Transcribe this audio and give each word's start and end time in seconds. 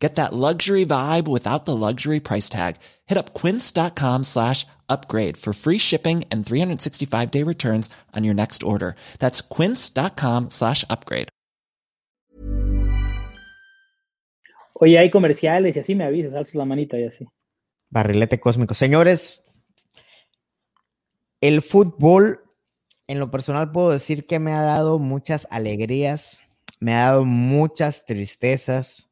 Get 0.00 0.14
that 0.14 0.32
luxury 0.32 0.86
vibe 0.86 1.28
without 1.28 1.66
the 1.66 1.76
luxury 1.76 2.20
price 2.20 2.48
tag. 2.48 2.76
Hit 3.06 3.18
up 3.18 3.34
quince.com 3.34 4.24
slash 4.24 4.66
upgrade 4.88 5.36
for 5.36 5.52
free 5.52 5.78
shipping 5.78 6.24
and 6.32 6.44
365 6.44 7.30
day 7.30 7.44
returns 7.44 7.90
on 8.16 8.24
your 8.24 8.34
next 8.34 8.62
order. 8.62 8.96
That's 9.18 9.42
quince.com 9.42 10.48
slash 10.50 10.84
upgrade. 10.88 11.28
Oye, 14.82 14.98
hay 14.98 15.10
comerciales 15.10 15.76
y 15.76 15.80
así 15.80 15.94
me 15.94 16.04
avisas, 16.04 16.34
alzas 16.34 16.54
la 16.54 16.64
manita 16.64 16.98
y 16.98 17.04
así. 17.04 17.26
Barrilete 17.90 18.40
cósmico. 18.40 18.72
Señores, 18.72 19.44
el 21.42 21.60
fútbol, 21.60 22.44
en 23.06 23.20
lo 23.20 23.30
personal 23.30 23.72
puedo 23.72 23.90
decir 23.90 24.26
que 24.26 24.38
me 24.38 24.52
ha 24.52 24.62
dado 24.62 24.98
muchas 24.98 25.46
alegrías, 25.50 26.42
me 26.78 26.94
ha 26.94 27.08
dado 27.10 27.26
muchas 27.26 28.06
tristezas 28.06 29.09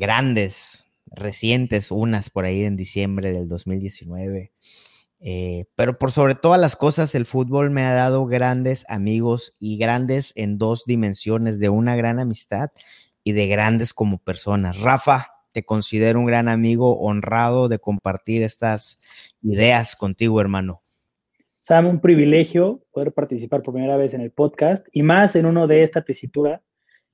grandes, 0.00 0.86
recientes, 1.06 1.90
unas 1.90 2.30
por 2.30 2.46
ahí 2.46 2.64
en 2.64 2.74
diciembre 2.74 3.32
del 3.32 3.46
2019. 3.46 4.50
Eh, 5.20 5.66
pero 5.76 5.98
por 5.98 6.10
sobre 6.10 6.34
todas 6.34 6.58
las 6.58 6.74
cosas, 6.74 7.14
el 7.14 7.26
fútbol 7.26 7.70
me 7.70 7.82
ha 7.82 7.92
dado 7.92 8.24
grandes 8.24 8.86
amigos 8.88 9.54
y 9.60 9.76
grandes 9.76 10.32
en 10.34 10.56
dos 10.56 10.84
dimensiones, 10.86 11.60
de 11.60 11.68
una 11.68 11.94
gran 11.94 12.18
amistad 12.18 12.70
y 13.22 13.32
de 13.32 13.46
grandes 13.46 13.92
como 13.92 14.18
personas. 14.18 14.80
Rafa, 14.80 15.28
te 15.52 15.64
considero 15.64 16.18
un 16.18 16.26
gran 16.26 16.48
amigo, 16.48 16.98
honrado 16.98 17.68
de 17.68 17.78
compartir 17.78 18.42
estas 18.42 18.98
ideas 19.42 19.96
contigo, 19.96 20.40
hermano. 20.40 20.82
Sam, 21.58 21.86
un 21.86 22.00
privilegio 22.00 22.80
poder 22.90 23.12
participar 23.12 23.62
por 23.62 23.74
primera 23.74 23.98
vez 23.98 24.14
en 24.14 24.22
el 24.22 24.30
podcast 24.30 24.88
y 24.92 25.02
más 25.02 25.36
en 25.36 25.44
uno 25.44 25.66
de 25.66 25.82
esta 25.82 26.02
tesitura 26.02 26.62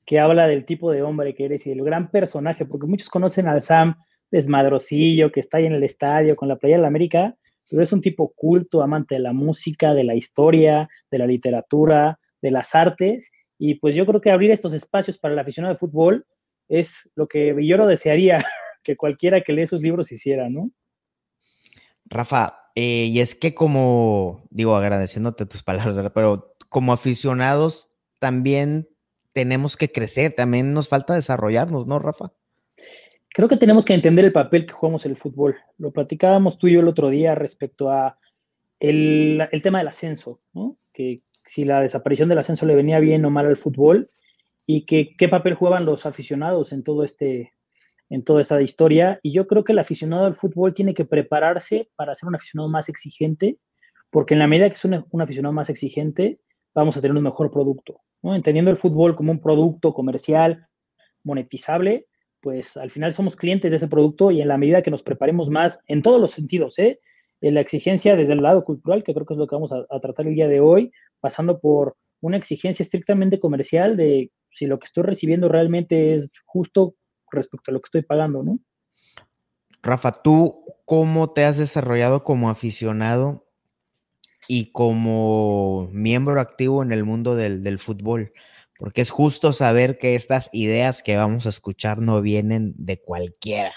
que 0.06 0.20
habla 0.20 0.46
del 0.46 0.64
tipo 0.64 0.92
de 0.92 1.02
hombre 1.02 1.34
que 1.34 1.44
eres 1.44 1.66
y 1.66 1.70
del 1.70 1.84
gran 1.84 2.10
personaje, 2.10 2.64
porque 2.64 2.86
muchos 2.86 3.10
conocen 3.10 3.48
al 3.48 3.60
Sam 3.60 3.96
desmadrosillo 4.30 5.32
que 5.32 5.40
está 5.40 5.58
ahí 5.58 5.66
en 5.66 5.72
el 5.72 5.82
estadio 5.82 6.36
con 6.36 6.48
la 6.48 6.56
playa 6.56 6.76
de 6.76 6.82
la 6.82 6.88
América, 6.88 7.36
pero 7.68 7.82
es 7.82 7.92
un 7.92 8.00
tipo 8.00 8.32
culto, 8.34 8.82
amante 8.82 9.16
de 9.16 9.20
la 9.20 9.32
música, 9.32 9.94
de 9.94 10.04
la 10.04 10.14
historia, 10.14 10.88
de 11.10 11.18
la 11.18 11.27
literatura, 11.27 12.20
de 12.40 12.50
las 12.52 12.74
artes, 12.74 13.32
y 13.58 13.74
pues 13.74 13.94
yo 13.94 14.06
creo 14.06 14.20
que 14.20 14.30
abrir 14.30 14.50
estos 14.50 14.72
espacios 14.72 15.18
para 15.18 15.34
el 15.34 15.40
aficionado 15.40 15.74
de 15.74 15.78
fútbol 15.78 16.27
es 16.68 17.10
lo 17.16 17.27
que 17.27 17.52
Villoro 17.52 17.86
desearía 17.86 18.38
que 18.84 18.96
cualquiera 18.96 19.40
que 19.40 19.52
lee 19.52 19.66
sus 19.66 19.82
libros 19.82 20.12
hiciera, 20.12 20.48
¿no? 20.48 20.70
Rafa, 22.04 22.70
eh, 22.77 23.06
y 23.06 23.18
es 23.18 23.34
que 23.34 23.54
como, 23.54 24.46
digo, 24.50 24.77
agradeciéndote 24.77 25.46
tus 25.46 25.64
palabras, 25.64 26.12
pero 26.14 26.54
como 26.68 26.92
aficionados 26.92 27.90
también 28.20 28.88
tenemos 29.37 29.77
que 29.77 29.92
crecer, 29.92 30.33
también 30.33 30.73
nos 30.73 30.89
falta 30.89 31.15
desarrollarnos, 31.15 31.87
¿no, 31.87 31.98
Rafa? 31.98 32.33
Creo 33.29 33.51
que 33.51 33.59
tenemos 33.59 33.84
que 33.84 33.92
entender 33.92 34.25
el 34.25 34.33
papel 34.33 34.65
que 34.65 34.73
jugamos 34.73 35.05
en 35.05 35.11
el 35.11 35.19
fútbol. 35.19 35.56
Lo 35.77 35.92
platicábamos 35.92 36.56
tú 36.56 36.69
y 36.69 36.73
yo 36.73 36.81
el 36.81 36.89
otro 36.89 37.11
día 37.11 37.34
respecto 37.34 37.91
a 37.91 38.19
el, 38.81 39.47
el 39.53 39.61
tema 39.61 39.77
del 39.77 39.89
ascenso, 39.89 40.41
¿no? 40.55 40.79
Que 40.95 41.20
si 41.45 41.67
la 41.67 41.83
desaparición 41.83 42.31
del 42.31 42.39
ascenso 42.39 42.64
le 42.64 42.75
venía 42.75 42.98
bien 42.98 43.27
o 43.27 43.31
mal 43.31 43.45
al 43.45 43.59
fútbol 43.59 44.11
y 44.64 44.87
que 44.87 45.14
qué 45.19 45.29
papel 45.29 45.53
jugaban 45.53 45.84
los 45.84 46.07
aficionados 46.07 46.73
en 46.73 46.83
todo 46.83 47.05
este 47.05 47.53
en 48.09 48.25
toda 48.25 48.41
esta 48.41 48.62
historia 48.62 49.20
y 49.23 49.33
yo 49.33 49.47
creo 49.47 49.64
que 49.64 49.73
el 49.73 49.81
aficionado 49.81 50.25
al 50.25 50.34
fútbol 50.34 50.73
tiene 50.73 50.95
que 50.95 51.05
prepararse 51.05 51.91
para 51.95 52.14
ser 52.14 52.29
un 52.29 52.36
aficionado 52.36 52.70
más 52.70 52.89
exigente 52.89 53.58
porque 54.08 54.33
en 54.33 54.39
la 54.39 54.46
medida 54.46 54.69
que 54.69 54.77
es 54.77 54.85
un, 54.86 55.05
un 55.11 55.20
aficionado 55.20 55.52
más 55.52 55.69
exigente 55.69 56.39
vamos 56.81 56.97
a 56.97 57.01
tener 57.01 57.17
un 57.17 57.23
mejor 57.23 57.51
producto 57.51 58.01
¿no? 58.23 58.35
entendiendo 58.35 58.70
el 58.70 58.77
fútbol 58.77 59.17
como 59.17 59.33
un 59.33 59.41
producto 59.41 59.92
comercial 59.92 60.69
monetizable 61.25 62.07
pues 62.41 62.77
al 62.77 62.91
final 62.91 63.13
somos 63.13 63.35
clientes 63.35 63.73
de 63.73 63.77
ese 63.77 63.89
producto 63.89 64.31
y 64.31 64.41
en 64.41 64.47
la 64.47 64.57
medida 64.57 64.83
que 64.83 64.91
nos 64.92 65.03
preparemos 65.03 65.51
más 65.51 65.83
en 65.89 66.01
todos 66.01 66.20
los 66.20 66.31
sentidos, 66.31 66.79
¿eh? 66.79 67.01
En 67.41 67.55
la 67.55 67.61
exigencia 67.61 68.14
desde 68.14 68.35
el 68.35 68.42
lado 68.42 68.64
cultural, 68.64 69.03
que 69.03 69.13
creo 69.13 69.27
que 69.27 69.35
es 69.35 69.39
lo 69.39 69.48
que 69.48 69.57
vamos 69.57 69.73
a, 69.73 69.85
a, 69.91 69.98
tratar 69.98 70.29
el 70.29 70.37
día 70.37 70.47
de 70.47 70.61
hoy, 70.61 70.92
pasando 71.19 71.59
por 71.59 71.97
una 72.20 72.37
exigencia 72.37 72.85
estrictamente 72.85 73.41
comercial 73.41 73.97
de 73.97 74.31
si 74.51 74.67
lo 74.67 74.79
que 74.79 74.85
estoy 74.85 75.03
recibiendo 75.03 75.48
realmente 75.48 76.14
es 76.14 76.31
justo 76.45 76.95
respecto 77.33 77.73
a 77.73 77.75
lo 77.75 77.81
que 77.81 77.89
estoy 77.89 78.03
pagando, 78.03 78.45
¿no? 78.45 78.61
Rafa, 79.83 80.13
¿tú 80.13 80.64
cómo 80.85 81.27
te 81.29 81.45
has 81.45 81.58
desarrollado 81.58 82.25
como 82.25 82.48
aficionado 82.48 83.45
y 84.48 84.73
como 84.73 85.89
miembro 85.92 86.40
activo 86.40 86.83
en 86.83 86.92
el 86.92 87.05
mundo 87.05 87.34
del, 87.34 87.62
del 87.62 87.79
fútbol? 87.79 88.33
porque 88.79 89.01
es 89.01 89.11
justo 89.11 89.52
saber 89.52 89.98
que 89.98 90.14
estas 90.14 90.51
ideas 90.52 91.02
que 91.02 91.17
vamos 91.17 91.46
a 91.46 91.51
escuchar 91.51 91.98
no 91.98 92.20
vienen 92.20 92.74
de 92.77 93.01
cualquiera. 93.01 93.74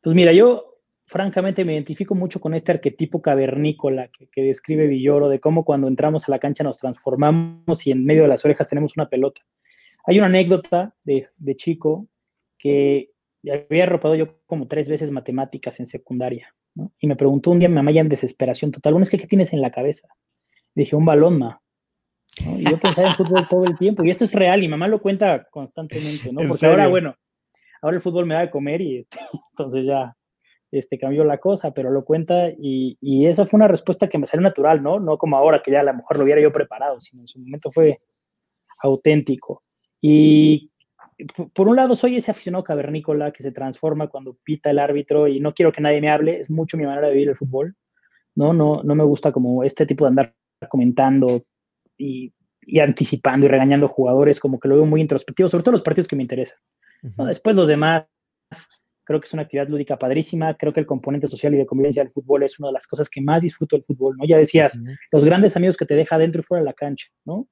Pues 0.00 0.14
mira, 0.14 0.32
yo 0.32 0.78
francamente 1.06 1.64
me 1.64 1.74
identifico 1.74 2.14
mucho 2.14 2.40
con 2.40 2.54
este 2.54 2.72
arquetipo 2.72 3.20
cavernícola 3.20 4.08
que, 4.08 4.42
describe 4.42 4.86
Villoro, 4.86 5.28
de 5.28 5.40
cómo 5.40 5.64
cuando 5.64 5.88
entramos 5.88 6.28
a 6.28 6.30
la 6.30 6.38
cancha 6.38 6.64
nos 6.64 6.78
transformamos 6.78 7.86
y 7.86 7.90
en 7.90 8.04
medio 8.04 8.22
de 8.22 8.28
las 8.28 8.44
orejas 8.44 8.68
tenemos 8.68 8.96
una 8.96 9.08
pelota. 9.08 9.42
Hay 10.06 10.18
una 10.18 10.26
anécdota 10.26 10.94
de, 11.04 11.28
de 11.36 11.56
chico 11.56 12.08
que 12.58 13.10
había 13.52 13.84
arropado 13.84 14.14
yo 14.14 14.38
como 14.46 14.68
tres 14.68 14.88
veces 14.88 15.10
matemáticas 15.10 15.80
en 15.80 15.86
secundaria, 15.86 16.54
¿no? 16.74 16.92
Y 16.98 17.06
me 17.06 17.16
preguntó 17.16 17.50
un 17.50 17.58
día 17.58 17.68
mi 17.68 17.74
mamá 17.74 17.90
ya 17.92 18.00
en 18.00 18.08
desesperación 18.08 18.70
total, 18.72 18.94
bueno, 18.94 19.02
es 19.02 19.10
que 19.10 19.18
¿qué 19.18 19.26
tienes 19.26 19.52
en 19.52 19.60
la 19.60 19.70
cabeza? 19.70 20.08
dije, 20.74 20.96
un 20.96 21.04
balón, 21.04 21.38
ma. 21.38 21.60
¿no? 22.44 22.58
Y 22.58 22.64
yo 22.64 22.78
pensaba 22.78 23.08
en 23.08 23.14
fútbol 23.14 23.46
todo 23.48 23.64
el 23.64 23.76
tiempo, 23.76 24.04
y 24.04 24.10
esto 24.10 24.24
es 24.24 24.34
real, 24.34 24.62
y 24.62 24.68
mamá 24.68 24.88
lo 24.88 25.02
cuenta 25.02 25.46
constantemente, 25.50 26.32
¿no? 26.32 26.40
Porque 26.40 26.56
serio? 26.56 26.72
ahora, 26.72 26.88
bueno, 26.88 27.14
ahora 27.82 27.96
el 27.96 28.00
fútbol 28.00 28.26
me 28.26 28.34
da 28.34 28.40
de 28.40 28.50
comer 28.50 28.80
y 28.80 29.06
entonces 29.52 29.84
ya 29.84 30.16
este, 30.70 30.98
cambió 30.98 31.24
la 31.24 31.38
cosa, 31.38 31.74
pero 31.74 31.90
lo 31.90 32.04
cuenta 32.04 32.48
y, 32.48 32.96
y, 33.00 33.26
esa 33.26 33.44
fue 33.44 33.58
una 33.58 33.68
respuesta 33.68 34.08
que 34.08 34.18
me 34.18 34.26
salió 34.26 34.42
natural, 34.42 34.82
¿no? 34.82 34.98
No 34.98 35.18
como 35.18 35.36
ahora 35.36 35.62
que 35.62 35.70
ya 35.70 35.80
a 35.80 35.84
lo 35.84 35.94
mejor 35.94 36.16
lo 36.16 36.24
hubiera 36.24 36.40
yo 36.40 36.50
preparado, 36.50 36.98
sino 36.98 37.22
en 37.22 37.28
su 37.28 37.38
momento 37.38 37.70
fue 37.70 38.00
auténtico. 38.82 39.62
Y 40.00 40.71
por 41.52 41.68
un 41.68 41.76
lado 41.76 41.94
soy 41.94 42.16
ese 42.16 42.30
aficionado 42.30 42.64
cavernícola 42.64 43.32
que 43.32 43.42
se 43.42 43.52
transforma 43.52 44.08
cuando 44.08 44.36
pita 44.44 44.70
el 44.70 44.78
árbitro 44.78 45.28
y 45.28 45.40
no 45.40 45.54
quiero 45.54 45.72
que 45.72 45.80
nadie 45.80 46.00
me 46.00 46.10
hable, 46.10 46.40
es 46.40 46.50
mucho 46.50 46.76
mi 46.76 46.84
manera 46.84 47.08
de 47.08 47.14
vivir 47.14 47.28
el 47.28 47.36
fútbol, 47.36 47.74
¿no? 48.34 48.52
No, 48.52 48.82
no 48.82 48.94
me 48.94 49.04
gusta 49.04 49.32
como 49.32 49.64
este 49.64 49.86
tipo 49.86 50.04
de 50.04 50.10
andar 50.10 50.34
comentando 50.68 51.42
y, 51.98 52.32
y 52.62 52.80
anticipando 52.80 53.46
y 53.46 53.48
regañando 53.48 53.88
jugadores, 53.88 54.40
como 54.40 54.58
que 54.58 54.68
lo 54.68 54.76
veo 54.76 54.86
muy 54.86 55.00
introspectivo, 55.00 55.48
sobre 55.48 55.64
todo 55.64 55.72
los 55.72 55.82
partidos 55.82 56.08
que 56.08 56.16
me 56.16 56.22
interesan. 56.22 56.58
Uh 57.02 57.06
-huh. 57.08 57.14
¿no? 57.18 57.26
Después 57.26 57.56
los 57.56 57.68
demás, 57.68 58.06
creo 59.04 59.20
que 59.20 59.26
es 59.26 59.32
una 59.32 59.42
actividad 59.42 59.68
lúdica 59.68 59.98
padrísima, 59.98 60.54
creo 60.56 60.72
que 60.72 60.80
el 60.80 60.86
componente 60.86 61.26
social 61.26 61.54
y 61.54 61.58
de 61.58 61.66
convivencia 61.66 62.02
del 62.02 62.12
fútbol 62.12 62.44
es 62.44 62.58
una 62.58 62.68
de 62.68 62.74
las 62.74 62.86
cosas 62.86 63.08
que 63.10 63.20
más 63.20 63.42
disfruto 63.42 63.76
del 63.76 63.84
fútbol, 63.84 64.16
¿no? 64.16 64.24
Ya 64.24 64.38
decías, 64.38 64.76
uh 64.76 64.78
-huh. 64.78 64.96
los 65.10 65.24
grandes 65.24 65.56
amigos 65.56 65.76
que 65.76 65.86
te 65.86 65.94
deja 65.94 66.18
dentro 66.18 66.40
y 66.40 66.44
fuera 66.44 66.62
de 66.62 66.66
la 66.66 66.74
cancha, 66.74 67.08
¿no? 67.24 67.48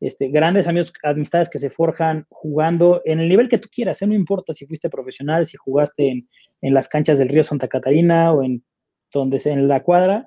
Este, 0.00 0.28
grandes 0.28 0.66
amigos, 0.66 0.92
amistades 1.02 1.50
que 1.50 1.58
se 1.58 1.68
forjan 1.68 2.26
jugando 2.30 3.02
en 3.04 3.20
el 3.20 3.28
nivel 3.28 3.50
que 3.50 3.58
tú 3.58 3.68
quieras, 3.70 4.00
¿eh? 4.00 4.06
no 4.06 4.14
importa 4.14 4.54
si 4.54 4.66
fuiste 4.66 4.88
profesional, 4.88 5.44
si 5.44 5.58
jugaste 5.58 6.08
en, 6.08 6.28
en, 6.62 6.72
las 6.72 6.88
canchas 6.88 7.18
del 7.18 7.28
río 7.28 7.44
Santa 7.44 7.68
Catarina 7.68 8.32
o 8.32 8.42
en 8.42 8.64
donde 9.12 9.38
sea 9.38 9.52
en 9.52 9.68
la 9.68 9.82
cuadra, 9.82 10.26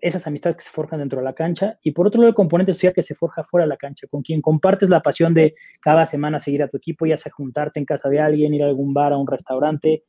esas 0.00 0.26
amistades 0.26 0.56
que 0.56 0.64
se 0.64 0.70
forjan 0.70 0.98
dentro 0.98 1.20
de 1.20 1.24
la 1.24 1.34
cancha, 1.34 1.78
y 1.84 1.92
por 1.92 2.08
otro 2.08 2.20
lado 2.20 2.30
el 2.30 2.34
componente 2.34 2.72
social 2.72 2.92
que 2.92 3.02
se 3.02 3.14
forja 3.14 3.44
fuera 3.44 3.64
de 3.64 3.68
la 3.68 3.76
cancha, 3.76 4.08
con 4.08 4.22
quien 4.22 4.42
compartes 4.42 4.88
la 4.88 5.00
pasión 5.00 5.32
de 5.32 5.54
cada 5.80 6.04
semana 6.04 6.40
seguir 6.40 6.64
a 6.64 6.68
tu 6.68 6.76
equipo, 6.76 7.06
ya 7.06 7.16
sea 7.16 7.30
juntarte 7.30 7.78
en 7.78 7.86
casa 7.86 8.08
de 8.08 8.18
alguien, 8.18 8.52
ir 8.52 8.64
a 8.64 8.66
algún 8.66 8.92
bar, 8.92 9.12
a 9.12 9.16
un 9.16 9.28
restaurante, 9.28 10.02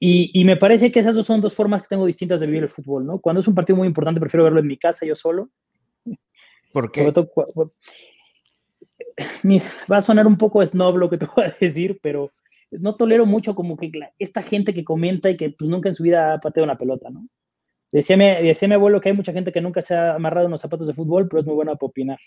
y, 0.00 0.32
y, 0.34 0.44
me 0.44 0.56
parece 0.56 0.90
que 0.90 0.98
esas 0.98 1.14
dos 1.14 1.26
son 1.26 1.40
dos 1.40 1.54
formas 1.54 1.82
que 1.82 1.88
tengo 1.90 2.04
distintas 2.04 2.40
de 2.40 2.46
vivir 2.46 2.64
el 2.64 2.68
fútbol, 2.68 3.06
¿no? 3.06 3.20
Cuando 3.20 3.40
es 3.40 3.46
un 3.46 3.54
partido 3.54 3.76
muy 3.76 3.86
importante, 3.86 4.18
prefiero 4.18 4.42
verlo 4.42 4.58
en 4.58 4.66
mi 4.66 4.76
casa, 4.76 5.06
yo 5.06 5.14
solo. 5.14 5.50
¿Por 6.72 6.90
qué? 6.90 7.12
Va 9.90 9.96
a 9.96 10.00
sonar 10.00 10.26
un 10.26 10.38
poco 10.38 10.64
snob 10.64 10.96
lo 10.96 11.10
que 11.10 11.18
te 11.18 11.26
voy 11.36 11.46
a 11.46 11.56
decir, 11.60 11.98
pero 12.02 12.30
no 12.70 12.96
tolero 12.96 13.26
mucho 13.26 13.54
como 13.54 13.76
que 13.76 13.90
la, 13.92 14.12
esta 14.18 14.42
gente 14.42 14.72
que 14.72 14.84
comenta 14.84 15.30
y 15.30 15.36
que 15.36 15.50
pues, 15.50 15.68
nunca 15.68 15.88
en 15.88 15.94
su 15.94 16.02
vida 16.02 16.34
ha 16.34 16.40
pateado 16.40 16.64
una 16.64 16.78
pelota, 16.78 17.10
¿no? 17.10 17.26
Decía 17.92 18.16
mi, 18.16 18.24
decía 18.24 18.68
mi 18.68 18.74
abuelo 18.74 19.00
que 19.00 19.10
hay 19.10 19.14
mucha 19.14 19.34
gente 19.34 19.52
que 19.52 19.60
nunca 19.60 19.82
se 19.82 19.94
ha 19.94 20.14
amarrado 20.14 20.46
unos 20.46 20.62
zapatos 20.62 20.86
de 20.86 20.94
fútbol, 20.94 21.28
pero 21.28 21.40
es 21.40 21.46
muy 21.46 21.54
buena 21.54 21.74
para 21.74 21.88
opinar. 21.88 22.18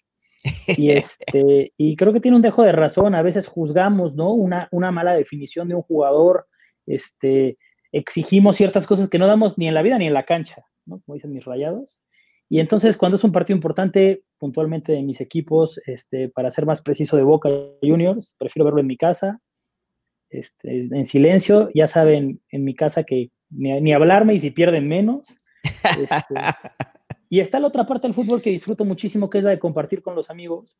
Y, 0.67 0.91
este, 0.91 1.73
y 1.75 1.95
creo 1.95 2.13
que 2.13 2.19
tiene 2.19 2.35
un 2.35 2.43
dejo 2.43 2.61
de 2.61 2.71
razón. 2.71 3.15
A 3.15 3.23
veces 3.23 3.47
juzgamos, 3.47 4.13
¿no? 4.13 4.31
Una, 4.31 4.67
una 4.71 4.91
mala 4.91 5.15
definición 5.15 5.67
de 5.67 5.73
un 5.73 5.81
jugador, 5.81 6.45
este, 6.85 7.57
exigimos 7.91 8.57
ciertas 8.57 8.85
cosas 8.85 9.09
que 9.09 9.17
no 9.17 9.25
damos 9.25 9.57
ni 9.57 9.67
en 9.67 9.73
la 9.73 9.81
vida 9.81 9.97
ni 9.97 10.05
en 10.05 10.13
la 10.13 10.25
cancha, 10.25 10.63
¿no? 10.85 11.01
Como 11.01 11.15
dicen 11.15 11.33
mis 11.33 11.45
rayados. 11.45 12.05
Y 12.47 12.59
entonces, 12.59 12.95
cuando 12.95 13.15
es 13.15 13.23
un 13.23 13.31
partido 13.31 13.55
importante, 13.55 14.21
puntualmente 14.45 14.91
de 14.91 15.01
mis 15.01 15.21
equipos, 15.21 15.81
este, 15.87 16.29
para 16.29 16.51
ser 16.51 16.67
más 16.67 16.83
preciso 16.83 17.17
de 17.17 17.23
Boca 17.23 17.49
Juniors, 17.81 18.35
prefiero 18.37 18.65
verlo 18.65 18.79
en 18.79 18.85
mi 18.85 18.95
casa, 18.95 19.41
este, 20.29 20.81
en 20.91 21.03
silencio. 21.03 21.71
Ya 21.73 21.87
saben, 21.87 22.41
en 22.51 22.63
mi 22.63 22.75
casa 22.75 23.03
que 23.03 23.31
ni, 23.49 23.91
hablarme 23.91 24.35
y 24.35 24.39
si 24.39 24.51
pierden 24.51 24.87
menos. 24.87 25.41
Este, 25.63 26.35
y 27.29 27.39
está 27.39 27.59
la 27.59 27.65
otra 27.69 27.87
parte 27.87 28.07
del 28.07 28.13
fútbol 28.13 28.39
que 28.39 28.51
disfruto 28.51 28.85
muchísimo, 28.85 29.31
que 29.31 29.39
es 29.39 29.43
la 29.43 29.49
de 29.49 29.57
compartir 29.57 30.03
con 30.03 30.13
los 30.13 30.29
amigos, 30.29 30.77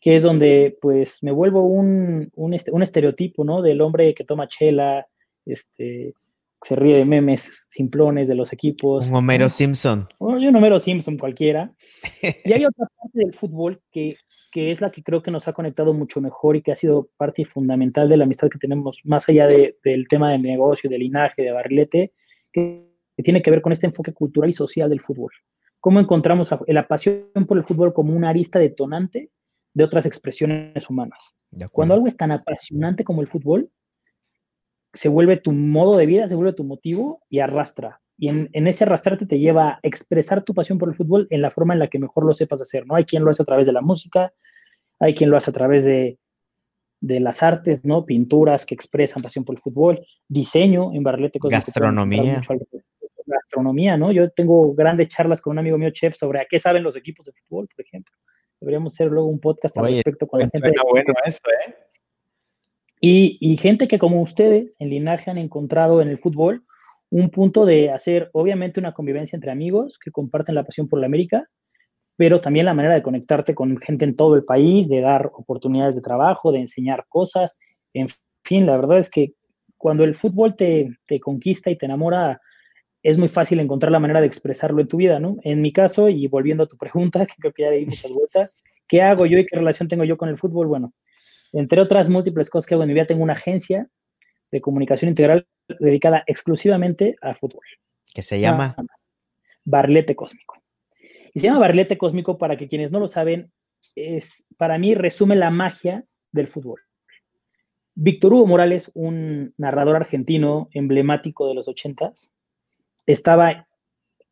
que 0.00 0.14
es 0.14 0.22
donde 0.22 0.78
pues 0.80 1.22
me 1.22 1.32
vuelvo 1.32 1.64
un, 1.64 2.30
un, 2.34 2.54
este, 2.54 2.70
un 2.70 2.82
estereotipo, 2.82 3.44
¿no? 3.44 3.60
Del 3.60 3.82
hombre 3.82 4.14
que 4.14 4.24
toma 4.24 4.48
chela, 4.48 5.06
este, 5.44 6.14
se 6.62 6.76
ríe 6.76 6.96
de 6.96 7.04
memes 7.04 7.66
simplones 7.68 8.28
de 8.28 8.34
los 8.34 8.52
equipos. 8.52 9.08
Un 9.08 9.16
Homero 9.16 9.48
Simpson. 9.48 10.08
un 10.18 10.56
Homero 10.56 10.78
Simpson 10.78 11.18
cualquiera. 11.18 11.70
Y 12.44 12.52
hay 12.52 12.64
otra 12.64 12.86
parte 12.86 13.18
del 13.18 13.34
fútbol 13.34 13.80
que, 13.90 14.16
que, 14.50 14.70
es 14.70 14.80
la 14.80 14.90
que 14.90 15.02
creo 15.02 15.22
que 15.22 15.30
nos 15.30 15.48
ha 15.48 15.52
conectado 15.52 15.92
mucho 15.92 16.20
mejor 16.20 16.56
y 16.56 16.62
que 16.62 16.72
ha 16.72 16.76
sido 16.76 17.08
parte 17.16 17.44
fundamental 17.44 18.08
de 18.08 18.16
la 18.16 18.24
amistad 18.24 18.48
que 18.48 18.58
tenemos, 18.58 19.00
más 19.04 19.28
allá 19.28 19.46
de, 19.46 19.78
del 19.84 20.08
tema 20.08 20.32
del 20.32 20.42
negocio, 20.42 20.88
del 20.88 21.00
linaje, 21.00 21.42
de 21.42 21.52
barrilete, 21.52 22.12
que, 22.52 22.84
tiene 23.22 23.40
que 23.40 23.50
ver 23.50 23.62
con 23.62 23.72
este 23.72 23.86
enfoque 23.86 24.12
cultural 24.12 24.50
y 24.50 24.52
social 24.52 24.90
del 24.90 25.00
fútbol. 25.00 25.32
Cómo 25.80 26.00
encontramos 26.00 26.50
la, 26.66 26.86
pasión 26.86 27.30
por 27.46 27.56
el 27.56 27.64
fútbol 27.64 27.94
como 27.94 28.14
una 28.14 28.28
arista 28.28 28.58
detonante 28.58 29.30
de 29.72 29.84
otras 29.84 30.04
expresiones 30.04 30.90
humanas. 30.90 31.38
Cuando 31.72 31.94
algo 31.94 32.08
es 32.08 32.16
tan 32.16 32.30
apasionante 32.30 33.04
como 33.04 33.22
el 33.22 33.26
fútbol, 33.26 33.70
se 34.96 35.08
vuelve 35.08 35.36
tu 35.36 35.52
modo 35.52 35.96
de 35.96 36.06
vida, 36.06 36.26
se 36.26 36.34
vuelve 36.34 36.54
tu 36.54 36.64
motivo 36.64 37.22
y 37.28 37.40
arrastra. 37.40 38.00
Y 38.18 38.28
en, 38.30 38.66
ese 38.66 38.84
arrastrarte 38.84 39.26
te 39.26 39.38
lleva 39.38 39.72
a 39.72 39.78
expresar 39.82 40.42
tu 40.42 40.54
pasión 40.54 40.78
por 40.78 40.88
el 40.88 40.94
fútbol 40.94 41.26
en 41.28 41.42
la 41.42 41.50
forma 41.50 41.74
en 41.74 41.80
la 41.80 41.88
que 41.88 41.98
mejor 41.98 42.24
lo 42.24 42.32
sepas 42.32 42.62
hacer, 42.62 42.86
¿no? 42.86 42.94
Hay 42.94 43.04
quien 43.04 43.22
lo 43.22 43.30
hace 43.30 43.42
a 43.42 43.46
través 43.46 43.66
de 43.66 43.74
la 43.74 43.82
música, 43.82 44.32
hay 44.98 45.14
quien 45.14 45.28
lo 45.28 45.36
hace 45.36 45.50
a 45.50 45.52
través 45.52 45.84
de, 45.84 46.18
las 47.00 47.42
artes, 47.42 47.84
¿no? 47.84 48.06
Pinturas 48.06 48.64
que 48.64 48.74
expresan 48.74 49.22
pasión 49.22 49.44
por 49.44 49.54
el 49.54 49.60
fútbol, 49.60 50.00
diseño 50.28 50.94
en 50.94 51.02
Barlete. 51.02 51.38
Gastronomía. 51.42 52.40
Gastronomía, 53.26 53.98
¿no? 53.98 54.12
Yo 54.12 54.30
tengo 54.30 54.72
grandes 54.74 55.08
charlas 55.08 55.42
con 55.42 55.52
un 55.52 55.58
amigo 55.58 55.76
mío, 55.76 55.90
chef, 55.90 56.14
sobre 56.14 56.40
a 56.40 56.46
qué 56.48 56.58
saben 56.58 56.82
los 56.82 56.96
equipos 56.96 57.26
de 57.26 57.32
fútbol, 57.32 57.68
por 57.68 57.84
ejemplo. 57.84 58.14
Deberíamos 58.60 58.94
hacer 58.94 59.08
luego 59.08 59.28
un 59.28 59.40
podcast 59.40 59.76
al 59.76 59.88
respecto 59.88 60.26
con 60.26 60.40
la 60.40 60.48
gente. 60.48 60.72
bueno 60.90 61.12
eso, 61.26 61.42
¿eh? 61.66 61.74
Y, 63.08 63.56
gente 63.58 63.86
que 63.86 64.00
como 64.00 64.20
ustedes 64.20 64.74
en 64.80 64.90
Linaje 64.90 65.30
han 65.30 65.38
encontrado 65.38 66.02
en 66.02 66.08
el 66.08 66.18
fútbol 66.18 66.64
un 67.08 67.30
punto 67.30 67.64
de 67.64 67.90
hacer 67.90 68.30
obviamente 68.32 68.80
una 68.80 68.94
convivencia 68.94 69.36
entre 69.36 69.52
amigos 69.52 70.00
que 70.00 70.10
comparten 70.10 70.56
la 70.56 70.64
pasión 70.64 70.88
por 70.88 70.98
la 70.98 71.06
América, 71.06 71.48
pero 72.16 72.40
también 72.40 72.66
la 72.66 72.74
manera 72.74 72.94
de 72.94 73.02
conectarte 73.02 73.54
con 73.54 73.76
gente 73.78 74.04
en 74.04 74.16
todo 74.16 74.34
el 74.34 74.44
país, 74.44 74.88
de 74.88 75.02
dar 75.02 75.30
oportunidades 75.34 75.94
de 75.94 76.02
trabajo, 76.02 76.50
de 76.50 76.58
enseñar 76.58 77.06
cosas, 77.08 77.56
en 77.94 78.08
fin, 78.42 78.66
la 78.66 78.76
verdad 78.76 78.98
es 78.98 79.08
que 79.08 79.34
cuando 79.76 80.02
el 80.02 80.16
fútbol 80.16 80.56
te, 80.56 80.90
te 81.06 81.20
conquista 81.20 81.70
y 81.70 81.78
te 81.78 81.86
enamora, 81.86 82.40
es 83.04 83.18
muy 83.18 83.28
fácil 83.28 83.60
encontrar 83.60 83.92
la 83.92 84.00
manera 84.00 84.20
de 84.20 84.26
expresarlo 84.26 84.80
en 84.80 84.88
tu 84.88 84.96
vida, 84.96 85.20
¿no? 85.20 85.36
En 85.42 85.62
mi 85.62 85.72
caso, 85.72 86.08
y 86.08 86.26
volviendo 86.26 86.64
a 86.64 86.66
tu 86.66 86.76
pregunta, 86.76 87.24
que 87.26 87.34
creo 87.38 87.52
que 87.52 87.62
ya 87.62 87.70
le 87.70 87.78
di 87.78 87.86
muchas 87.86 88.10
vueltas, 88.10 88.56
¿qué 88.88 89.00
hago 89.02 89.26
yo 89.26 89.38
y 89.38 89.46
qué 89.46 89.56
relación 89.56 89.86
tengo 89.86 90.02
yo 90.02 90.16
con 90.16 90.28
el 90.28 90.38
fútbol? 90.38 90.66
Bueno, 90.66 90.92
entre 91.58 91.80
otras 91.80 92.08
múltiples 92.08 92.50
cosas 92.50 92.66
que 92.66 92.74
hago 92.74 92.82
en 92.82 92.88
mi 92.88 92.94
vida, 92.94 93.06
tengo 93.06 93.22
una 93.22 93.32
agencia 93.32 93.88
de 94.50 94.60
comunicación 94.60 95.08
integral 95.08 95.46
dedicada 95.80 96.22
exclusivamente 96.26 97.16
al 97.20 97.36
fútbol. 97.36 97.64
Que 98.14 98.22
se 98.22 98.38
llama 98.38 98.76
Barlete 99.64 100.14
Cósmico. 100.14 100.62
Y 101.34 101.40
se 101.40 101.46
llama 101.46 101.60
Barlete 101.60 101.98
Cósmico 101.98 102.38
para 102.38 102.56
que 102.56 102.68
quienes 102.68 102.92
no 102.92 103.00
lo 103.00 103.08
saben, 103.08 103.50
es 103.94 104.46
para 104.56 104.78
mí 104.78 104.94
resume 104.94 105.36
la 105.36 105.50
magia 105.50 106.04
del 106.32 106.46
fútbol. 106.46 106.80
Víctor 107.94 108.34
Hugo 108.34 108.46
Morales, 108.46 108.90
un 108.94 109.54
narrador 109.56 109.96
argentino 109.96 110.68
emblemático 110.72 111.48
de 111.48 111.54
los 111.54 111.68
ochentas, 111.68 112.34
estaba 113.06 113.66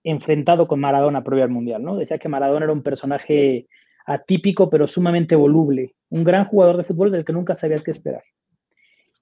enfrentado 0.03 0.69
con 0.69 0.81
Maradona 0.81 1.25
previo 1.25 1.45
al 1.45 1.51
Mundial, 1.51 1.83
¿no? 1.83 1.97
Decía 1.97 2.19
que 2.19 2.29
Maradona 2.29 2.67
era 2.67 2.73
un 2.75 2.83
personaje 2.83 3.67
atípico 4.05 4.71
pero 4.71 4.87
sumamente 4.87 5.35
voluble, 5.37 5.95
un 6.11 6.25
gran 6.25 6.45
jugador 6.45 6.77
de 6.77 6.85
fútbol 6.85 7.11
del 7.11 7.25
que 7.25 7.33
nunca 7.33 7.55
sabías 7.55 7.83
qué 7.83 7.91
esperar. 7.91 8.23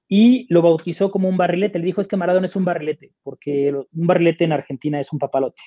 Y 0.09 0.47
lo 0.53 0.61
bautizó 0.61 1.11
como 1.11 1.29
un 1.29 1.39
barrilete. 1.39 1.79
Le 1.79 1.87
dijo 1.87 2.01
es 2.03 2.09
que 2.09 2.19
Maradona 2.19 2.45
es 2.45 2.57
un 2.57 2.67
barrilete, 2.67 3.13
porque 3.23 3.73
un 3.73 4.07
barrilete 4.07 4.45
en 4.45 4.53
Argentina 4.53 5.01
es 5.01 5.13
un 5.13 5.19
papalote. 5.19 5.63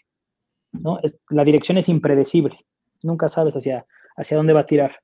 ¿no? 0.81 0.99
la 1.29 1.43
dirección 1.43 1.77
es 1.77 1.89
impredecible, 1.89 2.65
nunca 3.01 3.27
sabes 3.27 3.55
hacia, 3.55 3.85
hacia 4.17 4.37
dónde 4.37 4.53
va 4.53 4.61
a 4.61 4.65
tirar. 4.65 4.99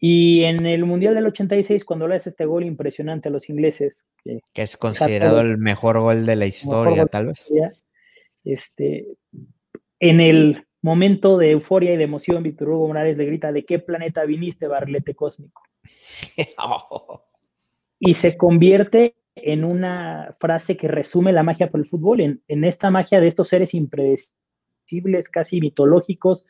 Y 0.00 0.44
en 0.44 0.64
el 0.66 0.84
Mundial 0.84 1.14
del 1.16 1.26
86, 1.26 1.84
cuando 1.84 2.06
le 2.06 2.14
hace 2.14 2.28
este 2.28 2.44
gol 2.44 2.64
impresionante 2.64 3.28
a 3.28 3.32
los 3.32 3.48
ingleses, 3.48 4.10
que, 4.22 4.62
es 4.62 4.76
considerado 4.76 5.40
el 5.40 5.58
mejor 5.58 5.98
gol 5.98 6.24
de 6.24 6.36
la 6.36 6.46
historia, 6.46 7.06
tal 7.06 7.26
vez. 7.26 7.50
Este, 8.44 9.08
en 9.98 10.20
el 10.20 10.67
momento 10.82 11.38
de 11.38 11.52
euforia 11.52 11.94
y 11.94 11.96
de 11.96 12.04
emoción, 12.04 12.42
Víctor 12.42 12.70
Hugo 12.70 12.88
Morales 12.88 13.16
le 13.16 13.26
grita, 13.26 13.52
¿de 13.52 13.64
qué 13.64 13.78
planeta 13.78 14.24
viniste, 14.24 14.66
barlete 14.66 15.14
cósmico? 15.14 15.62
Y 18.00 18.14
se 18.14 18.36
convierte 18.36 19.16
en 19.34 19.64
una 19.64 20.36
frase 20.38 20.76
que 20.76 20.86
resume 20.86 21.32
la 21.32 21.42
magia 21.42 21.68
por 21.68 21.80
el 21.80 21.86
fútbol, 21.86 22.20
en, 22.20 22.64
esta 22.64 22.90
magia 22.90 23.20
de 23.20 23.26
estos 23.26 23.48
seres 23.48 23.74
impredecibles, 23.74 25.28
casi 25.28 25.60
mitológicos, 25.60 26.46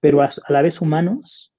pero 0.00 0.22
a, 0.22 0.30
la 0.48 0.62
vez 0.62 0.80
humanos, 0.80 1.52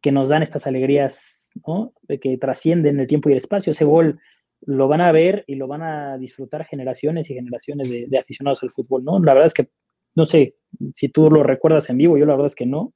que 0.00 0.12
nos 0.12 0.30
dan 0.30 0.42
estas 0.42 0.66
alegrías, 0.66 1.52
¿no? 1.66 1.92
De 2.02 2.18
que 2.18 2.38
trascienden 2.38 3.00
el 3.00 3.06
tiempo 3.06 3.28
y 3.28 3.32
el 3.32 3.38
espacio. 3.38 3.72
Ese 3.72 3.84
gol 3.84 4.18
lo 4.62 4.88
van 4.88 5.02
a 5.02 5.12
ver 5.12 5.44
y 5.46 5.56
lo 5.56 5.66
van 5.66 5.82
a 5.82 6.16
disfrutar 6.16 6.64
generaciones 6.64 7.28
y 7.28 7.34
generaciones 7.34 7.90
de, 7.90 8.06
de 8.08 8.18
aficionados 8.18 8.62
al 8.62 8.70
fútbol, 8.70 9.04
¿no? 9.04 9.18
La 9.18 9.34
verdad 9.34 9.46
es 9.46 9.54
que 9.54 9.68
no 10.14 10.24
sé 10.24 10.56
si 10.94 11.08
tú 11.08 11.30
lo 11.30 11.42
recuerdas 11.42 11.90
en 11.90 11.98
vivo, 11.98 12.16
yo 12.18 12.26
la 12.26 12.32
verdad 12.32 12.48
es 12.48 12.54
que 12.54 12.66
no, 12.66 12.92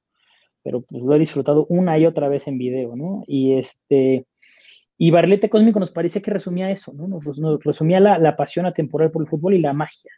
pero 0.63 0.81
pues 0.81 1.03
lo 1.03 1.15
he 1.15 1.19
disfrutado 1.19 1.65
una 1.69 1.97
y 1.99 2.05
otra 2.05 2.27
vez 2.27 2.47
en 2.47 2.57
video, 2.57 2.95
¿no? 2.95 3.23
Y 3.27 3.53
este, 3.53 4.25
y 4.97 5.11
Barlete 5.11 5.49
Cósmico 5.49 5.79
nos 5.79 5.91
parece 5.91 6.21
que 6.21 6.31
resumía 6.31 6.71
eso, 6.71 6.93
¿no? 6.93 7.07
Nos, 7.07 7.25
resumía 7.63 7.99
la, 7.99 8.35
pasión 8.35 8.65
atemporal 8.65 9.11
por 9.11 9.21
el 9.21 9.27
fútbol 9.27 9.53
y 9.53 9.59
la 9.59 9.73
magia. 9.73 10.11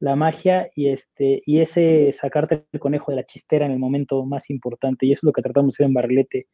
La 0.00 0.16
magia 0.16 0.70
y, 0.74 0.88
este, 0.88 1.42
y 1.44 1.60
ese 1.60 2.10
sacarte 2.12 2.64
el 2.72 2.80
conejo 2.80 3.12
de 3.12 3.16
la 3.16 3.26
chistera 3.26 3.66
en 3.66 3.72
el 3.72 3.78
momento 3.78 4.24
más 4.24 4.50
importante. 4.50 5.06
Y 5.06 5.12
eso 5.12 5.20
es 5.20 5.24
lo 5.24 5.32
que 5.32 5.42
tratamos 5.42 5.74
de 5.74 5.76
hacer 5.76 5.86
en 5.86 5.94
Barlete, 5.94 6.46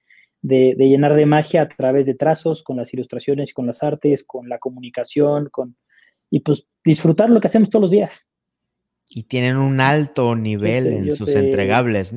de, 0.42 0.74
de, 0.76 0.88
llenar 0.88 1.14
de 1.14 1.26
magia 1.26 1.62
a 1.62 1.68
través 1.68 2.06
de 2.06 2.14
trazos, 2.14 2.62
con 2.62 2.76
las 2.76 2.92
ilustraciones, 2.92 3.54
con 3.54 3.66
las 3.66 3.82
artes, 3.82 4.24
con 4.24 4.48
la 4.48 4.58
comunicación, 4.58 5.48
con, 5.50 5.76
y 6.30 6.40
pues 6.40 6.66
disfrutar 6.84 7.30
lo 7.30 7.40
que 7.40 7.46
hacemos 7.46 7.70
todos 7.70 7.82
los 7.82 7.90
días. 7.92 8.26
Y 9.12 9.24
tienen 9.24 9.56
un 9.56 9.80
alto 9.80 10.36
nivel 10.36 10.86
en 10.86 11.14
sus 11.14 11.34
entregables. 11.34 12.14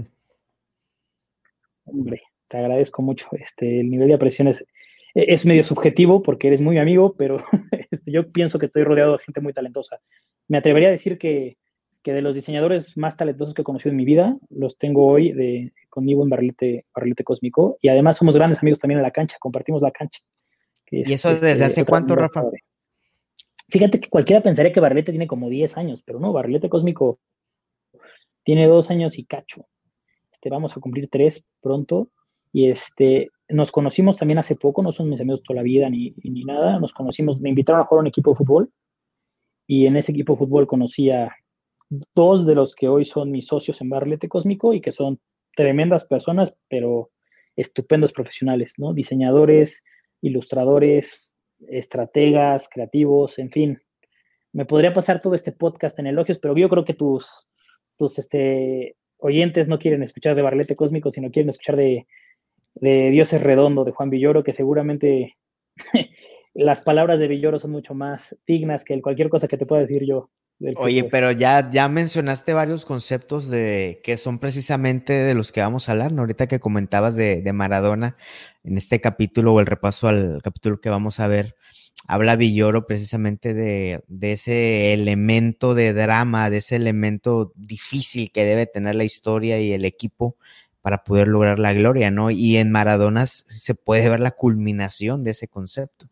Hombre, 1.86 2.22
te 2.48 2.58
agradezco 2.58 3.02
mucho. 3.02 3.28
Este, 3.32 3.80
el 3.80 3.90
nivel 3.90 4.10
de 4.10 4.14
apreciación 4.14 4.48
es, 4.48 4.64
es 5.16 5.46
medio 5.46 5.64
subjetivo 5.64 6.22
porque 6.22 6.48
eres 6.48 6.62
muy 6.62 6.78
amigo, 6.78 7.16
pero 7.18 7.38
este, 7.92 8.12
yo 8.12 8.32
pienso 8.32 8.60
que 8.60 8.68
estoy 8.68 8.84
rodeado 8.84 9.14
de 9.14 9.24
gente 9.24 9.42
muy 9.42 9.54
talentosa. 9.54 10.00
Me 10.48 10.58
atrevería 10.58 10.90
a 10.90 10.92
decir 10.92 11.18
que, 11.18 11.58
de 12.04 12.22
los 12.22 12.36
diseñadores 12.36 12.98
más 12.98 13.16
talentosos 13.16 13.54
que 13.54 13.62
he 13.62 13.66
conocido 13.66 13.92
en 13.92 13.98
mi 13.98 14.06
vida, 14.06 14.38
los 14.50 14.78
tengo 14.78 15.08
hoy 15.08 15.32
de, 15.32 15.72
conmigo 15.90 16.22
en 16.24 16.30
Barrilete, 16.30 16.86
Barrilete 16.94 17.24
Cósmico. 17.24 17.78
Y 17.82 17.88
además 17.88 18.18
somos 18.18 18.36
grandes 18.36 18.60
amigos 18.60 18.80
también 18.80 19.00
en 19.00 19.04
la 19.04 19.12
cancha, 19.12 19.38
compartimos 19.40 19.82
la 19.82 19.92
cancha. 19.92 20.22
¿Y 20.92 21.14
eso 21.14 21.30
desde 21.30 21.54
este, 21.54 21.64
hace 21.64 21.86
cuánto, 21.86 22.16
Rafa? 22.16 22.44
Fíjate 23.74 24.00
que 24.00 24.08
cualquiera 24.08 24.44
pensaría 24.44 24.72
que 24.72 24.80
Barrilete 24.80 25.12
tiene 25.12 25.25
como 25.25 25.50
10 25.50 25.80
años, 25.80 26.03
pero 26.03 26.20
no, 26.20 26.32
Barrilete 26.32 26.70
Cósmico 26.70 27.18
tiene 28.44 28.68
dos 28.68 28.92
años 28.92 29.18
y 29.18 29.25
cacho. 29.25 29.65
Este, 30.32 30.51
vamos 30.51 30.77
a 30.77 30.80
cumplir 30.80 31.10
tres 31.10 31.48
pronto. 31.60 32.10
Y 32.51 32.70
este, 32.70 33.32
nos 33.50 33.72
conocimos 33.72 34.15
también 34.15 34.38
hace 34.38 34.58
poco, 34.58 34.84
no 34.84 34.92
son 34.92 35.10
mis 35.10 35.22
amigos 35.22 35.42
toda 35.42 35.56
la 35.56 35.63
vida 35.63 35.89
ni, 35.89 36.13
ni 36.24 36.44
nada. 36.44 36.77
Nos 36.77 36.94
conocimos, 36.94 37.42
me 37.42 37.50
invitaron 37.50 37.82
a 37.82 37.86
jugar 37.86 38.01
a 38.01 38.03
un 38.03 38.08
equipo 38.10 38.30
de 38.30 38.36
fútbol. 38.36 38.72
Y 39.65 39.88
en 39.88 39.98
ese 39.98 40.12
equipo 40.12 40.34
de 40.34 40.38
fútbol 40.38 40.68
conocí 40.68 41.10
a 41.10 41.30
dos 42.13 42.46
de 42.46 42.53
los 42.53 42.75
que 42.75 42.88
hoy 42.88 43.06
son 43.06 43.32
mis 43.32 43.48
socios 43.48 43.82
en 43.82 43.89
Barrilete 43.89 44.30
Cósmico 44.30 44.75
y 44.75 44.82
que 44.82 44.92
son 44.92 45.20
tremendas 45.56 46.06
personas, 46.06 46.56
pero 46.70 47.10
estupendos 47.56 48.13
profesionales, 48.13 48.75
¿no? 48.77 48.94
Diseñadores, 48.94 49.84
ilustradores, 50.22 51.33
estrategas, 51.70 52.70
creativos, 52.70 53.39
en 53.39 53.51
fin. 53.51 53.82
Me 54.51 54.65
podría 54.65 54.93
pasar 54.93 55.20
todo 55.20 55.34
este 55.34 55.51
podcast 55.51 55.98
en 56.00 56.08
elogios, 56.08 56.39
pero 56.39 56.55
yo 56.55 56.70
creo 56.70 56.86
que 56.86 56.93
tus, 56.93 57.48
tus 57.98 58.20
este, 58.20 58.96
oyentes 59.17 59.67
no 59.67 59.79
quieren 59.79 60.03
escuchar 60.03 60.36
de 60.36 60.41
Barlete 60.41 60.75
Cósmico, 60.75 61.10
sino 61.10 61.32
quieren 61.32 61.50
escuchar 61.50 61.75
de, 61.75 62.08
de 62.75 63.10
Dios 63.10 63.34
es 63.34 63.41
Redondo, 63.41 63.84
de 63.84 63.91
Juan 63.91 64.10
Villoro, 64.10 64.43
que 64.43 64.53
seguramente 64.53 65.38
las 66.53 66.84
palabras 66.84 67.20
de 67.20 67.27
Villoro 67.27 67.60
son 67.60 67.72
mucho 67.72 67.93
más 67.93 68.38
dignas 68.46 68.84
que 68.84 69.01
cualquier 69.01 69.29
cosa 69.29 69.48
que 69.48 69.58
te 69.58 69.65
pueda 69.65 69.82
decir 69.82 70.05
yo. 70.05 70.29
Oye, 70.78 71.04
pero 71.04 71.32
ya, 71.32 71.70
ya 71.72 71.90
mencionaste 71.90 72.54
varios 72.54 72.86
conceptos 72.86 73.50
de 73.50 74.00
que 74.04 74.16
son 74.18 74.40
precisamente 74.40 75.12
de 75.12 75.34
los 75.34 75.52
que 75.52 75.60
vamos 75.60 75.90
a 75.90 75.92
hablar, 75.92 76.14
¿no? 76.14 76.22
Ahorita 76.22 76.48
que 76.48 76.60
comentabas 76.60 77.16
de, 77.16 77.42
de 77.42 77.54
Maradona 77.54 78.16
en 78.64 78.78
este 78.78 79.02
capítulo 79.02 79.54
o 79.54 79.60
el 79.60 79.66
repaso 79.66 80.08
al 80.08 80.42
capítulo 80.42 80.80
que 80.80 80.90
vamos 80.90 81.20
a 81.20 81.28
ver, 81.28 81.56
habla 82.08 82.38
Villoro 82.38 82.88
precisamente 82.88 83.54
de, 83.54 84.04
de, 84.08 84.32
ese 84.34 84.94
elemento 84.94 85.76
de 85.76 85.92
drama, 85.92 86.50
de 86.50 86.58
ese 86.58 86.78
elemento 86.78 87.52
difícil 87.56 88.32
que 88.32 88.46
debe 88.46 88.66
tener 88.66 88.96
la 88.96 89.04
historia 89.04 89.60
y 89.60 89.74
el 89.74 89.84
equipo 89.84 90.38
para 90.82 91.04
poder 91.04 91.28
lograr 91.28 91.60
la 91.60 91.74
gloria, 91.74 92.12
¿no? 92.12 92.32
Y 92.32 92.58
en 92.58 92.72
Maradona 92.72 93.26
se 93.26 93.76
puede 93.76 94.10
ver 94.10 94.20
la 94.20 94.32
culminación 94.32 95.24
de 95.24 95.32
ese 95.32 95.48
concepto. 95.48 96.08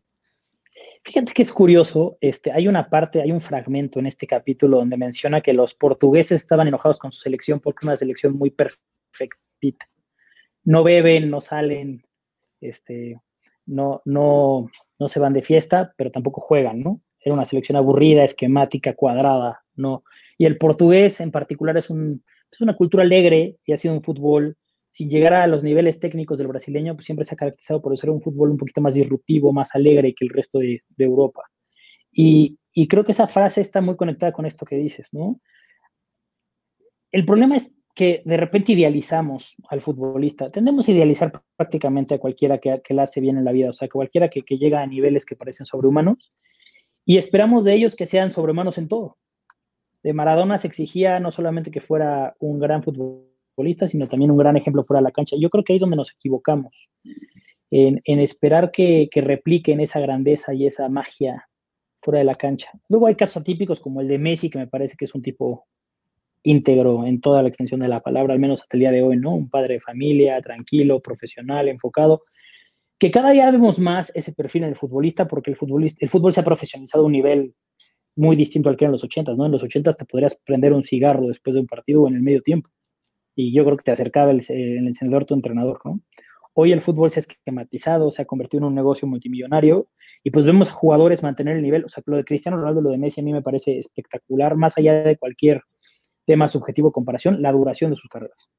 Fíjate 1.04 1.34
que 1.34 1.42
es 1.42 1.52
curioso, 1.52 2.18
este, 2.22 2.52
hay 2.52 2.68
una 2.68 2.90
parte, 2.90 3.22
hay 3.22 3.32
un 3.32 3.42
fragmento 3.42 4.00
en 4.00 4.06
este 4.06 4.28
capítulo 4.28 4.78
donde 4.78 4.98
menciona 4.98 5.42
que 5.42 5.52
los 5.52 5.74
portugueses 5.74 6.42
estaban 6.42 6.68
enojados 6.68 7.00
con 7.00 7.12
su 7.12 7.22
selección 7.22 7.60
porque 7.60 7.80
es 7.82 7.88
una 7.88 7.98
selección 7.98 8.38
muy 8.38 8.52
perfectita. 8.52 9.90
No 10.64 10.84
beben, 10.84 11.32
no 11.32 11.42
salen, 11.42 12.06
este, 12.60 13.20
no, 13.66 14.04
no, 14.06 14.70
no 15.00 15.08
se 15.08 15.20
van 15.20 15.34
de 15.34 15.42
fiesta, 15.42 15.92
pero 15.98 16.12
tampoco 16.12 16.40
juegan, 16.40 16.82
¿no? 16.82 17.02
Era 17.20 17.34
una 17.34 17.46
selección 17.46 17.78
aburrida, 17.78 18.24
esquemática, 18.24 18.94
cuadrada, 18.94 19.64
¿no? 19.76 20.04
Y 20.38 20.46
el 20.46 20.58
portugués 20.58 21.20
en 21.20 21.32
particular 21.32 21.78
es, 21.78 21.90
un, 21.90 22.24
es 22.52 22.62
una 22.62 22.76
cultura 22.76 23.04
alegre 23.04 23.58
y 23.66 23.74
ha 23.74 23.78
sido 23.78 23.96
un 23.96 24.04
fútbol 24.04 24.56
sin 24.92 25.10
llegar 25.10 25.34
a 25.34 25.48
los 25.48 25.64
niveles 25.64 26.02
técnicos 26.02 26.38
del 26.38 26.48
brasileño, 26.48 26.96
pues 26.96 27.06
siempre 27.06 27.24
se 27.24 27.34
ha 27.34 27.38
caracterizado 27.38 27.82
por 27.82 27.98
ser 27.98 28.10
un 28.10 28.22
fútbol 28.22 28.52
un 28.52 28.58
poquito 28.58 28.82
más 28.82 28.94
disruptivo, 28.94 29.54
más 29.54 29.74
alegre 29.74 30.14
que 30.14 30.26
el 30.26 30.30
resto 30.30 30.60
de, 30.60 30.84
Europa. 30.98 31.44
Y, 32.12 32.58
creo 32.90 33.06
que 33.06 33.14
esa 33.14 33.30
frase 33.30 33.62
está 33.62 33.80
muy 33.80 33.96
conectada 33.96 34.34
con 34.34 34.46
esto 34.46 34.66
que 34.66 34.76
dices, 34.76 35.14
¿no? 35.14 35.40
El 37.10 37.24
problema 37.24 37.56
es 37.56 37.74
que 37.96 38.22
de 38.26 38.36
repente 38.36 38.74
idealizamos 38.74 39.56
al 39.70 39.80
futbolista. 39.80 40.52
Tendemos 40.52 40.88
a 40.88 40.92
idealizar 40.92 41.42
prácticamente 41.56 42.16
a 42.16 42.20
cualquiera 42.20 42.58
que, 42.58 42.82
que 42.84 42.94
la 42.94 43.04
hace 43.04 43.22
bien 43.22 43.38
en 43.38 43.46
la 43.46 43.54
vida, 43.54 43.70
o 43.70 43.74
sea, 43.74 43.88
cualquiera 43.88 44.30
que, 44.30 44.42
que 44.42 44.58
llega 44.58 44.82
a 44.82 44.88
niveles 44.88 45.26
que 45.26 45.38
parecen 45.38 45.66
sobrehumanos 45.66 46.34
y 47.06 47.18
esperamos 47.18 47.64
de 47.64 47.76
ellos 47.76 47.96
que 47.96 48.06
sean 48.06 48.34
sobrehumanos 48.34 48.78
en 48.78 48.90
todo. 48.90 49.18
De 50.04 50.12
Maradona 50.12 50.58
se 50.58 50.68
exigía 50.68 51.22
no 51.22 51.32
solamente 51.32 51.72
que 51.72 51.80
fuera 51.80 52.36
un 52.40 52.60
gran 52.60 52.84
futbolista, 52.84 53.31
sino 53.88 54.08
también 54.08 54.32
un 54.32 54.38
gran 54.38 54.58
ejemplo 54.58 54.84
fuera 54.84 55.00
de 55.00 55.06
la 55.06 55.12
cancha. 55.12 55.36
Yo 55.40 55.50
creo 55.50 55.64
que 55.64 55.74
ahí 55.74 55.78
es 55.78 55.82
donde 55.82 55.98
nos 55.98 56.14
equivocamos, 56.14 56.90
en, 57.72 58.20
esperar 58.20 58.72
que, 58.72 59.10
repliquen 59.16 59.80
esa 59.80 60.00
grandeza 60.00 60.54
y 60.54 60.66
esa 60.66 60.90
magia 60.90 61.48
fuera 62.02 62.20
de 62.20 62.26
la 62.26 62.36
cancha. 62.36 62.70
Luego 62.90 63.08
hay 63.08 63.16
casos 63.16 63.38
atípicos 63.38 63.80
como 63.80 64.02
el 64.02 64.08
de 64.08 64.20
Messi, 64.20 64.50
que 64.50 64.60
me 64.60 64.68
parece 64.68 64.96
que 64.98 65.06
es 65.06 65.16
un 65.16 65.22
tipo 65.22 65.66
íntegro 66.44 67.06
en 67.06 67.22
toda 67.22 67.42
la 67.42 67.50
extensión 67.50 67.80
de 67.80 67.88
la 67.88 68.02
palabra, 68.02 68.34
al 68.34 68.40
menos 68.40 68.62
hasta 68.62 68.76
el 68.76 68.82
día 68.82 68.92
de 68.92 69.04
hoy, 69.04 69.16
¿no? 69.16 69.36
Un 69.36 69.50
padre 69.50 69.76
de 69.76 69.80
familia, 69.80 70.42
tranquilo, 70.42 71.00
profesional, 71.00 71.70
enfocado, 71.70 72.24
que 73.00 73.12
cada 73.12 73.32
día 73.32 73.50
vemos 73.50 73.80
más 73.80 74.12
ese 74.16 74.34
perfil 74.34 74.64
en 74.64 74.70
el 74.70 74.76
futbolista 74.76 75.28
porque 75.28 75.52
el, 75.52 75.58
futbolista, 75.58 76.04
el 76.04 76.10
fútbol 76.10 76.34
se 76.34 76.40
ha 76.40 76.44
profesionalizado 76.44 77.04
a 77.04 77.08
un 77.08 77.14
nivel 77.14 77.54
muy 78.16 78.36
distinto 78.36 78.70
al 78.70 78.78
que 78.78 78.86
era 78.86 78.90
en 78.90 78.94
los 78.94 79.04
80, 79.04 79.34
¿no? 79.36 79.46
En 79.46 79.52
los 79.52 79.64
80 79.64 79.94
te 79.94 80.06
podrías 80.06 80.40
prender 80.44 80.74
un 80.74 80.84
cigarro 80.84 81.28
después 81.28 81.54
de 81.54 81.62
un 81.62 81.68
partido 81.68 82.04
o 82.04 82.08
en 82.08 82.16
el 82.16 82.22
medio 82.22 82.42
tiempo 82.42 82.70
y 83.36 83.54
yo 83.54 83.64
creo 83.66 83.78
que 83.78 83.84
te 83.84 83.92
acercaba 83.92 84.32
el, 84.32 84.42
el 84.50 84.86
encendedor 84.86 85.26
tu 85.26 85.34
entrenador, 85.34 85.80
¿no? 85.86 86.02
Hoy 86.54 86.74
el 86.74 86.82
fútbol 86.82 87.10
se 87.10 87.20
ha 87.20 87.22
esquematizado, 87.22 88.12
se 88.12 88.22
ha 88.22 88.26
convertido 88.26 88.60
en 88.60 88.66
un 88.66 88.76
negocio 88.76 89.08
multimillonario 89.08 89.88
y 90.22 90.32
pues 90.32 90.46
vemos 90.46 90.70
a 90.70 90.74
jugadores 90.74 91.24
mantener 91.24 91.56
el 91.56 91.64
nivel. 91.64 91.86
O 91.86 91.90
sea, 91.90 92.04
lo 92.06 92.18
de 92.18 92.26
Cristiano 92.26 92.58
Ronaldo, 92.58 92.82
lo 92.82 92.90
de 92.90 92.98
Messi 92.98 93.22
a 93.22 93.24
mí 93.24 93.32
me 93.32 93.42
parece 93.42 93.78
espectacular, 93.78 94.58
más 94.58 94.78
allá 94.78 95.02
de 95.02 95.18
cualquier 95.18 95.62
tema 96.26 96.50
subjetivo 96.50 96.90
de 96.90 96.94
comparación, 96.94 97.42
la 97.42 97.54
duración 97.54 97.92
de 97.92 97.96
sus 97.96 98.10
carreras. 98.10 98.50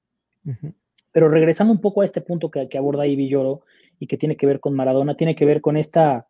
Pero 1.13 1.29
regresando 1.29 1.73
un 1.73 1.81
poco 1.81 2.01
a 2.01 2.05
este 2.05 2.23
punto 2.23 2.51
que, 2.51 2.69
que 2.69 2.79
aborda 2.79 3.03
ahí 3.03 3.15
Villoro 3.15 3.63
y 3.99 4.07
que 4.07 4.17
tiene 4.17 4.37
que 4.37 4.47
ver 4.47 4.59
con 4.59 4.75
Maradona, 4.75 5.15
tiene 5.15 5.37
que 5.37 5.45
ver 5.45 5.61
con 5.61 5.77
esta, 5.77 6.27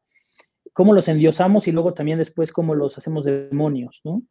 cómo 0.72 0.92
los 0.92 1.08
endiosamos 1.08 1.68
y 1.68 1.72
luego 1.72 1.94
también 1.94 2.18
después 2.18 2.52
cómo 2.52 2.74
los 2.74 2.98
hacemos 2.98 3.24
demonios, 3.24 4.00
¿no? 4.04 4.22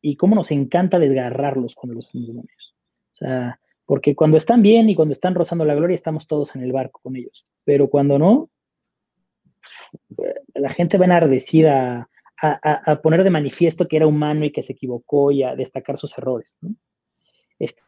Y 0.00 0.16
cómo 0.16 0.36
nos 0.36 0.52
encanta 0.52 0.98
desgarrarlos 1.00 1.74
cuando 1.74 1.94
los 1.94 2.06
hacemos 2.06 2.28
demonios. 2.28 2.75
O 3.16 3.24
sea, 3.24 3.58
porque 3.86 4.14
cuando 4.14 4.36
están 4.36 4.60
bien 4.60 4.90
y 4.90 4.94
cuando 4.94 5.12
están 5.12 5.34
rozando 5.34 5.64
la 5.64 5.74
gloria, 5.74 5.94
estamos 5.94 6.26
todos 6.26 6.54
en 6.54 6.62
el 6.62 6.72
barco 6.72 7.00
con 7.02 7.16
ellos. 7.16 7.46
Pero 7.64 7.88
cuando 7.88 8.18
no, 8.18 8.50
la 10.54 10.70
gente 10.70 10.98
va 10.98 11.06
enardecida 11.06 12.10
a, 12.42 12.92
a, 12.92 13.00
poner 13.00 13.24
de 13.24 13.30
manifiesto 13.30 13.88
que 13.88 13.96
era 13.96 14.06
humano 14.06 14.44
y 14.44 14.52
que 14.52 14.62
se 14.62 14.74
equivocó 14.74 15.30
y 15.30 15.42
a 15.42 15.56
destacar 15.56 15.96
sus 15.96 16.16
errores. 16.18 16.58
¿no? 16.60 16.74
Este, 17.58 17.80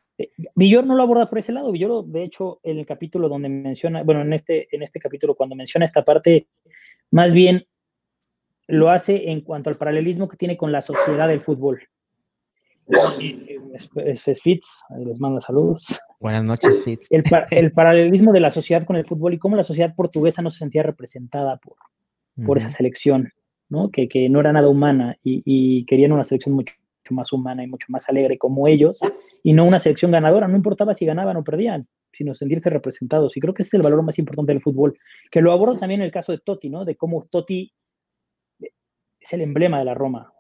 Villor 0.55 0.87
no 0.87 0.95
lo 0.95 1.03
aborda 1.03 1.29
por 1.29 1.39
ese 1.39 1.53
lado. 1.53 1.71
Villor, 1.73 2.07
de 2.07 2.25
hecho, 2.25 2.59
en 2.63 2.79
el 2.79 2.87
capítulo 2.87 3.29
donde 3.29 3.51
menciona, 3.51 4.03
bueno, 4.03 4.23
en 4.23 4.33
este, 4.33 4.75
en 4.75 4.83
este 4.83 4.99
capítulo, 4.99 5.35
cuando 5.35 5.55
menciona 5.55 5.85
esta 5.85 6.05
parte, 6.05 6.47
más 7.11 7.35
bien 7.35 7.67
lo 8.67 8.91
hace 8.91 9.31
en 9.31 9.43
cuanto 9.43 9.69
al 9.69 9.77
paralelismo 9.77 10.29
que 10.29 10.37
tiene 10.37 10.57
con 10.57 10.73
la 10.73 10.81
sociedad 10.81 11.29
del 11.29 11.43
fútbol. 11.43 11.83
Es, 12.89 14.27
es, 14.27 14.43
Fitz, 14.43 14.85
les 14.99 15.21
manda 15.21 15.41
saludos. 15.41 16.01
Buenas 16.21 16.43
noches, 16.43 16.83
Fitz. 16.85 17.07
El, 17.11 17.23
el, 17.51 17.73
paralelismo 17.73 18.33
de 18.33 18.41
la 18.41 18.51
sociedad 18.51 18.85
con 18.85 18.97
el 18.97 19.05
fútbol 19.05 19.35
y 19.35 19.39
cómo 19.39 19.57
la 19.57 19.63
sociedad 19.63 19.95
portuguesa 19.95 20.41
no 20.41 20.51
se 20.51 20.59
sentía 20.59 20.83
representada 20.83 21.59
por, 21.59 21.77
por 22.47 22.57
esa 22.57 22.71
selección, 22.71 23.31
¿no? 23.69 23.91
Que, 23.91 24.09
que, 24.09 24.29
no 24.31 24.41
era 24.41 24.53
nada 24.53 24.69
humana 24.69 25.17
y, 25.23 25.43
y, 25.45 25.85
querían 25.85 26.13
una 26.13 26.25
selección 26.25 26.55
mucho, 26.55 26.75
más 27.11 27.33
humana 27.33 27.63
y 27.63 27.67
mucho 27.67 27.87
más 27.91 28.09
alegre 28.09 28.37
como 28.39 28.69
ellos, 28.69 29.01
y 29.43 29.53
no 29.53 29.65
una 29.65 29.79
selección 29.79 30.11
ganadora, 30.11 30.49
no 30.49 30.57
importaba 30.57 30.95
si 30.95 31.07
ganaban 31.07 31.37
o 31.37 31.45
perdían, 31.45 31.89
sino 32.13 32.35
sentirse 32.35 32.71
representados. 32.71 33.37
Y 33.37 33.41
creo 33.41 33.55
que 33.55 33.63
ese 33.63 33.69
es 33.69 33.75
el 33.75 33.83
valor 33.83 34.03
más 34.03 34.19
importante 34.19 34.53
del 34.53 34.63
fútbol, 34.63 34.99
que 35.31 35.41
lo 35.41 35.53
aborda 35.53 35.79
también 35.79 36.01
el 36.01 36.11
caso 36.11 36.33
de 36.33 36.39
Totti, 36.39 36.71
¿no? 36.71 36.85
De 36.85 36.97
cómo 36.97 37.27
Totti 37.31 37.73
es 39.21 39.33
el 39.33 39.43
emblema 39.43 39.79
de 39.79 39.85
la 39.85 39.95
Roma, 39.95 40.33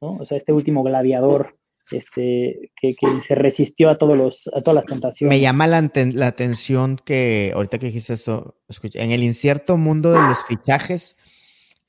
¿no? 0.00 0.16
O 0.16 0.24
sea, 0.24 0.36
este 0.36 0.52
último 0.52 0.82
gladiador 0.82 1.56
este, 1.90 2.72
que, 2.80 2.94
se 3.22 3.34
resistió 3.34 3.90
a, 3.90 3.98
todos 3.98 4.16
los, 4.16 4.48
a 4.54 4.62
todas 4.62 4.76
las 4.76 4.86
tentaciones. 4.86 5.36
Me 5.36 5.40
llama 5.40 5.66
la, 5.66 5.78
atención 6.26 6.98
que, 7.04 7.52
ahorita 7.54 7.78
que 7.78 7.86
dijiste 7.86 8.14
esto, 8.14 8.56
escucha, 8.68 9.00
en 9.00 9.10
el 9.10 9.22
incierto 9.22 9.76
mundo 9.76 10.12
de 10.12 10.18
los 10.18 10.38
fichajes 10.46 11.16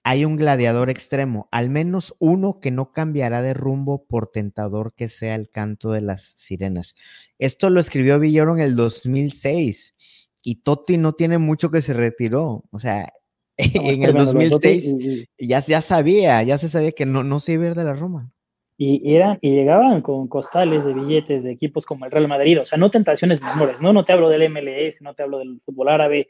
hay 0.04 0.24
un 0.24 0.36
gladiador 0.36 0.92
extremo, 0.92 1.50
al 1.52 1.70
menos 1.72 2.16
uno 2.20 2.60
que 2.60 2.70
no 2.70 2.92
cambiará 2.92 3.42
de 3.42 3.56
rumbo 3.56 4.06
por 4.06 4.28
tentador 4.28 4.94
que 4.94 5.08
sea 5.08 5.34
el 5.34 5.50
canto 5.50 5.92
de 5.92 6.02
las 6.02 6.34
sirenas. 6.38 6.96
Esto 7.40 7.72
lo 7.72 7.80
escribió 7.80 8.20
Villoro 8.20 8.56
en 8.56 8.62
el 8.62 8.76
2006 8.76 9.96
y 10.44 10.58
Totti 10.58 10.98
no 10.98 11.14
tiene 11.14 11.40
mucho 11.40 11.72
que 11.72 11.82
se 11.82 11.94
retiró, 11.94 12.66
o 12.70 12.80
sea, 12.80 13.12
en 13.58 14.04
el 14.04 14.14
2006 14.14 14.96
ya, 15.40 15.60
ya 15.62 15.82
sabía, 15.82 16.44
ya 16.44 16.60
se 16.60 16.70
sabía 16.70 16.92
que 16.92 17.08
no, 17.08 17.24
no 17.24 17.40
se 17.40 17.54
iba 17.54 17.64
a 17.64 17.68
ir 17.70 17.76
de 17.76 17.86
la 17.86 17.94
Roma 17.94 18.35
y, 18.78 19.16
eran, 19.16 19.38
y 19.42 19.52
llegaban 19.52 20.02
con 20.02 20.28
costales 20.28 20.84
de 20.84 20.94
billetes 20.94 21.44
de 21.44 21.52
equipos 21.52 21.86
como 21.86 22.06
el 22.06 22.12
Real 22.12 22.28
Madrid, 22.28 22.60
o 22.60 22.66
sea, 22.66 22.78
no 22.78 22.90
tentaciones 22.90 23.42
menores, 23.42 23.80
¿no? 23.80 23.94
No 23.94 24.04
te 24.04 24.14
hablo 24.14 24.28
del 24.30 24.50
MLS, 24.50 25.02
no 25.02 25.14
te 25.14 25.24
hablo 25.24 25.40
del 25.40 25.62
fútbol 25.62 25.90
árabe, 25.90 26.28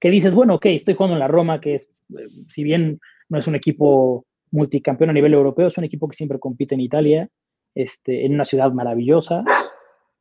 que 0.00 0.10
dices, 0.10 0.34
bueno, 0.34 0.54
ok, 0.54 0.66
estoy 0.66 0.94
jugando 0.94 1.16
en 1.16 1.20
la 1.20 1.28
Roma, 1.28 1.60
que 1.60 1.74
es, 1.74 1.90
eh, 2.18 2.28
si 2.48 2.64
bien 2.64 2.98
no 3.28 3.38
es 3.38 3.46
un 3.46 3.56
equipo 3.56 4.24
multicampeón 4.50 5.10
a 5.10 5.12
nivel 5.12 5.34
europeo, 5.34 5.66
es 5.66 5.78
un 5.78 5.84
equipo 5.84 6.08
que 6.08 6.16
siempre 6.16 6.38
compite 6.38 6.74
en 6.74 6.80
Italia, 6.80 7.28
este, 7.74 8.24
en 8.24 8.34
una 8.34 8.44
ciudad 8.44 8.72
maravillosa, 8.72 9.44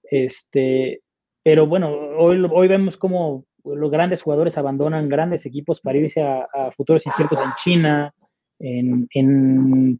este, 0.04 1.02
pero 1.42 1.68
bueno, 1.68 1.90
hoy, 2.18 2.46
hoy 2.52 2.68
vemos 2.68 2.98
cómo 2.98 3.46
los 3.64 3.92
grandes 3.92 4.22
jugadores 4.22 4.58
abandonan 4.58 5.08
grandes 5.08 5.46
equipos 5.46 5.80
para 5.80 5.98
irse 5.98 6.22
a, 6.22 6.48
a 6.54 6.72
futuros 6.72 7.06
inciertos 7.06 7.40
en 7.40 7.54
China, 7.56 8.14
en, 8.60 9.08
en 9.14 10.00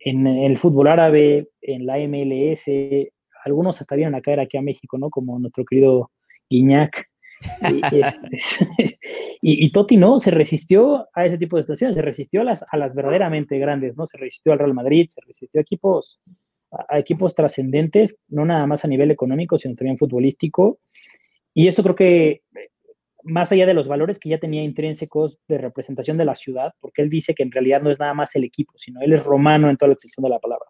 en 0.00 0.26
el 0.26 0.58
fútbol 0.58 0.88
árabe, 0.88 1.48
en 1.60 1.86
la 1.86 1.98
MLS, 1.98 2.70
algunos 3.44 3.80
hasta 3.80 3.96
vienen 3.96 4.14
a 4.14 4.22
caer 4.22 4.40
aquí 4.40 4.56
a 4.56 4.62
México, 4.62 4.98
¿no? 4.98 5.10
Como 5.10 5.38
nuestro 5.38 5.64
querido 5.64 6.10
Guiñac. 6.48 7.06
Este, 7.90 8.38
y, 9.40 9.64
y, 9.64 9.72
Totti 9.72 9.96
no, 9.96 10.18
se 10.18 10.30
resistió 10.30 11.08
a 11.14 11.24
ese 11.24 11.38
tipo 11.38 11.56
de 11.56 11.62
situaciones, 11.62 11.96
se 11.96 12.02
resistió 12.02 12.42
a 12.42 12.44
las, 12.44 12.66
a 12.70 12.76
las 12.76 12.94
verdaderamente 12.94 13.58
grandes, 13.58 13.96
¿no? 13.96 14.04
Se 14.04 14.18
resistió 14.18 14.52
al 14.52 14.58
Real 14.58 14.74
Madrid, 14.74 15.06
se 15.08 15.22
resistió 15.26 15.58
a 15.58 15.62
equipos, 15.62 16.20
a 16.70 16.98
equipos 16.98 17.34
trascendentes, 17.34 18.18
no 18.28 18.44
nada 18.44 18.66
más 18.66 18.84
a 18.84 18.88
nivel 18.88 19.10
económico, 19.10 19.56
sino 19.56 19.74
también 19.74 19.96
futbolístico. 19.96 20.80
Y 21.54 21.66
eso 21.66 21.82
creo 21.82 21.94
que 21.94 22.42
más 23.22 23.52
allá 23.52 23.66
de 23.66 23.74
los 23.74 23.88
valores 23.88 24.18
que 24.18 24.28
ya 24.28 24.38
tenía 24.38 24.62
intrínsecos 24.62 25.38
de 25.48 25.58
representación 25.58 26.16
de 26.18 26.24
la 26.24 26.34
ciudad, 26.34 26.72
porque 26.80 27.02
él 27.02 27.10
dice 27.10 27.34
que 27.34 27.42
en 27.42 27.52
realidad 27.52 27.82
no 27.82 27.90
es 27.90 27.98
nada 27.98 28.14
más 28.14 28.34
el 28.36 28.44
equipo, 28.44 28.74
sino 28.76 29.00
él 29.00 29.12
es 29.12 29.24
romano 29.24 29.70
en 29.70 29.76
toda 29.76 29.88
la 29.88 29.94
extensión 29.94 30.24
de 30.24 30.30
la 30.30 30.38
palabra. 30.38 30.66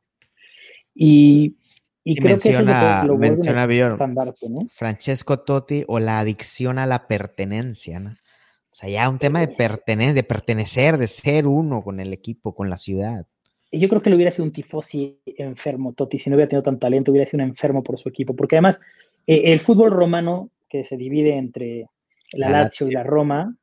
Y, 0.94 1.56
creo 2.04 2.38
que 2.38 2.50
eso 2.50 2.62
lo, 2.62 3.16
menciona 3.16 3.66
¿no? 3.66 4.66
Francesco 4.68 5.40
Totti 5.40 5.84
o 5.86 6.00
la 6.00 6.18
adicción 6.18 6.78
a 6.78 6.86
la 6.86 7.06
pertenencia, 7.06 8.00
¿no? 8.00 8.10
O 8.10 8.74
sea, 8.74 8.88
ya 8.88 9.08
un 9.08 9.18
tema 9.18 9.40
de 9.40 9.48
pertenecer, 9.48 10.14
de 10.14 10.22
pertenecer, 10.22 10.98
de 10.98 11.06
ser 11.06 11.46
uno 11.46 11.82
con 11.82 12.00
el 12.00 12.12
equipo, 12.12 12.54
con 12.54 12.70
la 12.70 12.76
ciudad. 12.76 13.26
yo 13.72 13.88
creo 13.88 14.00
que 14.00 14.10
le 14.10 14.16
hubiera 14.16 14.30
sido 14.30 14.44
un 14.44 14.52
tifosi 14.52 15.18
enfermo, 15.26 15.92
Totti, 15.92 16.18
si 16.18 16.30
no 16.30 16.36
hubiera 16.36 16.48
tenido 16.48 16.62
tanto 16.62 16.80
talento, 16.80 17.10
hubiera 17.10 17.26
sido 17.26 17.42
un 17.42 17.50
enfermo 17.50 17.82
por 17.82 17.98
su 17.98 18.08
equipo, 18.08 18.34
porque 18.34 18.56
además 18.56 18.80
eh, 19.26 19.52
el 19.52 19.60
fútbol 19.60 19.90
romano, 19.90 20.50
que 20.68 20.84
se 20.84 20.96
divide 20.96 21.36
entre 21.36 21.86
la, 22.32 22.50
Lazio, 22.50 22.88
y 22.88 22.92
la 22.92 23.02
Roma, 23.02 23.56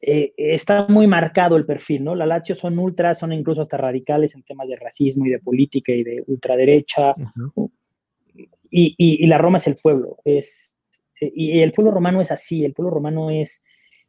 eh, 0.00 0.32
está 0.36 0.86
muy 0.88 1.06
marcado 1.06 1.56
el 1.56 1.66
perfil, 1.66 2.04
¿no? 2.04 2.14
La 2.14 2.26
Lazio 2.26 2.54
son 2.54 2.78
ultras, 2.78 3.18
son 3.18 3.32
incluso 3.32 3.60
hasta 3.60 3.76
radicales 3.76 4.34
en 4.34 4.42
temas 4.42 4.68
de 4.68 4.76
racismo 4.76 5.26
y 5.26 5.30
de 5.30 5.38
política 5.38 5.92
y 5.92 6.02
de 6.02 6.24
ultraderecha, 6.26 7.14
y, 8.70 9.26
la 9.26 9.38
Roma 9.38 9.58
es 9.58 9.66
el 9.66 9.76
pueblo, 9.82 10.18
es, 10.24 10.74
y 11.20 11.60
el 11.60 11.72
pueblo 11.72 11.90
romano 11.90 12.20
es 12.20 12.30
así, 12.30 12.64
el 12.64 12.72
pueblo 12.72 12.90
romano 12.90 13.30
es, 13.30 13.62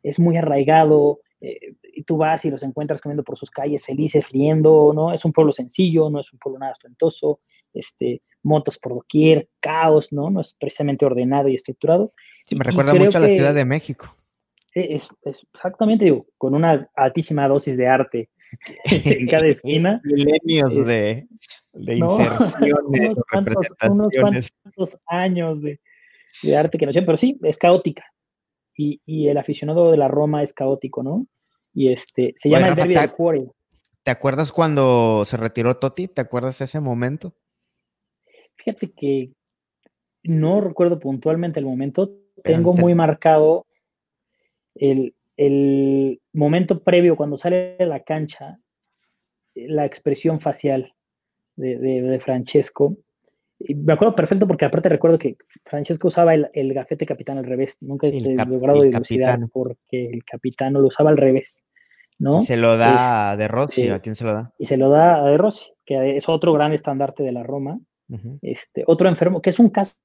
es 0.04 0.20
muy 0.20 0.38
arraigado, 0.38 1.20
eh, 1.42 1.74
y 1.94 2.04
tú 2.04 2.18
vas 2.18 2.46
y 2.46 2.52
los 2.52 2.62
encuentras 2.64 3.02
comiendo 3.02 3.24
por 3.24 3.38
sus 3.38 3.50
calles 3.50 3.84
felices, 3.84 4.30
riendo, 4.30 4.94
¿no? 4.94 5.12
Es 5.12 5.26
un 5.26 5.34
pueblo 5.34 5.52
sencillo, 5.52 6.10
no 6.10 6.20
es 6.20 6.32
un 6.32 6.40
pueblo 6.40 6.60
nada 6.60 6.72
ostentoso, 6.72 7.40
este, 7.74 8.22
motos 8.44 8.78
por 8.78 8.94
doquier, 8.94 9.50
caos, 9.60 10.12
¿no? 10.12 10.30
No 10.30 10.42
es 10.42 10.56
precisamente 10.60 11.06
ordenado 11.06 11.48
y 11.48 11.56
estructurado. 11.56 12.14
Sí, 12.46 12.56
me 12.56 12.64
recuerda 12.64 12.94
mucho 12.94 13.18
a 13.18 13.22
la 13.22 13.28
Ciudad 13.28 13.54
de 13.54 13.66
México. 13.66 14.16
E, 14.74 14.96
es, 14.96 15.10
exactamente, 15.26 16.06
digo, 16.06 16.22
con 16.38 16.56
una 16.56 16.90
altísima 16.96 17.48
dosis 17.48 17.78
de 17.78 17.88
arte 17.88 18.30
en 18.86 19.28
cada 19.28 19.48
esquina. 19.48 20.02
Milenios 20.06 20.88
de, 20.88 21.28
de 21.74 21.96
inserciones, 21.96 23.16
unos 23.90 24.10
cuantos, 24.20 24.98
años 25.08 25.62
de, 25.62 25.80
de, 26.44 26.58
arte 26.58 26.78
que 26.78 26.86
no 26.86 26.94
sé, 26.94 27.02
pero 27.02 27.18
sí, 27.18 27.40
es 27.44 27.58
caótica 27.58 28.06
y, 29.06 29.28
el 29.28 29.38
aficionado 29.38 29.92
de 29.92 29.98
la 29.98 30.08
Roma 30.08 30.44
es 30.44 30.54
caótico, 30.54 31.04
¿no? 31.04 31.28
Y 31.74 31.92
este, 31.92 32.34
se 32.36 32.50
llama 32.50 32.70
el 32.70 32.76
derby 32.76 32.96
del 32.96 33.12
Cuore. 33.12 33.48
¿Te 34.04 34.12
acuerdas 34.12 34.52
cuando 34.52 35.24
se 35.26 35.38
retiró 35.38 35.78
Totti? 35.78 36.08
¿Te 36.08 36.22
acuerdas 36.22 36.60
ese 36.62 36.80
momento? 36.80 37.36
Fíjate 38.64 38.92
que 38.92 39.32
no 40.24 40.62
recuerdo 40.62 41.00
puntualmente 41.00 41.60
el 41.60 41.66
momento. 41.66 42.12
Tengo 42.44 42.74
muy 42.74 42.96
marcado 42.96 43.68
el, 44.76 45.14
momento 46.34 46.84
previo 46.84 47.16
cuando 47.16 47.38
sale 47.38 47.76
de 47.78 47.86
la 47.86 48.02
cancha, 48.02 48.60
la 49.56 49.86
expresión 49.86 50.40
facial 50.40 50.94
de 51.56 52.20
Francesco 52.24 52.98
me 53.76 53.94
acuerdo 53.94 54.16
perfecto 54.16 54.48
porque 54.48 54.66
aparte 54.66 54.90
recuerdo 54.90 55.18
que 55.18 55.38
Francesco 55.66 56.08
usaba 56.08 56.34
el, 56.34 56.74
gafete 56.74 57.06
capitán 57.06 57.38
al 57.38 57.46
revés. 57.46 57.78
Nunca 57.82 58.08
he 58.08 58.36
logrado 58.46 58.82
dilucidar 58.82 59.40
porque 59.52 60.10
el 60.10 60.24
capitán 60.24 60.74
lo 60.74 60.86
usaba 60.86 61.10
al 61.10 61.18
revés. 61.18 61.66
¿no? 62.18 62.42
Se 62.42 62.56
lo 62.56 62.78
da 62.78 63.36
de 63.36 63.48
Rossi, 63.48 63.90
¿a 63.90 64.00
quién 64.00 64.16
se 64.16 64.24
lo 64.24 64.34
da? 64.34 64.54
Y 64.60 64.66
se 64.66 64.78
lo 64.78 64.90
da 64.90 65.24
a 65.24 65.30
de 65.30 65.38
Rossi, 65.38 65.72
que 65.86 66.18
es 66.18 66.30
otro 66.30 66.54
gran 66.54 66.72
estandarte 66.72 67.24
de 67.24 67.32
la 67.32 67.42
Roma. 67.42 67.80
Este, 68.42 68.84
otro 68.88 69.10
enfermo, 69.10 69.42
que 69.42 69.52
es 69.52 69.60
un 69.60 69.70
caso 69.70 69.96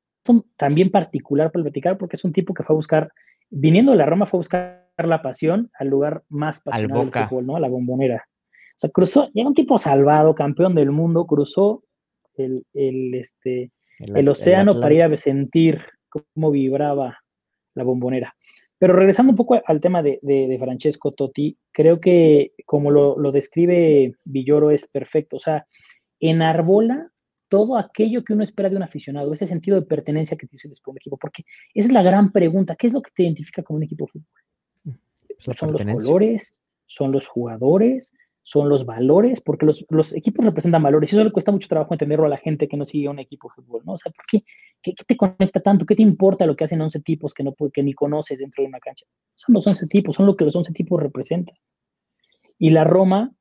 también 0.56 0.90
particular 0.90 1.52
para 1.52 1.64
platicar, 1.64 1.98
porque 1.98 2.16
es 2.16 2.24
un 2.24 2.32
tipo 2.32 2.54
que 2.54 2.62
fue 2.62 2.74
a 2.74 2.76
buscar, 2.76 3.12
viniendo 3.50 3.92
de 3.92 3.98
la 3.98 4.06
Roma, 4.06 4.26
fue 4.26 4.38
a 4.38 4.40
buscar 4.40 4.86
la 4.98 5.22
pasión 5.22 5.70
al 5.78 5.88
lugar 5.88 6.22
más 6.28 6.60
pasional 6.62 7.10
del 7.10 7.28
fútbol, 7.28 7.46
¿no? 7.46 7.56
A 7.56 7.60
la 7.60 7.68
bombonera. 7.68 8.24
O 8.28 8.78
sea, 8.78 8.90
cruzó, 8.90 9.30
era 9.34 9.48
un 9.48 9.54
tipo 9.54 9.78
salvado, 9.78 10.34
campeón 10.34 10.74
del 10.74 10.90
mundo, 10.90 11.26
cruzó 11.26 11.82
el, 12.36 12.64
este, 12.74 13.72
el, 13.98 14.28
océano 14.28 14.78
para 14.80 14.94
ir 14.94 15.02
a 15.02 15.16
sentir 15.16 15.80
cómo 16.08 16.50
vibraba 16.50 17.18
la 17.74 17.84
bombonera. 17.84 18.34
Pero 18.78 18.92
regresando 18.92 19.30
un 19.30 19.36
poco 19.36 19.60
al 19.64 19.80
tema 19.80 20.02
de, 20.02 20.56
Francesco 20.60 21.12
Totti, 21.12 21.56
creo 21.72 22.00
que 22.00 22.52
como 22.66 22.90
lo, 22.90 23.32
describe 23.32 24.14
Villoro 24.24 24.70
es 24.70 24.86
perfecto. 24.86 25.36
O 25.36 25.38
sea, 25.38 25.66
enarbola 26.20 27.10
todo 27.48 27.78
aquello 27.78 28.24
que 28.24 28.32
uno 28.32 28.42
espera 28.42 28.68
de 28.68 28.76
un 28.76 28.82
aficionado, 28.82 29.32
ese 29.32 29.46
sentido 29.46 29.80
de 29.80 29.86
pertenencia 29.86 30.36
que 30.36 30.46
tienes 30.46 30.80
por 30.80 30.92
un 30.92 30.98
equipo, 30.98 31.16
porque 31.16 31.44
esa 31.74 31.88
es 31.88 31.92
la 31.92 32.02
gran 32.02 32.32
pregunta, 32.32 32.76
¿qué 32.76 32.86
es 32.86 32.92
lo 32.92 33.02
que 33.02 33.10
te 33.14 33.22
identifica 33.22 33.62
con 33.62 33.76
un 33.76 33.82
equipo 33.82 34.06
de 34.06 34.12
fútbol? 34.12 35.56
Son 35.56 35.72
los 35.72 35.84
colores, 35.84 36.62
son 36.86 37.12
los 37.12 37.26
jugadores, 37.26 38.14
son 38.42 38.68
los 38.68 38.86
valores, 38.86 39.40
porque 39.40 39.66
los, 39.66 40.14
equipos 40.14 40.44
representan 40.44 40.82
valores, 40.82 41.12
y 41.12 41.16
eso 41.16 41.24
le 41.24 41.32
cuesta 41.32 41.50
mucho 41.50 41.68
trabajo 41.68 41.94
entenderlo 41.94 42.26
a 42.26 42.28
la 42.28 42.36
gente 42.36 42.68
que 42.68 42.76
no 42.76 42.84
sigue 42.84 43.08
un 43.08 43.18
equipo 43.18 43.48
de 43.48 43.60
fútbol, 43.60 43.82
¿no? 43.84 43.94
O 43.94 43.98
sea, 43.98 44.12
¿por 44.12 44.24
qué, 44.26 44.44
qué, 44.80 44.94
te 45.04 45.16
conecta 45.16 45.60
tanto? 45.60 45.84
¿Qué 45.84 45.96
te 45.96 46.02
importa 46.02 46.46
lo 46.46 46.54
que 46.54 46.62
hacen 46.62 46.80
11 46.80 47.00
tipos 47.00 47.34
que, 47.34 47.42
no, 47.42 47.54
que 47.72 47.82
ni 47.82 47.92
conoces 47.92 48.38
dentro 48.38 48.62
de 48.62 48.68
una 48.68 48.78
cancha? 48.78 49.04
Son 49.34 49.52
los 49.52 49.66
11 49.66 49.88
tipos, 49.88 50.14
son 50.14 50.26
lo 50.26 50.36
que 50.36 50.44
los 50.44 50.54
11 50.54 50.72
tipos 50.72 51.02
representan. 51.02 51.56
Y 52.56 52.70
la 52.70 52.84
Roma 52.84 53.32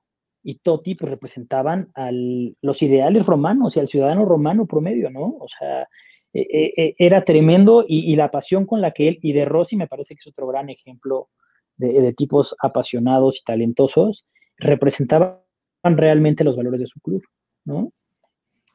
y 0.48 0.60
Totti 0.60 0.94
pues, 0.94 1.10
representaban 1.10 1.90
al, 1.96 2.56
los 2.62 2.84
ideales 2.84 3.26
romanos 3.26 3.76
y 3.76 3.80
al 3.80 3.88
ciudadano 3.88 4.26
romano 4.26 4.68
promedio, 4.68 5.10
¿no? 5.10 5.36
O 5.40 5.48
sea, 5.48 5.88
e, 6.32 6.42
e, 6.42 6.74
e, 6.78 6.96
era 7.00 7.26
tremendo 7.26 7.84
y, 7.88 8.16
la 8.16 8.30
pasión 8.30 8.68
con 8.68 8.80
la 8.80 8.92
que 8.92 9.08
él, 9.08 9.20
y 9.24 9.34
de 9.34 9.44
Rossi 9.44 9.76
me 9.76 9.88
parece 9.88 10.14
que 10.14 10.20
es 10.20 10.28
otro 10.28 10.46
gran 10.46 10.70
ejemplo 10.70 11.30
de, 11.78 12.00
de 12.00 12.14
tipos 12.14 12.56
apasionados 12.62 13.40
y 13.40 13.44
talentosos, 13.44 14.28
representaban 14.58 15.40
realmente 15.84 16.44
los 16.44 16.56
valores 16.56 16.80
de 16.80 16.88
su 16.88 17.00
club, 17.00 17.24
¿no? 17.66 17.92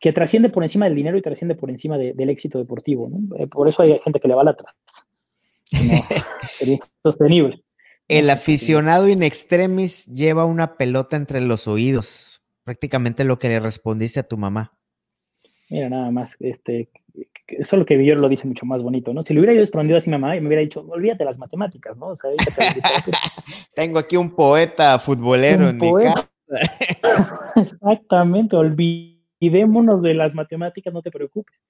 Que 0.01 0.13
trasciende 0.13 0.49
por 0.49 0.65
encima 0.65 0.87
del 0.87 0.97
dinero 0.97 1.19
y 1.19 1.23
trasciende 1.23 1.55
por 1.55 1.71
encima 1.71 1.99
del 1.99 2.31
éxito 2.31 2.59
deportivo, 2.59 3.09
¿no? 3.09 3.37
Eh, 3.37 3.47
por 3.47 3.69
eso 3.69 3.85
hay 3.85 3.97
gente 4.01 4.19
que 4.19 4.27
le 4.27 4.35
va 4.35 4.41
a 4.41 4.47
la 4.47 4.51
atrás. 4.51 4.75
sería 6.53 6.79
insostenible. 7.05 7.63
El 8.11 8.29
aficionado 8.29 9.09
in 9.09 9.23
extremis 9.23 10.05
lleva 10.07 10.45
una 10.45 10.75
pelota 10.77 11.15
entre 11.15 11.41
los 11.41 11.69
oídos, 11.69 12.43
prácticamente 12.65 13.23
lo 13.23 13.39
que 13.39 13.49
le 13.49 13.61
respondiste 13.61 14.19
a 14.19 14.25
tu 14.25 14.37
mamá. 14.37 14.77
Mira, 15.69 15.89
nada 15.89 16.11
más, 16.11 16.37
este, 16.41 16.91
eso 17.47 17.77
lo 17.77 17.87
que 17.87 17.97
Villor 17.97 18.19
lo 18.19 18.29
dice 18.29 18.49
mucho 18.49 18.67
más 18.67 18.83
bonito, 18.83 19.15
¿no? 19.15 19.23
Si 19.23 19.33
le 19.33 19.39
hubiera 19.39 19.55
yo 19.55 19.61
respondido 19.61 19.97
así 19.97 20.11
a 20.11 20.17
mi 20.17 20.21
mamá 20.21 20.37
y 20.37 20.41
me 20.41 20.49
hubiera 20.49 20.61
dicho, 20.61 20.85
olvídate 20.89 21.25
las 21.25 21.39
matemáticas, 21.39 21.97
¿no? 21.99 22.09
O 22.09 22.17
sea, 22.17 22.31
Tengo 23.77 24.01
aquí 24.01 24.17
un 24.17 24.35
poeta 24.35 24.99
futbolero 24.99 25.69
en 25.69 25.79
mi 25.79 25.93
casa. 25.93 26.29
Exactamente, 27.55 28.57
olvidémonos 28.57 30.03
de 30.03 30.15
las 30.15 30.35
matemáticas, 30.35 30.93
no 30.93 31.01
te 31.01 31.13
preocupes. 31.13 31.63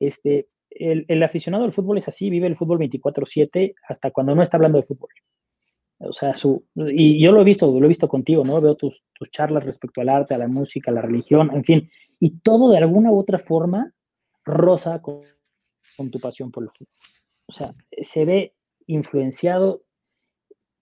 Este, 0.00 0.48
el, 0.70 1.22
aficionado 1.22 1.62
al 1.62 1.72
fútbol 1.72 1.98
es 1.98 2.08
así, 2.08 2.30
vive 2.30 2.48
el 2.48 2.56
fútbol 2.56 2.80
24/7 2.80 3.76
hasta 3.88 4.10
cuando 4.10 4.34
no 4.34 4.42
está 4.42 4.56
hablando 4.56 4.78
de 4.78 4.86
fútbol. 4.88 5.10
O 5.98 6.12
sea, 6.12 6.34
su, 6.34 6.64
y 6.74 7.22
yo 7.22 7.32
lo 7.32 7.40
he 7.40 7.44
visto, 7.44 7.66
lo 7.78 7.84
he 7.84 7.88
visto 7.88 8.08
contigo, 8.08 8.44
¿no? 8.44 8.60
Veo 8.60 8.76
tus, 8.76 9.02
tus 9.14 9.30
charlas 9.30 9.64
respecto 9.64 10.00
al 10.00 10.08
arte, 10.08 10.34
a 10.34 10.38
la 10.38 10.48
música, 10.48 10.90
a 10.90 10.94
la 10.94 11.02
religión, 11.02 11.50
en 11.54 11.64
fin, 11.64 11.90
y 12.18 12.38
todo 12.40 12.70
de 12.70 12.78
alguna 12.78 13.10
u 13.10 13.18
otra 13.18 13.38
forma 13.38 13.92
rosa 14.44 15.00
con, 15.00 15.22
tu 16.10 16.20
pasión 16.20 16.50
por 16.50 16.64
el 16.64 16.70
fútbol. 16.70 16.88
O 17.46 17.52
sea, 17.52 17.74
se 18.02 18.24
ve 18.24 18.54
influenciado 18.86 19.84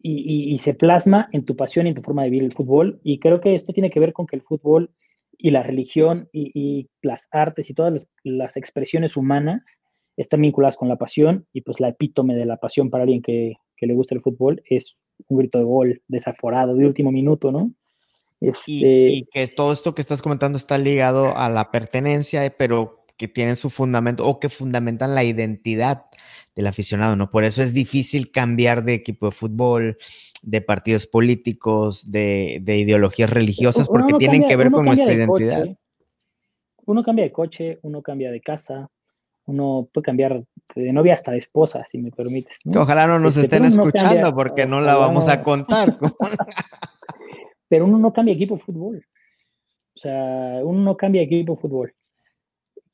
y, 0.05 0.59
se 0.59 0.75
plasma 0.75 1.29
en 1.33 1.45
tu 1.45 1.55
pasión 1.55 1.87
y 1.87 1.91
en 1.91 1.95
tu 1.95 2.03
forma 2.03 2.25
de 2.25 2.31
vivir 2.31 2.45
el 2.45 2.55
fútbol. 2.55 3.01
Y 3.05 3.21
creo 3.21 3.41
que 3.41 3.55
esto 3.55 3.73
tiene 3.73 3.91
que 3.91 4.01
ver 4.01 4.13
con 4.13 4.27
que 4.27 4.37
el 4.37 4.43
fútbol 4.43 4.91
y 5.39 5.51
la 5.51 5.63
religión 5.63 6.29
y, 6.33 6.89
las 7.03 7.29
artes 7.31 7.71
y 7.71 7.75
todas 7.75 8.09
las, 8.25 8.57
expresiones 8.57 9.17
humanas 9.17 9.83
están 10.17 10.43
vinculadas 10.43 10.77
con 10.77 10.89
la 10.89 10.97
pasión 10.97 11.47
y 11.53 11.63
pues 11.63 11.81
la 11.81 11.89
epítome 11.89 12.35
de 12.35 12.47
la 12.47 12.59
pasión 12.59 12.91
para 12.91 13.05
alguien 13.05 13.23
que, 13.23 13.55
le 13.87 13.95
gusta 13.95 14.15
el 14.15 14.21
fútbol 14.21 14.63
es 14.69 14.97
un 15.29 15.39
grito 15.39 15.59
de 15.59 15.65
gol 15.65 16.03
desaforado 16.09 16.75
de 16.75 16.87
último 16.87 17.13
minuto, 17.13 17.53
¿no? 17.53 17.73
Este 18.41 18.73
y, 18.73 19.29
que 19.33 19.47
todo 19.49 19.73
esto 19.73 19.95
que 19.95 20.03
estás 20.03 20.21
comentando 20.21 20.59
está 20.59 20.77
ligado 20.77 21.37
a 21.37 21.49
la 21.49 21.71
pertenencia, 21.71 22.53
pero 22.59 23.05
que 23.17 23.29
tienen 23.29 23.57
su 23.57 23.71
fundamento 23.71 24.27
o 24.27 24.41
que 24.41 24.49
fundamentan 24.49 25.15
la 25.15 25.23
identidad 25.23 26.07
del 26.57 26.67
aficionado, 26.67 27.15
¿no? 27.15 27.31
Por 27.31 27.45
eso 27.45 27.63
es 27.63 27.73
difícil 27.73 28.33
cambiar 28.33 28.85
de 28.85 28.95
equipo 28.95 29.27
de 29.27 29.33
fútbol, 29.33 29.99
de 30.43 30.61
partidos 30.61 31.07
políticos, 31.07 32.11
de, 32.11 32.61
ideologías 32.67 33.31
religiosas, 33.31 33.87
porque 33.87 34.15
tienen 34.19 34.45
que 34.45 34.57
ver 34.57 34.71
con 34.71 34.85
nuestra 34.85 35.13
identidad. 35.13 35.67
Uno 36.85 37.05
cambia 37.05 37.25
de 37.25 37.33
coche, 37.33 37.79
uno 37.83 38.03
cambia 38.03 38.31
de 38.33 38.41
casa, 38.41 38.91
uno 39.47 39.89
puede 39.93 40.05
cambiar 40.05 40.45
de 40.75 40.93
novia 40.93 41.15
hasta 41.15 41.33
de 41.33 41.39
esposa, 41.39 41.85
si 41.87 41.99
me 41.99 42.11
permites. 42.11 42.59
Ojalá 42.75 43.07
no 43.07 43.19
nos 43.19 43.37
este, 43.37 43.57
estén 43.57 43.65
escuchando 43.65 44.35
porque 44.35 44.67
no 44.67 44.81
la 44.81 44.97
vamos 44.97 45.29
a 45.29 45.43
contar. 45.43 45.99
pero 47.69 47.87
uno 47.87 47.99
no 47.99 48.13
cambia 48.13 48.35
equipo 48.35 48.57
de 48.57 48.63
fútbol. 48.63 49.07
O 49.95 49.99
sea, 49.99 50.61
uno 50.63 50.81
no 50.81 50.97
cambia 50.97 51.23
equipo 51.23 51.55
de 51.55 51.61
fútbol 51.61 51.95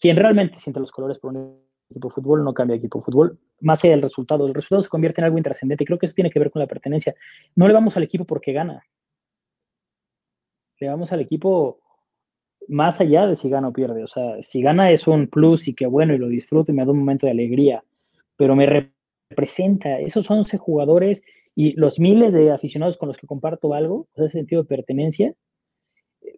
quien 0.00 0.16
realmente 0.16 0.60
siente 0.60 0.80
los 0.80 0.92
colores 0.92 1.18
por 1.18 1.34
un 1.34 1.60
equipo 1.90 2.08
de 2.08 2.14
fútbol 2.14 2.44
no 2.44 2.54
cambia 2.54 2.76
equipo 2.76 2.98
de 2.98 3.04
fútbol, 3.04 3.38
más 3.60 3.82
allá 3.84 3.94
del 3.94 4.02
resultado. 4.02 4.46
El 4.46 4.54
resultado 4.54 4.82
se 4.82 4.88
convierte 4.88 5.20
en 5.20 5.26
algo 5.26 5.38
intrascendente. 5.38 5.84
Creo 5.84 5.98
que 5.98 6.06
eso 6.06 6.14
tiene 6.14 6.30
que 6.30 6.38
ver 6.38 6.50
con 6.50 6.60
la 6.60 6.66
pertenencia. 6.66 7.14
No 7.56 7.66
le 7.66 7.74
vamos 7.74 7.96
al 7.96 8.02
equipo 8.02 8.24
porque 8.24 8.52
gana. 8.52 8.84
Le 10.80 10.88
vamos 10.88 11.12
al 11.12 11.20
equipo 11.20 11.80
más 12.68 13.00
allá 13.00 13.26
de 13.26 13.36
si 13.36 13.48
gana 13.48 13.68
o 13.68 13.72
pierde. 13.72 14.04
O 14.04 14.08
sea, 14.08 14.42
si 14.42 14.62
gana 14.62 14.90
es 14.92 15.06
un 15.06 15.28
plus 15.28 15.68
y 15.68 15.74
que 15.74 15.86
bueno, 15.86 16.14
y 16.14 16.18
lo 16.18 16.28
disfruto 16.28 16.70
y 16.70 16.74
me 16.74 16.84
da 16.84 16.92
un 16.92 16.98
momento 16.98 17.26
de 17.26 17.32
alegría. 17.32 17.82
Pero 18.36 18.54
me 18.54 18.92
representa 19.30 19.98
esos 19.98 20.30
11 20.30 20.58
jugadores 20.58 21.22
y 21.54 21.72
los 21.72 21.98
miles 21.98 22.32
de 22.32 22.52
aficionados 22.52 22.96
con 22.96 23.08
los 23.08 23.16
que 23.16 23.26
comparto 23.26 23.74
algo, 23.74 24.06
ese 24.14 24.28
sentido 24.28 24.62
de 24.62 24.68
pertenencia, 24.68 25.34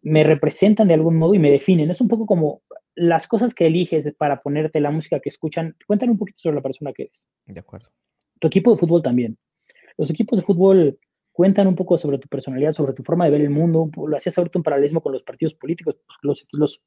me 0.02 0.24
representan 0.24 0.88
de 0.88 0.94
algún 0.94 1.16
modo 1.16 1.34
y 1.34 1.38
me 1.38 1.50
definen. 1.50 1.90
Es 1.90 2.00
un 2.00 2.08
poco 2.08 2.26
como 2.26 2.62
las 2.94 3.28
cosas 3.28 3.54
que 3.54 3.66
eliges 3.66 4.12
para 4.16 4.40
ponerte 4.40 4.80
la 4.80 4.90
música 4.90 5.20
que 5.20 5.28
escuchan. 5.28 5.76
Cuéntame 5.86 6.12
un 6.12 6.18
poquito 6.18 6.38
sobre 6.38 6.56
la 6.56 6.62
persona 6.62 6.92
que 6.92 7.04
eres. 7.04 7.26
De 7.46 7.60
acuerdo. 7.60 7.90
Tu 8.38 8.46
equipo 8.46 8.72
de 8.72 8.78
fútbol 8.78 9.02
también. 9.02 9.36
Los 9.98 10.10
equipos 10.10 10.38
de 10.38 10.44
fútbol 10.44 10.98
cuentan 11.32 11.66
un 11.66 11.76
poco 11.76 11.96
sobre 11.98 12.18
tu 12.18 12.28
personalidad, 12.28 12.72
sobre 12.72 12.92
tu 12.92 13.02
forma 13.02 13.24
de 13.24 13.30
ver 13.30 13.40
el 13.40 13.50
mundo. 13.50 13.90
Lo 13.96 14.16
hacías 14.16 14.36
ahorita 14.38 14.58
un 14.58 14.62
paralelismo 14.62 15.00
con 15.00 15.12
los 15.12 15.22
partidos 15.22 15.54
políticos. 15.54 15.96
Los, 16.22 16.46
los, 16.52 16.82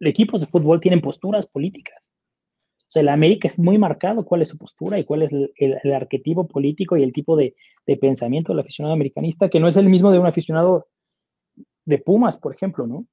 equipos 0.00 0.40
de 0.40 0.48
fútbol 0.48 0.80
tienen 0.80 1.00
posturas 1.00 1.46
políticas. 1.46 2.10
O 2.82 2.90
sea, 2.92 3.02
el 3.02 3.08
América 3.08 3.46
es 3.46 3.58
muy 3.58 3.78
marcado 3.78 4.24
cuál 4.24 4.42
es 4.42 4.48
su 4.48 4.58
postura 4.58 4.98
y 4.98 5.04
cuál 5.04 5.22
es 5.22 5.32
el, 5.32 5.52
el, 5.56 5.92
arquetipo 5.92 6.48
político 6.48 6.96
y 6.96 7.04
el 7.04 7.12
tipo 7.12 7.36
de, 7.36 7.54
de, 7.86 7.96
pensamiento 7.96 8.52
del 8.52 8.60
aficionado 8.60 8.94
americanista, 8.94 9.48
que 9.48 9.60
no 9.60 9.68
es 9.68 9.76
el 9.76 9.88
mismo 9.88 10.10
de 10.10 10.18
un 10.18 10.26
aficionado 10.26 10.88
de 11.84 11.98
Pumas, 11.98 12.36
por 12.36 12.52
ejemplo, 12.52 12.86
¿no? 12.86 13.06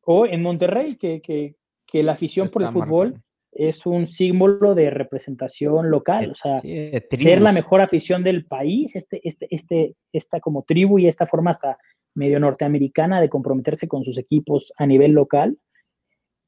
O 0.00 0.24
en 0.26 0.42
Monterrey, 0.42 0.96
que, 0.96 1.20
que, 1.20 1.56
que 1.86 2.02
la 2.02 2.12
afición 2.12 2.48
por 2.48 2.62
el 2.62 2.68
fútbol 2.68 3.14
es 3.58 3.86
un 3.86 4.06
símbolo 4.06 4.76
de 4.76 4.88
representación 4.88 5.90
local, 5.90 6.30
o 6.30 6.34
sea, 6.36 6.58
ser 6.60 7.40
la 7.40 7.50
mejor 7.50 7.80
afición 7.80 8.22
del 8.22 8.46
país, 8.46 8.94
este, 8.94 9.20
este, 9.24 9.48
este, 9.50 9.96
esta 10.12 10.38
como 10.38 10.62
tribu 10.62 11.00
y 11.00 11.08
esta 11.08 11.26
forma 11.26 11.50
hasta 11.50 11.76
medio 12.14 12.38
norteamericana 12.38 13.20
de 13.20 13.28
comprometerse 13.28 13.88
con 13.88 14.04
sus 14.04 14.16
equipos 14.16 14.72
a 14.78 14.86
nivel 14.86 15.10
local, 15.10 15.58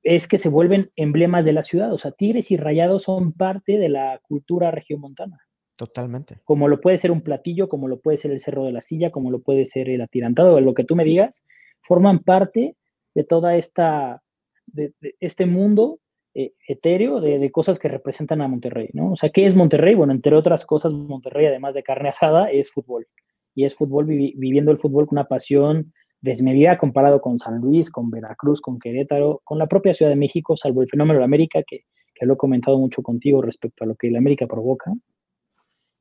es 0.05 0.29
que 0.29 0.39
se 0.39 0.49
vuelven 0.49 0.93
emblemas 0.95 1.45
de 1.45 1.53
la 1.53 1.63
ciudad. 1.63 1.93
O 1.93 1.99
sea, 1.99 2.13
Tigres 2.13 2.53
y 2.53 2.57
Rayados 2.57 3.03
son 3.03 3.33
parte 3.33 3.77
de 3.77 3.89
la 3.89 4.21
cultura 4.23 4.71
regiomontana. 4.71 5.39
Totalmente. 5.77 6.39
Como 6.45 6.69
lo 6.69 6.81
puede 6.81 6.97
ser 6.97 7.11
un 7.11 7.23
platillo, 7.23 7.69
como 7.69 7.89
lo 7.89 7.99
puede 7.99 8.19
ser 8.19 8.31
el 8.31 8.39
Cerro 8.39 8.65
de 8.65 8.73
la 8.73 8.83
Silla, 8.83 9.11
como 9.11 9.33
lo 9.33 9.41
puede 9.41 9.67
ser 9.67 9.89
el 9.89 10.01
atirantado, 10.01 10.61
lo 10.61 10.75
que 10.75 10.85
tú 10.85 10.95
me 10.95 11.05
digas, 11.05 11.45
forman 11.83 12.21
parte 12.21 12.77
de 13.15 13.25
toda 13.25 13.57
esta, 13.57 14.23
de, 14.67 14.93
este 15.19 15.47
mundo 15.47 15.99
eh, 16.35 16.53
etéreo 16.69 17.21
de, 17.21 17.51
cosas 17.51 17.79
que 17.79 17.89
representan 17.89 18.41
a 18.41 18.49
Monterrey, 18.49 18.89
¿no? 18.93 19.13
O 19.13 19.17
sea, 19.17 19.31
¿qué 19.31 19.45
es 19.45 19.57
Monterrey? 19.57 19.95
Bueno, 19.95 20.13
entre 20.13 20.37
otras 20.37 20.65
cosas, 20.65 20.93
Monterrey, 20.93 21.47
además 21.47 21.75
de 21.75 21.83
carne 21.83 22.11
asada, 22.11 22.51
es 22.51 22.71
fútbol. 22.71 23.09
Y 23.55 23.65
es 23.65 23.75
fútbol, 23.75 24.07
viviendo 24.07 24.71
el 24.71 24.79
fútbol 24.79 25.07
con 25.07 25.19
una 25.19 25.27
pasión 25.27 25.93
desmedida 26.21 26.79
comparado 26.79 27.21
con 27.21 27.39
San 27.39 27.59
Luis, 27.61 27.91
con 27.91 28.11
Veracruz, 28.11 28.61
con 28.61 28.79
Querétaro, 28.79 29.41
con 29.43 29.59
la 29.59 29.67
propia 29.67 29.93
Ciudad 29.93 30.11
de 30.11 30.17
México, 30.17 30.57
salvo 30.57 30.83
el 30.83 30.89
fenómeno 30.89 31.19
de 31.19 31.25
América, 31.25 31.63
que, 31.67 31.85
que 32.15 32.27
lo 32.27 32.35
he 32.35 32.37
comentado 32.37 32.79
mucho 32.79 33.03
contigo 33.03 33.43
respecto 33.43 33.83
a 33.83 33.87
lo 33.87 33.97
que 33.97 34.11
la 34.11 34.19
América 34.19 34.47
provoca. 34.47 34.93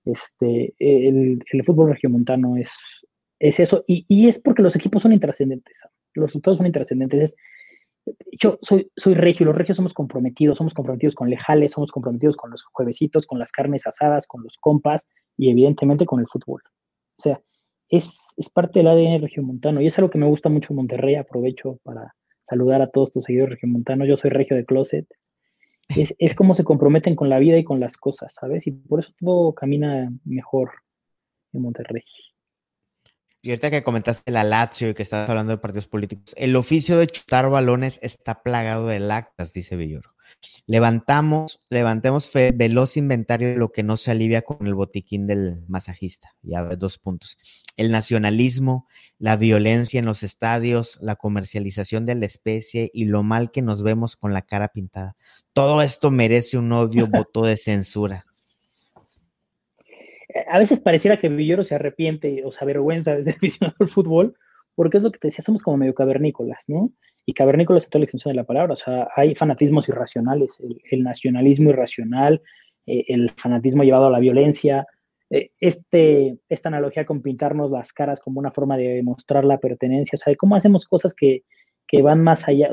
Este, 0.06 0.74
el, 0.78 1.44
el 1.52 1.64
fútbol 1.64 1.90
regiomontano 1.90 2.56
es, 2.58 2.72
es 3.40 3.60
eso, 3.60 3.84
y, 3.88 4.06
y, 4.08 4.28
es 4.28 4.42
porque 4.42 4.62
los 4.62 4.76
equipos 4.76 5.02
son 5.02 5.14
intrascendentes, 5.14 5.80
los 6.14 6.30
resultados 6.30 6.58
son 6.58 6.68
intrascendentes. 6.68 7.22
Es, 7.22 7.36
yo 8.32 8.58
soy, 8.62 8.92
soy 8.96 9.14
regio, 9.14 9.46
los 9.46 9.56
regios 9.56 9.78
somos 9.78 9.94
comprometidos, 9.94 10.58
somos 10.58 10.74
comprometidos 10.74 11.16
con 11.16 11.30
lejales, 11.30 11.72
somos 11.72 11.92
comprometidos 11.92 12.36
con 12.36 12.52
los 12.52 12.64
juevesitos, 12.64 13.26
con 13.26 13.40
las 13.40 13.52
carnes 13.52 13.86
asadas, 13.86 14.28
con 14.28 14.44
los 14.44 14.58
compas 14.58 15.08
y 15.38 15.50
evidentemente 15.50 16.06
con 16.06 16.20
el 16.20 16.28
fútbol. 16.28 16.62
O 17.18 17.22
sea, 17.22 17.42
es, 17.90 18.34
es 18.38 18.50
parte 18.50 18.80
del 18.80 18.88
ADN 18.88 19.22
regiomontano 19.22 19.82
y 19.82 19.88
es 19.88 19.98
algo 19.98 20.10
que 20.10 20.18
me 20.18 20.28
gusta 20.28 20.50
mucho 20.50 20.74
en 20.74 20.78
Monterrey. 20.78 21.16
Aprovecho 21.16 21.80
para 21.84 22.16
saludar 22.42 22.82
a 22.82 22.90
todos 22.90 23.12
tus 23.12 23.26
seguidores 23.26 23.56
regiomontanos. 23.56 24.08
Yo 24.08 24.18
soy 24.18 24.30
regio 24.30 24.56
de 24.56 24.66
closet. 24.66 25.06
Es, 25.96 26.16
es 26.20 26.36
como 26.36 26.54
se 26.54 26.64
comprometen 26.64 27.16
con 27.16 27.30
la 27.30 27.40
vida 27.40 27.58
y 27.58 27.64
con 27.64 27.80
las 27.80 27.98
cosas, 27.98 28.36
¿sabes? 28.36 28.68
Y 28.68 28.72
por 28.72 29.00
eso 29.00 29.12
todo 29.20 29.54
camina 29.54 30.12
mejor 30.24 30.70
en 31.52 31.64
Monterrey. 31.64 32.04
Y 33.42 33.52
ahorita 33.52 33.72
que 33.72 33.84
comentaste 33.84 34.32
la 34.32 34.44
Lazio 34.44 34.90
y 34.90 34.94
que 34.94 35.04
estabas 35.04 35.30
hablando 35.30 35.52
de 35.52 35.58
partidos 35.58 35.88
políticos, 35.88 36.34
el 36.38 36.56
oficio 36.56 36.98
de 36.98 37.08
chutar 37.08 37.50
balones 37.50 38.00
está 38.02 38.44
plagado 38.44 38.88
de 38.88 39.00
lactas, 39.00 39.54
dice 39.54 39.76
Villoro. 39.78 40.14
Levantamos, 40.66 41.62
levantemos 41.70 42.30
veloz 42.54 42.96
inventario 42.96 43.50
de 43.50 43.56
lo 43.56 43.72
que 43.72 43.84
no 43.84 43.98
se 43.98 44.12
alivia 44.12 44.44
con 44.44 44.68
el 44.68 44.76
botiquín 44.76 45.26
del 45.26 45.64
masajista. 45.68 46.36
Ya 46.44 46.64
dos 46.64 46.98
puntos. 46.98 47.38
El 47.76 47.92
nacionalismo, 47.92 48.88
la 49.18 49.36
violencia 49.36 50.00
en 50.00 50.06
los 50.06 50.24
estadios, 50.24 50.98
la 51.02 51.16
comercialización 51.16 52.06
de 52.06 52.16
la 52.16 52.26
especie 52.26 52.92
y 52.94 53.06
lo 53.06 53.24
mal 53.24 53.52
que 53.52 53.62
nos 53.62 53.84
vemos 53.84 54.16
con 54.16 54.34
la 54.34 54.44
cara 54.44 54.70
pintada. 54.70 55.16
Todo 55.54 55.82
esto 55.82 56.12
merece 56.12 56.58
un 56.58 56.72
obvio 56.72 57.08
voto 57.12 57.44
de 57.44 57.58
censura. 57.58 58.26
A 60.48 60.60
veces 60.60 60.80
pareciera 60.82 61.18
que 61.18 61.30
Villoro 61.30 61.64
se 61.64 61.76
arrepiente 61.76 62.44
o 62.46 62.52
se 62.52 62.64
avergüenza 62.64 63.16
de 63.16 63.24
ser 63.24 63.36
aficionado 63.38 63.76
al 63.80 63.88
fútbol, 63.88 64.36
porque 64.76 64.98
es 64.98 65.04
lo 65.04 65.12
que 65.12 65.20
te 65.20 65.28
decía, 65.28 65.44
somos 65.44 65.62
como 65.62 65.78
medio 65.78 65.94
cavernícolas, 65.94 66.66
¿no? 66.68 66.92
Y 67.26 67.34
cavernícolas 67.34 67.84
es 67.84 67.90
toda 67.90 68.00
la 68.00 68.06
extensión 68.06 68.34
de 68.34 68.38
la 68.38 68.46
palabra, 68.46 68.74
o 68.74 68.76
sea, 68.76 69.10
hay 69.16 69.36
fanatismos 69.36 69.90
irracionales, 69.90 70.62
el, 70.90 71.04
nacionalismo 71.04 71.70
irracional, 71.70 72.42
eh, 72.86 73.04
el 73.08 73.30
fanatismo 73.36 73.84
llevado 73.84 74.08
a 74.08 74.12
la 74.12 74.20
violencia, 74.20 74.86
eh, 75.30 75.52
este, 75.60 76.40
esta 76.48 76.70
analogía 76.70 77.06
con 77.06 77.22
pintarnos 77.22 77.70
las 77.70 77.94
caras 77.94 78.20
como 78.20 78.40
una 78.40 78.52
forma 78.52 78.78
de 78.78 78.88
demostrar 78.96 79.46
la 79.46 79.60
pertenencia, 79.60 80.16
o 80.16 80.18
sea, 80.18 80.34
cómo 80.36 80.56
hacemos 80.56 80.86
cosas 80.86 81.14
que, 81.14 81.44
que 81.88 82.02
van 82.02 82.24
más 82.24 82.48
allá. 82.48 82.72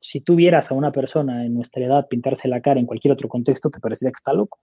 si 0.00 0.20
tú 0.20 0.36
vieras 0.36 0.70
a 0.70 0.74
una 0.74 0.92
persona 0.92 1.44
en 1.46 1.54
nuestra 1.54 1.84
edad 1.84 2.06
pintarse 2.08 2.48
la 2.48 2.60
cara 2.60 2.80
en 2.80 2.86
cualquier 2.86 3.12
otro 3.12 3.28
contexto, 3.28 3.70
te 3.70 3.80
parecería 3.80 4.10
que 4.10 4.20
está 4.20 4.32
loco, 4.32 4.58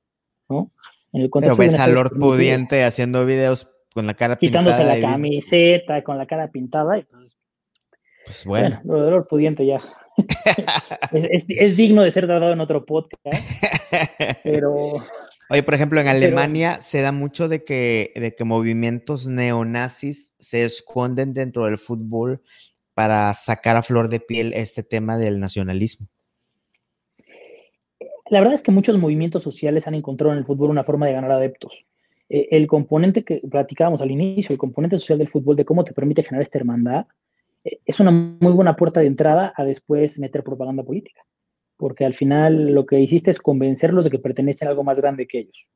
¿no? 0.50 0.72
En 1.14 1.22
el 1.22 1.30
Pero 1.30 1.56
ves 1.56 1.78
a 1.80 1.88
Lord 1.88 2.18
Pudiente 2.18 2.84
haciendo 2.84 3.26
videos 3.26 3.68
con 3.94 4.08
la 4.08 4.14
cara 4.14 4.38
pintada. 4.38 4.66
Quitándose 4.66 5.02
la 5.02 5.10
camiseta, 5.10 6.04
con 6.04 6.18
la 6.18 6.26
cara 6.26 6.50
pintada, 6.50 6.98
y 6.98 7.04
pues, 7.04 7.38
pues 8.26 8.46
bueno. 8.46 8.82
bueno. 8.84 9.00
lo 9.00 9.06
de 9.06 9.12
Lord 9.12 9.28
Pudiente 9.28 9.66
ya. 9.66 9.82
es, 11.12 11.46
es, 11.50 11.78
digno 11.78 12.04
de 12.04 12.12
ser 12.12 12.28
dado 12.28 12.52
en 12.52 12.60
otro 12.60 12.86
podcast, 12.86 13.44
pero... 14.44 14.94
Oye, 15.50 15.64
por 15.64 15.74
ejemplo, 15.74 16.00
en 16.00 16.08
Alemania 16.08 16.80
se 16.80 17.02
da 17.02 17.12
mucho 17.12 17.50
de 17.50 17.66
que, 17.66 18.14
de 18.16 18.34
que 18.36 18.46
movimientos 18.46 19.28
neonazis 19.28 20.32
se 20.40 20.64
esconden 20.64 21.34
dentro 21.34 21.66
del 21.66 21.78
fútbol 21.78 22.42
para 22.94 23.34
sacar 23.34 23.76
a 23.76 23.84
flor 23.84 24.08
de 24.08 24.22
piel 24.22 24.54
este 24.54 24.82
tema 24.82 25.18
del 25.18 25.42
nacionalismo. 25.42 26.08
La 28.32 28.40
verdad 28.40 28.54
es 28.54 28.64
que 28.64 28.72
muchos 28.72 28.98
movimientos 28.98 29.44
sociales 29.44 29.88
han 29.88 29.94
encontrado 29.94 30.32
en 30.32 30.40
el 30.40 30.46
fútbol 30.46 30.70
una 30.70 30.86
forma 30.86 31.06
de 31.06 31.12
ganar 31.12 31.34
adeptos. 31.34 31.86
Eh, 32.30 32.48
el 32.52 32.66
componente 32.66 33.26
que 33.26 33.42
platicábamos 33.42 34.02
al 34.02 34.10
inicio, 34.10 34.54
el 34.54 34.58
componente 34.58 34.96
social 34.96 35.20
del 35.20 35.28
fútbol, 35.28 35.58
de 35.58 35.66
cómo 35.66 35.84
te 35.84 35.92
permite 35.92 36.24
generar 36.24 36.44
esta 36.44 36.58
hermandad, 36.58 37.08
eh, 37.66 37.80
es 37.86 38.00
una 38.00 38.12
muy 38.12 38.54
buena 38.54 38.78
puerta 38.78 39.02
de 39.02 39.08
entrada 39.08 39.52
a 39.54 39.66
después 39.66 40.18
meter 40.18 40.46
propaganda 40.46 40.82
política. 40.82 41.22
Porque 41.76 42.06
al 42.06 42.14
final 42.14 42.68
lo 42.68 42.86
que 42.86 43.02
hiciste 43.02 43.32
es 43.32 43.40
convencerlos 43.42 44.06
de 44.06 44.12
que 44.12 44.20
pertenecen 44.20 44.70
a 44.70 44.72
algo 44.72 44.86
más 44.86 45.02
grande 45.02 45.28
que 45.28 45.40
ellos. 45.40 45.68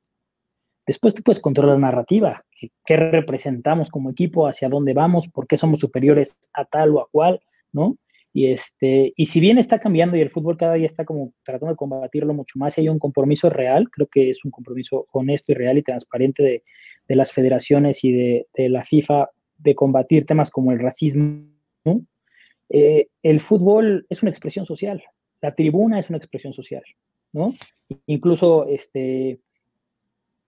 Después 0.88 1.14
tú 1.14 1.24
puedes 1.24 1.42
controlar 1.42 1.76
la 1.76 1.88
narrativa, 1.88 2.46
qué 2.86 2.96
representamos 2.96 3.90
como 3.90 4.12
equipo, 4.12 4.48
hacia 4.48 4.70
dónde 4.70 4.94
vamos, 4.94 5.28
por 5.28 5.46
qué 5.46 5.58
somos 5.58 5.82
superiores 5.82 6.40
a 6.54 6.64
tal 6.64 6.92
o 6.92 7.02
a 7.02 7.10
cual, 7.12 7.42
¿no? 7.74 7.98
Y, 8.36 8.48
este, 8.48 9.14
y 9.16 9.28
si 9.28 9.40
bien 9.40 9.58
está 9.58 9.80
cambiando 9.80 10.18
y 10.18 10.22
el 10.22 10.30
fútbol 10.30 10.58
cada 10.58 10.74
día 10.74 10.86
está 10.86 11.06
como 11.06 11.32
tratando 11.46 11.72
de 11.72 11.78
combatirlo 11.78 12.34
mucho 12.34 12.60
más, 12.60 12.78
hay 12.78 12.90
un 12.90 13.00
compromiso 13.00 13.50
real, 13.50 13.90
creo 13.90 14.08
que 14.08 14.30
es 14.30 14.44
un 14.44 14.52
compromiso 14.52 15.08
honesto 15.14 15.54
y 15.54 15.56
real 15.56 15.78
y 15.78 15.84
transparente 15.84 16.44
de, 16.44 16.64
de 17.08 17.16
las 17.16 17.32
federaciones 17.32 18.04
y 18.04 18.12
de, 18.12 18.48
de, 18.54 18.68
la 18.68 18.84
FIFA 18.84 19.30
de 19.58 19.74
combatir 19.74 20.26
temas 20.26 20.52
como 20.52 20.74
el 20.74 20.80
racismo, 20.80 21.46
eh, 22.68 23.08
el 23.24 23.40
fútbol 23.40 24.06
es 24.10 24.22
una 24.22 24.32
expresión 24.32 24.66
social, 24.66 25.02
la 25.42 25.56
tribuna 25.56 25.98
es 25.98 26.10
una 26.10 26.18
expresión 26.18 26.52
social, 26.52 26.84
¿no? 27.32 27.56
Incluso 28.06 28.68
este, 28.68 29.40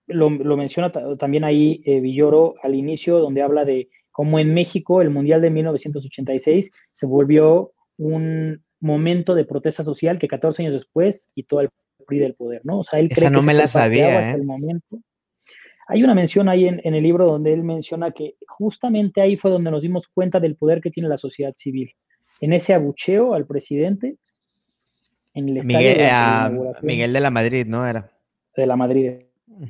lo, 0.07 0.29
lo 0.29 0.57
menciona 0.57 0.91
también 0.91 1.45
ahí 1.45 1.81
eh, 1.85 2.01
Villoro 2.01 2.55
al 2.63 2.75
inicio, 2.75 3.19
donde 3.19 3.43
habla 3.43 3.63
de 3.63 3.87
cómo 4.11 4.39
en 4.39 4.53
México 4.53 5.01
el 5.01 5.09
Mundial 5.09 5.39
de 5.39 5.51
1986 5.51 6.73
se 6.91 7.07
volvió 7.07 7.71
un 7.97 8.63
momento 8.79 9.35
de 9.35 9.45
protesta 9.45 9.83
social 9.83 10.19
que 10.19 10.27
14 10.27 10.63
años 10.63 10.73
después 10.73 11.29
quitó 11.33 11.59
al 11.59 11.69
PRI 12.05 12.19
del 12.19 12.35
poder, 12.35 12.61
¿no? 12.63 12.79
O 12.79 12.83
sea, 12.83 12.99
él 12.99 13.07
Esa 13.09 13.29
no 13.29 13.41
me 13.41 13.53
la 13.53 13.67
sabía, 13.67 14.33
¿eh? 14.33 14.37
momento. 14.41 14.99
Hay 15.89 16.03
una 16.03 16.13
mención 16.13 16.49
ahí 16.49 16.67
en, 16.67 16.81
el 16.83 17.01
libro 17.01 17.25
donde 17.25 17.53
él 17.53 17.63
menciona 17.63 18.11
que 18.11 18.35
justamente 18.45 19.21
ahí 19.21 19.37
fue 19.37 19.51
donde 19.51 19.71
nos 19.71 19.81
dimos 19.81 20.07
cuenta 20.07 20.39
del 20.39 20.55
poder 20.55 20.81
que 20.81 20.91
tiene 20.91 21.07
la 21.07 21.17
sociedad 21.17 21.53
civil. 21.55 21.93
En 22.41 22.51
ese 22.51 22.73
abucheo 22.73 23.33
al 23.33 23.45
presidente, 23.45 24.17
en 25.33 25.49
el 25.49 25.65
Miguel, 25.65 25.97
de, 25.97 26.07
ah, 26.11 26.51
Miguel 26.81 27.13
de 27.13 27.21
la 27.21 27.31
Madrid, 27.31 27.65
¿no? 27.67 27.87
Era. 27.87 28.11
De 28.55 28.65
la 28.65 28.75
Madrid, 28.75 29.11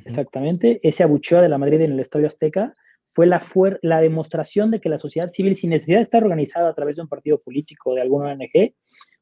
exactamente. 0.04 0.80
Ese 0.82 1.04
abucheo 1.04 1.40
de 1.40 1.48
la 1.48 1.58
Madrid 1.58 1.82
en 1.82 1.92
el 1.92 2.00
Estadio 2.00 2.26
Azteca 2.26 2.72
fue 3.18 3.26
la, 3.26 3.40
la 3.82 4.00
demostración 4.00 4.70
de 4.70 4.80
que 4.80 4.88
la 4.88 4.98
sociedad 4.98 5.30
civil, 5.30 5.56
sin 5.56 5.70
necesidad 5.70 5.98
de 5.98 6.02
estar 6.02 6.22
organizada 6.22 6.70
a 6.70 6.74
través 6.74 6.96
de 6.96 7.02
un 7.02 7.08
partido 7.08 7.40
político 7.40 7.90
o 7.90 7.94
de 7.94 8.02
alguna 8.02 8.32
ONG, 8.32 8.74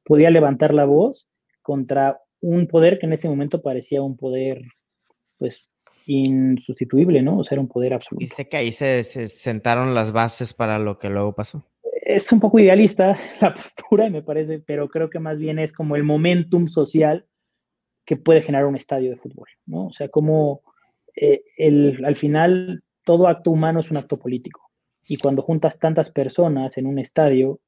podía 0.05 0.29
levantar 0.29 0.75
la 0.75 0.85
voz 0.85 1.29
contra 1.63 2.21
un 2.41 2.67
poder 2.67 2.99
que 2.99 3.07
en 3.07 3.15
ese 3.15 3.29
momento 3.29 3.63
parecía 3.63 4.03
un 4.03 4.19
poder, 4.19 4.61
pues, 5.39 5.67
insustituible, 6.05 7.23
¿no? 7.23 7.39
O 7.39 7.45
sea, 7.45 7.57
era 7.57 7.63
un 7.63 7.69
poder 7.69 7.95
absoluto. 7.95 8.23
Dice 8.23 8.49
que 8.49 8.59
ahí 8.59 8.71
se, 8.71 9.03
sentaron 9.03 9.95
las 9.95 10.13
bases 10.13 10.53
para 10.53 10.79
lo 10.79 10.99
que 10.99 11.09
luego 11.09 11.35
pasó. 11.35 11.65
es 12.03 12.31
un 12.31 12.39
poco 12.39 12.59
idealista 12.59 13.17
la 13.41 13.55
postura, 13.55 14.11
me 14.11 14.23
parece, 14.23 14.59
pero 14.59 14.89
creo 14.89 15.09
que 15.09 15.21
más 15.21 15.39
bien 15.39 15.59
es 15.59 15.73
como 15.73 15.97
el 15.97 16.05
momentum 16.05 16.69
social 16.69 17.25
que 18.05 18.17
puede 18.17 18.43
generar 18.43 18.67
un 18.67 18.77
estadio 18.77 19.11
de 19.11 19.17
fútbol, 19.17 19.49
¿no? 19.65 19.87
O 19.87 19.93
sea, 19.93 20.09
como 20.09 20.61
eh, 21.17 21.43
el, 21.57 22.05
al 22.05 22.15
final 22.15 22.85
todo 23.07 23.29
acto 23.29 23.53
humano 23.53 23.79
es 23.79 23.90
un 23.92 23.99
acto 23.99 24.19
político. 24.19 24.69
Y 25.07 25.16
cuando 25.16 25.40
juntas 25.40 25.79
tantas 25.79 26.11
personas 26.11 26.77
en 26.77 26.87
un 26.87 26.99
estadio, 26.99 27.61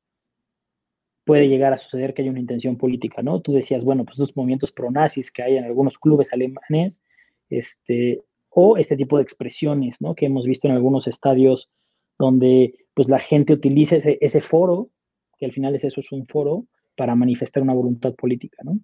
puede 1.24 1.48
llegar 1.48 1.72
a 1.72 1.78
suceder 1.78 2.12
que 2.12 2.22
haya 2.22 2.32
una 2.32 2.40
intención 2.40 2.76
política, 2.76 3.22
¿no? 3.22 3.40
Tú 3.40 3.52
decías, 3.52 3.84
bueno, 3.84 4.04
pues 4.04 4.18
esos 4.18 4.36
movimientos 4.36 4.72
pronazis 4.72 5.30
que 5.30 5.44
hay 5.44 5.56
en 5.56 5.64
algunos 5.64 5.96
clubes 5.96 6.32
alemanes, 6.32 7.02
este, 7.50 8.20
o 8.50 8.76
este 8.76 8.96
tipo 8.96 9.16
de 9.16 9.22
expresiones, 9.22 10.00
¿no? 10.00 10.16
Que 10.16 10.26
hemos 10.26 10.44
visto 10.44 10.66
en 10.66 10.74
algunos 10.74 11.06
estadios 11.06 11.70
donde 12.18 12.74
pues 12.94 13.08
la 13.08 13.20
gente 13.20 13.52
utiliza 13.52 13.96
ese, 13.96 14.40
foro, 14.40 14.90
que 15.38 15.46
al 15.46 15.52
final 15.52 15.72
es 15.76 15.84
eso, 15.84 16.00
es 16.00 16.10
un 16.10 16.26
foro, 16.26 16.66
para 16.96 17.14
manifestar 17.14 17.62
una 17.62 17.74
voluntad 17.74 18.12
política, 18.16 18.58
¿no? 18.64 18.80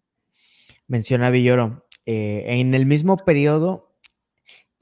Menciona 0.86 1.30
Villoro, 1.30 1.88
eh, 2.06 2.44
en 2.46 2.74
el 2.74 2.86
mismo 2.86 3.16
periodo 3.16 3.93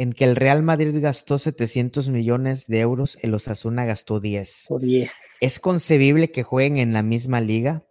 en 0.02 0.12
que 0.12 0.24
el 0.24 0.34
Real 0.34 0.64
Madrid 0.64 1.00
gastó 1.00 1.38
700 1.38 2.08
millones 2.08 2.66
de 2.66 2.80
euros, 2.80 3.16
el 3.22 3.34
Osasuna 3.34 3.84
gastó 3.84 4.18
10. 4.18 4.66
10. 4.80 5.36
¿Es 5.40 5.60
concebible 5.60 6.32
que 6.32 6.42
jueguen 6.42 6.78
en 6.78 6.92
la 6.92 7.04
misma 7.04 7.40
liga? 7.40 7.86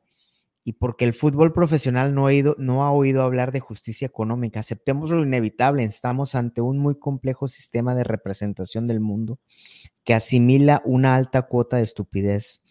Y 0.65 0.73
porque 0.73 1.05
el 1.05 1.13
fútbol 1.13 1.53
profesional 1.53 2.13
no 2.13 2.23
ha, 2.23 2.25
oído, 2.25 2.55
no 2.59 2.83
ha 2.83 2.91
oído 2.91 3.21
hablar 3.23 3.53
de 3.53 3.61
justicia 3.61 4.05
económica. 4.05 4.59
Aceptemos 4.59 5.09
lo 5.09 5.23
inevitable. 5.23 5.85
Estamos 5.85 6.35
ante 6.35 6.59
un 6.59 6.79
muy 6.79 6.99
complejo 6.99 7.47
sistema 7.47 7.95
de 7.95 8.03
representación 8.03 8.87
del 8.87 8.99
mundo 8.99 9.39
que 10.03 10.13
asimila 10.13 10.81
una 10.83 11.15
alta 11.15 11.43
cuota 11.43 11.77
de 11.77 11.83
estupidez. 11.83 12.61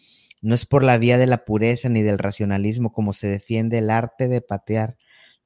No 0.43 0.53
es 0.53 0.67
por 0.67 0.83
la 0.83 0.99
vía 0.99 1.17
de 1.17 1.25
la 1.25 1.45
pureza 1.45 1.89
ni 1.89 2.03
del 2.03 2.19
racionalismo 2.19 2.93
como 2.93 3.11
se 3.11 3.27
defiende 3.27 3.79
el 3.79 3.89
arte 3.89 4.27
de 4.27 4.41
patear 4.41 4.97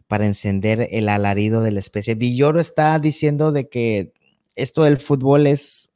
para 0.07 0.25
encender 0.25 0.87
el 0.91 1.09
alarido 1.09 1.61
de 1.61 1.71
la 1.71 1.79
especie. 1.79 2.15
Villoro 2.15 2.59
está 2.59 2.97
diciendo 2.99 3.51
de 3.51 3.67
que 3.67 4.13
esto 4.55 4.83
del 4.83 4.97
fútbol 4.97 5.47
es, 5.47 5.91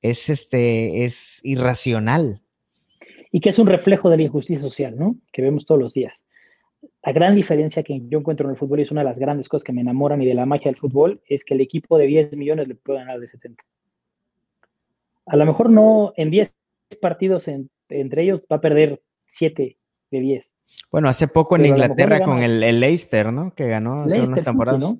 es, 0.00 0.28
este, 0.30 1.04
es 1.04 1.40
irracional. 1.42 2.42
Y 3.30 3.40
que 3.40 3.50
es 3.50 3.58
un 3.58 3.66
reflejo 3.66 4.10
de 4.10 4.16
la 4.18 4.22
injusticia 4.24 4.62
social, 4.62 4.96
¿no? 4.96 5.16
Que 5.32 5.42
vemos 5.42 5.64
todos 5.64 5.80
los 5.80 5.94
días. 5.94 6.24
La 7.04 7.12
gran 7.12 7.34
diferencia 7.34 7.82
que 7.82 8.00
yo 8.08 8.18
encuentro 8.18 8.46
en 8.46 8.52
el 8.52 8.58
fútbol 8.58 8.80
y 8.80 8.82
es 8.82 8.90
una 8.90 9.00
de 9.00 9.08
las 9.08 9.18
grandes 9.18 9.48
cosas 9.48 9.64
que 9.64 9.72
me 9.72 9.80
enamoran 9.80 10.22
y 10.22 10.26
de 10.26 10.34
la 10.34 10.46
magia 10.46 10.70
del 10.70 10.78
fútbol 10.78 11.20
es 11.26 11.44
que 11.44 11.54
el 11.54 11.60
equipo 11.60 11.98
de 11.98 12.06
10 12.06 12.36
millones 12.36 12.68
le 12.68 12.74
puede 12.74 13.00
ganar 13.00 13.18
de 13.18 13.28
70. 13.28 13.64
A 15.26 15.36
lo 15.36 15.46
mejor 15.46 15.70
no 15.70 16.12
en 16.16 16.30
10 16.30 16.54
partidos 17.00 17.48
entre 17.88 18.22
ellos 18.22 18.46
va 18.50 18.56
a 18.56 18.60
perder 18.60 19.02
7 19.28 19.76
de 20.10 20.20
10. 20.20 20.54
Bueno, 20.90 21.08
hace 21.08 21.28
poco 21.28 21.56
en 21.56 21.66
Inglaterra 21.66 22.20
con 22.20 22.42
el, 22.42 22.60
Leicester, 22.60 23.32
¿no? 23.32 23.54
Que 23.54 23.66
ganó 23.68 24.02
hace 24.02 24.20
unas 24.20 24.42
temporadas. 24.42 24.94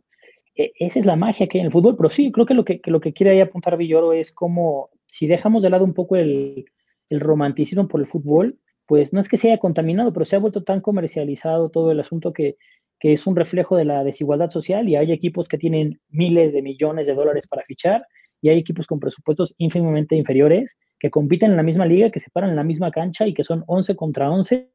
E, 0.55 0.73
esa 0.79 0.99
es 0.99 1.07
la 1.07 1.17
magia 1.17 1.47
que 1.47 1.59
hay 1.59 1.61
en 1.61 1.67
el 1.67 1.73
fútbol, 1.73 1.97
pero 1.97 2.11
sí, 2.11 2.31
creo 2.33 2.47
que 2.47 2.55
lo 2.55 2.65
que, 2.65 2.81
lo 2.85 3.01
que 3.01 3.13
quiere 3.13 3.33
ahí 3.33 3.41
apuntar 3.41 3.77
Villoro 3.77 4.13
es 4.13 4.33
como 4.33 4.91
si 5.07 5.27
dejamos 5.27 5.63
de 5.63 5.71
lado 5.71 5.85
un 5.85 5.95
poco 5.95 6.17
el, 6.17 6.65
el 7.11 7.21
romanticismo 7.21 7.89
por 7.89 8.01
el 8.01 8.07
fútbol, 8.07 8.59
pues 8.87 9.13
no 9.13 9.21
es 9.21 9.29
que 9.29 9.37
se 9.37 9.49
haya 9.49 9.59
contaminado, 9.59 10.13
pero 10.13 10.25
se 10.25 10.37
ha 10.37 10.39
vuelto 10.39 10.65
tan 10.65 10.81
comercializado 10.81 11.71
todo 11.71 11.93
el 11.93 12.01
asunto 12.01 12.33
que, 12.33 12.57
que 12.99 13.13
es 13.13 13.27
un 13.27 13.37
reflejo 13.37 13.77
de 13.77 13.85
la 13.85 14.05
desigualdad 14.05 14.49
social 14.49 14.89
y 14.89 14.97
hay 14.97 15.13
equipos 15.13 15.49
que 15.49 15.59
tienen 15.59 16.01
miles 16.09 16.53
de 16.53 16.63
millones 16.63 17.07
de 17.07 17.15
dólares 17.15 17.47
para 17.47 17.65
fichar 17.65 18.07
y 18.41 18.49
hay 18.49 18.59
equipos 18.59 18.87
con 18.87 19.01
presupuestos 19.01 19.55
ínfimamente 19.59 20.17
inferiores 20.17 20.79
que 20.99 21.11
compiten 21.11 21.51
en 21.51 21.57
la 21.57 21.63
misma 21.63 21.87
liga, 21.87 22.11
que 22.11 22.21
se 22.21 22.31
paran 22.31 22.51
en 22.51 22.57
la 22.57 22.65
misma 22.65 22.91
cancha 22.91 23.27
y 23.27 23.35
que 23.35 23.45
son 23.45 23.65
11 23.67 23.97
contra 23.97 24.31
11, 24.31 24.71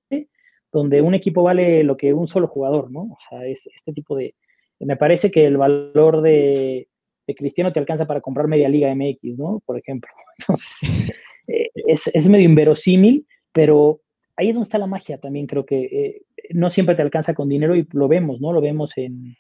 donde 0.72 1.02
un 1.02 1.14
equipo 1.14 1.44
vale 1.44 1.84
lo 1.84 1.98
que 1.98 2.14
un 2.14 2.28
solo 2.28 2.48
jugador, 2.48 2.92
¿no? 2.92 3.02
O 3.02 3.18
sea, 3.30 3.46
es 3.46 3.68
este 3.68 3.94
tipo 3.94 4.16
de... 4.16 4.36
Me 4.80 4.98
parece 4.98 5.32
que 5.32 5.46
el 5.46 5.58
valor 5.58 6.22
de, 6.22 6.88
Cristiano 7.36 7.74
te 7.74 7.80
alcanza 7.80 8.06
para 8.06 8.22
comprar 8.22 8.48
media 8.48 8.70
liga 8.70 8.94
MX, 8.94 9.38
¿no? 9.38 9.62
Por 9.66 9.78
ejemplo. 9.78 10.10
Entonces, 10.40 11.14
eh, 11.48 11.70
es, 11.86 12.30
medio 12.30 12.46
inverosímil, 12.46 13.26
pero 13.52 14.02
ahí 14.36 14.50
es 14.50 14.56
donde 14.56 14.66
está 14.66 14.78
la 14.78 14.88
magia 14.88 15.18
también, 15.18 15.48
creo 15.48 15.66
que 15.66 15.86
eh, 15.86 16.22
no 16.52 16.70
siempre 16.70 16.96
te 16.96 17.02
alcanza 17.02 17.34
con 17.34 17.50
dinero 17.50 17.76
y 17.76 17.88
lo 17.92 18.08
vemos, 18.08 18.40
¿no? 18.40 18.54
Lo 18.54 18.62
vemos 18.62 18.96
en, 18.98 19.36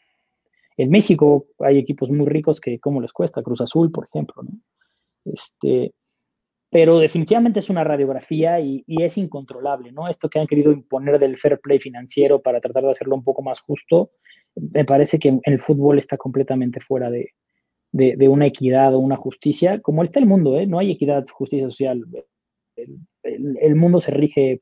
en 0.77 0.89
México 0.89 1.47
hay 1.59 1.77
equipos 1.77 2.09
muy 2.09 2.27
ricos 2.27 2.59
que 2.59 2.79
cómo 2.79 3.01
les 3.01 3.13
cuesta, 3.13 3.41
Cruz 3.41 3.61
Azul, 3.61 3.91
por 3.91 4.05
ejemplo, 4.05 4.43
¿no? 4.43 4.51
Este, 5.25 5.93
pero 6.69 6.99
definitivamente 6.99 7.59
es 7.59 7.69
una 7.69 7.83
radiografía 7.83 8.59
y, 8.59 8.83
es 8.87 9.17
incontrolable, 9.17 9.91
¿no? 9.91 10.07
Esto 10.09 10.29
que 10.29 10.39
han 10.39 10.47
querido 10.47 10.71
imponer 10.71 11.19
del 11.19 11.37
fair 11.37 11.59
play 11.59 11.79
financiero 11.79 12.41
para 12.41 12.59
tratar 12.59 12.83
de 12.83 12.91
hacerlo 12.91 13.15
un 13.15 13.23
poco 13.23 13.41
más 13.41 13.61
justo, 13.61 14.11
me 14.55 14.85
parece 14.85 15.19
que 15.19 15.39
el 15.43 15.59
fútbol 15.59 15.99
está 15.99 16.17
completamente 16.17 16.81
fuera 16.81 17.09
de, 17.09 17.33
una 18.27 18.47
equidad 18.47 18.93
o 18.93 18.99
una 18.99 19.15
justicia, 19.15 19.79
como 19.81 20.03
está 20.03 20.19
el 20.19 20.25
mundo, 20.25 20.57
¿eh? 20.57 20.67
No 20.67 20.79
hay 20.79 20.91
equidad, 20.91 21.25
justicia 21.31 21.69
social. 21.69 22.05
el 23.23 23.75
mundo 23.75 23.99
se 23.99 24.11
rige 24.11 24.61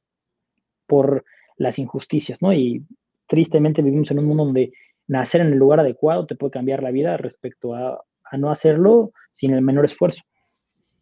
por 0.88 1.26
las 1.58 1.80
injusticias, 1.80 2.42
¿no? 2.42 2.54
Y 2.54 2.86
tristemente 3.28 3.82
vivimos 3.82 4.12
en 4.12 4.20
un 4.20 4.26
mundo 4.26 4.46
donde 4.46 4.72
nacer 5.08 5.42
en 5.42 5.48
el 5.48 5.58
lugar 5.58 5.80
adecuado 5.80 6.26
te 6.26 6.36
puede 6.36 6.52
cambiar 6.52 6.84
la 6.84 6.92
vida 6.92 7.18
respecto 7.18 7.74
a, 7.74 8.04
no 8.38 8.50
hacerlo 8.52 9.12
sin 9.32 9.54
el 9.54 9.62
menor 9.62 9.86
esfuerzo. 9.86 10.24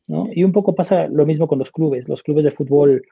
Y 0.08 0.44
un 0.44 0.52
poco 0.52 0.76
pasa 0.76 1.08
lo 1.08 1.26
mismo 1.26 1.48
con 1.48 1.60
los 1.60 1.72
clubes. 1.72 2.10
Los 2.10 2.24
clubes 2.24 2.44
de 2.44 2.52
fútbol 2.52 3.04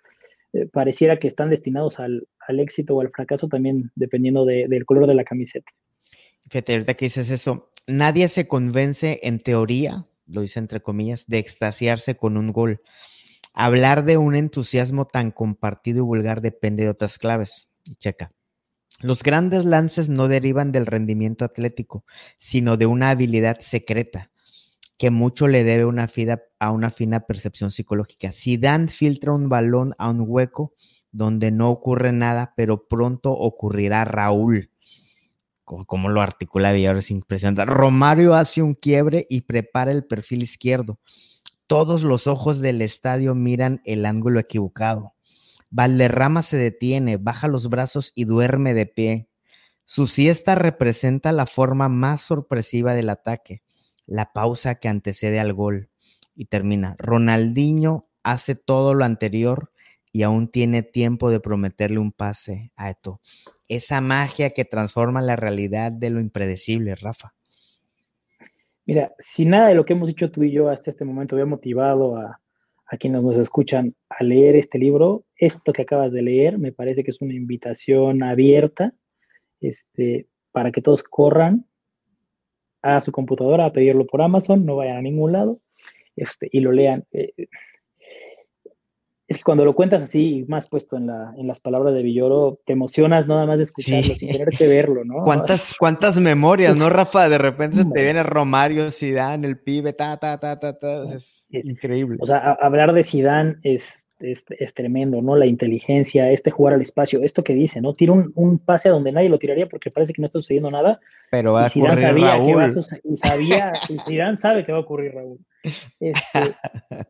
eh, 0.53 0.67
pareciera 0.67 1.17
que 1.17 1.27
están 1.27 1.49
destinados 1.49 1.99
al, 1.99 2.27
éxito 2.47 2.95
o 2.95 3.01
al 3.01 3.09
fracaso 3.09 3.47
también 3.47 3.91
dependiendo 3.95 4.45
del 4.45 4.85
color 4.85 5.07
de 5.07 5.15
la 5.15 5.23
camiseta. 5.23 5.71
Fíjate, 6.49 6.73
ahorita 6.73 6.95
que 6.95 7.05
dices 7.05 7.29
eso, 7.29 7.69
nadie 7.87 8.27
se 8.27 8.47
convence 8.47 9.19
en 9.23 9.39
teoría, 9.39 10.07
lo 10.27 10.41
dice 10.41 10.59
entre 10.59 10.81
comillas, 10.81 11.27
de 11.27 11.37
extasiarse 11.37 12.15
con 12.15 12.35
un 12.35 12.51
gol. 12.51 12.81
Hablar 13.53 14.03
de 14.03 14.17
un 14.17 14.35
entusiasmo 14.35 15.05
tan 15.05 15.31
compartido 15.31 15.99
y 15.99 16.01
vulgar 16.01 16.41
depende 16.41 16.83
de 16.83 16.89
otras 16.89 17.17
claves. 17.17 17.69
checa. 17.99 18.33
Los 19.01 19.23
grandes 19.23 19.65
lances 19.65 20.09
no 20.09 20.27
derivan 20.27 20.71
del 20.71 20.85
rendimiento 20.85 21.45
atlético, 21.45 22.05
sino 22.37 22.77
de 22.77 22.85
una 22.85 23.09
habilidad 23.09 23.59
secreta 23.59 24.30
que 25.01 25.09
mucho 25.09 25.47
le 25.47 25.63
debe 25.63 25.85
una 25.85 26.07
a 26.59 26.69
una 26.69 26.91
fina 26.91 27.21
percepción 27.21 27.71
psicológica. 27.71 28.31
Si 28.31 28.57
Dan 28.57 28.87
filtra 28.87 29.33
un 29.33 29.49
balón 29.49 29.95
a 29.97 30.11
un 30.11 30.23
hueco 30.27 30.75
donde 31.11 31.49
no 31.49 31.71
ocurre 31.71 32.11
nada, 32.11 32.53
pero 32.55 32.87
pronto 32.87 33.31
ocurrirá 33.31 34.05
Raúl. 34.05 34.69
Como, 35.63 36.09
lo 36.09 36.21
articula 36.21 36.71
Villar 36.71 36.97
es 36.97 37.09
impresionante. 37.09 37.65
Romario 37.65 38.35
hace 38.35 38.61
un 38.61 38.75
quiebre 38.75 39.25
y 39.27 39.41
prepara 39.41 39.91
el 39.91 40.05
perfil 40.05 40.43
izquierdo. 40.43 40.99
Todos 41.65 42.03
los 42.03 42.27
ojos 42.27 42.61
del 42.61 42.83
estadio 42.83 43.33
miran 43.33 43.81
el 43.85 44.05
ángulo 44.05 44.39
equivocado. 44.39 45.15
Valderrama 45.71 46.43
se 46.43 46.57
detiene, 46.57 47.17
baja 47.17 47.47
los 47.47 47.69
brazos 47.69 48.11
y 48.13 48.25
duerme 48.25 48.75
de 48.75 48.85
pie. 48.85 49.29
Su 49.83 50.05
siesta 50.05 50.53
representa 50.53 51.31
la 51.31 51.47
forma 51.47 51.89
más 51.89 52.21
sorpresiva 52.21 52.93
del 52.93 53.09
ataque, 53.09 53.63
la 54.11 54.33
pausa 54.33 54.75
que 54.75 54.89
antecede 54.89 55.39
al 55.39 55.53
gol. 55.53 55.89
Y 56.35 56.45
termina. 56.45 56.95
Ronaldinho 56.97 58.07
hace 58.23 58.55
todo 58.55 58.93
lo 58.93 59.05
anterior 59.05 59.71
y 60.11 60.23
aún 60.23 60.49
tiene 60.49 60.83
tiempo 60.83 61.29
de 61.29 61.39
prometerle 61.39 61.99
un 61.99 62.11
pase 62.11 62.71
a 62.75 62.89
Eto. 62.89 63.21
Esa 63.67 64.01
magia 64.01 64.51
que 64.51 64.65
transforma 64.65 65.21
la 65.21 65.35
realidad 65.35 65.91
de 65.91 66.09
lo 66.09 66.19
impredecible, 66.19 66.95
Rafa. 66.95 67.33
Mira, 68.85 69.13
si 69.19 69.45
nada 69.45 69.69
de 69.69 69.75
lo 69.75 69.85
que 69.85 69.93
hemos 69.93 70.09
dicho 70.09 70.31
tú 70.31 70.43
y 70.43 70.51
yo 70.51 70.69
hasta 70.69 70.91
este 70.91 71.05
momento 71.05 71.35
había 71.35 71.45
motivado 71.45 72.17
a, 72.17 72.41
a 72.91 72.97
quienes 72.97 73.23
nos 73.23 73.37
escuchan 73.37 73.95
a 74.09 74.23
leer 74.23 74.57
este 74.57 74.77
libro. 74.77 75.23
Esto 75.37 75.71
que 75.71 75.83
acabas 75.83 76.11
de 76.11 76.21
leer 76.21 76.57
me 76.57 76.73
parece 76.73 77.03
que 77.03 77.11
es 77.11 77.21
una 77.21 77.33
invitación 77.33 78.21
abierta 78.23 78.93
este, 79.61 80.27
para 80.51 80.71
que 80.71 80.81
todos 80.81 81.01
corran 81.01 81.65
a 82.81 82.99
su 82.99 83.11
computadora 83.11 83.65
a 83.65 83.73
pedirlo 83.73 84.05
por 84.05 84.21
Amazon, 84.21 84.65
no 84.65 84.75
vayan 84.75 84.97
a 84.97 85.01
ningún 85.01 85.31
lado 85.31 85.59
este, 86.15 86.49
y 86.51 86.59
lo 86.59 86.71
lean. 86.71 87.05
Eh, 87.11 87.47
es 89.31 89.37
que 89.37 89.43
cuando 89.43 89.63
lo 89.63 89.73
cuentas 89.73 90.03
así, 90.03 90.43
más 90.49 90.67
puesto 90.67 90.97
en, 90.97 91.07
la, 91.07 91.33
en 91.37 91.47
las 91.47 91.61
palabras 91.61 91.93
de 91.93 92.03
Villoro, 92.03 92.59
te 92.65 92.73
emocionas 92.73 93.27
nada 93.27 93.45
más 93.45 93.59
de 93.59 93.63
escucharlo, 93.63 94.13
sin 94.13 94.29
tener 94.29 94.49
que 94.49 94.67
verlo, 94.67 95.05
¿no? 95.05 95.23
¿Cuántas, 95.23 95.75
cuántas 95.79 96.19
memorias, 96.19 96.75
¿no, 96.75 96.89
Rafa? 96.89 97.29
De 97.29 97.37
repente 97.37 97.85
te 97.85 98.03
viene 98.03 98.23
Romario, 98.23 98.91
Sidán, 98.91 99.45
el 99.45 99.57
pibe, 99.57 99.93
ta, 99.93 100.17
ta, 100.17 100.37
ta, 100.37 100.59
ta, 100.59 100.77
ta. 100.77 101.13
Es, 101.15 101.47
increíble. 101.49 102.17
O 102.19 102.25
sea, 102.25 102.57
hablar 102.59 102.91
de 102.93 103.03
Sidán 103.03 103.61
es, 103.63 104.05
es, 104.21 104.73
tremendo, 104.73 105.21
¿no? 105.21 105.35
La 105.35 105.45
inteligencia, 105.45 106.31
este 106.31 106.51
jugar 106.51 106.73
al 106.73 106.81
espacio, 106.81 107.21
esto 107.23 107.43
que 107.43 107.53
dice, 107.53 107.81
¿no? 107.81 107.93
Tira 107.93 108.13
un, 108.13 108.31
un, 108.35 108.59
pase 108.59 108.89
a 108.89 108.91
donde 108.91 109.11
nadie 109.11 109.29
lo 109.29 109.39
tiraría 109.39 109.67
porque 109.67 109.89
parece 109.89 110.13
que 110.13 110.21
no 110.21 110.27
está 110.27 110.39
sucediendo 110.39 110.71
nada. 110.71 110.99
Pero 111.29 111.53
va 111.53 111.65
a 111.65 111.67
ocurrir 111.67 111.99
sabía 111.99 112.37
Raúl. 112.37 112.45
Que 112.45 112.55
va 112.55 112.65
a, 112.65 112.99
y 113.03 113.17
sabía, 113.17 113.73
Zidane 114.05 114.37
sabe 114.37 114.65
que 114.65 114.71
va 114.71 114.79
a 114.79 114.81
ocurrir, 114.81 115.13
Raúl. 115.13 115.39
Este, 115.99 116.39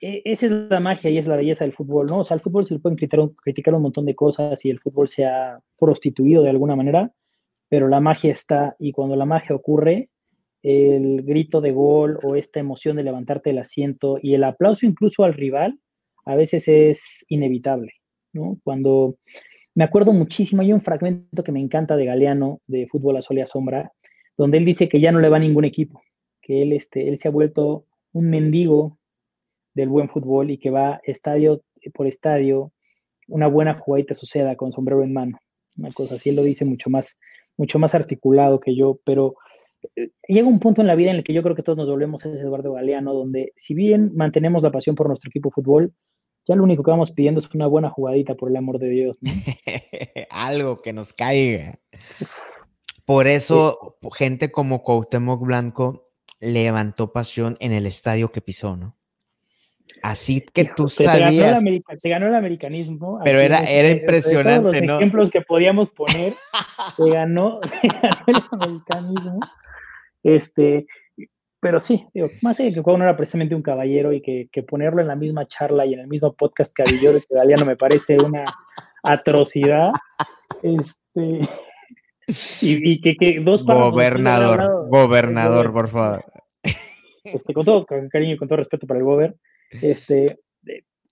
e, 0.00 0.22
esa 0.24 0.46
es 0.46 0.52
la 0.52 0.80
magia 0.80 1.10
y 1.10 1.18
es 1.18 1.26
la 1.26 1.36
belleza 1.36 1.64
del 1.64 1.72
fútbol, 1.72 2.06
¿no? 2.06 2.20
O 2.20 2.24
sea, 2.24 2.34
al 2.34 2.40
fútbol 2.40 2.64
se 2.64 2.74
le 2.74 2.80
pueden 2.80 2.96
criticar, 2.96 3.28
criticar 3.42 3.74
un 3.74 3.82
montón 3.82 4.06
de 4.06 4.14
cosas 4.14 4.64
y 4.64 4.70
el 4.70 4.80
fútbol 4.80 5.08
se 5.08 5.26
ha 5.26 5.60
prostituido 5.78 6.42
de 6.42 6.50
alguna 6.50 6.76
manera, 6.76 7.12
pero 7.68 7.88
la 7.88 8.00
magia 8.00 8.32
está 8.32 8.76
y 8.78 8.92
cuando 8.92 9.16
la 9.16 9.26
magia 9.26 9.54
ocurre, 9.54 10.08
el 10.62 11.22
grito 11.22 11.60
de 11.60 11.72
gol 11.72 12.18
o 12.22 12.36
esta 12.36 12.60
emoción 12.60 12.96
de 12.96 13.04
levantarte 13.04 13.50
del 13.50 13.60
asiento 13.60 14.18
y 14.20 14.34
el 14.34 14.44
aplauso 14.44 14.86
incluso 14.86 15.24
al 15.24 15.34
rival 15.34 15.78
a 16.24 16.34
veces 16.34 16.68
es 16.68 17.24
inevitable, 17.28 17.92
¿no? 18.32 18.58
Cuando 18.64 19.16
me 19.74 19.84
acuerdo 19.84 20.12
muchísimo, 20.12 20.62
hay 20.62 20.72
un 20.72 20.80
fragmento 20.80 21.42
que 21.44 21.52
me 21.52 21.60
encanta 21.60 21.96
de 21.96 22.04
Galeano 22.04 22.60
de 22.66 22.86
Fútbol 22.88 23.16
a 23.16 23.22
Sol 23.22 23.38
y 23.38 23.40
a 23.40 23.46
Sombra, 23.46 23.92
donde 24.36 24.58
él 24.58 24.64
dice 24.64 24.88
que 24.88 25.00
ya 25.00 25.12
no 25.12 25.20
le 25.20 25.28
va 25.28 25.36
a 25.36 25.40
ningún 25.40 25.64
equipo, 25.64 26.02
que 26.42 26.62
él, 26.62 26.72
este, 26.72 27.08
él 27.08 27.18
se 27.18 27.28
ha 27.28 27.30
vuelto 27.30 27.86
un 28.12 28.28
mendigo 28.28 28.98
del 29.74 29.88
buen 29.88 30.08
fútbol 30.08 30.50
y 30.50 30.58
que 30.58 30.70
va 30.70 31.00
estadio 31.04 31.62
por 31.94 32.06
estadio, 32.06 32.72
una 33.28 33.46
buena 33.46 33.74
jugadita 33.74 34.14
suceda 34.14 34.56
con 34.56 34.72
sombrero 34.72 35.02
en 35.04 35.12
mano, 35.12 35.38
una 35.76 35.92
cosa 35.92 36.16
así, 36.16 36.30
él 36.30 36.36
lo 36.36 36.42
dice 36.42 36.64
mucho 36.64 36.90
más, 36.90 37.18
mucho 37.56 37.78
más 37.78 37.94
articulado 37.94 38.58
que 38.60 38.74
yo, 38.74 38.98
pero 39.04 39.36
llega 40.26 40.48
un 40.48 40.60
punto 40.60 40.80
en 40.80 40.86
la 40.86 40.94
vida 40.94 41.10
en 41.10 41.16
el 41.16 41.24
que 41.24 41.32
yo 41.32 41.42
creo 41.42 41.56
que 41.56 41.62
todos 41.62 41.78
nos 41.78 41.88
volvemos 41.88 42.24
a 42.24 42.28
ese 42.28 42.40
Eduardo 42.40 42.72
Galeano, 42.72 43.14
donde 43.14 43.52
si 43.56 43.74
bien 43.74 44.12
mantenemos 44.14 44.62
la 44.62 44.70
pasión 44.70 44.96
por 44.96 45.08
nuestro 45.08 45.28
equipo 45.28 45.48
de 45.48 45.54
fútbol, 45.54 45.92
ya 46.46 46.54
lo 46.54 46.64
único 46.64 46.82
que 46.82 46.90
vamos 46.90 47.10
pidiendo 47.10 47.40
es 47.40 47.54
una 47.54 47.66
buena 47.66 47.90
jugadita, 47.90 48.34
por 48.34 48.48
el 48.48 48.56
amor 48.56 48.78
de 48.78 48.88
Dios. 48.88 49.18
Algo 50.30 50.80
que 50.80 50.92
nos 50.92 51.12
caiga. 51.12 51.78
Por 53.04 53.26
eso, 53.26 53.98
gente 54.14 54.50
como 54.50 54.82
Cuauhtémoc 54.82 55.42
Blanco 55.42 56.10
levantó 56.40 57.12
pasión 57.12 57.56
en 57.60 57.72
el 57.72 57.86
estadio 57.86 58.32
que 58.32 58.40
pisó, 58.40 58.76
¿no? 58.76 58.98
Así 60.02 60.40
que 60.40 60.70
tú 60.76 60.88
sabías. 60.88 61.60
Te 62.00 62.08
ganó, 62.08 62.26
el, 62.26 62.34
americanismo. 62.34 63.20
Pero 63.24 63.40
era, 63.40 63.60
era 63.64 63.90
impresionante, 63.90 64.80
los 64.84 64.96
ejemplos 64.98 65.30
que 65.30 65.40
podíamos 65.40 65.90
poner, 65.90 66.34
te 66.96 67.10
ganó, 67.10 67.60
el 68.26 68.36
americanismo. 68.50 69.40
Este, 70.22 70.86
pero 71.60 71.80
sí, 71.80 72.06
digo, 72.14 72.28
más 72.42 72.58
allá 72.58 72.68
de 72.68 72.76
que 72.76 72.82
Cuau 72.82 72.96
no 72.96 73.04
era 73.04 73.16
precisamente 73.16 73.54
un 73.54 73.62
caballero 73.62 74.12
y 74.12 74.20
que, 74.22 74.62
ponerlo 74.62 75.00
en 75.00 75.08
la 75.08 75.16
misma 75.16 75.46
charla 75.46 75.86
y 75.86 75.94
en 75.94 76.00
el 76.00 76.06
mismo 76.06 76.32
podcast 76.32 76.74
que 76.74 76.82
Avillor 76.82 77.16
y 77.16 77.54
no 77.60 77.66
me 77.66 77.76
parece 77.76 78.16
una 78.16 78.44
atrocidad. 79.02 79.90
Este, 80.62 81.40
y, 82.62 83.00
que, 83.00 83.40
dos 83.40 83.64
Gobernador, 83.64 84.88
gobernador, 84.88 85.72
por 85.72 85.88
favor. 85.88 86.24
Este, 87.24 87.52
con 87.52 87.64
todo 87.64 87.84
cariño 87.86 88.34
y 88.34 88.36
con 88.36 88.48
todo 88.48 88.58
respeto 88.58 88.86
para 88.86 88.98
el 88.98 89.04
gober, 89.04 89.36
este, 89.82 90.38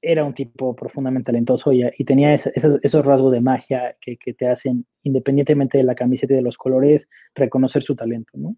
era 0.01 0.25
un 0.25 0.33
tipo 0.33 0.77
profundamente 0.77 1.27
talentoso 1.27 1.73
y, 1.73 1.83
tenía 2.05 2.35
esos, 2.35 3.05
rasgos 3.05 3.33
de 3.33 3.41
magia 3.41 3.97
que, 4.01 4.17
que, 4.17 4.33
te 4.33 4.49
hacen, 4.49 4.87
independientemente 5.03 5.79
de 5.79 5.85
la 5.85 5.97
camiseta 5.97 6.35
y 6.35 6.37
de 6.37 6.43
los 6.43 6.57
colores, 6.57 7.09
reconocer 7.35 7.83
su 7.83 7.97
talento, 7.97 8.33
¿no? 8.35 8.57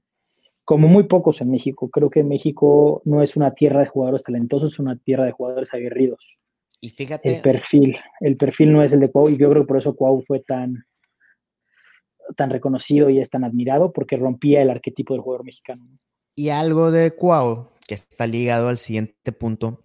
Como 0.69 0.87
muy 0.87 1.05
pocos 1.05 1.41
en 1.41 1.51
México. 1.51 1.89
Creo 1.89 2.11
que 2.11 2.23
México 2.23 3.01
no 3.07 3.23
es 3.23 3.37
una 3.37 3.55
tierra 3.55 3.81
de 3.81 3.87
jugadores 3.87 4.23
talentosos, 4.23 4.73
es 4.75 4.79
una 4.79 4.99
tierra 4.99 5.25
de 5.25 5.33
jugadores 5.33 5.73
aguerridos. 5.73 6.39
Y 6.79 6.91
fíjate. 6.91 7.37
El 7.37 7.41
perfil, 7.41 7.97
el 8.21 8.37
perfil 8.37 8.75
no 8.75 8.83
es 8.83 8.93
el 8.93 9.01
de 9.01 9.11
Cuau, 9.11 9.31
y 9.31 9.39
yo 9.39 9.49
creo 9.49 9.63
que 9.63 9.67
por 9.67 9.79
eso 9.79 9.97
Cuau 9.97 10.23
fue 10.27 10.41
tan, 10.41 10.85
tan 12.37 12.51
reconocido 12.51 13.09
y 13.09 13.19
es 13.19 13.31
tan 13.31 13.45
admirado, 13.45 13.95
porque 13.95 14.19
rompía 14.19 14.61
el 14.61 14.69
arquetipo 14.69 15.15
del 15.15 15.23
jugador 15.23 15.47
mexicano. 15.47 15.87
Y 16.35 16.51
algo 16.51 16.91
de 16.91 17.13
Cuau, 17.13 17.71
que 17.87 17.95
está 17.95 18.27
ligado 18.27 18.69
al 18.69 18.77
siguiente 18.77 19.33
punto, 19.33 19.85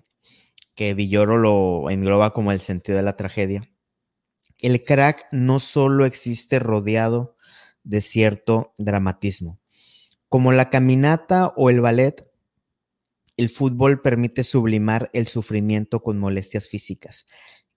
que 0.76 0.94
Villoro 0.94 1.38
lo 1.38 1.90
engloba 1.92 2.34
como 2.34 2.52
el 2.52 2.60
sentido 2.60 2.98
de 2.98 3.06
la 3.06 3.16
tragedia. 3.16 3.62
El 4.60 4.84
crack 4.84 5.28
no 5.32 5.62
solo 5.62 6.06
existe 6.06 6.60
rodeado 6.60 7.38
de 7.86 8.02
cierto 8.02 8.74
dramatismo. 8.78 9.63
Como 10.34 10.52
la 10.52 10.72
caminata 10.72 11.54
o 11.56 11.70
el 11.70 11.80
ballet, 11.80 12.28
el 13.38 13.52
fútbol 13.52 14.02
permite 14.02 14.44
sublimar 14.44 15.12
el 15.14 15.28
sufrimiento 15.28 16.02
con 16.02 16.18
molestias 16.18 16.68
físicas. 16.68 17.28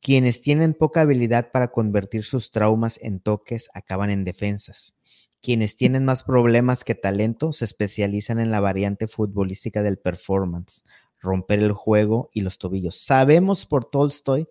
Quienes 0.01 0.41
tienen 0.41 0.73
poca 0.73 1.03
habilidad 1.03 1.51
para 1.53 1.71
convertir 1.71 2.25
sus 2.25 2.51
traumas 2.51 2.99
en 3.03 3.21
toques 3.21 3.69
acaban 3.75 4.09
en 4.09 4.25
defensas. 4.25 4.95
Quienes 5.43 5.77
tienen 5.77 6.07
más 6.07 6.23
problemas 6.23 6.83
que 6.83 6.95
talento 6.95 7.53
se 7.53 7.67
especializan 7.67 8.39
en 8.39 8.51
la 8.51 8.61
variante 8.61 9.07
futbolística 9.07 9.83
del 9.83 9.99
performance, 9.99 10.83
romper 11.21 11.59
el 11.59 11.73
juego 11.73 12.31
y 12.33 12.41
los 12.41 12.57
tobillos. 12.57 12.99
Sabemos 12.99 13.67
por 13.67 13.91
Tolstoy 13.91 14.49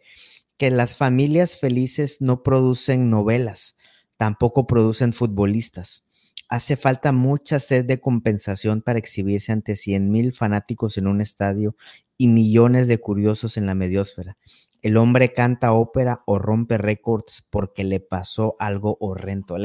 que 0.58 0.70
las 0.70 0.94
familias 0.94 1.58
felices 1.58 2.22
no 2.22 2.44
producen 2.44 3.10
novelas, 3.10 3.76
tampoco 4.16 4.68
producen 4.68 5.12
futbolistas. 5.12 6.06
Hace 6.48 6.76
falta 6.76 7.12
mucha 7.12 7.60
sed 7.60 7.86
de 7.86 8.00
compensación 8.00 8.82
para 8.82 9.00
exhibirse 9.00 9.52
ante 9.52 9.74
100.000 9.74 10.34
fanáticos 10.34 10.98
en 10.98 11.08
un 11.08 11.22
estadio 11.22 11.76
y 12.18 12.28
millones 12.28 12.88
de 12.88 13.00
curiosos 13.00 13.58
en 13.58 13.66
la 13.66 13.76
mediosfera. 13.76 14.38
El 14.86 14.98
hombre 14.98 15.34
canta 15.34 15.74
ópera 15.74 16.22
o 16.28 16.38
rompe 16.38 16.78
récords 16.78 17.44
porque 17.50 17.84
le 17.84 18.00
pasó 18.00 18.56
algo 18.60 18.98
horrendo, 19.00 19.58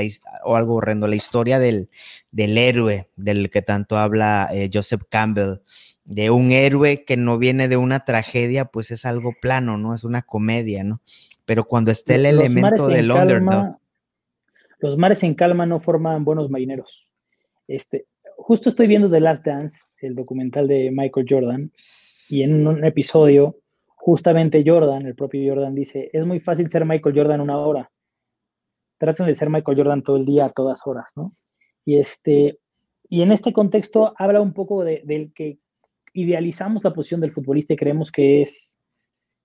o 0.44 0.56
algo 0.56 0.76
horrendo. 0.76 1.06
La 1.08 1.16
historia 1.16 1.58
del, 1.58 1.90
del 2.30 2.56
héroe 2.56 3.10
del 3.16 3.50
que 3.50 3.60
tanto 3.60 3.98
habla 3.98 4.48
eh, 4.50 4.70
Joseph 4.72 5.02
Campbell, 5.10 5.60
de 6.04 6.30
un 6.30 6.52
héroe 6.52 7.04
que 7.04 7.18
no 7.18 7.36
viene 7.36 7.68
de 7.68 7.76
una 7.76 8.06
tragedia, 8.06 8.64
pues 8.64 8.90
es 8.90 9.04
algo 9.04 9.34
plano, 9.42 9.76
¿no? 9.76 9.94
Es 9.94 10.04
una 10.04 10.22
comedia, 10.22 10.84
¿no? 10.84 11.02
Pero 11.44 11.64
cuando 11.64 11.90
está 11.90 12.14
el 12.14 12.24
elemento 12.24 12.86
del 12.86 13.10
underdog. 13.10 13.76
Los 14.80 14.96
mares 14.96 15.22
en 15.22 15.34
calma 15.34 15.66
no 15.66 15.80
forman 15.80 16.24
buenos 16.24 16.50
marineros. 16.50 17.10
Este, 17.68 18.06
justo 18.36 18.68
estoy 18.68 18.86
viendo 18.86 19.10
The 19.10 19.20
Last 19.20 19.44
Dance, 19.44 19.84
el 19.98 20.14
documental 20.14 20.66
de 20.66 20.90
Michael 20.90 21.26
Jordan, 21.28 21.72
y 22.28 22.42
en 22.42 22.66
un 22.66 22.84
episodio 22.84 23.56
justamente 24.00 24.64
Jordan, 24.64 25.06
el 25.06 25.14
propio 25.14 25.52
Jordan 25.52 25.74
dice, 25.74 26.08
es 26.12 26.24
muy 26.24 26.40
fácil 26.40 26.70
ser 26.70 26.86
Michael 26.86 27.14
Jordan 27.14 27.40
una 27.42 27.58
hora. 27.58 27.90
Traten 28.98 29.26
de 29.26 29.34
ser 29.34 29.50
Michael 29.50 29.76
Jordan 29.76 30.02
todo 30.02 30.16
el 30.16 30.24
día, 30.24 30.46
a 30.46 30.52
todas 30.52 30.86
horas, 30.86 31.12
¿no? 31.16 31.34
Y, 31.84 31.98
este, 31.98 32.58
y 33.08 33.22
en 33.22 33.30
este 33.30 33.52
contexto 33.52 34.14
habla 34.16 34.40
un 34.40 34.54
poco 34.54 34.84
de, 34.84 35.02
del 35.04 35.32
que 35.34 35.58
idealizamos 36.14 36.82
la 36.82 36.94
posición 36.94 37.20
del 37.20 37.32
futbolista 37.32 37.74
y 37.74 37.76
creemos 37.76 38.10
que 38.10 38.42
es, 38.42 38.72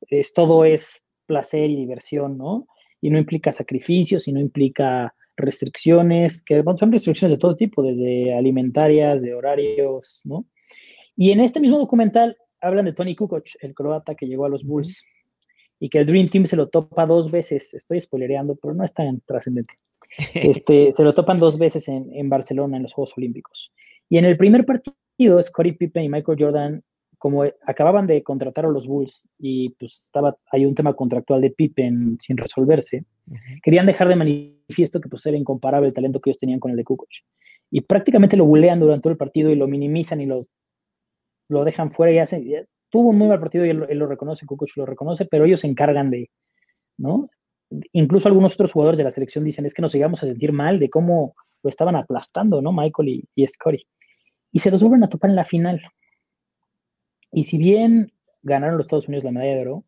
es 0.08 0.34
todo 0.34 0.64
es 0.64 1.04
placer 1.26 1.70
y 1.70 1.76
diversión, 1.76 2.38
¿no? 2.38 2.68
Y 3.02 3.10
no 3.10 3.20
implica 3.20 3.52
sacrificios 3.52 4.28
y 4.28 4.32
no 4.32 4.40
implica 4.40 5.14
restricciones, 5.38 6.42
que 6.42 6.64
son 6.78 6.92
restricciones 6.92 7.34
de 7.34 7.40
todo 7.40 7.56
tipo, 7.56 7.84
desde 7.84 8.34
alimentarias, 8.34 9.22
de 9.22 9.34
horarios, 9.34 10.22
¿no? 10.24 10.46
Y 11.16 11.32
en 11.32 11.40
este 11.40 11.60
mismo 11.60 11.78
documental 11.78 12.38
hablan 12.62 12.86
de 12.86 12.94
Tony 12.94 13.16
Kukoc, 13.16 13.46
el 13.62 13.74
croata 13.74 14.16
que 14.16 14.28
llegó 14.28 14.46
a 14.46 14.50
los 14.50 14.64
Bulls 14.64 15.06
y 15.80 15.90
que 15.90 16.00
el 16.00 16.06
Dream 16.06 16.28
Team 16.28 16.46
se 16.46 16.56
lo 16.56 16.68
topa 16.70 17.06
dos 17.06 17.32
veces. 17.32 17.74
Estoy 17.74 18.02
spoilereando, 18.02 18.56
pero 18.56 18.74
no 18.74 18.84
es 18.84 18.94
tan 18.94 19.22
trascendente. 19.22 19.74
Este, 20.34 20.94
se 20.94 21.04
lo 21.04 21.12
topan 21.12 21.40
dos 21.40 21.58
veces 21.58 21.90
en, 21.90 22.10
en, 22.14 22.30
Barcelona 22.30 22.78
en 22.78 22.84
los 22.84 22.94
Juegos 22.94 23.18
Olímpicos. 23.18 23.74
Y 24.08 24.18
en 24.18 24.24
el 24.24 24.38
primer 24.38 24.66
partido, 24.66 25.42
Scottie 25.42 25.74
Pippen 25.74 26.04
y 26.04 26.10
Michael 26.10 26.38
Jordan, 26.40 26.84
como 27.26 27.44
acababan 27.66 28.06
de 28.06 28.22
contratar 28.22 28.66
a 28.66 28.70
los 28.70 28.86
Bulls 28.86 29.24
y 29.40 29.72
pues 29.80 30.00
estaba, 30.00 30.38
hay 30.52 30.64
un 30.64 30.76
tema 30.76 30.94
contractual 30.94 31.42
de 31.42 31.50
Pippen 31.50 32.20
sin 32.22 32.38
resolverse, 32.38 33.04
querían 33.64 33.88
dejar 33.88 34.10
de 34.10 34.16
manifiesto 34.16 35.02
que 35.02 35.10
pues 35.10 35.26
era 35.26 35.36
incomparable 35.36 35.88
el 35.88 35.94
talento 35.96 36.20
que 36.20 36.30
ellos 36.30 36.38
tenían 36.38 36.60
con 36.60 36.70
el 36.70 36.78
de 36.78 36.84
Kukoc. 36.84 37.10
Y 37.72 37.82
prácticamente 37.82 38.38
lo 38.38 38.46
bulean 38.46 38.80
durante 38.80 39.02
todo 39.02 39.12
el 39.12 39.18
partido 39.18 39.50
y 39.50 39.56
lo 39.56 39.68
minimizan 39.68 40.22
y 40.22 40.28
lo 40.28 40.44
lo 41.50 41.64
dejan 41.64 41.92
fuera 41.94 42.14
y 42.14 42.20
hacen, 42.20 42.68
tuvo 42.92 43.10
un 43.10 43.18
muy 43.18 43.28
mal 43.28 43.40
partido 43.40 43.66
y 43.66 43.72
él, 43.72 43.88
lo 43.90 44.06
reconoce, 44.06 44.46
Kukoc 44.46 44.70
lo 44.76 44.86
reconoce, 44.86 45.26
pero 45.26 45.46
ellos 45.46 45.62
se 45.62 45.68
encargan 45.68 46.12
de, 46.12 46.30
¿no? 46.96 47.28
Incluso 47.92 48.28
algunos 48.28 48.54
otros 48.54 48.72
jugadores 48.72 49.00
de 49.00 49.04
la 49.04 49.10
selección 49.10 49.44
dicen, 49.44 49.66
es 49.66 49.74
que 49.74 49.82
nos 49.82 49.92
llegamos 49.92 50.22
a 50.22 50.28
sentir 50.28 50.52
mal 50.52 50.78
de 50.78 50.92
cómo 50.92 51.34
lo 51.64 51.70
estaban 51.72 51.96
aplastando, 51.96 52.62
¿no? 52.62 52.72
Michael 52.72 53.10
y, 53.10 53.28
y 53.34 53.48
Scotty. 53.48 53.84
Y 54.52 54.60
se 54.60 54.70
los 54.70 54.84
vuelven 54.84 55.04
a 55.04 55.10
topar 55.10 55.32
en 55.32 55.38
la 55.38 55.46
final. 55.46 55.82
Y 57.36 57.44
si 57.44 57.58
bien 57.58 58.14
ganaron 58.44 58.78
los 58.78 58.86
Estados 58.86 59.10
Unidos 59.10 59.26
la 59.26 59.32
medalla 59.32 59.56
de 59.56 59.62
oro, 59.64 59.84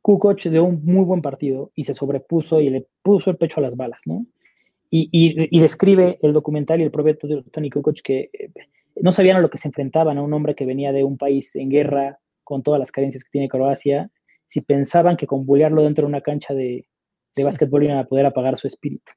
Kukoc 0.00 0.40
dio 0.44 0.64
un 0.64 0.82
muy 0.86 1.04
buen 1.04 1.20
partido 1.20 1.70
y 1.74 1.82
se 1.82 1.92
sobrepuso 1.92 2.62
y 2.62 2.70
le 2.70 2.86
puso 3.02 3.28
el 3.28 3.36
pecho 3.36 3.60
a 3.60 3.62
las 3.62 3.76
balas, 3.76 4.00
¿no? 4.06 4.24
Y, 4.88 5.60
describe 5.60 6.18
el 6.22 6.32
documental 6.32 6.80
y 6.80 6.84
el 6.84 6.90
propio 6.90 7.14
Tony 7.52 7.68
Kukoc 7.68 8.00
que 8.02 8.30
eh, 8.32 8.50
no 9.02 9.12
sabían 9.12 9.36
a 9.36 9.40
lo 9.40 9.50
que 9.50 9.58
se 9.58 9.68
enfrentaban, 9.68 10.16
a 10.16 10.22
un 10.22 10.32
hombre 10.32 10.54
que 10.54 10.64
venía 10.64 10.92
de 10.92 11.04
un 11.04 11.18
país 11.18 11.54
en 11.56 11.68
guerra 11.68 12.20
con 12.42 12.62
todas 12.62 12.78
las 12.78 12.90
carencias 12.90 13.22
que 13.22 13.32
tiene 13.32 13.48
Croacia, 13.48 14.10
si 14.46 14.62
pensaban 14.62 15.18
que 15.18 15.26
con 15.26 15.44
bullearlo 15.44 15.82
dentro 15.82 16.04
de 16.04 16.08
una 16.08 16.22
cancha 16.22 16.54
de, 16.54 16.88
de 17.34 17.44
básquetbol 17.44 17.84
iban 17.84 17.98
a 17.98 18.06
poder 18.06 18.24
apagar 18.24 18.56
su 18.56 18.66
espíritu. 18.66 19.12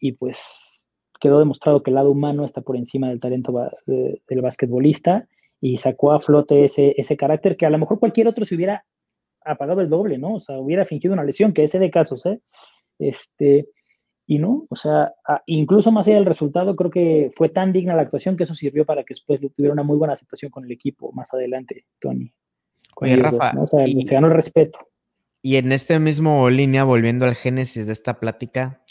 Y 0.00 0.12
pues 0.12 0.86
quedó 1.20 1.38
demostrado 1.40 1.82
que 1.82 1.90
el 1.90 1.96
lado 1.96 2.10
humano 2.10 2.46
está 2.46 2.62
por 2.62 2.76
encima 2.78 3.10
del 3.10 3.20
talento 3.20 3.52
del 3.86 4.40
basquetbolista 4.40 5.28
y 5.62 5.76
sacó 5.76 6.12
a 6.12 6.20
flote 6.20 6.64
ese, 6.64 6.92
ese 6.96 7.16
carácter 7.16 7.56
que 7.56 7.64
a 7.64 7.70
lo 7.70 7.78
mejor 7.78 8.00
cualquier 8.00 8.26
otro 8.26 8.44
se 8.44 8.56
hubiera 8.56 8.84
apagado 9.44 9.80
el 9.80 9.88
doble, 9.88 10.18
¿no? 10.18 10.34
O 10.34 10.40
sea, 10.40 10.58
hubiera 10.58 10.84
fingido 10.84 11.14
una 11.14 11.22
lesión, 11.22 11.52
que 11.52 11.62
ese 11.62 11.78
de 11.78 11.88
casos, 11.88 12.26
¿eh? 12.26 12.40
Este, 12.98 13.68
y 14.26 14.40
no, 14.40 14.66
o 14.68 14.74
sea, 14.74 15.12
incluso 15.46 15.92
más 15.92 16.08
allá 16.08 16.16
del 16.16 16.26
resultado, 16.26 16.74
creo 16.74 16.90
que 16.90 17.30
fue 17.36 17.48
tan 17.48 17.72
digna 17.72 17.94
la 17.94 18.02
actuación 18.02 18.36
que 18.36 18.42
eso 18.42 18.54
sirvió 18.54 18.84
para 18.84 19.04
que 19.04 19.14
después 19.14 19.40
tuviera 19.54 19.72
una 19.72 19.84
muy 19.84 19.96
buena 19.96 20.14
aceptación 20.14 20.50
con 20.50 20.64
el 20.64 20.72
equipo 20.72 21.12
más 21.12 21.32
adelante, 21.32 21.86
Tony. 22.00 22.32
Oye, 22.96 23.16
Rafa, 23.16 23.52
o 23.60 23.66
sea, 23.68 23.86
se 23.86 24.14
ganó 24.14 24.26
el 24.26 24.34
respeto. 24.34 24.80
Y 25.42 25.56
en 25.56 25.70
este 25.70 26.00
mismo 26.00 26.50
línea, 26.50 26.82
volviendo 26.82 27.24
al 27.24 27.36
génesis 27.36 27.86
de 27.86 27.92
esta 27.92 28.18
plática, 28.18 28.82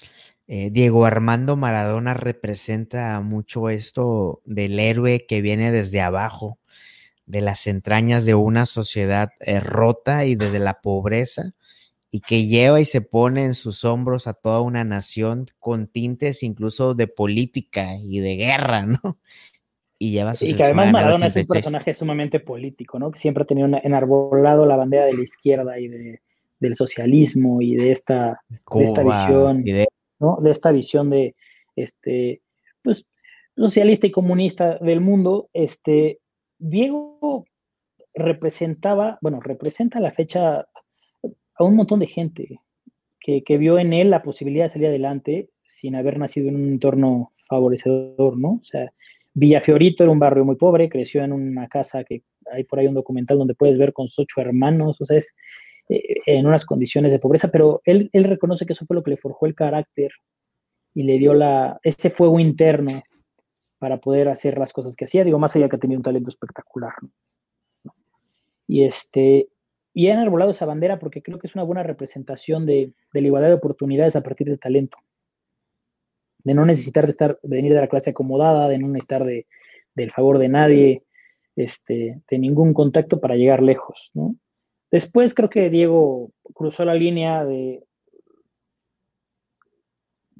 eh, 0.48 0.70
Diego 0.72 1.06
Armando 1.06 1.58
Maradona 1.58 2.14
representa 2.14 3.20
mucho 3.20 3.70
esto 3.70 4.42
del 4.46 4.80
héroe 4.80 5.26
que 5.28 5.42
viene 5.42 5.72
desde 5.72 6.02
abajo, 6.02 6.61
de 7.32 7.42
las 7.42 7.66
entrañas 7.66 8.26
de 8.26 8.36
una 8.36 8.66
sociedad 8.66 9.32
eh, 9.40 9.62
rota 9.62 10.26
y 10.26 10.36
desde 10.36 10.60
la 10.60 10.82
pobreza, 10.82 11.54
y 12.12 12.20
que 12.20 12.46
lleva 12.46 12.82
y 12.82 12.86
se 12.86 13.00
pone 13.00 13.46
en 13.46 13.54
sus 13.54 13.86
hombros 13.86 14.28
a 14.28 14.34
toda 14.34 14.60
una 14.60 14.84
nación 14.84 15.46
con 15.60 15.88
tintes 15.88 16.44
incluso 16.44 16.94
de 16.94 17.08
política 17.08 17.96
y 17.96 18.20
de 18.20 18.36
guerra, 18.36 18.86
¿no? 18.86 19.00
Y 19.98 20.14
lleva 20.14 20.34
Y 20.42 20.56
que 20.56 20.64
además 20.64 20.92
Maradona 20.92 21.28
es 21.28 21.36
un 21.36 21.46
personaje 21.46 21.94
sumamente 21.94 22.40
político, 22.40 22.98
¿no? 22.98 23.12
Que 23.12 23.20
siempre 23.20 23.44
ha 23.44 23.46
tenido 23.46 23.70
enarbolado 23.84 24.66
la 24.66 24.76
bandera 24.76 25.06
de 25.06 25.14
la 25.14 25.22
izquierda 25.22 25.80
y 25.80 25.88
de, 25.88 26.22
del 26.60 26.74
socialismo 26.74 27.62
y 27.62 27.76
de 27.76 27.92
esta, 27.92 28.42
de 28.74 28.84
esta 28.84 29.04
visión, 29.04 29.64
de... 29.64 29.88
¿no? 30.20 30.40
De 30.42 30.50
esta 30.50 30.72
visión 30.72 31.12
de, 31.12 31.36
este, 31.76 32.42
pues, 32.82 33.06
socialista 33.56 34.08
y 34.08 34.12
comunista 34.12 34.80
del 34.80 35.02
mundo, 35.02 35.50
este, 35.54 36.18
Diego 36.62 37.46
representaba, 38.14 39.18
bueno, 39.22 39.40
representa 39.42 40.00
la 40.00 40.12
fecha 40.12 40.60
a 40.60 41.64
un 41.64 41.76
montón 41.76 42.00
de 42.00 42.08
gente 42.08 42.62
que, 43.20 43.58
vio 43.58 43.80
en 43.80 43.94
él 43.94 44.12
la 44.12 44.22
posibilidad 44.22 44.66
de 44.66 44.70
salir 44.70 44.88
adelante 44.88 45.50
sin 45.64 45.96
haber 45.96 46.20
nacido 46.20 46.50
en 46.50 46.56
un 46.56 46.68
entorno 46.70 47.34
favorecedor, 47.48 48.38
¿no? 48.38 48.60
O 48.62 48.64
sea, 48.64 48.92
Villafiorito 49.34 50.04
era 50.04 50.12
un 50.12 50.20
barrio 50.20 50.46
muy 50.46 50.56
pobre, 50.56 50.90
creció 50.90 51.24
en 51.24 51.34
una 51.34 51.68
casa 51.68 52.04
que 52.04 52.24
hay 52.52 52.64
por 52.64 52.80
ahí 52.80 52.88
un 52.88 52.94
documental 52.94 53.38
donde 53.38 53.56
puedes 53.56 53.78
ver 53.78 53.92
con 53.94 54.08
sus 54.08 54.20
ocho 54.20 54.42
hermanos, 54.42 55.02
o 55.02 55.06
sea, 55.06 55.18
es 55.18 55.36
eh, 55.90 56.16
en 56.26 56.46
unas 56.46 56.66
condiciones 56.66 57.12
de 57.12 57.20
pobreza, 57.20 57.50
pero 57.50 57.82
él, 57.86 58.10
él 58.14 58.26
reconoce 58.26 58.66
que 58.66 58.74
eso 58.74 58.86
fue 58.86 58.96
lo 58.96 59.04
que 59.04 59.12
le 59.12 59.18
forjó 59.18 59.46
el 59.46 59.56
carácter 59.56 60.12
y 60.94 61.04
le 61.04 61.18
dio 61.18 61.34
la, 61.34 61.80
ese 61.84 62.10
fuego 62.10 62.40
interno 62.40 63.04
para 63.82 63.98
poder 63.98 64.30
hacer 64.30 64.60
las 64.60 64.74
cosas 64.74 64.96
que 64.96 65.06
hacía, 65.06 65.24
digo, 65.24 65.40
más 65.40 65.56
allá 65.56 65.68
que 65.68 65.80
tenía 65.80 65.98
un 65.98 66.04
talento 66.04 66.30
espectacular. 66.30 66.94
Y 68.68 68.84
este, 68.84 69.50
y 69.92 70.06
he 70.06 70.12
enarbolado 70.12 70.52
esa 70.52 70.68
bandera 70.68 71.00
porque 71.00 71.24
creo 71.24 71.40
que 71.40 71.48
es 71.48 71.56
una 71.56 71.64
buena 71.64 71.82
representación 71.82 72.68
de, 72.68 72.94
la 73.12 73.20
igualdad 73.20 73.48
de 73.48 73.56
oportunidades 73.56 74.16
a 74.16 74.22
partir 74.22 74.46
del 74.46 74.60
talento. 74.60 75.00
De 76.44 76.54
no 76.54 76.64
necesitar 76.64 77.06
de 77.06 77.10
estar, 77.10 77.40
de 77.42 77.56
venir 77.56 77.74
de 77.74 77.82
la 77.82 77.88
clase 77.88 78.12
acomodada, 78.12 78.68
de 78.68 78.78
no 78.78 78.88
necesitar 78.88 79.26
de, 79.26 79.48
del 79.96 80.12
favor 80.12 80.38
de 80.38 80.50
nadie, 80.50 81.04
este, 81.56 82.22
de 82.30 82.38
ningún 82.38 82.76
contacto 82.76 83.20
para 83.20 83.36
llegar 83.36 83.64
lejos, 83.64 84.12
Después 84.92 85.34
creo 85.34 85.50
que 85.50 85.72
Diego 85.72 86.34
cruzó 86.54 86.86
la 86.86 86.94
línea 86.94 87.46
de, 87.46 87.82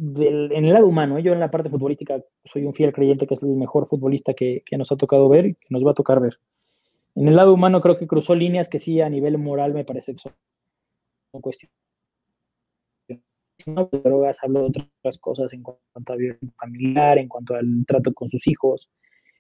en 0.02 0.66
el 0.66 0.74
lado 0.74 0.88
humano. 0.88 1.18
¿eh? 1.18 1.24
Yo 1.24 1.34
en 1.34 1.40
la 1.40 1.52
parte 1.52 1.70
futbolística 1.70 2.22
soy 2.44 2.66
un 2.66 2.74
fiel 2.74 2.92
creyente 2.92 3.28
que 3.28 3.36
es 3.36 3.44
el 3.44 3.50
mejor 3.50 3.88
futbolista 3.88 4.34
que, 4.34 4.64
que 4.66 4.78
nos 4.78 4.92
ha 4.92 4.98
tocado 4.98 5.30
ver 5.30 5.46
y 5.46 5.54
que 5.54 5.68
nos 5.70 5.86
va 5.86 5.92
a 5.92 5.96
tocar 5.96 6.20
ver. 6.20 6.40
En 7.16 7.28
el 7.28 7.36
lado 7.36 7.54
humano 7.54 7.82
creo 7.82 7.98
que 7.98 8.08
cruzó 8.08 8.36
líneas 8.36 8.70
que 8.70 8.80
sí 8.80 9.02
a 9.02 9.10
nivel 9.10 9.38
moral 9.38 9.74
me 9.74 9.86
parece 9.86 10.14
que 10.14 10.20
son 10.20 10.34
cuestiones 11.42 11.76
de 13.68 14.00
drogas, 14.00 14.44
habló 14.44 14.70
de 14.70 14.84
otras 15.00 15.18
cosas 15.20 15.54
en 15.54 15.62
cuanto 15.62 16.14
a 16.14 16.16
violencia 16.16 16.50
familiar, 16.58 17.18
en 17.20 17.28
cuanto 17.28 17.54
al 17.54 17.86
trato 17.86 18.12
con 18.14 18.28
sus 18.28 18.48
hijos, 18.48 18.90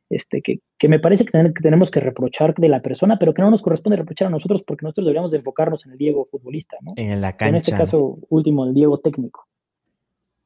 este, 0.09 0.41
que, 0.41 0.87
me 0.87 0.99
parece 0.99 1.25
que, 1.25 1.31
tenemos 1.61 1.89
que 1.89 2.01
reprochar 2.01 2.53
de 2.53 2.67
la 2.67 2.81
persona, 2.81 3.17
pero 3.17 3.33
que 3.33 3.41
no 3.41 3.49
nos 3.49 3.61
corresponde 3.61 3.97
reprochar 3.97 4.27
a 4.27 4.31
nosotros 4.31 4.61
porque 4.61 4.83
nosotros 4.83 5.05
deberíamos 5.05 5.33
enfocarnos 5.33 5.85
en 5.85 5.93
el 5.93 5.97
Diego 5.97 6.27
futbolista, 6.29 6.77
¿no? 6.81 6.93
En 6.97 7.21
la 7.21 7.35
cancha. 7.37 7.49
En 7.49 7.55
este 7.55 7.71
caso 7.71 8.19
último, 8.29 8.65
el 8.65 8.73
Diego 8.73 8.99
técnico. 8.99 9.47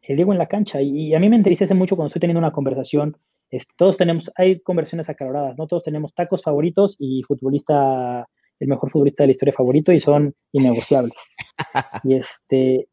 El 0.07 0.17
Diego 0.17 0.31
en 0.31 0.39
la 0.39 0.47
cancha. 0.47 0.81
Y, 0.81 1.07
y 1.07 1.15
a 1.15 1.19
mí 1.19 1.29
me 1.29 1.35
entristece 1.35 1.73
mucho 1.73 1.95
cuando 1.95 2.07
estoy 2.07 2.19
teniendo 2.19 2.39
una 2.39 2.51
conversación 2.51 3.17
todos 3.77 3.97
tenemos, 3.97 4.31
hay 4.35 4.59
conversiones 4.59 5.09
acaloradas, 5.09 5.57
¿no? 5.57 5.67
Todos 5.67 5.83
tenemos 5.83 6.13
tacos 6.13 6.41
favoritos 6.41 6.95
y 6.99 7.23
futbolista, 7.23 8.27
el 8.59 8.67
mejor 8.67 8.91
futbolista 8.91 9.23
de 9.23 9.27
la 9.27 9.31
historia 9.31 9.53
favorito 9.53 9.91
y 9.91 9.99
son 9.99 10.33
innegociables. 10.51 11.35
y 12.03 12.15
este, 12.15 12.87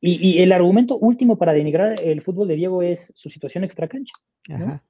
y, 0.00 0.42
el 0.42 0.52
argumento 0.52 0.98
último 0.98 1.36
para 1.38 1.52
denigrar 1.52 1.94
el 2.02 2.22
fútbol 2.22 2.48
de 2.48 2.56
Diego 2.56 2.82
es 2.82 3.12
su 3.14 3.28
situación 3.28 3.64
extracancha. 3.64 4.14
¿no? 4.48 4.80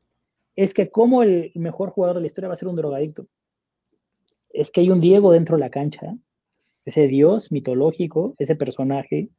Es 0.57 0.75
que 0.75 0.91
como 0.91 1.23
el 1.23 1.53
mejor 1.55 1.91
jugador 1.91 2.17
de 2.17 2.23
la 2.23 2.27
historia 2.27 2.49
va 2.49 2.55
a 2.55 2.57
ser 2.57 2.69
un 2.69 2.77
drogadicto. 2.77 3.27
Es 4.51 4.71
que 4.71 4.81
hay 4.81 4.91
un 4.91 5.01
Diego 5.01 5.33
dentro 5.33 5.57
de 5.57 5.61
la 5.61 5.71
cancha, 5.71 6.17
ese 6.85 7.09
dios 7.09 7.51
mitológico, 7.51 8.35
ese 8.39 8.55
personaje 8.55 9.31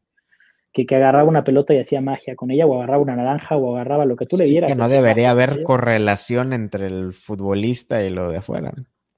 que, 0.84 0.96
agarraba 0.96 1.30
una 1.30 1.46
pelota 1.46 1.74
y 1.74 1.80
hacía 1.80 2.02
magia 2.02 2.36
con 2.36 2.52
ella, 2.52 2.66
o 2.66 2.76
agarraba 2.76 3.02
una 3.02 3.16
naranja, 3.16 3.56
o 3.56 3.76
agarraba 3.76 4.04
lo 4.06 4.18
que 4.18 4.26
tú 4.26 4.36
le 4.36 4.46
dieras. 4.46 4.72
que 4.72 4.78
no 4.78 4.90
debería 4.90 5.32
haber 5.32 5.64
correlación 5.64 6.52
entre 6.52 6.88
el 6.88 7.14
futbolista 7.14 8.04
y 8.04 8.10
lo 8.10 8.30
de 8.30 8.38
afuera. 8.38 8.74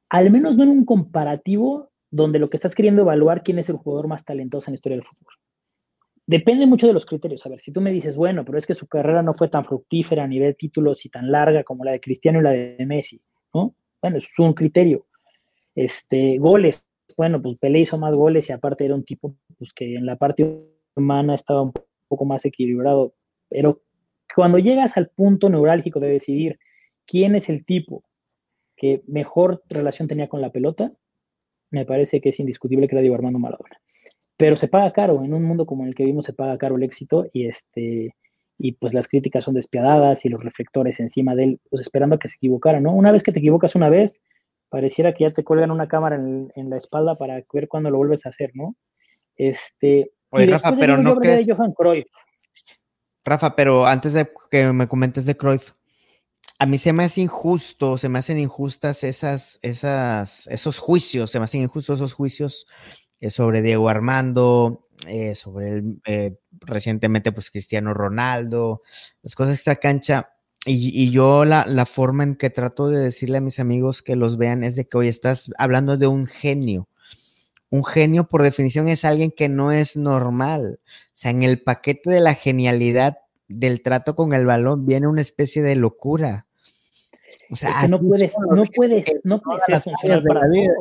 Al 0.10 0.30
menos 0.30 0.56
no 0.56 0.64
en 0.64 0.70
un 0.70 0.86
comparativo 0.86 1.90
donde 2.12 2.40
lo 2.40 2.50
que 2.50 2.58
estás 2.58 2.76
queriendo 2.76 3.02
evaluar 3.02 3.42
quién 3.44 3.58
es 3.58 3.70
el 3.70 3.78
jugador 3.78 4.08
más 4.08 4.24
talentoso 4.24 4.70
en 4.70 4.74
la 4.74 4.76
historia 4.76 4.98
del 4.98 5.06
fútbol. 5.06 5.34
Depende 6.28 6.68
mucho 6.68 6.88
de 6.88 6.94
los 6.94 7.06
criterios. 7.06 7.46
A 7.46 7.50
ver, 7.50 7.60
si 7.60 7.72
tú 7.72 7.82
me 7.82 7.92
dices, 7.92 8.16
bueno, 8.16 8.46
pero 8.46 8.58
es 8.58 8.68
que 8.68 8.76
su 8.76 8.88
carrera 8.88 9.24
no 9.24 9.34
fue 9.34 9.48
tan 9.48 9.66
fructífera 9.66 10.24
a 10.24 10.28
nivel 10.28 10.56
títulos 10.56 11.06
y 11.06 11.10
tan 11.10 11.32
larga 11.32 11.64
como 11.64 11.84
la 11.84 11.92
de 11.92 12.00
Cristiano 12.00 12.40
y 12.40 12.44
la 12.44 12.52
de 12.52 12.86
Messi, 12.86 13.22
¿no? 13.54 13.74
Bueno, 14.02 14.18
es 14.18 14.28
un 14.38 14.54
criterio. 14.54 15.08
Este, 15.74 16.38
goles, 16.38 16.86
bueno, 17.16 17.42
pues 17.42 17.58
Pelé 17.58 17.80
hizo 17.80 17.98
más 17.98 18.14
goles 18.14 18.50
y 18.50 18.54
aparte 18.54 18.86
era 18.86 18.96
un 18.96 19.04
tipo 19.04 19.36
pues, 19.58 19.74
que 19.74 19.96
en 19.96 20.06
la 20.06 20.18
parte 20.18 20.77
humana 20.98 21.36
estaba 21.36 21.62
un 21.62 21.74
poco 22.08 22.26
más 22.26 22.46
equilibrado, 22.46 23.14
pero 23.50 23.82
cuando 24.36 24.60
llegas 24.60 24.98
al 24.98 25.10
punto 25.10 25.50
neurálgico 25.50 26.00
de 26.00 26.10
decidir 26.10 26.60
quién 27.06 27.36
es 27.36 27.50
el 27.50 27.66
tipo 27.66 28.04
que 28.76 29.02
mejor 29.08 29.64
relación 29.70 30.08
tenía 30.08 30.30
con 30.30 30.42
la 30.42 30.52
pelota, 30.52 30.92
me 31.72 31.86
parece 31.86 32.22
que 32.22 32.30
es 32.30 32.40
indiscutible 32.40 32.88
que 32.88 32.96
era 32.96 33.02
Diego 33.02 33.16
Armando 33.16 33.40
Maradona. 33.40 33.82
Pero 34.38 34.56
se 34.56 34.68
paga 34.68 34.94
caro, 34.94 35.24
en 35.24 35.34
un 35.34 35.44
mundo 35.44 35.66
como 35.66 35.86
el 35.86 35.96
que 35.96 36.06
vimos 36.06 36.26
se 36.26 36.34
paga 36.34 36.58
caro 36.58 36.76
el 36.76 36.84
éxito 36.84 37.26
y 37.34 37.48
este 37.48 38.16
y 38.60 38.72
pues 38.74 38.94
las 38.94 39.08
críticas 39.08 39.44
son 39.44 39.54
despiadadas 39.54 40.26
y 40.26 40.30
los 40.30 40.44
reflectores 40.44 41.00
encima 41.00 41.36
de 41.36 41.44
él, 41.44 41.60
pues 41.70 41.82
esperando 41.82 42.16
a 42.16 42.20
que 42.20 42.28
se 42.28 42.38
equivocara, 42.38 42.80
¿no? 42.80 42.92
Una 42.92 43.12
vez 43.12 43.22
que 43.22 43.32
te 43.32 43.38
equivocas 43.38 43.76
una 43.76 43.90
vez, 43.90 44.24
pareciera 44.70 45.14
que 45.14 45.26
ya 45.26 45.32
te 45.32 45.44
cuelgan 45.44 45.70
una 45.70 45.88
cámara 45.88 46.16
en, 46.16 46.52
en 46.56 46.70
la 46.72 46.78
espalda 46.78 47.16
para 47.16 47.44
ver 47.54 47.68
cuándo 47.68 47.92
lo 47.92 47.98
vuelves 47.98 48.26
a 48.26 48.30
hacer, 48.30 48.52
¿no? 48.56 48.76
Este, 49.36 50.12
Oye, 50.30 50.48
Rafa, 50.48 50.74
pero 50.74 50.98
no 50.98 51.16
crees. 51.18 51.48
Rafa, 53.24 53.56
pero 53.56 53.86
antes 53.86 54.14
de 54.14 54.32
que 54.50 54.72
me 54.72 54.88
comentes 54.88 55.26
de 55.26 55.36
Cruyff, 55.36 55.72
a 56.60 56.66
mí 56.66 56.78
se 56.78 56.94
me 56.94 57.04
hace 57.04 57.22
injusto, 57.22 57.98
se 57.98 58.10
me 58.10 58.20
hacen 58.20 58.40
injustas 58.40 59.04
esas, 59.04 59.60
esas, 59.62 60.48
esos 60.48 60.80
juicios, 60.80 61.30
se 61.30 61.40
me 61.40 61.46
hacen 61.46 61.62
injustos 61.62 62.00
esos 62.00 62.14
juicios 62.14 62.66
eh, 63.20 63.30
sobre 63.30 63.62
Diego 63.62 63.90
Armando, 63.90 64.88
eh, 65.08 65.36
sobre 65.36 65.70
el, 65.70 66.02
eh, 66.06 66.38
recientemente 66.62 67.32
pues 67.32 67.52
Cristiano 67.52 67.94
Ronaldo, 67.94 68.82
las 69.22 69.36
cosas 69.36 69.56
extra 69.56 69.76
cancha. 69.76 70.30
Y, 70.66 70.92
y 71.02 71.12
yo 71.12 71.46
la, 71.46 71.66
la, 71.66 71.86
forma 71.86 72.24
en 72.24 72.36
que 72.36 72.50
trato 72.50 72.90
de 72.90 73.00
decirle 73.00 73.38
a 73.38 73.42
mis 73.42 73.60
amigos 73.60 74.02
que 74.02 74.16
los 74.16 74.38
vean 74.38 74.64
es 74.64 74.76
de 74.76 74.88
que 74.88 74.98
hoy 74.98 75.08
estás 75.08 75.52
hablando 75.58 75.98
de 75.98 76.08
un 76.08 76.26
genio 76.26 76.90
un 77.70 77.84
genio 77.84 78.28
por 78.28 78.42
definición 78.42 78.88
es 78.88 79.06
alguien 79.06 79.32
que 79.32 79.50
no 79.50 79.72
es 79.72 79.98
normal. 79.98 80.80
O 80.86 81.10
sea, 81.14 81.32
en 81.32 81.44
el 81.44 81.62
paquete 81.62 82.10
de 82.10 82.22
la 82.22 82.34
genialidad 82.34 83.18
del 83.48 83.82
trato 83.82 84.16
con 84.16 84.34
el 84.34 84.46
balón 84.46 84.86
viene 84.86 85.08
una 85.08 85.22
especie 85.22 85.62
de 85.62 85.76
locura. 85.76 86.46
O 87.50 87.56
sea, 87.56 87.88
no 87.88 88.00
puedes, 88.00 88.36
no 88.40 88.64
puedes, 88.76 89.22
no 89.24 89.42
puede 89.42 89.60
ser 89.66 89.82
funcional 89.82 90.24
para 90.24 90.48
vida. 90.50 90.74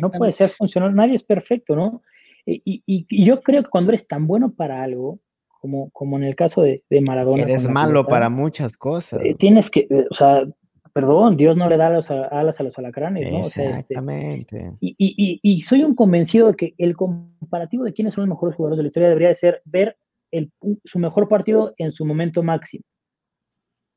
No 0.00 0.10
puede 0.10 0.32
ser 0.32 0.50
funcional, 0.50 0.94
nadie 0.94 1.16
es 1.16 1.24
perfecto, 1.24 1.74
¿no? 1.74 2.02
Y, 2.46 3.24
yo 3.24 3.42
creo 3.42 3.64
que 3.64 3.70
cuando 3.70 3.90
eres 3.90 4.06
tan 4.06 4.26
bueno 4.28 4.52
para 4.52 4.84
algo, 4.84 5.18
como, 5.60 5.90
como 5.90 6.16
en 6.16 6.22
el 6.22 6.36
caso 6.36 6.62
de, 6.62 6.84
Maradona. 7.00 7.42
Eres 7.42 7.68
malo 7.68 8.06
para 8.06 8.28
muchas 8.28 8.76
cosas. 8.76 9.20
Eh, 9.24 9.34
tienes 9.36 9.68
que, 9.68 9.80
eh, 9.90 10.06
o 10.08 10.14
sea, 10.14 10.44
perdón, 10.96 11.36
Dios 11.36 11.58
no 11.58 11.68
le 11.68 11.76
da 11.76 11.90
las 11.90 12.10
alas 12.10 12.58
a 12.58 12.62
los 12.62 12.78
alacranes, 12.78 13.30
¿no? 13.30 13.40
Este, 13.40 13.66
Exactamente. 13.66 14.72
y, 14.80 15.60
soy 15.60 15.84
un 15.84 15.94
convencido 15.94 16.46
de 16.46 16.54
que 16.54 16.74
el 16.78 16.96
comparativo 16.96 17.84
de 17.84 17.92
quiénes 17.92 18.14
son 18.14 18.22
los 18.22 18.30
mejores 18.30 18.56
jugadores 18.56 18.78
de 18.78 18.84
la 18.84 18.86
historia 18.86 19.10
debería 19.10 19.28
de 19.28 19.34
ser 19.34 19.60
ver 19.66 19.98
su 20.84 20.98
mejor 20.98 21.28
partido 21.28 21.74
en 21.76 21.90
su 21.90 22.06
momento 22.06 22.42
máximo. 22.42 22.82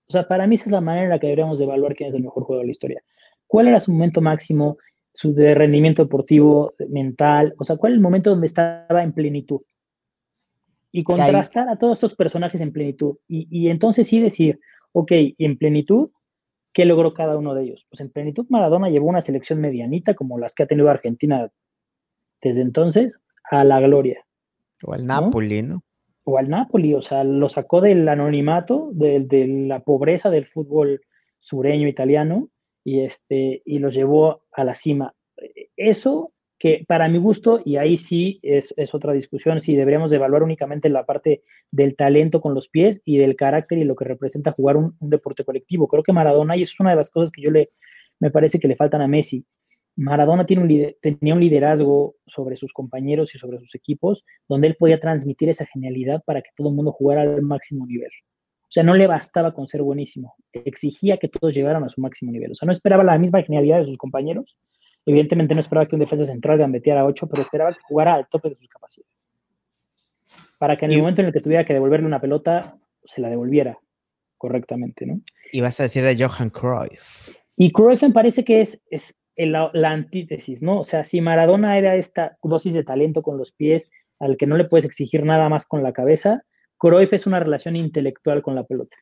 O 0.09 0.11
sea, 0.11 0.27
para 0.27 0.45
mí 0.45 0.55
esa 0.55 0.65
es 0.65 0.71
la 0.71 0.81
manera 0.81 1.05
en 1.05 1.11
la 1.11 1.19
que 1.19 1.27
deberíamos 1.27 1.61
evaluar 1.61 1.95
quién 1.95 2.09
es 2.09 2.15
el 2.15 2.23
mejor 2.23 2.43
jugador 2.43 2.63
de 2.63 2.67
la 2.67 2.71
historia. 2.71 3.01
¿Cuál 3.47 3.69
era 3.69 3.79
su 3.79 3.93
momento 3.93 4.19
máximo, 4.19 4.77
su 5.13 5.33
de 5.33 5.55
rendimiento 5.55 6.03
deportivo, 6.03 6.73
mental? 6.89 7.55
O 7.59 7.63
sea, 7.63 7.77
¿cuál 7.77 7.93
es 7.93 7.95
el 7.95 8.03
momento 8.03 8.31
donde 8.31 8.47
estaba 8.47 9.01
en 9.03 9.13
plenitud? 9.13 9.61
Y 10.91 11.05
contrastar 11.05 11.69
a 11.69 11.77
todos 11.77 11.99
estos 11.99 12.13
personajes 12.13 12.59
en 12.59 12.73
plenitud. 12.73 13.15
Y, 13.25 13.47
y 13.49 13.69
entonces 13.69 14.05
sí 14.05 14.19
decir, 14.19 14.59
ok, 14.91 15.13
en 15.37 15.57
plenitud, 15.57 16.09
¿qué 16.79 16.85
logró 16.85 17.13
cada 17.13 17.37
uno 17.37 17.53
de 17.55 17.63
ellos? 17.63 17.85
Pues 17.89 17.99
en 17.99 18.09
plenitud 18.09 18.45
Maradona 18.47 18.87
llevó 18.87 19.07
una 19.07 19.19
selección 19.19 19.59
medianita 19.59 20.13
como 20.13 20.39
las 20.39 20.55
que 20.55 20.63
ha 20.63 20.65
tenido 20.65 20.89
Argentina 20.89 21.51
desde 22.41 22.61
entonces 22.61 23.19
a 23.51 23.65
la 23.65 23.81
gloria. 23.81 24.25
O 24.85 24.93
al 24.93 25.05
Napoli, 25.05 25.61
¿no? 25.61 25.83
O 26.23 26.37
al 26.37 26.47
Napoli, 26.47 26.93
o 26.93 27.01
sea, 27.01 27.25
lo 27.25 27.49
sacó 27.49 27.81
del 27.81 28.07
anonimato, 28.07 28.91
de, 28.93 29.19
de, 29.19 29.45
la 29.67 29.81
pobreza 29.81 30.29
del 30.29 30.45
fútbol 30.45 31.01
sureño 31.37 31.85
italiano 31.85 32.47
y, 32.85 33.01
este, 33.01 33.61
y 33.65 33.79
los 33.79 33.93
llevó 33.93 34.43
a 34.53 34.63
la 34.63 34.73
cima. 34.73 35.13
Eso 35.75 36.31
que 36.59 36.83
para 36.87 37.07
mi 37.07 37.17
gusto, 37.17 37.61
y 37.63 37.77
ahí 37.77 37.95
sí 37.95 38.39
es, 38.43 38.73
es, 38.75 38.93
otra 38.93 39.13
discusión, 39.13 39.61
si 39.61 39.75
deberíamos 39.75 40.11
evaluar 40.11 40.43
únicamente 40.43 40.89
la 40.89 41.05
parte 41.05 41.43
del 41.71 41.95
talento 41.95 42.41
con 42.41 42.53
los 42.53 42.67
pies 42.67 43.01
y 43.05 43.17
del 43.17 43.37
carácter 43.37 43.77
y 43.77 43.85
lo 43.85 43.95
que 43.95 44.05
representa 44.05 44.51
jugar 44.51 44.75
un, 44.75 44.95
deporte 44.99 45.45
colectivo. 45.45 45.87
Creo 45.87 46.03
que 46.03 46.11
Maradona, 46.11 46.57
y 46.57 46.63
es 46.63 46.79
una 46.79 46.89
de 46.89 46.97
las 46.97 47.09
cosas 47.09 47.31
que 47.31 47.41
yo 47.41 47.49
le, 47.49 47.71
me 48.19 48.29
parece 48.29 48.59
que 48.59 48.67
le 48.67 48.75
faltan 48.75 49.01
a 49.01 49.07
Messi, 49.07 49.45
Maradona 49.95 50.45
tiene 50.45 50.63
un, 50.63 50.95
tenía 51.01 51.33
un 51.33 51.39
liderazgo 51.39 52.15
sobre 52.27 52.57
sus 52.57 52.73
compañeros 52.73 53.33
y 53.35 53.37
sobre 53.37 53.59
sus 53.59 53.73
equipos, 53.75 54.25
donde 54.47 54.67
él 54.67 54.75
podía 54.75 54.99
transmitir 54.99 55.49
esa 55.49 55.65
genialidad 55.65 56.23
para 56.25 56.41
que 56.41 56.51
todo 56.55 56.69
el 56.69 56.75
mundo 56.75 56.91
jugara 56.91 57.21
al 57.21 57.41
máximo 57.41 57.85
nivel. 57.85 58.11
O 58.63 58.71
sea, 58.71 58.83
no 58.83 58.93
le 58.93 59.07
bastaba 59.07 59.53
con 59.53 59.67
ser 59.67 59.81
buenísimo, 59.81 60.35
exigía 60.53 61.17
que 61.17 61.27
todos 61.27 61.55
llegaran 61.55 61.83
a 61.83 61.89
su 61.89 62.01
máximo 62.01 62.31
nivel. 62.31 62.51
O 62.51 62.55
sea, 62.55 62.67
no 62.67 62.71
esperaba 62.71 63.03
la 63.03 63.17
misma 63.17 63.41
genialidad 63.41 63.79
de 63.79 63.85
sus 63.85 63.97
compañeros. 63.97 64.57
Evidentemente 65.05 65.55
no 65.55 65.61
esperaba 65.61 65.87
que 65.87 65.95
un 65.95 66.01
defensa 66.01 66.25
central 66.25 66.57
gambeteara 66.57 67.01
a 67.01 67.05
8, 67.05 67.27
pero 67.27 67.41
esperaba 67.41 67.73
que 67.73 67.79
jugara 67.87 68.13
al 68.13 68.27
tope 68.27 68.49
de 68.49 68.55
sus 68.55 68.67
capacidades. 68.67 69.25
Para 70.57 70.75
que 70.75 70.85
en 70.85 70.91
el 70.91 70.99
momento 70.99 71.21
en 71.21 71.27
el 71.27 71.33
que 71.33 71.41
tuviera 71.41 71.65
que 71.65 71.73
devolverle 71.73 72.05
una 72.05 72.21
pelota, 72.21 72.77
se 73.03 73.21
la 73.21 73.29
devolviera 73.29 73.79
correctamente, 74.37 75.05
¿no? 75.05 75.21
Y 75.51 75.61
vas 75.61 75.79
a 75.79 75.83
decir 75.83 76.05
a 76.05 76.13
Johan 76.15 76.49
Cruyff. 76.49 77.29
Y 77.55 77.71
Cruyff 77.71 78.03
me 78.03 78.11
parece 78.11 78.43
que 78.43 78.61
es, 78.61 78.83
es 78.89 79.19
la, 79.35 79.71
la, 79.73 79.91
antítesis, 79.91 80.61
¿no? 80.61 80.79
O 80.79 80.83
sea, 80.83 81.03
si 81.05 81.21
Maradona 81.21 81.77
era 81.77 81.95
esta 81.95 82.37
dosis 82.43 82.73
de 82.73 82.83
talento 82.83 83.21
con 83.21 83.37
los 83.37 83.51
pies, 83.51 83.89
al 84.19 84.37
que 84.37 84.47
no 84.47 84.57
le 84.57 84.65
puedes 84.65 84.85
exigir 84.85 85.23
nada 85.23 85.49
más 85.49 85.65
con 85.65 85.81
la 85.81 85.93
cabeza, 85.93 86.43
Cruyff 86.77 87.13
es 87.13 87.27
una 87.27 87.39
relación 87.39 87.75
intelectual 87.75 88.41
con 88.41 88.55
la 88.55 88.63
pelota. 88.63 88.97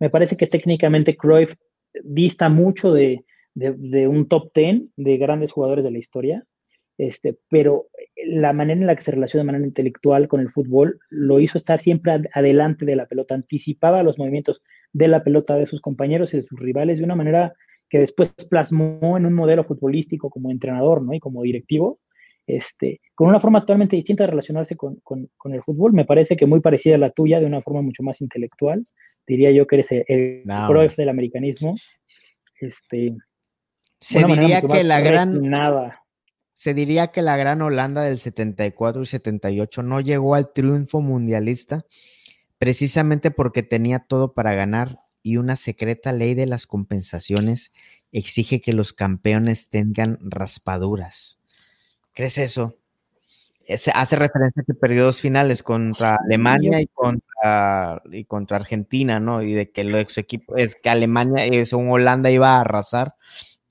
Me 0.00 0.10
parece 0.10 0.36
que 0.36 0.46
técnicamente 0.46 1.16
Cruyff 1.16 1.54
dista 2.02 2.48
mucho 2.48 2.92
de, 2.92 3.24
de, 3.54 3.72
de 3.76 4.08
un 4.08 4.28
top 4.28 4.52
ten 4.52 4.90
de 4.96 5.16
grandes 5.16 5.52
jugadores 5.52 5.84
de 5.84 5.90
la 5.90 5.98
historia, 5.98 6.44
este, 6.96 7.36
pero 7.48 7.88
la 8.24 8.52
manera 8.52 8.80
en 8.80 8.86
la 8.86 8.94
que 8.94 9.02
se 9.02 9.10
relaciona 9.10 9.42
de 9.42 9.46
manera 9.46 9.66
intelectual 9.66 10.28
con 10.28 10.40
el 10.40 10.50
fútbol 10.50 11.00
lo 11.10 11.40
hizo 11.40 11.58
estar 11.58 11.80
siempre 11.80 12.12
ad 12.12 12.24
adelante 12.32 12.84
de 12.84 12.96
la 12.96 13.06
pelota, 13.06 13.34
anticipaba 13.34 14.02
los 14.02 14.18
movimientos 14.18 14.62
de 14.92 15.08
la 15.08 15.24
pelota 15.24 15.56
de 15.56 15.66
sus 15.66 15.80
compañeros 15.80 16.32
y 16.32 16.38
de 16.38 16.44
sus 16.44 16.58
rivales 16.58 16.98
de 16.98 17.04
una 17.04 17.16
manera 17.16 17.52
que 17.88 17.98
después 17.98 18.32
plasmó 18.48 19.16
en 19.16 19.26
un 19.26 19.34
modelo 19.34 19.64
futbolístico 19.64 20.30
como 20.30 20.50
entrenador 20.50 21.02
¿no? 21.02 21.14
y 21.14 21.20
como 21.20 21.42
directivo, 21.42 21.98
este, 22.46 23.00
con 23.14 23.28
una 23.28 23.40
forma 23.40 23.60
totalmente 23.60 23.96
distinta 23.96 24.24
de 24.24 24.30
relacionarse 24.30 24.76
con, 24.76 24.96
con, 25.02 25.28
con, 25.36 25.54
el 25.54 25.62
fútbol. 25.62 25.92
Me 25.92 26.04
parece 26.04 26.36
que 26.36 26.46
muy 26.46 26.60
parecida 26.60 26.94
a 26.94 26.98
la 26.98 27.10
tuya, 27.10 27.40
de 27.40 27.46
una 27.46 27.62
forma 27.62 27.82
mucho 27.82 28.02
más 28.02 28.20
intelectual. 28.20 28.86
Diría 29.26 29.50
yo 29.50 29.66
que 29.66 29.76
eres 29.76 29.92
el, 29.92 30.04
el 30.08 30.42
no. 30.44 30.68
Del 30.96 31.08
americanismo. 31.08 31.74
Este, 32.60 33.14
se 34.04 34.24
diría 34.24 34.60
que 34.60 34.84
la 34.84 35.00
gran... 35.00 35.40
Se 36.52 36.72
diría 36.72 37.08
que 37.08 37.20
la 37.20 37.36
gran 37.36 37.62
Holanda 37.62 38.02
del 38.02 38.18
74 38.18 39.02
y 39.02 39.06
78 39.06 39.82
no 39.82 40.00
llegó 40.00 40.34
al 40.34 40.52
triunfo 40.52 41.00
mundialista 41.00 41.84
precisamente 42.58 43.30
porque 43.32 43.62
tenía 43.62 43.98
todo 43.98 44.34
para 44.34 44.54
ganar 44.54 45.00
y 45.22 45.38
una 45.38 45.56
secreta 45.56 46.12
ley 46.12 46.34
de 46.34 46.46
las 46.46 46.66
compensaciones 46.66 47.72
exige 48.12 48.60
que 48.60 48.72
los 48.72 48.92
campeones 48.92 49.68
tengan 49.68 50.18
raspaduras. 50.20 51.40
¿Crees 52.12 52.38
eso? 52.38 52.76
Se 53.66 53.90
hace 53.92 54.16
referencia 54.16 54.62
a 54.62 54.64
que 54.64 54.74
perdió 54.74 55.04
dos 55.04 55.22
finales 55.22 55.62
contra 55.62 56.16
Alemania 56.24 56.80
y 56.80 56.86
contra, 56.86 58.02
y 58.12 58.24
contra 58.26 58.58
Argentina, 58.58 59.18
¿no? 59.18 59.42
Y 59.42 59.54
de 59.54 59.70
que 59.70 59.82
los 59.82 60.16
equipos, 60.18 60.56
es 60.58 60.76
que 60.76 60.90
Alemania, 60.90 61.46
es 61.46 61.72
un 61.72 61.90
Holanda 61.90 62.30
iba 62.30 62.56
a 62.56 62.60
arrasar, 62.60 63.14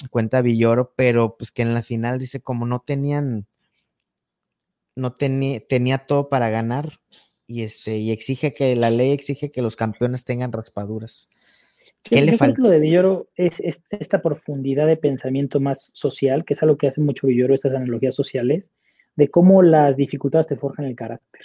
cuenta 0.10 0.42
Villoro, 0.42 0.94
pero 0.96 1.38
pues 1.38 1.52
que 1.52 1.62
en 1.62 1.74
la 1.74 1.84
final 1.84 2.20
dice 2.20 2.42
como 2.42 2.66
no 2.66 2.82
tenían, 2.82 3.48
no 4.96 5.14
tenía, 5.14 5.60
tenía 5.66 6.06
todo 6.06 6.30
para 6.30 6.50
ganar 6.50 7.00
y 7.48 7.64
este, 7.64 7.98
y 7.98 8.12
exige 8.12 8.54
que, 8.54 8.76
la 8.76 8.90
ley 8.90 9.12
exige 9.12 9.52
que 9.52 9.62
los 9.62 9.76
campeones 9.76 10.24
tengan 10.24 10.52
raspaduras. 10.52 11.30
¿Qué 12.02 12.22
le 12.22 12.38
falta? 12.38 12.62
Lo 12.62 12.70
de 12.70 12.80
Villoro 12.80 13.28
es, 13.36 13.60
es, 13.60 13.84
esta 13.90 14.22
profundidad 14.22 14.88
de 14.88 14.98
pensamiento 14.98 15.60
más 15.60 15.92
social, 15.94 16.46
que 16.46 16.54
es 16.54 16.64
algo 16.64 16.78
que 16.78 16.88
hace 16.88 17.02
mucho 17.02 17.28
Villoro, 17.28 17.54
estas 17.54 17.74
analogías 17.74 18.16
sociales, 18.16 18.72
de 19.16 19.30
cómo 19.30 19.62
las 19.62 19.98
dificultades 19.98 20.48
te 20.48 20.56
forjan 20.56 20.86
el 20.86 20.96
carácter. 20.96 21.42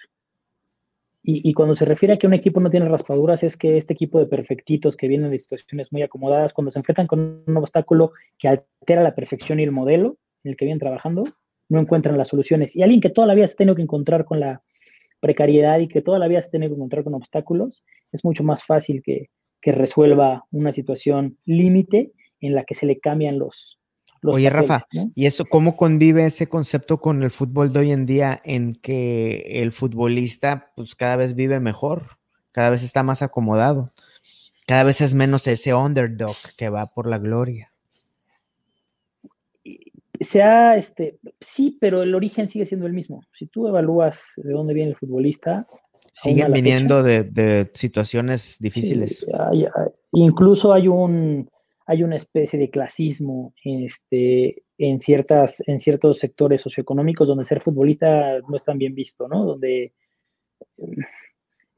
Y, 1.23 1.53
cuando 1.53 1.75
se 1.75 1.85
refiere 1.85 2.15
a 2.15 2.17
que 2.17 2.27
un 2.27 2.33
equipo 2.33 2.59
no 2.61 2.71
tiene 2.71 2.89
raspaduras, 2.89 3.43
es 3.43 3.57
que 3.57 3.77
este 3.77 3.93
equipo 3.93 4.19
de 4.19 4.27
perfectitos 4.27 4.97
que 4.97 5.09
vienen 5.09 5.31
de 5.31 5.39
situaciones 5.39 5.93
muy 5.93 6.01
acomodadas, 6.01 6.55
cuando 6.55 6.71
se 6.71 6.79
enfrentan 6.79 7.07
con 7.07 7.43
un 7.47 7.57
obstáculo 7.57 8.13
que 8.39 8.49
altera 8.49 9.03
la 9.03 9.15
perfección 9.15 9.61
y 9.61 9.65
el 9.65 9.73
modelo 9.73 10.17
en 10.45 10.53
el 10.53 10.57
que 10.57 10.65
vienen 10.65 10.79
trabajando, 10.79 11.25
no 11.69 11.81
encuentran 11.81 12.17
las 12.17 12.29
soluciones. 12.29 12.77
Y 12.77 12.83
alguien 12.83 13.01
que 13.01 13.11
toda 13.11 13.27
la 13.27 13.35
vida 13.35 13.47
se 13.47 13.55
ha 13.55 13.57
tenido 13.57 13.75
que 13.75 13.83
encontrar 13.83 14.25
con 14.25 14.41
la 14.41 14.63
precariedad 15.21 15.81
y 15.81 15.89
que 15.89 16.01
toda 16.01 16.19
la 16.19 16.29
vida 16.29 16.41
se 16.41 16.49
ha 16.49 16.53
tenido 16.53 16.71
que 16.71 16.77
encontrar 16.77 17.05
con 17.05 17.15
obstáculos, 17.15 17.85
es 18.13 18.25
mucho 18.25 18.43
más 18.43 18.65
fácil 18.65 19.03
que, 19.03 19.29
que 19.61 19.73
resuelva 19.73 20.45
una 20.51 20.73
situación 20.73 21.37
límite 21.45 22.13
en 22.41 22.55
la 22.55 22.65
que 22.65 22.75
se 22.75 22.87
le 22.87 23.01
cambian 23.01 23.39
los, 23.39 23.79
los 24.21 24.37
Oye, 24.37 24.51
papeles, 24.51 24.69
Rafa, 24.69 24.87
¿no? 24.93 25.11
¿y 25.15 25.27
eso 25.27 25.45
cómo 25.45 25.77
convive 25.77 26.25
ese 26.25 26.49
concepto 26.49 27.01
con 27.01 27.23
el 27.23 27.31
fútbol 27.31 27.73
de 27.73 27.81
hoy 27.81 27.93
en 27.93 28.07
día 28.07 28.41
en 28.45 28.75
que 28.75 29.63
el 29.63 29.73
futbolista 29.73 30.73
pues 30.77 30.95
cada 30.95 31.17
vez 31.17 31.35
vive 31.35 31.61
mejor, 31.61 32.19
cada 32.53 32.71
vez 32.71 32.83
está 32.83 33.03
más 33.03 33.23
acomodado, 33.23 33.93
cada 34.67 34.85
vez 34.85 35.01
es 35.01 35.15
menos 35.15 35.47
ese 35.47 35.75
underdog 35.75 36.37
que 36.57 36.69
va 36.69 36.87
por 36.87 37.09
la 37.09 37.19
gloria? 37.19 37.73
Sea, 40.21 40.77
este, 40.77 41.19
sí, 41.41 41.79
pero 41.81 42.03
el 42.03 42.15
origen 42.15 42.49
sigue 42.49 42.67
siendo 42.67 42.87
el 42.87 42.93
mismo. 42.93 43.23
Si 43.33 43.47
tú 43.47 43.69
evalúas 43.69 44.33
de 44.37 44.53
dónde 44.53 44.75
viene 44.75 44.91
el 44.91 44.97
futbolista, 44.97 45.67
siguen 46.13 46.53
viniendo 46.53 47.03
de, 47.03 47.23
de, 47.25 47.71
situaciones 47.75 48.57
difíciles. 48.59 49.21
Sí, 49.21 49.27
hay, 49.39 49.65
hay, 49.65 49.89
incluso 50.13 50.73
hay 50.73 50.89
un 50.89 51.49
hay 51.89 52.03
una 52.03 52.17
especie 52.17 52.59
de 52.59 52.69
clasismo 52.69 53.55
este, 53.65 54.63
en, 54.77 55.01
ciertas, 55.01 55.63
en 55.67 55.81
ciertos 55.81 56.19
sectores 56.19 56.61
socioeconómicos 56.61 57.27
donde 57.27 57.47
ser 57.47 57.63
futbolista 57.63 58.41
no 58.47 58.57
es 58.57 58.63
tan 58.63 58.77
bien 58.77 58.95
visto, 58.95 59.27
¿no? 59.27 59.47
Donde 59.47 59.95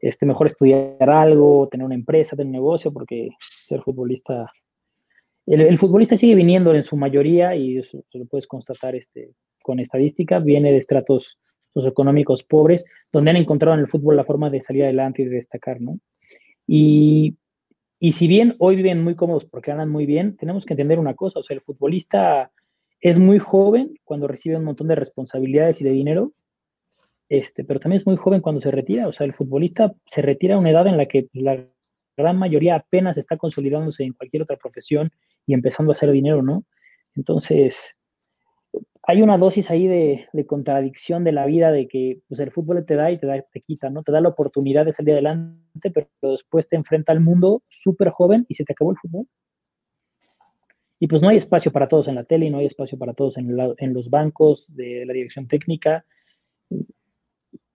este, 0.01 0.27
mejor 0.27 0.49
estudiar 0.49 1.09
algo, 1.09 1.69
tener 1.71 1.87
una 1.87 1.95
empresa, 1.95 2.35
tener 2.35 2.47
un 2.47 2.53
negocio, 2.53 2.93
porque 2.93 3.29
ser 3.67 3.83
futbolista... 3.83 4.51
El, 5.47 5.61
el 5.61 5.79
futbolista 5.79 6.17
sigue 6.17 6.35
viniendo 6.35 6.75
en 6.75 6.83
su 6.83 6.97
mayoría, 6.97 7.55
y 7.55 7.79
eso, 7.79 8.03
lo 8.13 8.25
puedes 8.27 8.49
constatar 8.49 8.97
este, 8.97 9.31
con 9.63 9.79
estadística, 9.79 10.41
viene 10.41 10.73
de 10.73 10.79
estratos 10.79 11.39
socioeconómicos 11.73 12.43
pobres, 12.43 12.85
donde 13.13 13.31
han 13.31 13.37
encontrado 13.37 13.75
en 13.75 13.83
el 13.83 13.89
fútbol 13.89 14.17
la 14.17 14.25
forma 14.25 14.51
de 14.51 14.61
salir 14.61 14.83
adelante 14.83 15.23
y 15.23 15.27
de 15.27 15.37
destacar, 15.37 15.81
¿no? 15.81 16.01
Y, 16.67 17.37
y 18.01 18.13
si 18.13 18.27
bien 18.27 18.57
hoy 18.59 18.77
viven 18.77 19.05
muy 19.05 19.15
cómodos 19.15 19.45
porque 19.45 19.71
ganan 19.71 19.91
muy 19.91 20.07
bien, 20.07 20.35
tenemos 20.37 20.65
que 20.65 20.73
entender 20.73 20.99
una 20.99 21.15
cosa, 21.15 21.39
o 21.39 21.43
sea, 21.43 21.55
el 21.55 21.61
futbolista 21.61 22.51
es 23.01 23.19
muy 23.19 23.39
joven 23.39 23.95
cuando 24.05 24.27
recibe 24.27 24.57
un 24.57 24.65
montón 24.65 24.89
de 24.89 24.95
responsabilidades 24.95 25.83
y 25.83 25.85
de 25.85 25.91
dinero, 25.91 26.33
este, 27.29 27.63
pero 27.63 27.79
también 27.79 27.97
es 27.97 28.07
muy 28.07 28.17
joven 28.17 28.41
cuando 28.41 28.63
se 28.63 28.71
retira, 28.71 29.07
o 29.07 29.13
sea, 29.13 29.27
el 29.27 29.35
futbolista 29.35 29.95
se 30.07 30.23
retira 30.23 30.55
a 30.55 30.59
una 30.59 30.71
edad 30.71 30.87
en 30.87 30.97
la 30.97 31.07
que 31.07 31.29
la 31.35 31.63
gran 32.17 32.39
mayoría 32.39 32.77
apenas 32.77 33.19
está 33.19 33.37
consolidándose 33.37 34.03
en 34.03 34.15
cualquier 34.15 34.45
otra 34.45 34.57
profesión 34.57 35.11
y 35.47 35.53
empezando 35.53 35.93
a 35.93 35.95
hacer 35.95 36.11
dinero, 36.11 36.43
¿no? 36.43 36.65
Entonces, 37.15 38.00
hay 39.11 39.23
una 39.23 39.39
dosis 39.39 39.71
ahí 39.73 39.89
de, 39.89 40.29
contradicción 40.47 41.25
de 41.25 41.33
la 41.33 41.45
vida 41.45 41.73
de 41.73 41.89
que 41.89 42.21
pues, 42.29 42.39
el 42.39 42.53
fútbol 42.53 42.85
te 42.87 42.95
da 42.95 43.11
y 43.11 43.19
te, 43.19 43.27
da, 43.27 43.43
te 43.43 43.61
quita, 43.61 43.91
¿no? 43.91 44.05
Te 44.05 44.13
da 44.13 44.21
la 44.21 44.29
oportunidad 44.29 44.87
de 44.87 44.93
salir 44.93 45.15
adelante, 45.15 45.91
pero 45.93 46.09
después 46.23 46.69
te 46.69 46.77
enfrenta 46.77 47.11
al 47.11 47.21
mundo 47.21 47.63
súper 47.69 48.11
joven 48.11 48.47
y 48.49 48.55
se 48.55 48.65
te 48.65 48.73
acabó 48.73 48.93
el 48.93 48.99
fútbol. 48.99 49.27
Y 51.01 51.09
pues 51.09 51.23
no 51.23 51.29
hay 51.29 51.39
espacio 51.39 51.73
para 51.73 51.89
todos 51.89 52.07
en 52.07 52.15
la 52.15 52.25
tele 52.25 52.51
no 52.51 52.59
hay 52.59 52.67
espacio 52.67 52.99
para 52.99 53.15
todos 53.15 53.37
en, 53.37 53.95
los 53.95 54.11
bancos 54.11 54.67
de 54.69 55.05
la 55.07 55.13
dirección 55.13 55.49
técnica. 55.49 56.05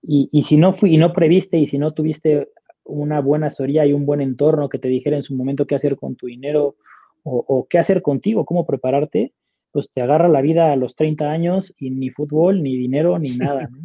Y, 0.03 0.43
si 0.43 0.55
no 0.55 0.71
fui, 0.71 0.93
y 0.93 0.97
no 0.97 1.11
previste 1.11 1.57
y 1.57 1.65
si 1.65 1.79
no 1.79 1.91
tuviste 1.91 2.49
una 2.86 3.19
buena 3.19 3.47
asesoría 3.47 3.86
y 3.86 3.91
un 3.91 4.05
buen 4.05 4.21
entorno 4.21 4.69
que 4.69 4.77
te 4.77 4.88
dijera 4.88 5.17
en 5.17 5.23
su 5.23 5.36
momento 5.36 5.65
qué 5.65 5.75
hacer 5.75 5.97
con 5.97 6.15
tu 6.15 6.27
dinero 6.27 6.75
o, 7.23 7.65
qué 7.67 7.79
hacer 7.79 8.03
contigo, 8.03 8.45
cómo 8.45 8.67
prepararte, 8.67 9.33
pues 9.76 9.89
te 9.93 10.01
agarra 10.01 10.30
la 10.30 10.39
vida 10.39 10.71
a 10.71 10.78
los 10.78 10.95
30 10.95 11.30
años 11.30 11.73
y 11.78 11.89
ni 11.89 12.09
fútbol, 12.09 12.63
ni 12.63 12.78
dinero, 12.78 13.19
ni 13.19 13.32
nada. 13.36 13.67
¿no? 13.69 13.78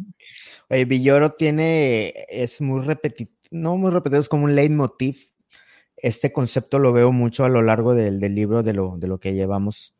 Oye, 0.69 0.85
Villoro 0.85 1.33
tiene, 1.33 2.13
es 2.29 2.61
muy 2.61 2.79
repetitivo, 2.79 3.37
no 3.51 3.75
muy 3.75 3.91
repetido, 3.91 4.21
es 4.21 4.29
como 4.29 4.45
un 4.45 4.55
leitmotiv. 4.55 5.17
Este 5.97 6.31
concepto 6.31 6.79
lo 6.79 6.93
veo 6.93 7.11
mucho 7.11 7.43
a 7.43 7.49
lo 7.49 7.61
largo 7.61 7.93
del, 7.93 8.21
del 8.21 8.35
libro 8.35 8.63
de 8.63 8.71
lo, 8.71 8.97
de 8.97 9.09
lo 9.09 9.19
que 9.19 9.33
llevamos. 9.33 9.93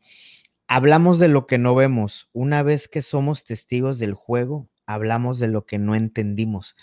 Hablamos 0.65 1.19
de 1.19 1.27
lo 1.27 1.45
que 1.45 1.57
no 1.57 1.75
vemos. 1.75 2.29
Una 2.31 2.63
vez 2.63 2.87
que 2.87 3.01
somos 3.01 3.43
testigos 3.43 3.99
del 3.99 4.13
juego, 4.13 4.69
hablamos 4.85 5.39
de 5.39 5.49
lo 5.49 5.65
que 5.65 5.77
no 5.77 5.93
entendimos 5.93 6.77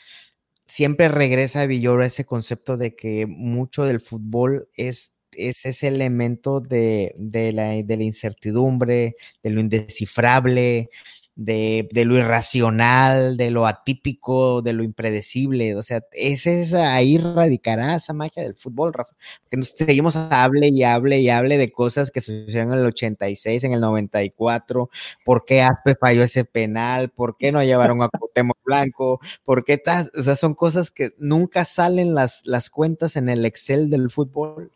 siempre 0.66 1.08
regresa 1.08 1.62
a 1.62 1.66
Villoro 1.66 2.04
ese 2.04 2.26
concepto 2.26 2.76
de 2.76 2.94
que 2.94 3.24
mucho 3.26 3.84
del 3.84 4.00
fútbol 4.00 4.68
es, 4.76 5.14
es 5.38 5.64
ese 5.66 5.88
elemento 5.88 6.60
de, 6.60 7.14
la, 7.54 7.70
de 7.82 7.96
la 7.96 8.02
incertidumbre, 8.02 9.16
de 9.42 9.50
lo 9.50 9.60
indescifrable, 9.60 10.90
de, 11.38 11.88
lo 12.04 12.16
irracional, 12.18 13.36
de 13.36 13.52
lo 13.52 13.66
atípico, 13.66 14.60
de 14.60 14.72
lo 14.72 14.82
impredecible. 14.82 15.76
O 15.76 15.82
sea, 15.82 16.02
es 16.12 16.74
ahí 16.74 17.16
radicará 17.16 17.94
esa 17.94 18.12
magia 18.12 18.42
del 18.42 18.56
fútbol, 18.56 18.92
Rafa. 18.92 19.14
Porque 19.42 19.56
nos 19.56 19.68
seguimos 19.68 20.16
hable 20.16 20.68
y 20.68 20.82
hable 20.82 21.20
y 21.20 21.30
hable 21.30 21.56
de 21.56 21.70
cosas 21.70 22.10
que 22.10 22.20
sucedieron 22.20 22.72
en 22.72 22.80
el 22.80 22.86
86, 22.86 23.64
en 23.64 23.72
el 23.72 23.80
94, 23.80 24.90
por 25.24 25.44
qué 25.44 25.62
Aspe 25.62 25.94
falló 25.94 26.24
ese 26.24 26.44
penal, 26.44 27.10
por 27.10 27.36
qué 27.36 27.52
no 27.52 27.62
llevaron 27.62 28.02
a 28.02 28.08
Cuauhtémoc 28.08 28.58
Blanco, 28.64 29.20
por 29.44 29.64
qué, 29.64 29.80
o 30.18 30.22
sea, 30.22 30.36
son 30.36 30.54
cosas 30.54 30.90
que 30.90 31.12
nunca 31.20 31.64
salen 31.64 32.14
las, 32.14 32.42
las 32.44 32.68
cuentas 32.68 33.16
en 33.16 33.28
el 33.28 33.44
Excel 33.44 33.90
del 33.90 34.10
fútbol. 34.10 34.72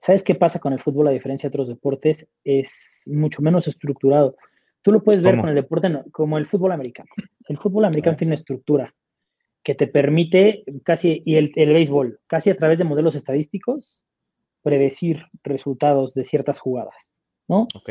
¿Sabes 0.00 0.22
qué 0.22 0.34
pasa 0.34 0.60
con 0.60 0.72
el 0.72 0.80
fútbol 0.80 1.08
a 1.08 1.12
diferencia 1.12 1.48
de 1.48 1.54
otros 1.54 1.68
deportes? 1.68 2.26
Es 2.44 3.04
mucho 3.06 3.42
menos 3.42 3.68
estructurado 3.68 4.36
Tú 4.82 4.92
lo 4.92 5.02
puedes 5.02 5.22
ver 5.22 5.38
con 5.38 5.48
el 5.48 5.54
deporte 5.54 5.88
como 6.10 6.38
el 6.38 6.46
fútbol 6.46 6.72
americano. 6.72 7.10
El 7.48 7.58
fútbol 7.58 7.84
americano 7.84 8.16
tiene 8.16 8.30
una 8.30 8.36
estructura 8.36 8.94
que 9.62 9.74
te 9.74 9.86
permite 9.86 10.64
casi, 10.84 11.22
y 11.26 11.36
el, 11.36 11.50
el 11.56 11.72
béisbol, 11.74 12.18
casi 12.26 12.48
a 12.48 12.56
través 12.56 12.78
de 12.78 12.86
modelos 12.86 13.14
estadísticos, 13.14 14.04
predecir 14.62 15.26
resultados 15.42 16.14
de 16.14 16.24
ciertas 16.24 16.60
jugadas, 16.60 17.14
¿no? 17.46 17.68
Ok. 17.74 17.90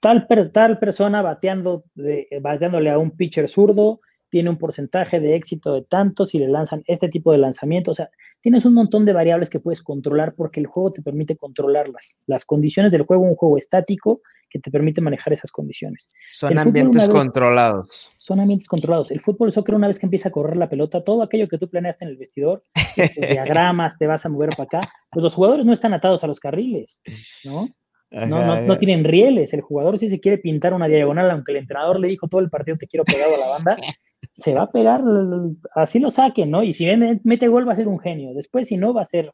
Tal, 0.00 0.26
tal 0.52 0.78
persona 0.78 1.20
bateando 1.20 1.84
de, 1.94 2.28
bateándole 2.40 2.90
a 2.90 2.98
un 2.98 3.10
pitcher 3.10 3.46
zurdo 3.46 4.00
tiene 4.36 4.50
un 4.50 4.58
porcentaje 4.58 5.18
de 5.18 5.34
éxito 5.34 5.72
de 5.72 5.80
tanto 5.80 6.26
si 6.26 6.38
le 6.38 6.46
lanzan 6.46 6.82
este 6.88 7.08
tipo 7.08 7.32
de 7.32 7.38
lanzamiento. 7.38 7.92
O 7.92 7.94
sea, 7.94 8.10
tienes 8.42 8.66
un 8.66 8.74
montón 8.74 9.06
de 9.06 9.14
variables 9.14 9.48
que 9.48 9.60
puedes 9.60 9.82
controlar 9.82 10.34
porque 10.34 10.60
el 10.60 10.66
juego 10.66 10.92
te 10.92 11.00
permite 11.00 11.38
controlarlas. 11.38 12.18
Las 12.26 12.44
condiciones 12.44 12.92
del 12.92 13.04
juego, 13.04 13.22
un 13.22 13.34
juego 13.34 13.56
estático 13.56 14.20
que 14.50 14.58
te 14.58 14.70
permite 14.70 15.00
manejar 15.00 15.32
esas 15.32 15.50
condiciones. 15.50 16.10
Son 16.32 16.58
ambientes 16.58 17.08
controlados. 17.08 18.12
Son 18.18 18.38
ambientes 18.38 18.68
controlados. 18.68 19.10
El 19.10 19.22
fútbol 19.22 19.52
soccer, 19.52 19.74
una 19.74 19.86
vez 19.86 19.98
que 19.98 20.04
empieza 20.04 20.28
a 20.28 20.32
correr 20.32 20.58
la 20.58 20.68
pelota, 20.68 21.02
todo 21.02 21.22
aquello 21.22 21.48
que 21.48 21.56
tú 21.56 21.70
planeaste 21.70 22.04
en 22.04 22.10
el 22.10 22.18
vestidor, 22.18 22.62
diagramas, 23.16 23.96
te 23.96 24.06
vas 24.06 24.26
a 24.26 24.28
mover 24.28 24.50
para 24.50 24.64
acá, 24.64 24.80
pues 25.10 25.22
los 25.22 25.34
jugadores 25.34 25.64
no 25.64 25.72
están 25.72 25.94
atados 25.94 26.22
a 26.24 26.26
los 26.26 26.40
carriles, 26.40 27.00
¿no? 27.42 27.70
no, 28.10 28.60
no, 28.60 28.78
tienen 28.78 29.02
rieles. 29.02 29.54
El 29.54 29.62
jugador, 29.62 29.98
si 29.98 30.10
se 30.10 30.20
quiere 30.20 30.36
pintar 30.36 30.74
una 30.74 30.88
diagonal, 30.88 31.30
aunque 31.30 31.52
el 31.52 31.58
entrenador 31.58 31.98
le 32.00 32.08
dijo 32.08 32.28
todo 32.28 32.42
el 32.42 32.50
partido 32.50 32.76
te 32.76 32.86
quiero 32.86 33.04
pegado 33.04 33.34
a 33.34 33.38
la 33.38 33.48
banda, 33.48 33.76
se 34.32 34.54
va 34.54 34.64
a 34.64 34.70
pegar, 34.70 35.02
así 35.74 35.98
lo 35.98 36.10
saquen, 36.10 36.50
¿no? 36.50 36.62
Y 36.62 36.72
si 36.72 36.86
mete 37.24 37.48
gol 37.48 37.66
va 37.68 37.72
a 37.72 37.76
ser 37.76 37.88
un 37.88 37.98
genio. 37.98 38.34
Después, 38.34 38.68
si 38.68 38.76
no, 38.76 38.92
va 38.92 39.02
a 39.02 39.06
ser. 39.06 39.32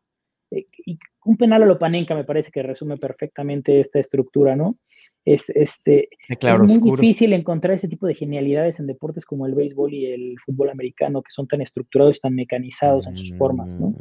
Eh, 0.51 0.67
y 0.87 0.99
un 1.25 1.37
penal 1.37 1.63
a 1.63 1.67
lo 1.67 1.79
panenca 1.79 2.15
me 2.15 2.25
parece 2.25 2.51
que 2.51 2.63
resume 2.63 2.97
perfectamente 2.99 3.81
esta 3.81 3.99
estructura, 3.99 4.55
¿no? 4.55 4.77
Es, 5.25 5.51
este, 5.51 6.09
es 6.29 6.63
muy 6.63 6.79
difícil 6.79 7.33
encontrar 7.33 7.75
ese 7.75 7.89
tipo 7.89 8.07
de 8.07 8.15
genialidades 8.15 8.81
en 8.81 8.87
deportes 8.87 9.25
como 9.25 9.47
el 9.47 9.55
béisbol 9.55 9.95
y 9.95 10.07
el 10.07 10.35
fútbol 10.45 10.71
americano, 10.71 11.23
que 11.23 11.31
son 11.31 11.47
tan 11.47 11.61
estructurados 11.61 12.19
y 12.19 12.21
tan 12.21 12.35
mecanizados 12.35 13.07
en 13.07 13.17
sus 13.17 13.37
formas, 13.39 13.75
¿no? 13.75 13.89
Mm. 13.91 13.97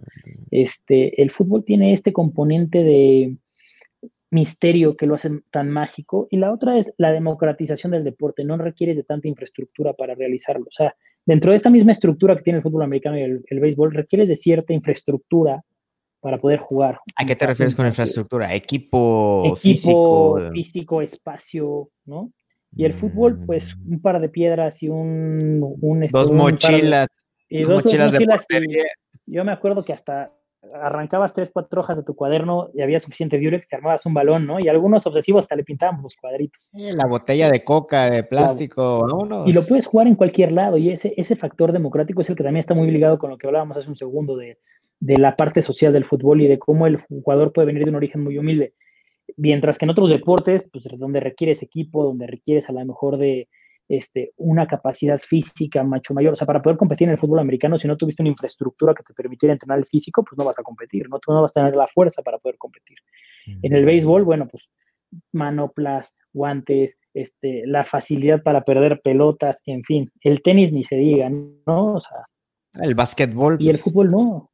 Este, 0.52 1.22
el 1.22 1.30
fútbol 1.32 1.64
tiene 1.64 1.94
este 1.94 2.12
componente 2.12 2.84
de, 2.84 3.38
misterio 4.32 4.96
que 4.96 5.06
lo 5.06 5.16
hace 5.16 5.30
tan 5.52 5.70
mágico. 5.70 6.28
Y 6.32 6.38
la 6.38 6.52
otra 6.52 6.78
es 6.78 6.92
la 6.98 7.12
democratización 7.12 7.92
del 7.92 8.04
deporte. 8.04 8.44
No 8.44 8.58
requieres 8.58 8.98
de 8.98 9.04
tanta 9.04 9.28
infraestructura 9.28 9.94
para 9.94 10.16
realizarlo. 10.16 10.66
O 10.68 10.72
sea, 10.72 10.96
dentro 11.26 11.52
de 11.52 11.58
esta 11.58 11.70
misma 11.70 11.92
estructura 11.92 12.36
que 12.36 12.42
tiene 12.42 12.58
el 12.58 12.64
fútbol 12.64 12.84
americano 12.84 13.18
y 13.18 13.22
el, 13.22 13.60
béisbol, 13.60 13.94
requieres 13.94 14.30
de 14.30 14.36
cierta 14.36 14.74
infraestructura 14.74 15.64
para 16.22 16.40
poder 16.40 16.60
jugar. 16.60 17.00
¿A 17.16 17.26
qué 17.26 17.36
te 17.36 17.46
refieres 17.46 17.76
con 17.76 17.86
infraestructura? 17.86 18.54
Equipo, 18.56 19.44
Equipo 19.46 19.56
físico. 19.56 20.50
físico, 20.54 21.02
espacio, 21.02 21.90
¿no? 22.06 22.32
Y 22.74 22.86
el 22.86 22.94
fútbol, 22.94 23.44
pues 23.46 23.76
mm. 23.76 23.94
un 23.94 24.02
par 24.02 24.22
de 24.22 24.30
piedras 24.30 24.82
y 24.82 24.88
un... 24.88 25.78
un 25.82 26.04
este, 26.04 26.18
dos 26.18 26.32
mochilas. 26.32 27.08
y 27.50 27.64
dos, 27.64 27.84
mochilas, 27.84 28.18
yo 29.26 29.44
me 29.44 29.52
acuerdo 29.52 29.84
que 29.84 29.94
hasta 29.94 30.32
arrancabas 30.74 31.34
tres, 31.34 31.52
cuatro 31.52 31.82
hojas 31.82 31.98
de 31.98 32.04
tu 32.04 32.16
cuaderno 32.16 32.70
y 32.74 32.82
había 32.82 33.00
suficiente 33.00 33.40
Durex, 33.40 33.68
te 33.68 33.76
armabas 33.76 34.06
un 34.06 34.14
balón, 34.14 34.46
¿no? 34.46 34.60
Y 34.60 34.68
algunos 34.68 35.06
obsesivos 35.08 35.46
hasta 35.46 35.56
le 35.56 35.64
pintábamos 35.64 36.04
los 36.04 36.16
cuadritos. 36.16 36.72
la 36.74 37.06
botella 37.06 37.50
de 37.50 37.64
coca, 37.64 38.10
de 38.10 38.24
plástico, 38.24 39.06
Y 39.46 39.54
lo 39.54 39.66
puedes 39.66 39.86
jugar 39.86 40.08
en 40.08 40.16
cualquier 40.16 40.52
lado 40.52 40.78
y 40.78 40.90
ese, 40.90 41.14
ese 41.18 41.36
factor 41.36 41.72
democrático 41.72 42.22
es 42.22 42.30
el 42.30 42.36
que 42.36 42.44
también 42.44 42.60
está 42.60 42.74
muy 42.74 42.90
ligado 42.92 43.18
con 43.18 43.30
lo 43.30 43.38
que 43.38 43.48
hablábamos 43.48 43.78
hace 43.78 43.90
un 43.90 43.96
segundo 43.96 44.38
de, 44.38 44.58
de 45.00 45.18
la 45.18 45.36
parte 45.36 45.62
social 45.62 45.94
del 45.94 46.06
fútbol 46.06 46.42
y 46.42 46.48
de 46.48 46.60
cómo 46.60 46.88
el 46.88 46.98
jugador 46.98 47.52
puede 47.52 47.68
venir 47.68 47.84
de 47.84 47.90
un 47.90 47.96
origen 47.96 48.24
muy 48.24 48.38
humilde. 48.38 48.74
Mientras 49.38 49.78
que 49.78 49.86
en 49.86 49.92
otros 49.92 50.10
deportes, 50.10 50.66
pues 50.72 50.86
donde 50.98 51.20
requieres 51.20 51.64
equipo, 51.64 52.04
donde 52.04 52.28
requieres 52.28 52.70
a 52.70 52.74
lo 52.74 52.86
mejor 52.86 53.18
de, 53.18 53.48
este, 53.92 54.32
una 54.38 54.68
capacidad 54.68 55.20
física 55.20 55.84
mucho 55.84 56.14
mayor. 56.14 56.32
O 56.32 56.36
sea, 56.36 56.48
para 56.48 56.62
poder 56.62 56.78
competir 56.78 57.10
en 57.10 57.12
el 57.12 57.18
fútbol 57.18 57.40
americano, 57.40 57.78
si 57.78 57.90
no 57.90 57.98
tuviste 57.98 58.24
una 58.24 58.30
infraestructura 58.30 58.94
que 58.94 59.04
te 59.04 59.14
permitiera 59.14 59.52
entrenar 59.52 59.80
el 59.80 59.86
físico, 59.86 60.24
pues 60.24 60.38
no 60.38 60.46
vas 60.46 60.58
a 60.60 60.64
competir, 60.64 61.10
¿no? 61.10 61.20
Tú 61.20 61.34
no 61.34 61.42
vas 61.42 61.52
a 61.52 61.60
tener 61.60 61.76
la 61.76 61.88
fuerza 61.88 62.22
para 62.22 62.38
poder 62.38 62.58
competir. 62.58 62.98
En 63.62 63.74
el 63.74 63.84
béisbol, 63.84 64.24
bueno, 64.24 64.48
pues 64.48 64.70
manoplas, 65.34 66.18
guantes, 66.32 67.00
este, 67.14 67.68
la 67.68 67.84
facilidad 67.84 68.42
para 68.44 68.64
perder 68.64 69.02
pelotas, 69.04 69.62
en 69.66 69.84
fin, 69.84 70.10
el 70.22 70.42
tenis 70.42 70.72
ni 70.72 70.86
se 70.86 70.96
diga, 70.96 71.30
¿no? 71.30 71.96
O 71.96 72.00
sea, 72.00 72.26
el 72.82 72.96
básquetbol. 72.96 73.58
Y 73.60 73.68
el 73.68 73.74
pues. 73.74 73.84
fútbol 73.84 74.08
no. 74.08 74.52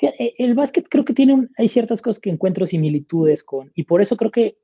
E, 0.00 0.34
el 0.38 0.54
básquet 0.54 0.88
creo 0.88 1.04
que 1.04 1.14
tiene, 1.14 1.46
hay 1.56 1.68
ciertas 1.68 2.02
cosas 2.02 2.20
que 2.20 2.30
encuentro 2.30 2.66
similitudes 2.66 3.44
con, 3.44 3.70
y 3.76 3.84
por 3.84 4.02
eso 4.02 4.16
creo 4.16 4.32
que 4.32 4.56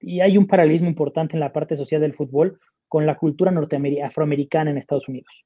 y 0.00 0.20
hay 0.20 0.36
un 0.36 0.46
paralelismo 0.46 0.88
importante 0.88 1.36
en 1.36 1.40
la 1.40 1.52
parte 1.52 1.76
social 1.76 2.02
del 2.02 2.12
fútbol 2.12 2.60
con 2.94 3.06
la 3.06 3.16
cultura 3.16 3.52
afroamericana 4.04 4.70
en 4.70 4.78
Estados 4.78 5.08
Unidos. 5.08 5.44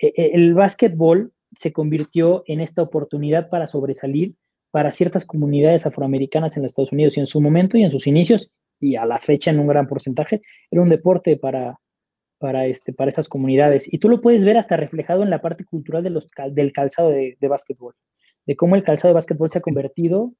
E, 0.00 0.08
e, 0.08 0.30
el 0.34 0.54
básquetbol 0.54 1.32
se 1.54 1.72
convirtió 1.72 2.42
en 2.48 2.60
esta 2.60 2.82
oportunidad 2.82 3.48
para 3.48 3.68
sobresalir 3.68 4.34
para 4.72 4.90
ciertas 4.90 5.24
comunidades 5.24 5.86
afroamericanas 5.86 6.56
en 6.56 6.64
Estados 6.64 6.90
Unidos 6.90 7.16
y 7.16 7.20
en 7.20 7.26
su 7.26 7.40
momento 7.40 7.78
y 7.78 7.84
en 7.84 7.92
sus 7.92 8.08
inicios 8.08 8.50
y 8.80 8.96
a 8.96 9.06
la 9.06 9.20
fecha 9.20 9.52
en 9.52 9.60
un 9.60 9.68
gran 9.68 9.86
porcentaje 9.86 10.42
era 10.68 10.82
un 10.82 10.88
deporte 10.88 11.36
para, 11.36 11.78
para, 12.38 12.66
este, 12.66 12.92
para 12.92 13.08
estas 13.08 13.28
comunidades. 13.28 13.86
Y 13.92 13.98
tú 14.00 14.08
lo 14.08 14.20
puedes 14.20 14.44
ver 14.44 14.56
hasta 14.56 14.76
reflejado 14.76 15.22
en 15.22 15.30
la 15.30 15.40
parte 15.40 15.64
cultural 15.64 16.02
de 16.02 16.10
los, 16.10 16.26
del 16.50 16.72
calzado 16.72 17.10
de, 17.10 17.36
de 17.40 17.48
básquetbol, 17.48 17.94
de 18.46 18.56
cómo 18.56 18.74
el 18.74 18.82
calzado 18.82 19.10
de 19.10 19.18
básquetbol 19.18 19.48
se 19.48 19.58
ha 19.58 19.62
convertido 19.62 20.32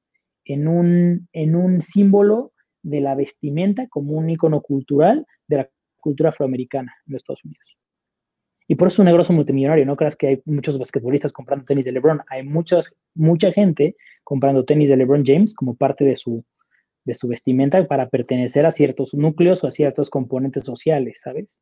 en 0.43 0.67
un, 0.67 1.29
en 1.31 1.55
un 1.55 1.81
símbolo 1.81 2.51
de 2.83 2.99
la 2.99 3.15
vestimenta 3.15 3.87
como 3.87 4.17
un 4.17 4.29
icono 4.29 4.59
cultural 4.59 5.25
de 5.47 5.55
la 5.55 5.69
cultura 6.01 6.29
afroamericana 6.29 6.93
en 7.07 7.15
Estados 7.15 7.43
Unidos. 7.45 7.77
Y 8.67 8.75
por 8.75 8.87
eso 8.87 8.95
es 8.95 8.99
un 8.99 9.05
negocio 9.05 9.35
multimillonario. 9.35 9.85
No 9.85 9.97
creas 9.97 10.15
que 10.15 10.27
hay 10.27 10.41
muchos 10.45 10.77
basquetbolistas 10.79 11.33
comprando 11.33 11.65
tenis 11.65 11.85
de 11.85 11.91
LeBron. 11.91 12.21
Hay 12.29 12.43
muchos, 12.43 12.89
mucha 13.13 13.51
gente 13.51 13.95
comprando 14.23 14.63
tenis 14.63 14.89
de 14.89 14.97
LeBron 14.97 15.23
James 15.25 15.53
como 15.55 15.75
parte 15.75 16.05
de 16.05 16.15
su, 16.15 16.45
de 17.03 17.13
su 17.13 17.27
vestimenta 17.27 17.85
para 17.87 18.07
pertenecer 18.07 18.65
a 18.65 18.71
ciertos 18.71 19.13
núcleos 19.13 19.63
o 19.63 19.67
a 19.67 19.71
ciertos 19.71 20.09
componentes 20.09 20.65
sociales, 20.65 21.19
¿sabes? 21.21 21.61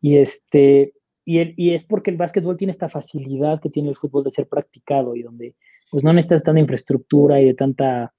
Y, 0.00 0.16
este, 0.16 0.94
y, 1.24 1.38
el, 1.38 1.54
y 1.56 1.74
es 1.74 1.84
porque 1.84 2.10
el 2.10 2.16
básquetbol 2.16 2.56
tiene 2.56 2.72
esta 2.72 2.88
facilidad 2.88 3.60
que 3.60 3.70
tiene 3.70 3.90
el 3.90 3.96
fútbol 3.96 4.24
de 4.24 4.30
ser 4.30 4.48
practicado 4.48 5.14
y 5.14 5.22
donde 5.22 5.54
pues 5.90 6.04
no 6.04 6.12
necesitas 6.12 6.42
tanta 6.42 6.60
infraestructura 6.60 7.40
y 7.40 7.46
de 7.46 7.54
tanta 7.54 8.12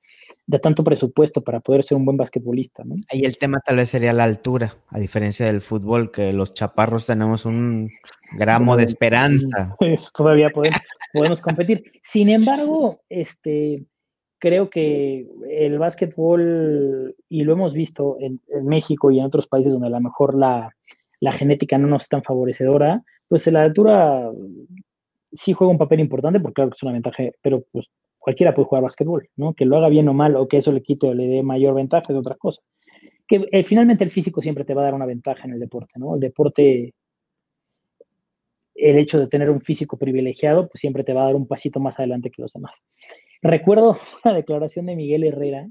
de 0.48 0.60
tanto 0.60 0.84
presupuesto 0.84 1.42
para 1.42 1.60
poder 1.60 1.84
ser 1.84 1.98
un 1.98 2.06
buen 2.06 2.16
basquetbolista, 2.16 2.84
¿no? 2.86 2.96
Ahí 3.12 3.22
el 3.26 3.38
tema 3.38 3.60
tal 3.60 3.76
vez 3.76 3.90
sería 3.90 4.14
la 4.14 4.24
altura, 4.24 4.76
a 4.88 4.98
diferencia 4.98 5.46
del 5.46 5.60
fútbol, 5.60 6.10
que 6.10 6.32
los 6.32 6.54
chaparros 6.54 7.06
tenemos 7.06 7.46
un 7.46 7.92
gramo 8.32 8.78
de 8.78 8.84
esperanza. 8.84 9.76
Pues 9.78 10.10
todavía 10.14 10.48
podemos, 10.48 10.80
podemos 11.14 11.42
competir. 11.42 11.84
Sin 12.02 12.30
embargo, 12.30 13.02
este, 13.10 13.84
creo 14.40 14.70
que 14.70 15.28
el 15.50 15.78
básquetbol, 15.80 17.14
y 17.28 17.44
lo 17.44 17.54
hemos 17.54 17.74
visto 17.74 18.16
en, 18.22 18.42
México 18.64 19.12
y 19.12 19.20
en 19.20 19.26
otros 19.26 19.48
países 19.48 19.74
donde 19.74 19.88
a 19.88 19.92
lo 19.92 20.00
mejor 20.00 20.34
la, 20.34 20.74
la 21.20 21.34
genética 21.34 21.78
no 21.78 21.88
nos 21.88 22.04
es 22.04 22.10
tan 22.10 22.24
favorecedora, 22.24 23.04
pues 23.28 23.48
la 23.48 23.64
altura 23.64 24.32
sí 25.38 25.54
juega 25.54 25.72
un 25.72 25.78
papel 25.78 26.00
importante 26.00 26.40
porque 26.40 26.56
claro 26.56 26.72
que 26.72 26.76
es 26.76 26.84
una 26.84 26.94
ventaja, 26.94 27.24
pero 27.42 27.64
pues 27.72 27.90
cualquiera 28.28 28.54
puede 28.54 28.68
jugar 28.68 28.84
básquetbol, 28.84 29.30
¿no? 29.38 29.54
Que 29.54 29.66
lo 29.66 29.78
haga 29.78 29.90
bien 29.90 30.10
o 30.10 30.14
mal 30.14 30.36
o 30.36 30.48
que 30.48 30.58
eso 30.58 30.72
le 30.72 30.82
quite 30.82 31.08
o 31.08 31.14
le 31.14 31.28
dé 31.28 31.44
mayor 31.44 31.76
ventaja 31.76 32.08
es 32.10 32.16
otra 32.16 32.36
cosa. 32.36 32.62
Que 33.28 33.48
eh, 33.52 33.64
finalmente 33.64 34.04
el 34.04 34.12
físico 34.12 34.42
siempre 34.42 34.66
te 34.66 34.74
va 34.74 34.82
a 34.82 34.86
dar 34.86 34.94
una 34.94 35.06
ventaja 35.06 35.46
en 35.46 35.54
el 35.54 35.60
deporte, 35.60 35.94
¿no? 35.96 36.16
El 36.16 36.20
deporte, 36.20 36.94
el 38.76 38.98
hecho 38.98 39.20
de 39.20 39.28
tener 39.28 39.50
un 39.50 39.62
físico 39.62 39.98
privilegiado, 39.98 40.68
pues 40.68 40.82
siempre 40.82 41.04
te 41.04 41.14
va 41.14 41.22
a 41.22 41.26
dar 41.26 41.36
un 41.36 41.48
pasito 41.48 41.80
más 41.80 42.00
adelante 42.00 42.30
que 42.30 42.42
los 42.42 42.52
demás. 42.52 42.82
Recuerdo 43.42 43.96
la 44.24 44.34
declaración 44.34 44.88
de 44.88 44.96
Miguel 44.96 45.24
Herrera. 45.24 45.70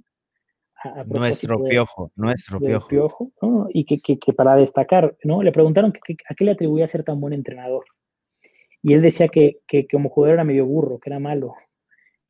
nuestro 1.06 1.62
piojo, 1.62 2.10
nuestro 2.16 2.58
piojo. 2.60 3.26
Y 3.70 3.84
que, 3.84 4.00
que, 4.00 4.32
para 4.32 4.56
destacar, 4.56 5.16
¿no? 5.24 5.42
Le 5.42 5.52
preguntaron 5.52 5.92
que, 5.92 6.16
a 6.28 6.34
qué 6.34 6.44
le 6.44 6.52
atribuía 6.52 6.86
ser 6.86 7.04
tan 7.04 7.20
buen 7.20 7.34
entrenador. 7.34 7.84
Y 8.86 8.94
él 8.94 9.02
decía 9.02 9.26
que, 9.26 9.58
como 9.90 10.08
jugador 10.10 10.34
era 10.34 10.44
medio 10.44 10.64
burro, 10.64 11.00
que 11.00 11.10
era 11.10 11.18
malo, 11.18 11.56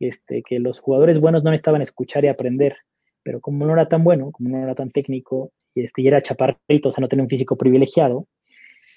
este, 0.01 0.43
que 0.43 0.59
los 0.59 0.81
jugadores 0.81 1.21
buenos 1.21 1.45
no 1.45 1.51
necesitaban 1.51 1.83
escuchar 1.83 2.25
y 2.25 2.29
aprender, 2.29 2.79
pero 3.23 3.43
como 3.43 3.67
no 3.67 3.75
era 3.75 3.91
tan 3.91 4.03
bueno, 4.03 4.33
como 4.33 4.49
no 4.49 4.63
era 4.63 4.75
tan 4.75 4.91
técnico, 4.91 5.53
y, 5.75 5.85
este, 5.85 6.01
y 6.01 6.09
era 6.09 6.23
chaparrito, 6.23 6.89
o 6.89 6.93
sea, 6.93 7.03
no 7.03 7.09
tenía 7.09 7.25
un 7.25 7.29
físico 7.29 7.59
privilegiado, 7.59 8.27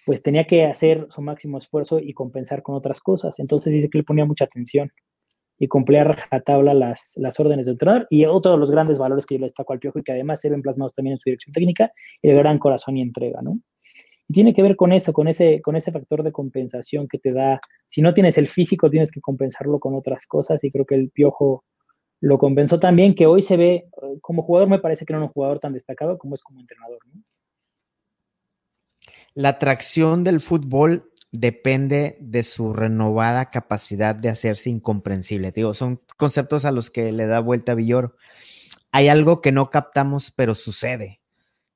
pues 0.06 0.24
tenía 0.24 0.46
que 0.46 0.64
hacer 0.64 1.08
su 1.10 1.22
máximo 1.22 1.58
esfuerzo 1.58 2.00
y 2.00 2.14
compensar 2.14 2.64
con 2.64 2.76
otras 2.76 3.02
cosas. 3.02 3.40
Entonces 3.40 3.74
dice 3.74 3.90
que 3.90 3.98
le 3.98 4.04
ponía 4.06 4.24
mucha 4.24 4.46
atención 4.46 4.94
y 5.58 5.68
cumplía 5.68 6.04
a 6.04 6.06
rajatabla 6.06 6.74
las, 6.74 7.12
las 7.18 7.42
órdenes 7.42 7.66
del 7.66 7.74
entrenador. 7.74 8.08
Y 8.10 8.24
otro 8.24 8.54
de 8.54 8.58
los 8.58 8.72
grandes 8.72 9.00
valores 9.00 9.26
que 9.26 9.36
yo 9.36 9.40
le 9.40 9.48
destaco 9.48 9.74
al 9.74 9.80
Piojo 9.80 10.00
y 10.00 10.04
que 10.04 10.14
además 10.14 10.40
se 10.40 10.50
ven 10.50 10.62
plasmados 10.62 10.96
también 10.96 11.16
en 11.16 11.20
su 11.20 11.30
dirección 11.30 11.52
técnica, 11.52 11.92
el 12.22 12.38
gran 12.38 12.58
corazón 12.58 12.96
y 12.96 13.02
entrega, 13.02 13.42
¿no? 13.42 13.60
Y 14.30 14.34
tiene 14.34 14.54
que 14.54 14.62
ver 14.62 14.76
con 14.76 14.94
eso, 14.94 15.12
con 15.12 15.28
ese, 15.28 15.60
con 15.62 15.76
ese 15.76 15.92
factor 15.92 16.22
de 16.22 16.32
compensación 16.32 17.08
que 17.08 17.18
te 17.18 17.34
da. 17.34 17.60
Si 17.88 18.04
no 18.04 18.14
tienes 18.14 18.38
el 18.38 18.48
físico, 18.48 18.90
tienes 18.90 19.12
que 19.12 19.22
compensarlo 19.22 19.80
con 19.80 19.96
otras 19.96 20.28
cosas 20.28 20.64
y 20.64 20.72
creo 20.72 20.86
que 20.86 20.94
el 20.94 21.10
Piojo 21.10 21.66
lo 22.22 22.38
compensó 22.38 22.80
también, 22.80 23.16
que 23.16 23.26
hoy 23.26 23.42
se 23.42 23.58
ve, 23.58 23.90
como 24.22 24.44
jugador 24.44 24.70
me 24.70 24.78
parece 24.78 25.06
que 25.06 25.14
no 25.14 25.20
es 25.20 25.28
un 25.28 25.34
jugador 25.34 25.60
tan 25.60 25.74
destacado 25.74 26.20
como 26.20 26.36
es 26.36 26.44
como 26.44 26.60
entrenador. 26.60 27.00
La 29.34 29.50
atracción 29.50 30.24
del 30.24 30.42
fútbol 30.42 31.12
depende 31.32 32.18
de 32.20 32.44
su 32.44 32.72
renovada 32.72 33.50
capacidad 33.50 34.14
de 34.14 34.30
hacerse 34.30 34.70
incomprensible. 34.70 35.52
Digo, 35.52 35.74
son 35.74 36.02
conceptos 36.18 36.66
a 36.66 36.72
los 36.72 36.92
que 36.92 37.12
le 37.12 37.26
da 37.26 37.40
vuelta 37.40 37.74
Villoro. 37.74 38.16
Hay 38.92 39.08
algo 39.08 39.42
que 39.42 39.52
no 39.52 39.72
captamos, 39.72 40.32
pero 40.32 40.54
sucede, 40.54 41.19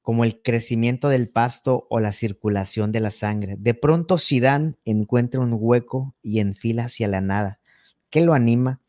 como 0.04 0.26
el 0.26 0.42
crecimiento 0.42 1.08
del 1.08 1.30
pasto 1.30 1.88
o 1.90 2.02
la 2.02 2.12
circulación 2.12 2.92
de 2.92 3.00
la 3.00 3.10
sangre. 3.10 3.56
De 3.58 3.74
pronto 3.74 4.18
Zidane 4.18 4.76
encuentra 4.84 5.40
un 5.40 5.56
hueco 5.58 6.14
y 6.22 6.40
enfila 6.40 6.86
hacia 6.86 7.08
la 7.08 7.22
nada. 7.22 7.62
¿Qué 8.10 8.22
lo 8.22 8.34
anima? 8.34 8.82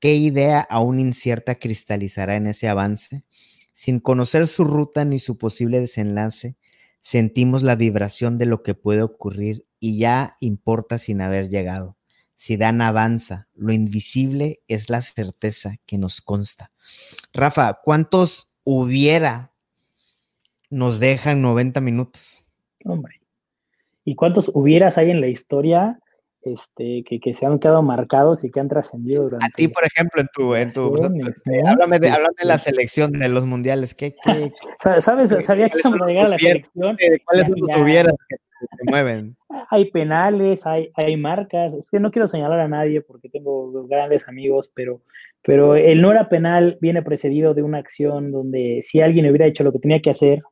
¿Qué 0.00 0.16
idea 0.16 0.60
aún 0.60 1.00
incierta 1.00 1.56
cristalizará 1.56 2.36
en 2.36 2.46
ese 2.46 2.68
avance? 2.68 3.24
Sin 3.74 4.00
conocer 4.00 4.48
su 4.48 4.64
ruta 4.64 5.04
ni 5.04 5.18
su 5.18 5.36
posible 5.36 5.80
desenlace, 5.80 6.56
sentimos 7.02 7.62
la 7.62 7.76
vibración 7.76 8.38
de 8.38 8.46
lo 8.46 8.62
que 8.62 8.74
puede 8.74 9.02
ocurrir 9.02 9.66
y 9.80 9.98
ya 9.98 10.34
importa 10.40 10.96
sin 10.96 11.20
haber 11.20 11.50
llegado. 11.50 11.98
Si 12.34 12.56
Dan 12.56 12.80
avanza, 12.80 13.48
lo 13.54 13.72
invisible 13.72 14.62
es 14.66 14.88
la 14.88 15.02
certeza 15.02 15.76
que 15.84 15.98
nos 15.98 16.22
consta. 16.22 16.72
Rafa, 17.34 17.80
¿cuántos 17.84 18.48
hubiera 18.64 19.53
nos 20.74 21.00
dejan 21.00 21.40
90 21.40 21.80
minutos? 21.80 22.44
Hombre, 22.84 23.20
¿y 24.04 24.14
cuántos 24.14 24.50
hubieras 24.54 24.98
hay 24.98 25.10
en 25.10 25.20
la 25.20 25.28
historia 25.28 25.98
este, 26.44 27.04
que, 27.04 27.34
se 27.34 27.46
han 27.46 27.58
quedado 27.58 27.82
marcados 27.82 28.44
y 28.44 28.50
que 28.50 28.60
han 28.60 28.68
trascendido 28.68 29.24
durante. 29.24 29.46
A 29.46 29.48
ti, 29.50 29.68
por 29.68 29.84
ejemplo, 29.84 30.20
en 30.20 30.28
tu. 30.28 30.54
En 30.54 30.72
tu 30.72 30.94
este, 31.26 31.62
háblame, 31.66 31.98
de, 31.98 32.10
de, 32.10 32.44
la 32.44 32.58
selección 32.58 33.12
de 33.12 33.28
los 33.28 33.46
mundiales. 33.46 33.94
¿Qué, 33.94 34.14
qué, 34.22 34.52
¿Sabes? 35.00 35.34
Sabía 35.40 35.68
que 35.70 35.78
íbamos 35.78 36.02
a 36.02 36.06
llegar 36.06 36.26
a 36.26 36.28
la 36.28 36.38
selección. 36.38 36.96
¿Cuáles 37.24 37.48
son 37.48 37.56
los 37.58 37.76
hubieras 37.78 38.14
que 38.28 38.36
se 38.76 38.84
mueven? 38.90 39.36
Hay 39.70 39.90
penales, 39.90 40.66
hay, 40.66 40.90
hay 40.94 41.16
marcas. 41.16 41.74
Es 41.74 41.90
que 41.90 41.98
no 41.98 42.10
quiero 42.10 42.28
señalar 42.28 42.60
a 42.60 42.68
nadie 42.68 43.00
porque 43.00 43.28
tengo 43.28 43.86
grandes 43.86 44.28
amigos, 44.28 44.70
pero, 44.74 45.00
pero 45.42 45.74
el 45.74 46.02
no 46.02 46.10
era 46.10 46.28
penal 46.28 46.76
viene 46.80 47.02
precedido 47.02 47.54
de 47.54 47.62
una 47.62 47.78
acción 47.78 48.30
donde 48.30 48.80
si 48.82 49.00
alguien 49.00 49.26
hubiera 49.26 49.46
hecho 49.46 49.64
lo 49.64 49.72
que 49.72 49.78
tenía 49.78 50.00
que 50.00 50.10
hacer, 50.10 50.42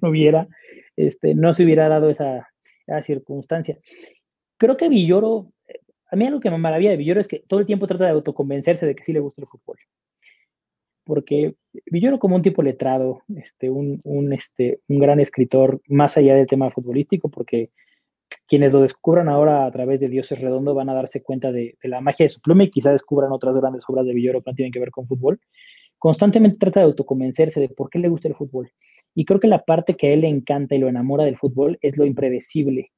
no 0.00 0.10
hubiera, 0.10 0.48
este, 0.96 1.34
no 1.34 1.54
se 1.54 1.64
hubiera 1.64 1.88
dado 1.88 2.10
esa, 2.10 2.48
esa 2.86 3.02
circunstancia 3.02 3.78
creo 4.56 4.76
que 4.76 4.88
Villoro, 4.88 5.52
a 6.10 6.16
mí 6.16 6.26
algo 6.26 6.40
que 6.40 6.50
me 6.50 6.58
maravilla 6.58 6.90
de 6.90 6.96
Villoro 6.96 7.20
es 7.20 7.28
que 7.28 7.42
todo 7.46 7.60
el 7.60 7.66
tiempo 7.66 7.86
trata 7.86 8.04
de 8.04 8.10
autoconvencerse 8.10 8.86
de 8.86 8.94
que 8.94 9.02
sí 9.02 9.12
le 9.12 9.20
gusta 9.20 9.42
el 9.42 9.48
fútbol. 9.48 9.78
Porque 11.04 11.54
Villoro 11.86 12.18
como 12.18 12.36
un 12.36 12.42
tipo 12.42 12.62
letrado, 12.62 13.22
este, 13.36 13.70
un, 13.70 14.00
un, 14.04 14.32
este, 14.32 14.80
un 14.88 14.98
gran 14.98 15.20
escritor, 15.20 15.80
más 15.88 16.16
allá 16.16 16.34
del 16.34 16.46
tema 16.46 16.70
futbolístico, 16.70 17.28
porque 17.28 17.70
quienes 18.48 18.72
lo 18.72 18.80
descubran 18.80 19.28
ahora 19.28 19.66
a 19.66 19.70
través 19.70 20.00
de 20.00 20.08
Dioses 20.08 20.40
Redondo 20.40 20.74
van 20.74 20.88
a 20.88 20.94
darse 20.94 21.22
cuenta 21.22 21.52
de, 21.52 21.76
de, 21.80 21.88
la 21.88 22.00
magia 22.00 22.24
de 22.24 22.30
su 22.30 22.40
pluma 22.40 22.64
y 22.64 22.70
quizá 22.70 22.90
descubran 22.90 23.30
otras 23.30 23.56
grandes 23.56 23.84
obras 23.86 24.06
de 24.06 24.14
Villoro 24.14 24.42
que 24.42 24.50
no 24.50 24.56
tienen 24.56 24.72
que 24.72 24.80
ver 24.80 24.90
con 24.90 25.06
fútbol. 25.06 25.40
Constantemente 25.98 26.58
trata 26.58 26.80
de 26.80 26.86
autoconvencerse 26.86 27.60
de 27.60 27.68
por 27.68 27.90
qué 27.90 27.98
le 27.98 28.08
gusta 28.08 28.28
el 28.28 28.34
fútbol. 28.34 28.70
Y 29.14 29.24
creo 29.24 29.40
que 29.40 29.48
la 29.48 29.64
parte 29.64 29.96
que 29.96 30.08
a 30.08 30.12
él 30.12 30.20
le 30.22 30.28
encanta 30.28 30.74
y 30.74 30.78
lo 30.78 30.88
enamora 30.88 31.24
del 31.24 31.38
fútbol 31.38 31.78
es 31.80 31.96
lo 31.96 32.04
impredecible, 32.04 32.92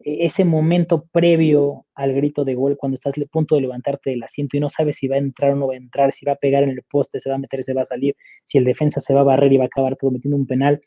e-, 0.00 0.24
ese 0.26 0.44
momento 0.44 1.06
previo 1.12 1.86
al 1.94 2.12
grito 2.14 2.44
de 2.44 2.54
gol, 2.54 2.76
cuando 2.76 2.94
estás 2.94 3.14
a 3.16 3.24
punto 3.26 3.54
de 3.54 3.62
levantarte 3.62 4.10
del 4.10 4.22
asiento 4.22 4.56
y 4.56 4.60
no 4.60 4.70
sabes 4.70 4.96
si 4.96 5.08
va 5.08 5.16
a 5.16 5.18
entrar 5.18 5.52
o 5.52 5.56
no 5.56 5.68
va 5.68 5.74
a 5.74 5.76
entrar, 5.76 6.12
si 6.12 6.24
va 6.24 6.32
a 6.32 6.36
pegar 6.36 6.62
en 6.62 6.70
el 6.70 6.82
poste, 6.90 7.20
se 7.20 7.28
va 7.28 7.36
a 7.36 7.38
meter, 7.38 7.62
se 7.62 7.74
va 7.74 7.82
a 7.82 7.84
salir, 7.84 8.16
si 8.44 8.58
el 8.58 8.64
defensa 8.64 9.00
se 9.00 9.14
va 9.14 9.20
a 9.20 9.24
barrer 9.24 9.52
y 9.52 9.58
va 9.58 9.64
a 9.64 9.66
acabar 9.66 9.96
todo 9.96 10.10
metiendo 10.10 10.36
un 10.36 10.46
penal, 10.46 10.80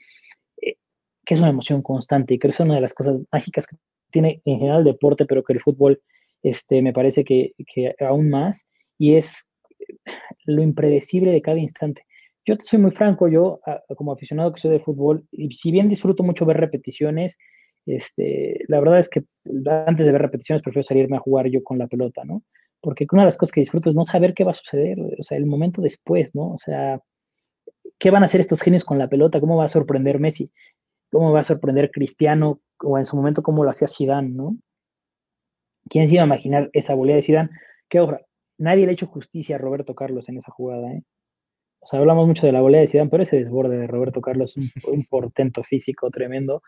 eh, 0.61 0.75
que 1.25 1.33
es 1.35 1.39
una 1.39 1.49
emoción 1.49 1.81
constante 1.81 2.33
y 2.33 2.39
creo 2.39 2.51
que 2.51 2.55
es 2.55 2.59
una 2.59 2.75
de 2.75 2.81
las 2.81 2.93
cosas 2.93 3.19
mágicas 3.31 3.67
que 3.67 3.77
tiene 4.11 4.41
en 4.45 4.59
general 4.59 4.79
el 4.79 4.85
deporte, 4.85 5.25
pero 5.25 5.43
que 5.43 5.53
el 5.53 5.61
fútbol 5.61 6.01
este, 6.43 6.81
me 6.81 6.93
parece 6.93 7.23
que, 7.23 7.53
que 7.73 7.95
aún 7.99 8.29
más, 8.29 8.67
y 8.97 9.15
es 9.15 9.47
lo 10.45 10.61
impredecible 10.61 11.31
de 11.31 11.41
cada 11.41 11.59
instante. 11.59 12.05
Yo 12.45 12.55
soy 12.59 12.79
muy 12.79 12.91
franco, 12.91 13.27
yo 13.27 13.61
como 13.95 14.11
aficionado 14.11 14.51
que 14.53 14.59
soy 14.59 14.71
de 14.71 14.79
fútbol, 14.79 15.25
y 15.31 15.53
si 15.53 15.71
bien 15.71 15.87
disfruto 15.87 16.23
mucho 16.23 16.45
ver 16.45 16.57
repeticiones, 16.57 17.37
este, 17.85 18.59
la 18.67 18.79
verdad 18.79 18.99
es 18.99 19.09
que 19.09 19.23
antes 19.87 20.05
de 20.05 20.11
ver 20.11 20.21
repeticiones 20.21 20.61
prefiero 20.61 20.83
salirme 20.83 21.17
a 21.17 21.21
jugar 21.21 21.47
yo 21.47 21.63
con 21.63 21.77
la 21.77 21.87
pelota, 21.87 22.23
¿no? 22.25 22.43
Porque 22.81 23.05
una 23.11 23.23
de 23.23 23.27
las 23.27 23.37
cosas 23.37 23.53
que 23.53 23.61
disfruto 23.61 23.89
es 23.89 23.95
no 23.95 24.03
saber 24.03 24.33
qué 24.33 24.43
va 24.43 24.51
a 24.51 24.55
suceder, 24.55 24.99
o 24.99 25.23
sea, 25.23 25.37
el 25.37 25.45
momento 25.45 25.81
después, 25.81 26.35
¿no? 26.35 26.53
O 26.53 26.57
sea, 26.57 26.99
¿qué 27.97 28.11
van 28.11 28.23
a 28.23 28.25
hacer 28.25 28.41
estos 28.41 28.61
genios 28.61 28.83
con 28.83 28.99
la 28.99 29.07
pelota? 29.07 29.39
¿Cómo 29.39 29.55
va 29.55 29.65
a 29.65 29.69
sorprender 29.69 30.19
Messi? 30.19 30.51
¿Cómo 31.11 31.31
va 31.31 31.41
a 31.41 31.43
sorprender 31.43 31.91
Cristiano? 31.91 32.59
O 32.83 32.97
en 32.97 33.05
su 33.05 33.15
momento, 33.15 33.41
¿cómo 33.41 33.63
lo 33.63 33.69
hacía 33.69 33.87
Zidane, 33.87 34.29
no? 34.29 34.57
¿Quién 35.89 36.07
se 36.07 36.15
iba 36.15 36.23
a 36.23 36.27
imaginar 36.27 36.69
esa 36.73 36.93
volea 36.93 37.15
de 37.15 37.21
Zidane? 37.21 37.49
Que, 37.87 37.99
ojo, 38.01 38.17
nadie 38.57 38.85
le 38.85 38.91
ha 38.91 38.93
hecho 38.93 39.07
justicia 39.07 39.55
a 39.55 39.59
Roberto 39.59 39.95
Carlos 39.95 40.29
en 40.29 40.37
esa 40.37 40.51
jugada, 40.51 40.91
¿eh? 40.91 41.03
O 41.83 41.85
sea, 41.85 41.99
hablamos 41.99 42.27
mucho 42.27 42.45
de 42.45 42.53
la 42.53 42.61
volea 42.61 42.79
de 42.79 42.87
Zidane, 42.87 43.09
pero 43.09 43.23
ese 43.23 43.37
desborde 43.37 43.77
de 43.77 43.87
Roberto 43.87 44.21
Carlos 44.21 44.55
es 44.55 44.85
un, 44.85 45.03
portento 45.03 45.63
físico 45.63 46.09
tremendo. 46.09 46.63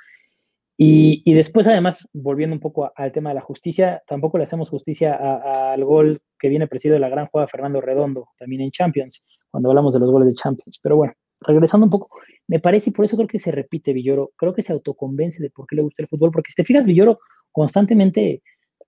Y, 0.78 1.34
después, 1.34 1.68
además, 1.68 2.06
volviendo 2.12 2.54
un 2.54 2.60
poco 2.60 2.92
al 2.94 3.14
tema 3.14 3.30
de 3.30 3.36
la 3.36 3.42
justicia, 3.42 4.04
tampoco 4.08 4.38
le 4.38 4.44
hacemos 4.44 4.68
justicia 4.68 5.16
al 5.16 5.86
gol 5.86 6.22
que 6.38 6.50
viene 6.50 6.68
presidido 6.68 6.96
de 6.96 7.00
la 7.00 7.08
gran 7.08 7.28
jugada 7.28 7.48
Fernando 7.48 7.80
Redondo, 7.80 8.28
también 8.38 8.62
en 8.62 8.72
Champions, 8.72 9.24
cuando 9.50 9.70
hablamos 9.70 9.94
de 9.94 10.02
los 10.02 10.12
goles 10.12 10.28
de 10.28 10.36
Champions. 10.36 10.82
Pero 10.84 10.98
bueno, 10.98 11.14
regresando 11.40 11.86
un 11.86 11.92
poco, 11.92 12.10
me 12.48 12.60
parece, 12.60 12.90
y 12.90 12.94
por 12.94 13.06
eso 13.06 13.16
creo 13.16 13.30
que 13.30 13.40
se 13.40 13.52
repite 13.52 13.94
Villoro, 13.94 14.32
creo 14.36 14.54
que 14.54 14.62
se 14.62 14.74
autoconvence 14.74 15.42
de 15.42 15.50
por 15.50 15.66
qué 15.66 15.78
le 15.78 15.84
gusta 15.84 16.02
el 16.02 16.10
fútbol, 16.10 16.32
porque 16.32 16.52
si 16.52 16.56
te 16.56 16.66
fijas, 16.66 16.86
Villoro 16.86 17.20
constantemente 17.54 18.44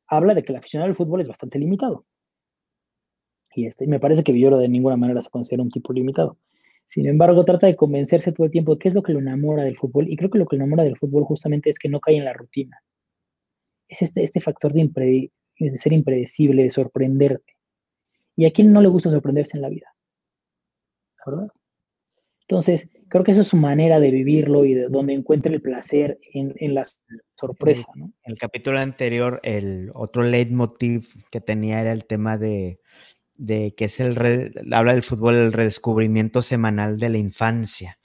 habla 0.07 0.33
de 0.33 0.43
que 0.43 0.51
el 0.51 0.57
aficionado 0.57 0.89
al 0.89 0.95
fútbol 0.95 1.21
es 1.21 1.27
bastante 1.29 1.57
limitado. 1.57 2.03
Y 3.57 3.65
este, 3.65 3.87
me 3.87 3.99
parece 3.99 4.23
que 4.23 4.31
Villoro 4.31 4.59
de 4.59 4.69
ninguna 4.69 4.97
manera 4.97 5.19
se 5.19 5.31
considera 5.31 5.63
un 5.63 5.71
tipo 5.71 5.91
limitado. 5.91 6.37
Sin 6.85 7.07
embargo, 7.07 7.43
trata 7.43 7.65
de 7.65 7.75
convencerse 7.75 8.31
todo 8.31 8.45
el 8.45 8.51
tiempo 8.51 8.75
de 8.75 8.79
qué 8.79 8.87
es 8.87 8.93
lo 8.93 9.01
que 9.01 9.13
lo 9.13 9.19
enamora 9.19 9.63
del 9.63 9.75
fútbol. 9.75 10.07
Y 10.07 10.15
creo 10.15 10.29
que 10.29 10.37
lo 10.37 10.45
que 10.45 10.57
lo 10.57 10.63
enamora 10.63 10.83
del 10.83 10.95
fútbol 10.95 11.23
justamente 11.23 11.71
es 11.71 11.79
que 11.79 11.89
no 11.89 11.99
cae 11.99 12.17
en 12.17 12.25
la 12.25 12.33
rutina. 12.33 12.79
Es 13.87 14.03
este, 14.03 14.21
este 14.21 14.41
factor 14.41 14.73
de, 14.73 15.31
ser 15.75 15.91
impredecible, 15.91 16.61
de 16.61 16.69
sorprenderte. 16.69 17.57
¿Y 18.35 18.45
a 18.45 18.51
quién 18.51 18.71
no 18.71 18.79
le 18.79 18.89
gusta 18.89 19.09
sorprenderse 19.09 19.57
en 19.57 19.63
la 19.63 19.69
vida? 19.69 19.91
¿Verdad? 21.25 21.47
Entonces, 22.41 22.91
creo 23.09 23.23
que 23.23 23.31
esa 23.31 23.41
es 23.41 23.47
su 23.47 23.57
manera 23.57 23.99
de 23.99 24.11
vivirlo 24.11 24.65
y 24.65 24.75
de 24.75 24.87
donde 24.87 25.13
encuentra 25.13 25.51
el 25.51 25.63
placer 25.63 26.19
en, 26.31 26.53
en 26.57 26.75
la 26.75 26.83
sorpresa. 27.33 27.87
En 27.95 28.13
el 28.23 28.37
capítulo 28.37 28.77
anterior, 28.77 29.39
el 29.41 29.89
otro 29.95 30.21
leitmotiv 30.21 31.07
que 31.31 31.41
tenía 31.41 31.81
era 31.81 31.91
el 31.91 32.05
tema 32.05 32.37
de 32.37 32.79
de 33.37 33.73
que 33.75 33.85
es 33.85 33.99
el, 33.99 34.17
habla 34.71 34.93
del 34.93 35.03
fútbol, 35.03 35.35
el 35.35 35.53
redescubrimiento 35.53 36.41
semanal 36.41 36.97
de 36.99 37.09
la 37.09 37.17
infancia. 37.17 37.99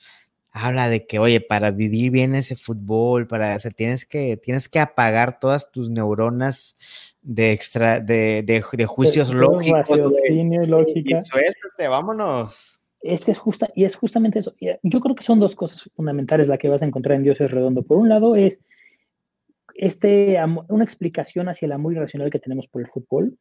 Habla 0.51 0.91
de 0.91 1.07
que, 1.07 1.19
oye, 1.19 1.41
para 1.41 1.71
vivir 1.71 2.11
bien 2.11 2.35
ese 2.35 2.57
fútbol, 2.57 3.27
para, 3.27 3.57
o 3.57 3.71
tienes 3.71 4.05
que, 4.05 4.37
tienes 4.37 4.69
que 4.69 4.81
apagar 4.81 5.39
todas 5.41 5.71
tus 5.73 5.89
neuronas 5.89 6.77
de 7.23 7.53
extra, 7.53 8.01
de, 8.01 8.43
de, 8.43 8.87
juicios 8.87 9.33
lógicos. 9.33 9.89
lógica. 10.69 11.19
Y 11.19 11.23
suéltate, 11.23 11.89
vámonos. 11.89 12.81
Es 13.01 13.25
que 13.25 13.33
es 13.33 13.39
justa, 13.39 13.71
y 13.75 13.85
es 13.85 13.97
justamente 13.97 14.41
eso. 14.41 14.55
Yo 14.83 15.01
creo 15.01 15.15
que 15.15 15.25
son 15.25 15.41
dos 15.41 15.57
cosas 15.57 15.91
fundamentales 15.97 16.49
la 16.49 16.59
que 16.59 16.69
vas 16.69 16.83
a 16.83 16.87
encontrar 16.87 17.17
en 17.17 17.23
Dios 17.23 17.41
es 17.41 17.51
redondo. 17.51 17.83
Por 17.83 17.97
un 17.97 18.11
lado 18.11 18.37
es 18.37 18.61
este, 19.75 20.37
una 20.69 20.85
explicación 20.85 21.49
hacia 21.49 21.67
el 21.67 21.73
amor 21.73 21.95
irracional 21.95 22.31
que 22.31 22.39
tenemos 22.39 22.69
por 22.69 22.83
el 22.83 22.89
fútbol, 22.89 23.39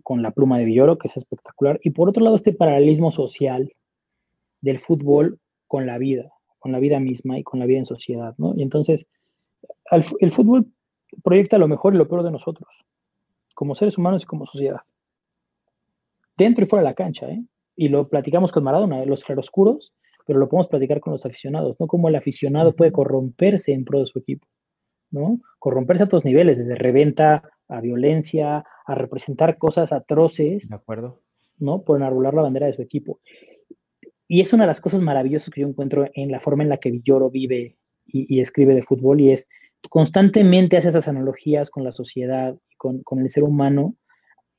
con 0.00 0.22
la 0.22 0.30
pluma 0.30 0.58
de 0.58 0.64
Villoro, 0.64 0.98
que 0.98 1.08
es 1.08 1.16
espectacular. 1.16 1.80
Y 1.82 1.90
por 1.90 2.08
otro 2.08 2.22
lado, 2.22 2.36
este 2.36 2.52
paralelismo 2.52 3.10
social 3.10 3.72
del 4.60 4.78
fútbol 4.78 5.38
con 5.66 5.86
la 5.86 5.98
vida, 5.98 6.32
con 6.58 6.72
la 6.72 6.78
vida 6.78 7.00
misma 7.00 7.38
y 7.38 7.42
con 7.42 7.60
la 7.60 7.66
vida 7.66 7.78
en 7.78 7.86
sociedad, 7.86 8.34
¿no? 8.38 8.54
Y 8.56 8.62
entonces, 8.62 9.08
el 9.90 10.32
fútbol 10.32 10.66
proyecta 11.22 11.58
lo 11.58 11.68
mejor 11.68 11.94
y 11.94 11.98
lo 11.98 12.08
peor 12.08 12.22
de 12.22 12.30
nosotros, 12.30 12.84
como 13.54 13.74
seres 13.74 13.98
humanos 13.98 14.22
y 14.22 14.26
como 14.26 14.46
sociedad. 14.46 14.80
Dentro 16.36 16.64
y 16.64 16.68
fuera 16.68 16.82
de 16.82 16.90
la 16.90 16.94
cancha, 16.94 17.28
¿eh? 17.28 17.44
Y 17.76 17.88
lo 17.88 18.08
platicamos 18.08 18.52
con 18.52 18.64
Maradona, 18.64 19.04
los 19.04 19.24
claroscuros, 19.24 19.92
pero 20.26 20.38
lo 20.38 20.48
podemos 20.48 20.68
platicar 20.68 21.00
con 21.00 21.12
los 21.12 21.26
aficionados, 21.26 21.76
¿no? 21.80 21.86
Como 21.86 22.08
el 22.08 22.16
aficionado 22.16 22.74
puede 22.74 22.92
corromperse 22.92 23.72
en 23.72 23.84
pro 23.84 24.00
de 24.00 24.06
su 24.06 24.18
equipo, 24.18 24.46
¿no? 25.12 25.40
Corromperse 25.58 26.04
a 26.04 26.08
todos 26.08 26.24
niveles, 26.24 26.58
desde 26.58 26.74
reventa 26.74 27.42
a 27.68 27.80
violencia, 27.80 28.64
a 28.86 28.94
representar 28.94 29.58
cosas 29.58 29.92
atroces. 29.92 30.68
De 30.68 30.74
acuerdo. 30.74 31.20
¿No? 31.58 31.82
Por 31.82 31.98
enarbolar 31.98 32.34
la 32.34 32.42
bandera 32.42 32.66
de 32.66 32.72
su 32.72 32.82
equipo. 32.82 33.20
Y 34.26 34.40
es 34.40 34.52
una 34.52 34.64
de 34.64 34.68
las 34.68 34.80
cosas 34.80 35.00
maravillosas 35.00 35.50
que 35.50 35.60
yo 35.60 35.68
encuentro 35.68 36.08
en 36.14 36.32
la 36.32 36.40
forma 36.40 36.62
en 36.62 36.70
la 36.70 36.78
que 36.78 36.90
Villoro 36.90 37.30
vive 37.30 37.76
y, 38.06 38.34
y 38.34 38.40
escribe 38.40 38.74
de 38.74 38.82
fútbol 38.82 39.20
y 39.20 39.30
es 39.30 39.48
constantemente 39.88 40.76
hace 40.76 40.88
esas 40.88 41.08
analogías 41.08 41.70
con 41.70 41.84
la 41.84 41.92
sociedad, 41.92 42.56
con, 42.76 43.02
con 43.02 43.20
el 43.20 43.28
ser 43.28 43.44
humano, 43.44 43.94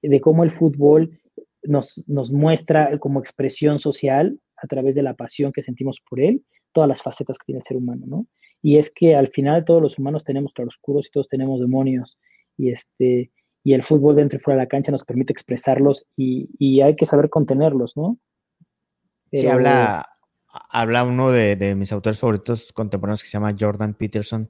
de 0.01 0.21
cómo 0.21 0.43
el 0.43 0.51
fútbol 0.51 1.19
nos, 1.63 2.03
nos 2.07 2.31
muestra 2.31 2.97
como 2.99 3.19
expresión 3.19 3.79
social 3.79 4.39
a 4.57 4.67
través 4.67 4.95
de 4.95 5.03
la 5.03 5.15
pasión 5.15 5.51
que 5.51 5.61
sentimos 5.61 6.01
por 6.07 6.19
él, 6.19 6.43
todas 6.73 6.87
las 6.87 7.01
facetas 7.01 7.37
que 7.37 7.45
tiene 7.45 7.59
el 7.59 7.63
ser 7.63 7.77
humano, 7.77 8.05
¿no? 8.05 8.27
Y 8.63 8.77
es 8.77 8.91
que 8.91 9.15
al 9.15 9.27
final 9.27 9.65
todos 9.65 9.81
los 9.81 9.99
humanos 9.99 10.23
tenemos 10.23 10.53
claroscuros 10.53 11.07
y 11.07 11.11
todos 11.11 11.27
tenemos 11.27 11.59
demonios, 11.59 12.17
y 12.57 12.71
este 12.71 13.31
y 13.63 13.73
el 13.73 13.83
fútbol 13.83 14.15
dentro 14.15 14.37
y 14.37 14.41
fuera 14.41 14.57
de 14.57 14.65
la 14.65 14.69
cancha 14.69 14.91
nos 14.91 15.05
permite 15.05 15.31
expresarlos 15.31 16.05
y, 16.17 16.49
y 16.59 16.81
hay 16.81 16.95
que 16.95 17.05
saber 17.05 17.29
contenerlos, 17.29 17.95
¿no? 17.95 18.17
sí, 19.31 19.47
habla, 19.47 20.09
habla 20.69 21.05
uno 21.05 21.31
de, 21.31 21.55
de, 21.55 21.73
mis 21.75 21.91
autores 21.93 22.19
favoritos 22.19 22.73
contemporáneos 22.73 23.23
que 23.23 23.29
se 23.29 23.33
llama 23.37 23.55
Jordan 23.57 23.93
Peterson, 23.93 24.49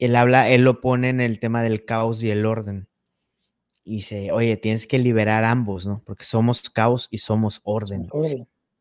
él 0.00 0.16
habla, 0.16 0.48
él 0.48 0.62
lo 0.62 0.80
pone 0.80 1.10
en 1.10 1.20
el 1.20 1.38
tema 1.38 1.62
del 1.62 1.84
caos 1.84 2.22
y 2.22 2.30
el 2.30 2.46
orden. 2.46 2.88
Y 3.84 3.96
dice, 3.96 4.32
oye, 4.32 4.56
tienes 4.56 4.86
que 4.86 4.98
liberar 4.98 5.44
ambos, 5.44 5.86
¿no? 5.86 6.02
Porque 6.04 6.24
somos 6.24 6.70
caos 6.70 7.06
y 7.10 7.18
somos 7.18 7.60
orden. 7.64 8.08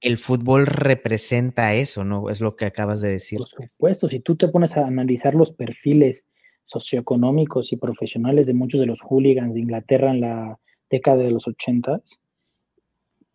El 0.01 0.17
fútbol 0.17 0.65
representa 0.65 1.73
eso, 1.73 2.05
¿no? 2.05 2.29
Es 2.29 2.39
lo 2.39 2.55
que 2.55 2.65
acabas 2.65 3.01
de 3.01 3.09
decir. 3.09 3.39
Por 3.39 3.47
supuesto, 3.47 4.07
si 4.07 4.19
tú 4.21 4.35
te 4.37 4.47
pones 4.47 4.77
a 4.77 4.85
analizar 4.85 5.35
los 5.35 5.51
perfiles 5.51 6.25
socioeconómicos 6.63 7.73
y 7.73 7.77
profesionales 7.77 8.47
de 8.47 8.53
muchos 8.53 8.79
de 8.79 8.85
los 8.85 9.01
hooligans 9.01 9.55
de 9.55 9.61
Inglaterra 9.61 10.11
en 10.11 10.21
la 10.21 10.59
década 10.89 11.17
de 11.17 11.31
los 11.31 11.47
ochentas, 11.47 12.19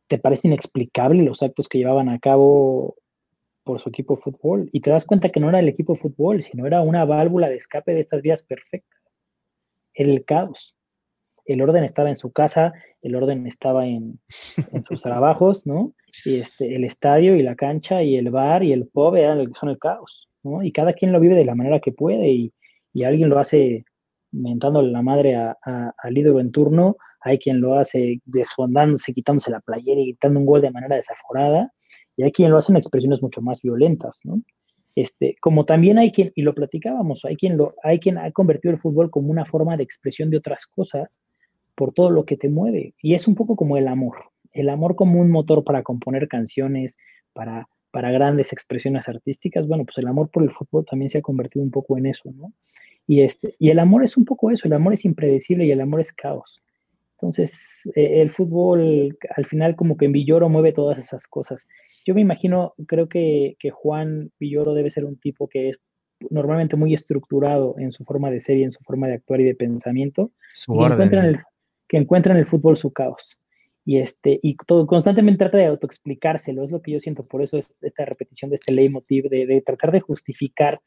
te 0.07 0.19
parece 0.19 0.49
inexplicable 0.49 1.23
los 1.23 1.43
actos 1.43 1.69
que 1.69 1.79
llevaban 1.79 2.09
a 2.09 2.19
cabo 2.19 2.97
por 3.65 3.81
su 3.81 3.89
equipo 3.89 4.17
de 4.17 4.23
fútbol 4.23 4.69
y 4.73 4.81
te 4.81 4.91
das 4.91 5.05
cuenta 5.05 5.31
que 5.31 5.41
no 5.41 5.49
era 5.49 5.59
el 5.59 5.69
equipo 5.69 5.95
de 5.95 6.01
fútbol, 6.01 6.43
sino 6.43 6.67
era 6.67 6.83
una 6.83 7.05
válvula 7.05 7.49
de 7.49 7.57
escape 7.57 7.95
de 7.95 8.01
estas 8.01 8.23
vías 8.23 8.43
perfectas. 8.43 9.01
el 9.95 10.25
caos. 10.25 10.77
El 11.45 11.61
orden 11.61 11.85
estaba 11.85 12.09
en 12.09 12.17
su 12.17 12.33
casa, 12.33 12.73
el 13.03 13.15
orden 13.15 13.47
estaba 13.47 13.87
en, 13.87 14.19
sus 14.83 15.03
trabajos, 15.03 15.67
¿no? 15.67 15.95
Y 16.25 16.39
este, 16.39 16.75
el 16.75 16.85
estadio 16.85 17.37
y 17.37 17.43
la 17.43 17.55
cancha 17.55 18.03
y 18.03 18.17
el 18.17 18.31
bar 18.31 18.63
y 18.63 18.73
el 18.73 18.87
pub 18.87 19.17
eran 19.17 19.53
son 19.55 19.69
el 19.69 19.79
caos, 19.79 20.29
¿no? 20.43 20.63
Y 20.63 20.73
cada 20.73 20.93
quien 20.93 21.13
lo 21.13 21.21
vive 21.21 21.35
de 21.35 21.45
la 21.45 21.55
manera 21.55 21.81
que 21.81 21.93
puede 21.93 22.31
y, 22.31 22.53
alguien 23.05 23.29
lo 23.29 23.41
hace 23.41 23.85
mentándole 24.31 24.93
la 24.93 25.03
madre 25.03 25.37
al 25.37 26.17
ídolo 26.19 26.39
en 26.39 26.53
turno, 26.53 26.97
hay 27.21 27.39
quien 27.39 27.61
lo 27.61 27.77
hace 27.77 28.21
desfondándose, 28.25 29.13
quitándose 29.13 29.51
la 29.51 29.61
playera 29.61 30.01
y 30.01 30.07
gritando 30.07 30.39
un 30.39 30.47
gol 30.47 30.61
de 30.61 30.71
manera 30.71 30.95
desaforada, 30.95 31.73
y 32.17 32.23
hay 32.23 32.31
quien 32.31 32.53
lo 32.53 32.59
hace 32.59 32.71
en 32.71 32.77
expresiones 32.77 33.21
mucho 33.21 33.43
más 33.43 33.63
violentas, 33.63 34.21
¿no? 34.23 34.41
Este, 34.95 35.35
como 35.41 35.65
también 35.65 35.99
hay 35.99 36.13
quien, 36.13 36.31
y 36.37 36.43
lo 36.43 36.55
platicábamos, 36.55 37.25
hay 37.25 37.37
quien, 37.37 37.57
lo, 37.57 37.75
hay 37.83 37.99
quien 37.99 38.17
ha 38.19 38.31
convertido 38.31 38.73
el 38.73 38.81
fútbol 38.81 39.11
como 39.11 39.31
una 39.31 39.45
forma 39.45 39.77
de 39.77 39.83
expresión 39.83 40.31
de 40.31 40.37
otras 40.37 40.67
cosas 40.67 41.21
por 41.75 41.93
todo 41.93 42.11
lo 42.11 42.25
que 42.25 42.37
te 42.37 42.49
mueve. 42.49 42.95
Y 43.01 43.15
es 43.15 43.29
un 43.29 43.35
poco 43.35 43.57
como 43.57 43.77
el 43.77 43.89
amor, 43.89 44.17
el 44.53 44.69
amor 44.69 44.95
como 44.95 45.21
un 45.21 45.31
motor 45.31 45.65
para 45.65 45.83
componer 45.83 46.29
canciones, 46.29 46.97
para, 47.33 47.69
para 47.91 48.11
grandes 48.11 48.53
expresiones 48.53 49.09
artísticas. 49.09 49.67
Bueno, 49.67 49.85
pues 49.85 49.99
el 49.99 50.07
amor 50.07 50.31
por 50.31 50.43
el 50.43 50.51
fútbol 50.51 50.85
también 50.85 51.09
se 51.09 51.19
ha 51.19 51.23
convertido 51.23 51.65
un 51.65 51.71
poco 51.71 51.99
en 51.99 52.07
eso, 52.07 52.31
¿no? 52.33 52.53
Y, 53.07 53.23
este, 53.23 53.55
y 53.59 53.71
el 53.71 53.79
amor 53.79 54.03
es 54.03 54.17
un 54.17 54.25
poco 54.25 54.51
eso, 54.51 54.67
el 54.67 54.73
amor 54.73 54.95
es 54.95 55.05
impredecible 55.05 55.67
y 55.67 55.71
el 55.71 55.81
amor 55.81 56.01
es 56.01 56.13
caos. 56.13 56.63
Entonces, 57.19 57.91
eh, 57.95 58.23
el 58.23 58.31
fútbol 58.31 59.17
al 59.37 59.47
final 59.47 59.77
como 59.77 59.97
que 59.97 60.07
en 60.07 60.13
Villoro 60.13 60.49
mueve 60.49 60.73
todas 60.73 60.99
esas 60.99 61.27
cosas. 61.27 61.69
Yo 62.05 62.15
me 62.15 62.21
imagino, 62.21 62.75
creo 62.87 63.09
que, 63.09 63.57
Juan 63.73 64.31
Villoro 64.39 64.75
debe 64.75 64.91
ser 64.91 65.05
un 65.05 65.17
tipo 65.17 65.49
que 65.49 65.71
es 65.71 65.81
normalmente 66.31 66.77
muy 66.77 66.95
estructurado 66.95 67.77
en 67.79 67.93
su 67.93 68.05
forma 68.05 68.31
de 68.31 68.41
ser 68.41 68.59
y 68.59 68.65
en 68.65 68.71
su 68.71 68.83
forma 68.83 69.09
de 69.09 69.15
actuar 69.15 69.41
y 69.41 69.45
de 69.45 69.55
pensamiento, 69.55 70.33
que, 70.67 70.73
encuentra 70.73 71.21
en 71.21 71.27
el, 71.27 71.41
que 71.95 72.01
encuentra 72.01 72.35
en 72.35 72.41
el 72.41 72.47
fútbol 72.47 72.77
su 72.77 72.93
caos. 72.93 73.39
Y, 73.85 73.99
este, 73.99 74.41
y 74.43 74.57
todo, 74.57 74.85
constantemente 74.85 75.39
trata 75.39 75.59
de 75.59 75.67
autoexplicárselo, 75.67 76.65
es 76.65 76.73
lo 76.73 76.83
que 76.83 76.91
yo 76.91 76.99
siento, 76.99 77.25
por 77.25 77.41
eso 77.41 77.57
es 77.57 77.79
esta 77.83 78.05
repetición 78.05 78.51
de 78.51 78.57
este 78.57 78.73
leitmotiv, 78.73 79.29
de, 79.29 79.47
de 79.47 79.61
tratar 79.61 79.93
de 79.93 80.01
justificar 80.01 80.81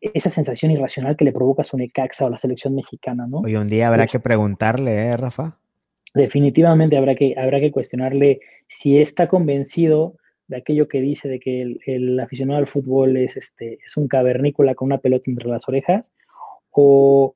esa 0.00 0.30
sensación 0.30 0.72
irracional 0.72 1.16
que 1.16 1.26
le 1.26 1.32
provoca 1.32 1.64
su 1.64 1.76
Necaxa 1.76 2.24
o 2.24 2.30
la 2.30 2.38
selección 2.38 2.74
mexicana, 2.74 3.26
¿no? 3.28 3.40
Hoy 3.40 3.56
un 3.56 3.68
día 3.68 3.88
habrá 3.88 4.06
que 4.06 4.20
preguntarle, 4.20 4.92
¿eh, 4.92 5.16
Rafa? 5.18 5.58
Definitivamente 6.14 6.96
habrá 6.96 7.14
que, 7.14 7.34
habrá 7.36 7.60
que 7.60 7.70
cuestionarle 7.70 8.40
si 8.68 9.02
está 9.02 9.28
convencido 9.28 10.16
de 10.46 10.56
aquello 10.56 10.88
que 10.88 11.02
dice 11.02 11.28
de 11.28 11.40
que 11.40 11.76
el, 11.84 12.20
aficionado 12.20 12.58
al 12.58 12.68
fútbol 12.68 13.18
es, 13.18 13.36
este, 13.36 13.80
es 13.84 13.98
un 13.98 14.08
cavernícola 14.08 14.74
con 14.74 14.86
una 14.86 14.98
pelota 14.98 15.24
entre 15.26 15.50
las 15.50 15.68
orejas, 15.68 16.10
o, 16.70 17.34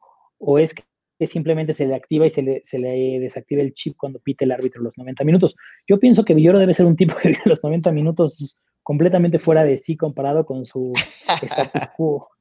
es 0.58 0.72
que 0.72 0.82
simplemente 1.24 1.72
se 1.72 1.86
le 1.86 1.94
activa 1.94 2.26
y 2.26 2.30
se 2.30 2.42
le, 2.42 2.60
se 2.64 2.78
le, 2.78 3.18
desactiva 3.20 3.62
el 3.62 3.72
chip 3.72 3.96
cuando 3.96 4.18
pite 4.18 4.44
el 4.44 4.52
árbitro 4.52 4.82
los 4.82 4.98
90 4.98 5.24
minutos. 5.24 5.56
Yo 5.86 5.98
pienso 5.98 6.24
que 6.24 6.34
Villoro 6.34 6.58
debe 6.58 6.74
ser 6.74 6.84
un 6.84 6.96
tipo 6.96 7.16
que 7.22 7.28
vive 7.28 7.40
los 7.46 7.64
90 7.64 7.90
minutos 7.92 8.58
completamente 8.82 9.38
fuera 9.38 9.64
de 9.64 9.78
sí 9.78 9.96
comparado 9.96 10.44
con 10.44 10.64
su 10.64 10.92
status 11.42 11.88
quo. 11.96 12.28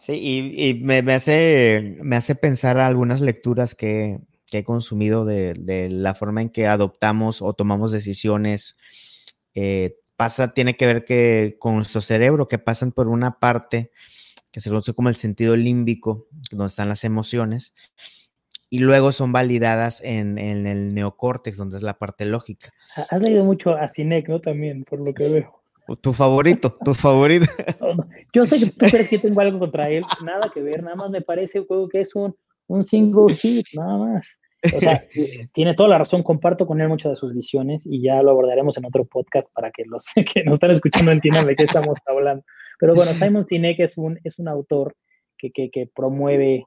Sí, 0.00 0.54
y, 0.56 0.74
me, 0.82 1.00
hace, 1.12 1.96
me 2.00 2.16
hace 2.16 2.34
pensar 2.34 2.78
algunas 2.78 3.20
lecturas 3.20 3.74
que, 3.74 4.18
he 4.50 4.64
consumido 4.64 5.26
de, 5.26 5.88
la 5.90 6.14
forma 6.14 6.40
en 6.40 6.48
que 6.48 6.66
adoptamos 6.66 7.42
o 7.42 7.52
tomamos 7.52 7.92
decisiones. 7.92 8.78
Eh, 9.54 9.98
pasa, 10.16 10.54
tiene 10.54 10.74
que 10.74 10.86
ver 10.86 11.04
que 11.04 11.56
con 11.58 11.76
nuestro 11.76 12.00
cerebro, 12.00 12.48
que 12.48 12.58
pasan 12.58 12.92
por 12.92 13.08
una 13.08 13.38
parte 13.38 13.90
que 14.50 14.60
se 14.60 14.70
conoce 14.70 14.94
como 14.94 15.08
el 15.08 15.14
sentido 15.14 15.56
límbico, 15.56 16.26
donde 16.50 16.66
están 16.66 16.88
las 16.88 17.04
emociones, 17.04 17.74
y 18.70 18.80
luego 18.80 19.12
son 19.12 19.32
validadas 19.32 20.02
en, 20.04 20.38
el 20.38 20.94
neocórtex, 20.94 21.56
donde 21.56 21.78
es 21.78 21.82
la 21.82 21.98
parte 21.98 22.26
lógica. 22.26 22.72
Has 23.10 23.22
leído 23.22 23.44
mucho 23.44 23.74
a 23.74 23.88
Sinek, 23.88 24.28
¿no? 24.28 24.40
También, 24.40 24.84
por 24.84 25.00
lo 25.00 25.14
que 25.14 25.24
veo. 25.24 25.62
Tu 26.02 26.12
favorito, 26.12 26.74
tu 26.84 26.92
favorito. 26.92 27.46
Yo 28.34 28.44
sé 28.44 28.58
que 28.58 28.66
tú 28.66 28.86
crees 28.90 29.08
que 29.08 29.18
tengo 29.18 29.40
algo 29.40 29.58
contra 29.58 29.88
él, 29.88 30.04
nada 30.22 30.50
que 30.52 30.60
ver, 30.60 30.82
nada 30.82 30.96
más 30.96 31.10
me 31.10 31.22
parece 31.22 31.64
juego 31.64 31.88
que 31.88 32.00
es 32.00 32.14
un, 32.14 32.36
un 32.66 32.84
single 32.84 33.34
hit, 33.34 33.66
nada 33.74 33.96
más. 33.96 34.38
O 34.74 34.80
sea, 34.80 35.02
tiene 35.52 35.74
toda 35.74 35.88
la 35.88 35.98
razón, 35.98 36.22
comparto 36.22 36.66
con 36.66 36.80
él 36.80 36.88
muchas 36.88 37.12
de 37.12 37.16
sus 37.16 37.34
visiones 37.34 37.86
y 37.86 38.02
ya 38.02 38.22
lo 38.22 38.32
abordaremos 38.32 38.76
en 38.76 38.86
otro 38.86 39.04
podcast 39.04 39.52
para 39.54 39.70
que 39.70 39.84
los 39.86 40.04
que 40.32 40.44
nos 40.44 40.54
están 40.54 40.72
escuchando 40.72 41.12
entiendan 41.12 41.46
de 41.46 41.56
qué 41.56 41.64
estamos 41.64 41.98
hablando. 42.06 42.44
Pero 42.78 42.94
bueno, 42.94 43.12
Simon 43.14 43.46
Sinek 43.46 43.80
es 43.80 43.98
un, 43.98 44.18
es 44.24 44.38
un 44.38 44.48
autor 44.48 44.96
que, 45.36 45.50
que, 45.50 45.70
que 45.70 45.86
promueve 45.86 46.66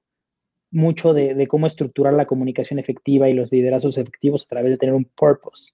mucho 0.71 1.13
de, 1.13 1.35
de, 1.35 1.47
cómo 1.47 1.67
estructurar 1.67 2.13
la 2.13 2.25
comunicación 2.25 2.79
efectiva 2.79 3.29
y 3.29 3.33
los 3.33 3.51
liderazgos 3.51 3.97
efectivos 3.97 4.45
a 4.45 4.49
través 4.49 4.71
de 4.71 4.77
tener 4.77 4.95
un 4.95 5.05
purpose. 5.05 5.73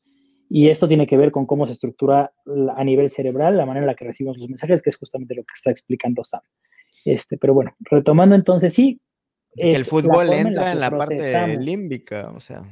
Y 0.49 0.69
esto 0.69 0.87
tiene 0.87 1.07
que 1.07 1.17
ver 1.17 1.31
con 1.31 1.45
cómo 1.45 1.65
se 1.67 1.73
estructura 1.73 2.31
a 2.75 2.83
nivel 2.83 3.09
cerebral, 3.09 3.57
la 3.57 3.65
manera 3.65 3.83
en 3.83 3.87
la 3.87 3.95
que 3.95 4.05
recibimos 4.05 4.37
los 4.37 4.47
mensajes, 4.47 4.81
que 4.81 4.89
es 4.89 4.95
justamente 4.95 5.35
lo 5.35 5.43
que 5.43 5.53
está 5.53 5.71
explicando 5.71 6.23
Sam. 6.23 6.41
Este, 7.03 7.37
pero 7.37 7.53
bueno, 7.53 7.75
retomando 7.79 8.33
entonces, 8.33 8.73
sí. 8.73 8.99
el 9.55 9.83
fútbol 9.83 10.31
entra 10.33 10.71
en 10.71 10.79
la, 10.79 10.89
parte 10.89 11.57
límbica, 11.57 12.31
o 12.31 12.39
sea. 12.39 12.63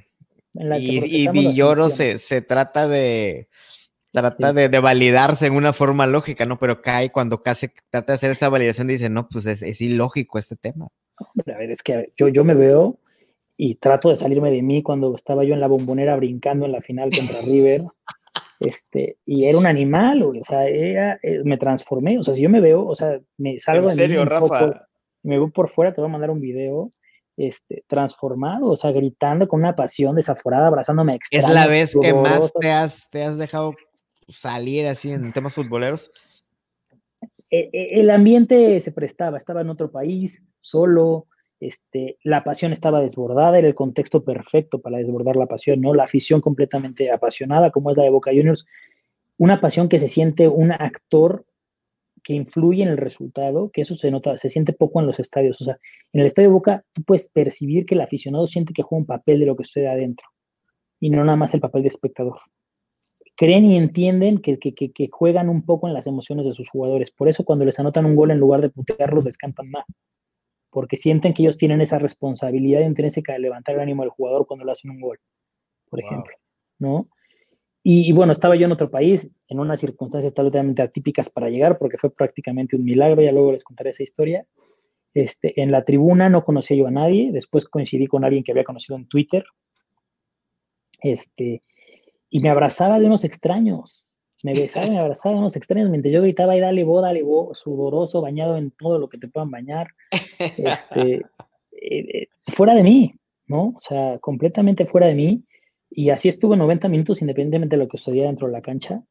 Y, 0.53 1.24
y, 1.24 1.28
Villoro 1.28 1.89
se, 1.89 2.18
se, 2.18 2.41
trata 2.41 2.88
de 2.88 3.49
trata 4.22 4.53
de, 4.53 4.70
de, 4.70 4.80
validarse 4.80 5.47
en 5.47 5.55
una 5.55 5.74
forma 5.74 6.07
lógica, 6.07 6.45
¿no? 6.45 6.57
Pero 6.57 6.82
cae 6.82 7.11
cuando 7.11 7.41
casi 7.41 7.68
trata 7.89 8.13
de 8.13 8.16
hacer 8.16 8.32
esa 8.32 8.49
validación, 8.49 8.88
dice, 8.88 9.09
no, 9.09 9.28
pues 9.30 9.45
es, 9.45 9.61
es 9.61 9.82
ilógico 9.82 10.39
este 10.39 10.55
tema. 10.55 10.88
a 11.18 11.57
ver, 11.57 11.72
es 11.72 11.84
que 11.84 12.11
yo, 12.18 12.28
yo 12.28 12.43
me 12.43 12.53
veo 12.53 12.99
y 13.57 13.76
trato 13.76 14.09
de 14.09 14.16
salirme 14.16 14.51
de 14.51 14.61
mí 14.61 14.84
cuando 14.84 15.16
estaba 15.16 15.43
yo 15.43 15.53
en 15.53 15.59
la 15.59 15.68
bombonera 15.68 16.16
brincando 16.16 16.66
en 16.66 16.72
la 16.72 16.82
final 16.82 17.09
contra 17.16 17.39
River. 17.45 17.84
Este, 18.59 19.18
y 19.26 19.45
era 19.45 19.57
un 19.57 19.66
animal, 19.66 20.24
o 20.24 20.43
sea, 20.43 20.66
era, 20.68 21.20
eh, 21.22 21.41
me 21.43 21.57
transformé, 21.57 22.18
o 22.18 22.24
sea, 22.24 22.34
si 22.34 22.41
yo 22.41 22.49
me 22.49 22.61
veo, 22.61 22.86
o 22.86 22.95
sea, 22.95 23.20
me 23.38 23.59
salgo 23.59 23.89
¿En 23.89 23.97
serio, 23.97 24.24
Rafa? 24.24 24.88
me 25.24 25.38
veo 25.38 25.49
por 25.49 25.70
fuera, 25.70 25.93
te 25.93 25.99
voy 25.99 26.09
a 26.09 26.13
mandar 26.13 26.30
un 26.30 26.39
video, 26.39 26.89
este, 27.38 27.84
transformado, 27.88 28.68
o 28.68 28.76
sea, 28.78 28.91
gritando 28.91 29.47
con 29.47 29.59
una 29.59 29.76
pasión 29.76 30.16
desaforada, 30.16 30.68
abrazándome 30.68 31.20
¿Es 31.32 31.49
la 31.49 31.68
vez 31.68 31.95
que 31.99 32.13
más 32.13 32.53
te 32.59 32.72
has, 32.72 33.09
te 33.09 33.24
has 33.24 33.38
dejado 33.38 33.76
salir 34.28 34.88
así 34.88 35.12
en 35.12 35.32
temas 35.32 35.54
futboleros? 35.54 36.12
E, 37.50 37.70
e, 37.72 38.00
el 38.00 38.10
ambiente 38.10 38.80
se 38.82 38.92
prestaba, 38.92 39.38
estaba 39.38 39.62
en 39.62 39.70
otro 39.70 39.92
país, 39.92 40.44
solo, 40.62 41.28
este, 41.60 42.18
la 42.24 42.44
pasión 42.44 42.72
estaba 42.72 43.02
desbordada, 43.02 43.58
era 43.58 43.68
el 43.68 43.76
contexto 43.76 44.24
perfecto 44.24 44.82
para 44.82 44.98
desbordar 44.98 45.36
la 45.36 45.46
pasión, 45.46 45.82
¿no? 45.82 45.94
La 45.94 46.04
afición 46.04 46.42
completamente 46.42 47.12
apasionada, 47.12 47.72
como 47.72 47.92
es 47.92 47.98
la 47.98 48.04
de 48.04 48.10
Boca 48.10 48.32
Juniors, 48.32 48.66
una 49.38 49.62
pasión 49.62 49.90
que 49.90 50.00
se 50.00 50.08
siente 50.08 50.48
un 50.48 50.72
actor 50.72 51.46
que 52.24 52.34
influye 52.34 52.82
en 52.82 52.90
el 52.90 52.98
resultado, 52.98 53.70
que 53.72 53.82
eso 53.82 53.94
se 53.94 54.10
nota, 54.10 54.36
se 54.38 54.50
siente 54.50 54.74
poco 54.74 55.00
en 55.00 55.06
los 55.06 55.20
estadios. 55.20 55.62
O 55.62 55.66
sea, 55.66 55.78
en 56.12 56.22
el 56.22 56.28
estadio 56.28 56.52
Boca 56.52 56.84
tú 56.92 57.04
puedes 57.04 57.30
percibir 57.30 57.86
que 57.86 57.94
el 57.94 58.02
aficionado 58.02 58.48
siente 58.48 58.74
que 58.74 58.82
juega 58.82 59.02
un 59.02 59.06
papel 59.06 59.40
de 59.40 59.46
lo 59.46 59.56
que 59.56 59.64
sucede 59.64 59.90
adentro 59.90 60.28
y 61.00 61.12
no 61.12 61.24
nada 61.24 61.38
más 61.38 61.54
el 61.54 61.60
papel 61.60 61.84
de 61.84 61.90
espectador. 61.90 62.40
Creen 63.36 63.66
y 63.66 63.78
entienden 63.78 64.40
que, 64.40 64.58
que, 64.58 64.74
que, 64.74 65.10
juegan 65.12 65.50
un 65.50 65.66
poco 65.66 65.88
en 65.88 65.94
las 65.94 66.08
emociones 66.08 66.46
de 66.46 66.54
sus 66.54 66.70
jugadores. 66.70 67.12
Por 67.12 67.28
eso 67.28 67.44
cuando 67.44 67.66
les 67.66 67.80
anotan 67.80 68.06
un 68.06 68.16
gol 68.16 68.32
en 68.32 68.40
lugar 68.40 68.62
de 68.62 68.70
putearlos, 68.70 69.26
les 69.26 69.38
cantan 69.38 69.70
más. 69.70 69.86
Porque 70.70 70.98
sienten 70.98 71.34
que 71.34 71.44
ellos 71.44 71.58
tienen 71.58 71.82
esa 71.82 72.00
responsabilidad 72.00 72.82
intrínseca 72.82 73.34
de 73.34 73.40
levantar 73.40 73.76
el 73.76 73.82
ánimo 73.82 74.04
del 74.04 74.12
jugador 74.12 74.48
cuando 74.48 74.66
le 74.66 74.72
hacen 74.72 74.92
un 74.92 75.02
gol, 75.02 75.20
por 75.90 76.00
ejemplo. 76.00 76.36
¿no? 76.80 77.10
Y, 77.88 78.12
bueno, 78.14 78.32
estaba 78.32 78.56
yo 78.56 78.66
en 78.66 78.72
otro 78.72 78.90
país, 78.90 79.30
en 79.48 79.60
unas 79.60 79.80
circunstancias 79.80 80.34
totalmente 80.34 80.82
atípicas 80.82 81.30
para 81.30 81.50
llegar, 81.50 81.78
porque 81.78 82.00
fue 82.00 82.10
prácticamente 82.10 82.76
un 82.76 82.84
milagro, 82.84 83.22
ya 83.22 83.32
luego 83.32 83.52
les 83.52 83.64
contaré 83.64 83.92
esa 83.92 84.02
historia. 84.02 84.44
Este, 85.14 85.62
en 85.62 85.72
la 85.72 85.84
tribuna 85.84 86.28
no 86.28 86.44
conocía 86.44 86.78
yo 86.78 86.88
a 86.88 86.92
nadie, 86.92 87.32
después 87.32 87.66
coincidí 87.66 88.08
con 88.08 88.26
alguien 88.26 88.44
que 88.44 88.52
había 88.52 88.64
conocido 88.64 88.98
en 88.98 89.08
Twitter, 89.08 89.46
este, 91.00 91.62
y 92.36 92.42
me 92.42 92.50
abrazaba 92.50 93.00
de 93.00 93.06
unos 93.06 93.24
extraños, 93.24 94.14
me 94.44 94.54
besaba, 94.54 94.90
me 94.90 95.00
abrazaba 95.00 95.36
de 95.36 95.40
unos 95.40 95.56
extraños, 95.56 95.90
mientras 95.90 96.14
yo 96.14 96.22
gritaba, 96.22 96.58
y 96.58 96.60
dale 96.60 96.84
bo, 96.84 97.00
dale 97.00 97.24
bo, 97.24 97.56
sudoroso, 97.56 98.20
bañado 98.20 98.58
en 98.58 98.72
todo 98.72 99.00
lo 99.00 99.08
que 99.08 99.18
te 99.18 99.30
puedan 99.30 99.50
bañar, 99.52 99.88
este, 100.58 101.14
eh, 101.72 102.00
eh, 102.12 102.28
fuera 102.48 102.76
de 102.76 102.84
mí, 102.84 103.14
¿no? 103.48 103.68
O 103.68 103.80
sea, 103.80 104.20
completamente 104.20 104.86
fuera 104.86 105.08
de 105.08 105.16
mí, 105.16 105.46
y 105.90 106.10
así 106.10 106.28
estuve 106.28 106.58
90 106.58 106.90
minutos 106.90 107.22
independientemente 107.22 107.78
de 107.78 107.84
lo 107.84 107.88
que 107.88 107.98
sucedía 107.98 108.26
dentro 108.26 108.48
de 108.48 108.54
la 108.54 108.62
cancha. 108.62 109.02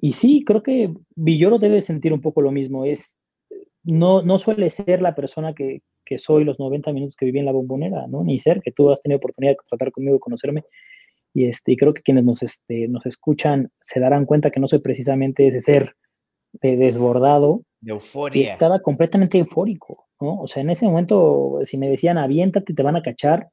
Y 0.00 0.14
sí, 0.14 0.42
creo 0.42 0.62
que 0.62 0.94
Villoro 1.14 1.58
debe 1.58 1.82
sentir 1.82 2.14
un 2.14 2.22
poco 2.22 2.40
lo 2.40 2.52
mismo. 2.52 2.86
Es, 2.86 3.18
no, 3.82 4.22
no 4.22 4.38
suele 4.38 4.70
ser 4.70 5.02
la 5.02 5.14
persona 5.14 5.52
que, 5.52 5.82
que 6.06 6.16
soy 6.16 6.44
los 6.44 6.58
90 6.58 6.90
minutos 6.94 7.16
que 7.16 7.26
viví 7.26 7.38
en 7.38 7.44
la 7.44 7.52
bombonera, 7.52 8.06
¿no? 8.06 8.24
Ni 8.24 8.38
ser, 8.38 8.62
que 8.62 8.72
tú 8.72 8.90
has 8.90 9.02
tenido 9.02 9.18
oportunidad 9.18 9.52
de 9.52 9.58
tratar 9.68 9.92
conmigo, 9.92 10.18
conocerme. 10.18 10.64
Y, 11.36 11.48
este, 11.48 11.72
y 11.72 11.76
creo 11.76 11.92
que 11.92 12.00
quienes 12.00 12.24
nos, 12.24 12.42
este, 12.42 12.88
nos 12.88 13.04
escuchan 13.04 13.70
se 13.78 14.00
darán 14.00 14.24
cuenta 14.24 14.50
que 14.50 14.58
no 14.58 14.68
soy 14.68 14.78
precisamente 14.78 15.46
ese 15.46 15.60
ser 15.60 15.94
de 16.54 16.78
desbordado. 16.78 17.60
De 17.78 17.92
euforia. 17.92 18.40
Y 18.40 18.44
estaba 18.46 18.80
completamente 18.80 19.36
eufórico, 19.36 20.06
¿no? 20.18 20.40
O 20.40 20.46
sea, 20.46 20.62
en 20.62 20.70
ese 20.70 20.86
momento, 20.86 21.58
si 21.64 21.76
me 21.76 21.90
decían 21.90 22.16
aviéntate, 22.16 22.72
te 22.72 22.82
van 22.82 22.96
a 22.96 23.02
cachar, 23.02 23.50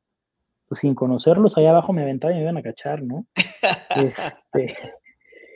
pues, 0.70 0.80
sin 0.80 0.96
conocerlos, 0.96 1.58
allá 1.58 1.72
abajo 1.72 1.92
me 1.92 2.04
aventaba 2.04 2.32
y 2.32 2.38
me 2.38 2.44
iban 2.44 2.56
a 2.56 2.64
cachar, 2.64 3.04
¿no? 3.04 3.26
Este, 3.98 4.78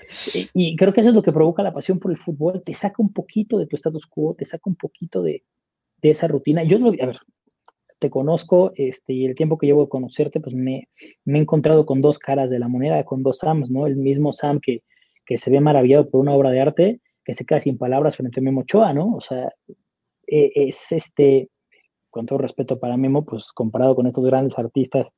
y, 0.53 0.75
creo 0.75 0.91
que 0.91 0.99
eso 0.99 1.11
es 1.11 1.15
lo 1.15 1.23
que 1.23 1.31
provoca 1.31 1.63
la 1.63 1.73
pasión 1.73 1.97
por 1.97 2.11
el 2.11 2.17
fútbol, 2.17 2.61
te 2.61 2.73
saca 2.73 2.95
un 2.97 3.13
poquito 3.13 3.57
de 3.57 3.67
tu 3.67 3.77
status 3.77 4.05
quo, 4.05 4.35
te 4.37 4.43
saca 4.43 4.63
un 4.65 4.75
poquito 4.75 5.23
de, 5.23 5.45
esa 6.01 6.27
rutina. 6.27 6.65
Yo, 6.65 6.77
a 6.77 7.05
ver, 7.05 7.19
te 7.99 8.09
conozco 8.09 8.71
este, 8.75 9.13
y 9.13 9.25
el 9.25 9.35
tiempo 9.35 9.57
que 9.57 9.67
llevo 9.67 9.83
de 9.83 9.89
conocerte, 9.89 10.39
pues 10.39 10.55
me, 10.55 10.87
he 11.25 11.37
encontrado 11.37 11.85
con 11.85 12.01
dos 12.01 12.19
caras 12.19 12.49
de 12.49 12.59
la 12.59 12.67
moneda, 12.67 13.03
con 13.03 13.23
dos 13.23 13.39
Sams, 13.39 13.71
¿no? 13.71 13.87
El 13.87 13.95
mismo 13.95 14.33
Sam 14.33 14.59
que, 14.61 14.83
que 15.25 15.37
se 15.37 15.51
ve 15.51 15.59
maravillado 15.59 16.09
por 16.09 16.21
una 16.21 16.33
obra 16.33 16.51
de 16.51 16.61
arte, 16.61 17.01
que 17.23 17.33
se 17.33 17.45
queda 17.45 17.59
sin 17.59 17.77
palabras 17.77 18.15
frente 18.15 18.39
a 18.39 18.43
Memo 18.43 18.61
Ochoa, 18.61 18.93
¿no? 18.93 19.15
O 19.15 19.21
sea, 19.21 19.51
e, 20.27 20.51
es 20.55 20.91
este, 20.91 21.49
con 22.09 22.25
todo 22.25 22.39
respeto 22.39 22.79
para 22.79 22.97
Memo, 22.97 23.25
pues 23.25 23.51
comparado 23.51 23.95
con 23.95 24.07
estos 24.07 24.25
grandes 24.25 24.57
artistas 24.57 25.11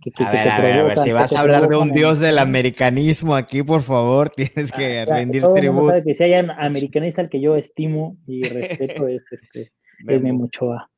que, 0.00 0.12
a, 0.24 0.30
ver, 0.30 0.48
a, 0.48 0.60
ver, 0.60 0.78
a 0.78 0.82
ver, 0.84 0.98
si 1.00 1.12
vas 1.12 1.32
a 1.34 1.40
hablar 1.40 1.68
de 1.68 1.76
un 1.76 1.90
dios 1.90 2.20
del 2.20 2.38
americanismo 2.38 3.34
aquí, 3.34 3.64
por 3.64 3.82
favor, 3.82 4.30
tienes 4.36 4.70
que 4.70 5.00
ah, 5.00 5.04
rendir 5.06 5.44
tributo. 5.54 5.88
Sabe 5.88 6.04
que 6.04 6.14
si 6.14 6.24
hay 6.24 6.34
un 6.34 6.50
americanista 6.50 7.20
al 7.20 7.28
que 7.28 7.40
yo 7.40 7.56
estimo 7.56 8.16
y 8.26 8.42
respeto 8.42 9.08
es 9.08 9.24
este 9.32 9.72
es 10.06 10.22
Memo 10.22 10.44
Ochoa. 10.44 10.88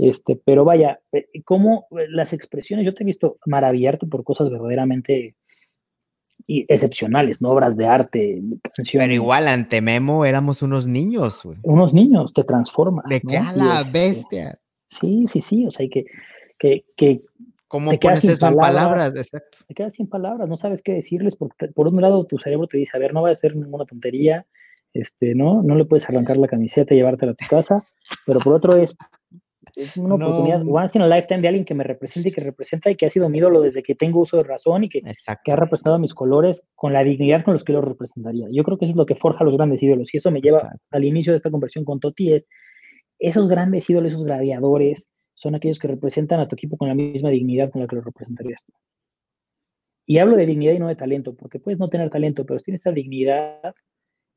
Este, 0.00 0.40
pero 0.44 0.64
vaya, 0.64 1.00
eh, 1.12 1.26
como 1.44 1.86
las 1.90 2.32
expresiones, 2.32 2.86
yo 2.86 2.94
te 2.94 3.02
he 3.02 3.06
visto 3.06 3.36
maravillarte 3.44 4.06
por 4.06 4.24
cosas 4.24 4.48
verdaderamente 4.48 5.36
excepcionales, 6.46 7.42
¿no? 7.42 7.50
Obras 7.50 7.76
de 7.76 7.86
arte, 7.86 8.42
canciones. 8.74 9.06
Pero 9.06 9.12
igual 9.12 9.46
ante 9.46 9.82
Memo 9.82 10.24
éramos 10.24 10.62
unos 10.62 10.86
niños, 10.86 11.42
güey. 11.44 11.58
Unos 11.62 11.92
niños, 11.92 12.32
te 12.32 12.44
transforma. 12.44 13.02
De 13.08 13.20
qué 13.20 13.36
a 13.36 13.52
la 13.52 13.80
este, 13.82 13.98
bestia. 13.98 14.58
Sí, 14.88 15.24
sí, 15.26 15.42
sí, 15.42 15.66
o 15.66 15.70
sea, 15.70 15.86
que, 15.88 16.06
que, 16.58 16.86
que 16.96 17.22
¿Cómo 17.68 17.92
pones 17.92 18.24
eso 18.24 18.48
en 18.48 18.56
palabras? 18.56 19.14
Exacto. 19.14 19.58
Te 19.68 19.74
quedas 19.74 19.94
sin 19.94 20.08
palabras, 20.08 20.48
no 20.48 20.56
sabes 20.56 20.82
qué 20.82 20.92
decirles, 20.92 21.36
porque 21.36 21.68
por 21.68 21.86
un 21.86 22.00
lado 22.00 22.24
tu 22.24 22.38
cerebro 22.38 22.66
te 22.66 22.78
dice, 22.78 22.96
a 22.96 23.00
ver, 23.00 23.12
no 23.12 23.22
va 23.22 23.30
a 23.30 23.36
ser 23.36 23.54
ninguna 23.54 23.84
tontería, 23.84 24.46
este, 24.92 25.34
¿no? 25.34 25.62
No 25.62 25.76
le 25.76 25.84
puedes 25.84 26.08
arrancar 26.08 26.36
la 26.38 26.48
camiseta 26.48 26.94
y 26.94 26.96
llevártela 26.96 27.32
a 27.32 27.36
tu 27.36 27.46
casa, 27.46 27.84
pero 28.26 28.40
por 28.40 28.54
otro 28.54 28.76
es, 28.76 28.96
es 29.76 29.96
una 29.96 30.14
oportunidad, 30.14 30.62
once 30.66 30.98
in 30.98 31.02
a 31.02 31.08
lifetime 31.08 31.40
de 31.40 31.48
alguien 31.48 31.64
que 31.64 31.74
me 31.74 31.84
represente 31.84 32.28
y 32.28 32.32
que 32.32 32.42
representa 32.42 32.90
y 32.90 32.96
que 32.96 33.06
ha 33.06 33.10
sido 33.10 33.28
mi 33.28 33.38
ídolo 33.38 33.60
desde 33.60 33.82
que 33.82 33.94
tengo 33.94 34.20
uso 34.20 34.36
de 34.36 34.44
razón 34.44 34.84
y 34.84 34.88
que, 34.88 35.02
que 35.44 35.52
ha 35.52 35.56
representado 35.56 35.98
mis 35.98 36.14
colores 36.14 36.66
con 36.74 36.92
la 36.92 37.02
dignidad 37.02 37.42
con 37.42 37.54
los 37.54 37.64
que 37.64 37.72
lo 37.72 37.80
representaría. 37.80 38.48
Yo 38.50 38.62
creo 38.64 38.78
que 38.78 38.86
eso 38.86 38.92
es 38.92 38.96
lo 38.96 39.06
que 39.06 39.14
forja 39.14 39.44
los 39.44 39.56
grandes 39.56 39.82
ídolos 39.82 40.12
y 40.12 40.16
eso 40.16 40.30
me 40.30 40.40
lleva 40.40 40.72
al 40.90 41.04
inicio 41.04 41.32
de 41.32 41.36
esta 41.36 41.50
conversación 41.50 41.84
con 41.84 42.00
Toti, 42.00 42.32
es 42.32 42.48
esos 43.18 43.48
grandes 43.48 43.88
ídolos, 43.88 44.12
esos 44.12 44.24
gladiadores, 44.24 45.08
son 45.34 45.54
aquellos 45.54 45.78
que 45.78 45.88
representan 45.88 46.40
a 46.40 46.48
tu 46.48 46.54
equipo 46.54 46.76
con 46.76 46.88
la 46.88 46.94
misma 46.94 47.30
dignidad 47.30 47.70
con 47.70 47.80
la 47.80 47.88
que 47.88 47.96
lo 47.96 48.02
representarías 48.02 48.64
tú. 48.64 48.72
Y 50.06 50.18
hablo 50.18 50.36
de 50.36 50.44
dignidad 50.44 50.72
y 50.72 50.78
no 50.78 50.88
de 50.88 50.96
talento, 50.96 51.34
porque 51.34 51.60
puedes 51.60 51.78
no 51.78 51.88
tener 51.88 52.10
talento, 52.10 52.44
pero 52.44 52.58
si 52.58 52.64
tienes 52.64 52.82
esa 52.82 52.92
dignidad, 52.92 53.74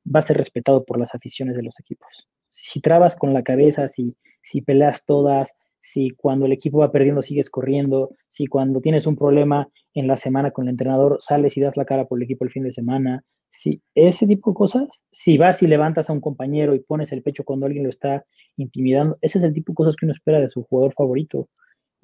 va 0.06 0.20
a 0.20 0.22
ser 0.22 0.38
respetado 0.38 0.86
por 0.86 1.00
las 1.00 1.16
aficiones 1.16 1.56
de 1.56 1.64
los 1.64 1.80
equipos. 1.80 2.28
Si 2.66 2.80
trabas 2.80 3.18
con 3.18 3.34
la 3.34 3.44
cabeza, 3.44 3.90
si, 3.90 4.16
si 4.42 4.62
peleas 4.62 5.06
todas, 5.06 5.54
si 5.82 6.12
cuando 6.12 6.46
el 6.46 6.54
equipo 6.54 6.78
va 6.78 6.94
perdiendo 6.94 7.22
sigues 7.22 7.50
corriendo, 7.50 8.16
si 8.30 8.48
cuando 8.48 8.80
tienes 8.80 9.06
un 9.06 9.18
problema 9.18 9.68
en 9.94 10.08
la 10.08 10.16
semana 10.16 10.52
con 10.52 10.66
el 10.66 10.70
entrenador 10.70 11.18
sales 11.20 11.58
y 11.58 11.62
das 11.62 11.76
la 11.76 11.84
cara 11.84 12.06
por 12.06 12.18
el 12.18 12.24
equipo 12.24 12.46
el 12.46 12.52
fin 12.52 12.64
de 12.64 12.72
semana, 12.72 13.22
si 13.50 13.82
ese 13.96 14.26
tipo 14.28 14.52
de 14.52 14.56
cosas, 14.56 14.88
si 15.12 15.38
vas 15.38 15.62
y 15.62 15.68
levantas 15.68 16.10
a 16.10 16.14
un 16.14 16.22
compañero 16.22 16.74
y 16.74 16.80
pones 16.80 17.12
el 17.12 17.22
pecho 17.22 17.44
cuando 17.44 17.66
alguien 17.66 17.84
lo 17.84 17.90
está 17.90 18.24
intimidando, 18.56 19.18
ese 19.20 19.40
es 19.40 19.44
el 19.44 19.54
tipo 19.54 19.74
de 19.74 19.76
cosas 19.76 19.98
que 19.98 20.06
uno 20.06 20.14
espera 20.14 20.40
de 20.40 20.48
su 20.48 20.64
jugador 20.64 20.94
favorito. 20.94 21.50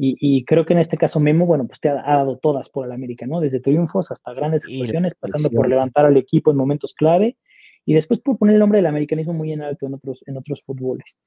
Y, 0.02 0.46
creo 0.46 0.66
que 0.66 0.72
en 0.72 0.80
este 0.80 0.98
caso 0.98 1.20
Memo, 1.20 1.46
bueno, 1.46 1.68
pues 1.68 1.82
te 1.82 1.90
ha, 1.90 1.96
dado 1.96 2.38
todas 2.38 2.70
por 2.70 2.86
el 2.86 2.94
América, 2.94 3.28
¿no? 3.28 3.42
Desde 3.42 3.60
triunfos 3.60 4.12
hasta 4.12 4.32
grandes 4.34 4.64
actuaciones, 4.64 5.14
pasando 5.14 5.50
por 5.50 5.68
levantar 5.68 6.06
al 6.06 6.16
equipo 6.16 6.52
en 6.52 6.58
momentos 6.58 6.94
clave 6.94 7.36
y 7.90 7.96
después 7.96 8.20
por 8.20 8.38
poner 8.38 8.54
el 8.54 8.60
nombre 8.60 8.78
del 8.78 8.86
americanismo 8.86 9.34
muy 9.34 9.52
en 9.52 9.64
alto 9.64 9.88
en 9.88 9.96
otros, 9.96 10.24
en 10.28 10.38
otros 10.38 10.62
fútboles. 10.62 11.18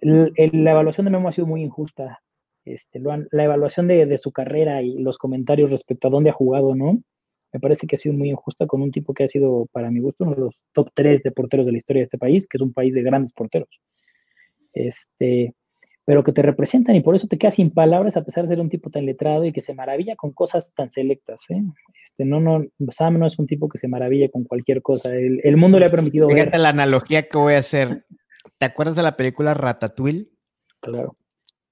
la 0.00 0.70
evaluación 0.70 1.04
de 1.04 1.10
Memo 1.10 1.28
ha 1.28 1.32
sido 1.32 1.48
muy 1.48 1.62
injusta. 1.62 2.22
Este, 2.64 3.00
la 3.00 3.44
evaluación 3.44 3.88
de, 3.88 4.16
su 4.18 4.30
carrera 4.30 4.82
y 4.82 4.98
los 4.98 5.18
comentarios 5.18 5.68
respecto 5.68 6.06
a 6.06 6.12
dónde 6.12 6.30
ha 6.30 6.32
jugado, 6.32 6.76
¿no? 6.76 7.02
me 7.52 7.58
parece 7.58 7.88
que 7.88 7.96
ha 7.96 7.98
sido 7.98 8.14
muy 8.14 8.30
injusta 8.30 8.68
con 8.68 8.82
un 8.82 8.92
tipo 8.92 9.12
que 9.14 9.24
ha 9.24 9.28
sido, 9.28 9.66
para 9.72 9.90
mi 9.90 9.98
gusto, 9.98 10.22
uno 10.22 10.36
de 10.36 10.42
los 10.42 10.54
top 10.72 10.90
3 10.94 11.24
de 11.24 11.32
porteros 11.32 11.66
de 11.66 11.72
la 11.72 11.78
historia 11.78 12.02
de 12.02 12.04
este 12.04 12.18
país, 12.18 12.46
que 12.46 12.56
es 12.56 12.62
un 12.62 12.72
país 12.72 12.94
de 12.94 13.02
grandes 13.02 13.32
porteros. 13.32 13.80
Este, 14.72 15.56
pero 16.04 16.24
que 16.24 16.32
te 16.32 16.42
representan 16.42 16.96
y 16.96 17.00
por 17.00 17.14
eso 17.14 17.28
te 17.28 17.38
quedas 17.38 17.54
sin 17.54 17.70
palabras 17.70 18.16
a 18.16 18.24
pesar 18.24 18.44
de 18.44 18.48
ser 18.48 18.60
un 18.60 18.68
tipo 18.68 18.90
tan 18.90 19.06
letrado 19.06 19.44
y 19.44 19.52
que 19.52 19.62
se 19.62 19.74
maravilla 19.74 20.16
con 20.16 20.32
cosas 20.32 20.72
tan 20.74 20.90
selectas. 20.90 21.48
¿eh? 21.50 21.62
Este, 22.02 22.24
no, 22.24 22.40
no, 22.40 22.64
Sam 22.90 23.18
no 23.18 23.26
es 23.26 23.38
un 23.38 23.46
tipo 23.46 23.68
que 23.68 23.78
se 23.78 23.88
maravilla 23.88 24.28
con 24.28 24.44
cualquier 24.44 24.82
cosa. 24.82 25.14
El, 25.14 25.56
mundo 25.56 25.78
le 25.78 25.86
ha 25.86 25.90
permitido 25.90 26.28
Fíjate 26.28 26.58
la 26.58 26.70
analogía 26.70 27.28
que 27.28 27.38
voy 27.38 27.54
a 27.54 27.58
hacer. 27.58 28.04
¿Te 28.58 28.66
acuerdas 28.66 28.96
de 28.96 29.02
la 29.02 29.16
película 29.16 29.54
Ratatouille? 29.54 30.28
Claro 30.80 31.16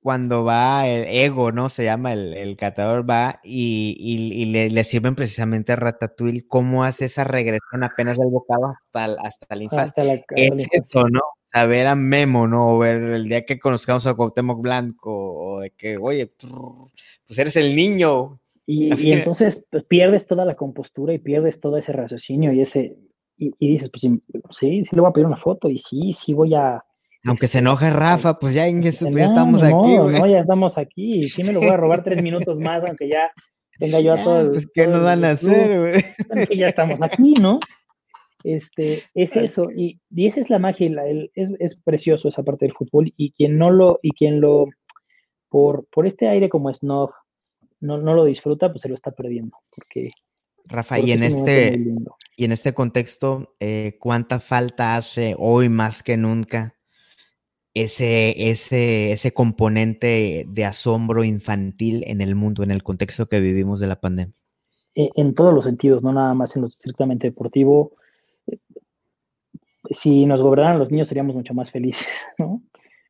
cuando 0.02 0.44
va 0.44 0.86
el 0.86 1.04
ego, 1.04 1.52
¿no? 1.52 1.68
Se 1.68 1.84
llama 1.84 2.12
el, 2.14 2.34
el 2.34 2.56
catador, 2.56 3.08
va 3.08 3.40
y, 3.42 4.46
le, 4.46 4.84
sirven 4.84 5.14
precisamente 5.14 5.72
a 5.72 5.76
Ratatouille 5.76 6.46
cómo 6.46 6.84
hace 6.84 7.04
esa 7.04 7.24
regresión 7.24 7.84
apenas 7.84 8.18
del 8.18 8.28
bocado 8.28 8.66
hasta, 8.66 9.20
hasta 9.22 9.56
la 9.56 9.62
infancia. 9.62 10.24
es 10.30 10.68
eso, 10.72 11.06
¿no? 11.08 11.20
Saber 11.52 11.86
a 11.88 11.94
Memo, 11.96 12.46
¿no? 12.46 12.74
O 12.74 12.78
ver 12.78 12.96
el 12.96 13.28
día 13.28 13.44
que 13.44 13.58
conozcamos 13.58 14.06
a 14.06 14.14
Cuauhtémoc 14.14 14.60
Blanco, 14.60 15.10
o 15.12 15.60
de 15.60 15.70
que, 15.70 15.96
oye, 15.96 16.32
pues 17.26 17.38
eres 17.38 17.56
el 17.56 17.74
niño. 17.74 18.38
Y, 18.66 19.12
entonces 19.12 19.66
pues, 19.68 19.84
pierdes 19.84 20.28
toda 20.28 20.44
la 20.44 20.54
compostura 20.54 21.12
y 21.12 21.18
pierdes 21.18 21.60
todo 21.60 21.76
ese 21.76 21.92
raciocinio 21.92 22.52
y 22.52 22.60
ese, 22.60 22.96
y, 23.36 23.52
dices, 23.58 23.90
pues 23.90 24.02
sí, 24.56 24.84
sí 24.84 24.90
le 24.94 25.00
voy 25.00 25.10
a 25.10 25.12
pedir 25.12 25.26
una 25.26 25.36
foto 25.36 25.68
y 25.68 25.78
sí, 25.78 26.12
sí 26.12 26.34
voy 26.34 26.54
a... 26.54 26.84
Aunque 27.24 27.48
se 27.48 27.58
este, 27.58 27.58
enoje 27.58 27.90
Rafa, 27.90 28.38
pues 28.38 28.54
ya, 28.54 28.68
ya 28.68 28.88
estamos 28.88 29.62
aquí. 29.62 29.96
No, 29.96 30.26
ya 30.26 30.40
estamos 30.40 30.78
aquí. 30.78 31.24
Sí 31.24 31.42
me 31.42 31.52
lo 31.52 31.60
voy 31.60 31.70
a 31.70 31.76
robar 31.76 32.04
tres 32.04 32.22
minutos 32.22 32.60
más, 32.60 32.82
aunque 32.86 33.08
ya 33.08 33.30
tenga 33.78 33.98
yo 34.00 34.12
a 34.12 34.22
todo 34.22 34.40
el... 34.42 34.50
Pues, 34.50 34.68
¿qué 34.72 34.86
nos 34.86 35.02
van 35.02 35.24
a 35.24 35.30
hacer, 35.30 35.80
güey? 35.80 36.58
ya 36.58 36.66
estamos 36.66 37.02
aquí, 37.02 37.34
¿no? 37.40 37.58
Este, 38.42 39.02
es 39.14 39.36
eso, 39.36 39.70
y, 39.70 40.00
y 40.10 40.26
esa 40.26 40.40
es 40.40 40.48
la 40.50 40.58
magia, 40.58 40.86
el, 40.86 41.30
es, 41.34 41.52
es, 41.58 41.76
precioso 41.76 42.28
esa 42.28 42.42
parte 42.42 42.64
del 42.64 42.74
fútbol, 42.74 43.12
y 43.16 43.32
quien 43.32 43.58
no 43.58 43.70
lo, 43.70 43.98
y 44.02 44.12
quien 44.12 44.40
lo, 44.40 44.66
por, 45.48 45.86
por 45.86 46.06
este 46.06 46.28
aire 46.28 46.48
como 46.48 46.72
snob, 46.72 47.10
no, 47.80 47.98
no 47.98 48.14
lo 48.14 48.24
disfruta, 48.24 48.70
pues 48.70 48.82
se 48.82 48.88
lo 48.88 48.94
está 48.94 49.10
perdiendo, 49.10 49.56
porque... 49.74 50.10
Rafa, 50.66 51.00
y 51.00 51.12
en, 51.12 51.22
este, 51.22 51.82
y 52.36 52.44
en 52.44 52.52
este 52.52 52.72
contexto, 52.74 53.54
eh, 53.60 53.96
¿cuánta 53.98 54.38
falta 54.38 54.96
hace 54.96 55.34
hoy 55.38 55.68
más 55.68 56.02
que 56.02 56.16
nunca 56.16 56.76
ese, 57.74 58.50
ese, 58.50 59.12
ese 59.12 59.32
componente 59.32 60.44
de 60.48 60.64
asombro 60.64 61.24
infantil 61.24 62.04
en 62.06 62.20
el 62.20 62.34
mundo, 62.34 62.62
en 62.62 62.70
el 62.70 62.82
contexto 62.82 63.28
que 63.28 63.40
vivimos 63.40 63.80
de 63.80 63.86
la 63.86 64.00
pandemia? 64.00 64.34
E, 64.94 65.10
en 65.16 65.34
todos 65.34 65.54
los 65.54 65.64
sentidos, 65.64 66.02
no 66.02 66.12
nada 66.12 66.34
más 66.34 66.54
en 66.56 66.62
lo 66.62 66.68
estrictamente 66.68 67.28
deportivo, 67.28 67.92
si 69.88 70.26
nos 70.26 70.42
gobernaran 70.42 70.78
los 70.78 70.90
niños 70.90 71.08
seríamos 71.08 71.34
mucho 71.34 71.54
más 71.54 71.70
felices, 71.70 72.28
¿no? 72.38 72.62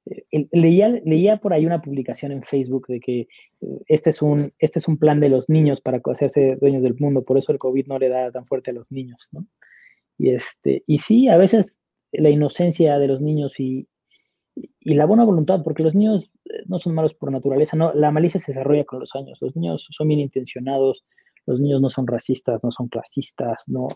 Eh, 0.07 0.49
leía, 0.53 0.89
leía 0.89 1.37
por 1.37 1.53
ahí 1.53 1.67
una 1.67 1.83
publicación 1.83 2.33
en 2.33 2.43
Facebook 2.43 2.87
de 2.89 3.01
que 3.01 3.21
eh, 3.21 3.83
este 3.87 4.11
es, 4.11 4.23
un, 4.23 4.53
este 4.59 4.79
es 4.79 4.89
un 4.89 4.97
plan 4.97 5.21
de 5.21 5.29
los 5.29 5.49
niños 5.49 5.81
para 5.81 6.01
hacerse 6.05 6.57
dueños 6.57 6.83
del 6.83 6.97
mundo, 6.99 7.23
por 7.23 7.39
eso 7.39 7.53
el 7.53 7.59
COVID 7.59 7.87
no 7.87 7.99
le 7.99 8.09
da 8.09 8.31
tan 8.31 8.47
fuerte 8.47 8.71
a 8.71 8.75
los 8.75 8.91
niños, 8.91 9.29
¿no? 9.33 9.47
Y, 10.19 10.31
este, 10.31 10.85
y 10.87 10.99
sí, 10.99 11.29
a 11.29 11.37
veces 11.37 11.79
la 12.13 12.31
inocencia 12.31 12.99
de 12.99 13.09
los 13.09 13.21
niños 13.21 13.59
y, 13.61 13.89
y 14.55 14.95
la 14.95 15.07
buena 15.07 15.25
voluntad, 15.25 15.63
porque 15.63 15.83
los 15.83 15.95
niños 15.95 16.31
eh, 16.47 16.63
no 16.67 16.79
son 16.79 16.95
malos 16.95 17.15
por 17.15 17.31
naturaleza, 17.31 17.77
la 17.95 18.11
malicia 18.11 18.41
se 18.41 18.53
desarrolla 18.53 18.85
con 18.85 19.01
los 19.01 19.15
años, 19.15 19.39
los 19.41 19.55
niños 19.57 19.87
son 19.91 20.09
bien 20.09 20.21
intencionados, 20.21 21.05
los 21.47 21.61
niños 21.61 21.81
no 21.81 21.89
son 21.89 22.07
racistas, 22.07 22.63
no 22.65 22.71
son 22.71 22.89
clasistas, 22.89 23.65
no, 23.69 23.89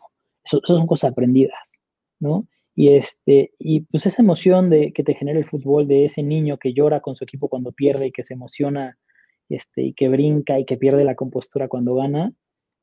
eso 0.45 0.61
son 0.65 0.87
cosas 0.87 1.13
aprendidas, 1.13 1.81
¿no? 2.21 2.47
Y, 2.75 2.95
este, 2.97 3.53
y 3.59 3.83
pues 3.83 4.07
esa 4.07 4.23
emoción 4.23 4.69
de, 4.69 4.93
que 4.93 5.05
te 5.05 5.15
genera 5.15 5.39
el 5.39 5.45
fútbol, 5.45 5.87
de 5.87 6.05
ese 6.05 6.23
niño 6.23 6.59
que 6.59 6.73
llora 6.73 7.01
con 7.01 7.15
su 7.15 7.25
equipo 7.25 7.49
cuando 7.49 7.73
pierde 7.73 8.09
y 8.09 8.13
que 8.13 8.25
se 8.25 8.35
emociona 8.35 8.99
este, 9.49 9.83
y 9.83 9.93
que 9.95 10.09
brinca 10.09 10.59
y 10.59 10.65
que 10.65 10.77
pierde 10.77 11.05
la 11.05 11.15
compostura 11.15 11.69
cuando 11.69 11.95
gana, 11.95 12.33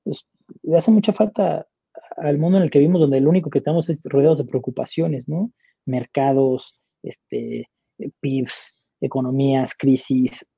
pues 0.03 0.25
le 0.63 0.77
hace 0.77 0.91
mucha 0.91 1.13
falta 1.13 1.67
al 2.17 2.37
mundo 2.37 2.57
en 2.57 2.63
el 2.63 2.71
que 2.71 2.79
vivimos, 2.79 3.01
donde 3.01 3.19
lo 3.19 3.29
único 3.29 3.49
que 3.49 3.59
estamos 3.59 3.89
es 3.89 4.01
rodeados 4.03 4.37
de 4.37 4.45
preocupaciones, 4.45 5.27
¿no? 5.27 5.51
Mercados, 5.85 6.79
este, 7.03 7.69
PIBs, 8.19 8.75
economías, 9.01 9.75
crisis. 9.75 10.49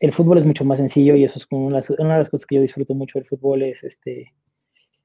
El 0.00 0.12
fútbol 0.12 0.38
es 0.38 0.44
mucho 0.44 0.64
más 0.64 0.78
sencillo 0.78 1.14
y 1.14 1.24
eso 1.24 1.34
es 1.36 1.46
como 1.46 1.66
una, 1.66 1.80
una 1.98 2.14
de 2.14 2.18
las 2.18 2.30
cosas 2.30 2.46
que 2.46 2.56
yo 2.56 2.60
disfruto 2.60 2.94
mucho 2.94 3.18
del 3.18 3.28
fútbol, 3.28 3.62
es 3.62 3.84
este, 3.84 4.32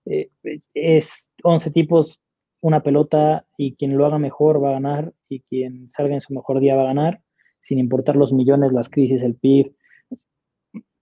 eh, 0.09 0.29
es 0.73 1.31
11 1.43 1.71
tipos, 1.71 2.19
una 2.61 2.81
pelota 2.81 3.45
y 3.57 3.75
quien 3.75 3.97
lo 3.97 4.05
haga 4.05 4.19
mejor 4.19 4.63
va 4.63 4.69
a 4.69 4.73
ganar 4.73 5.13
y 5.29 5.41
quien 5.41 5.89
salga 5.89 6.13
en 6.13 6.21
su 6.21 6.33
mejor 6.33 6.59
día 6.59 6.75
va 6.75 6.83
a 6.83 6.93
ganar, 6.93 7.21
sin 7.59 7.79
importar 7.79 8.15
los 8.15 8.33
millones, 8.33 8.73
las 8.73 8.89
crisis, 8.89 9.23
el 9.23 9.35
PIB, 9.35 9.73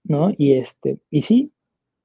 ¿no? 0.04 0.30
Y, 0.36 0.54
este, 0.54 0.98
y 1.10 1.22
sí, 1.22 1.52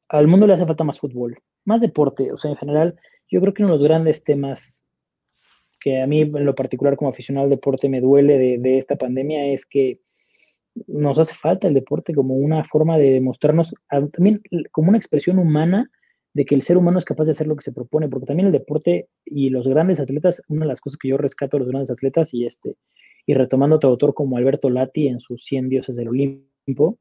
al 0.10 0.28
mundo 0.28 0.48
le 0.48 0.54
hace 0.54 0.66
falta 0.66 0.84
más 0.84 1.00
fútbol, 1.00 1.38
más 1.66 1.82
deporte, 1.82 2.32
o 2.32 2.38
sea, 2.38 2.52
en 2.52 2.58
general, 2.58 2.96
yo 3.30 3.42
creo 3.42 3.54
que 3.54 3.64
uno 3.64 3.74
de 3.74 3.80
los 3.80 3.84
grandes 3.84 4.24
temas 4.24 4.86
que 5.80 6.02
a 6.02 6.08
mí 6.08 6.22
en 6.22 6.46
lo 6.46 6.54
particular 6.54 6.96
como 6.96 7.10
aficionado 7.10 7.46
al 7.46 7.50
deporte 7.50 7.90
me 7.90 8.02
duele 8.02 8.60
de, 8.60 8.78
esta 8.78 8.96
pandemia 8.96 9.48
es 9.48 9.66
que 9.66 10.00
nos 10.88 11.18
hace 11.18 11.34
falta 11.34 11.68
el 11.68 11.74
deporte 11.74 12.14
como 12.14 12.36
una 12.36 12.64
forma 12.64 12.98
de 12.98 13.12
demostrarnos, 13.12 13.74
también 13.90 14.42
como 14.72 14.90
una 14.90 14.98
expresión 14.98 15.40
humana 15.40 15.90
de 16.34 16.46
que 16.46 16.56
el 16.56 16.62
ser 16.62 16.78
humano 16.78 16.98
es 16.98 17.06
capaz 17.06 17.26
de 17.26 17.32
hacer 17.32 17.48
lo 17.48 17.56
que 17.56 17.64
se 17.64 17.74
propone, 17.74 18.08
porque 18.08 18.26
también 18.26 18.48
el 18.48 18.54
deporte 18.54 19.10
y 19.26 19.50
los 19.50 19.68
grandes 19.68 20.00
atletas, 20.00 20.42
una 20.48 20.62
de 20.62 20.70
las 20.70 20.82
cosas 20.82 20.98
que 20.98 21.10
yo 21.10 21.18
rescato 21.18 21.58
de 21.58 21.62
los 21.62 21.70
grandes 21.70 21.92
atletas 21.92 22.34
y 22.34 22.46
este, 22.46 22.76
y 23.26 23.34
retomando 23.34 23.76
a 23.76 23.78
otro 23.78 23.90
autor 23.90 24.14
como 24.14 24.38
Alberto 24.38 24.70
Lati 24.70 25.08
en 25.08 25.20
sus 25.20 25.44
100 25.44 25.70
dioses 25.70 25.96
del 25.96 26.08
Olimpo, 26.08 26.98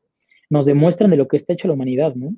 nos 0.48 0.66
demuestran 0.66 1.10
de 1.10 1.16
lo 1.16 1.28
que 1.28 1.36
está 1.36 1.52
hecho 1.52 1.68
la 1.68 1.74
humanidad, 1.74 2.14
¿no? 2.14 2.34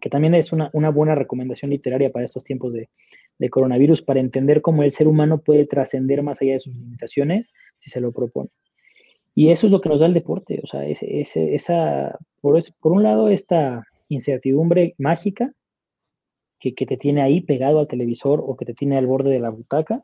Que 0.00 0.08
también 0.08 0.34
es 0.34 0.52
una, 0.52 0.70
buena 0.90 1.14
recomendación 1.14 1.70
literaria 1.70 2.12
para 2.12 2.24
estos 2.24 2.44
tiempos 2.44 2.72
de, 2.72 2.88
coronavirus, 3.50 4.02
para 4.02 4.20
entender 4.20 4.62
cómo 4.62 4.82
el 4.82 4.90
ser 4.90 5.08
humano 5.08 5.38
puede 5.38 5.66
trascender 5.66 6.22
más 6.22 6.40
allá 6.40 6.52
de 6.52 6.60
sus 6.60 6.74
limitaciones 6.74 7.52
si 7.76 7.90
se 7.90 8.00
lo 8.00 8.12
propone. 8.12 8.50
Y 9.34 9.50
eso 9.50 9.66
es 9.66 9.72
lo 9.72 9.80
que 9.80 9.88
nos 9.88 10.00
da 10.00 10.06
el 10.06 10.14
deporte, 10.14 10.60
o 10.62 10.66
sea, 10.66 10.86
ese, 10.86 11.54
esa, 11.54 12.18
por, 12.40 12.58
por 12.80 12.92
un 12.92 13.02
lado, 13.02 13.28
esta 13.28 13.82
incertidumbre 14.08 14.94
mágica 14.98 15.52
que, 16.58 16.86
te 16.86 16.96
tiene 16.96 17.22
ahí 17.22 17.40
pegado 17.40 17.78
al 17.78 17.88
televisor 17.88 18.42
o 18.44 18.56
que 18.56 18.64
te 18.64 18.74
tiene 18.74 18.96
al 18.96 19.06
borde 19.06 19.30
de 19.30 19.40
la 19.40 19.50
butaca. 19.50 20.02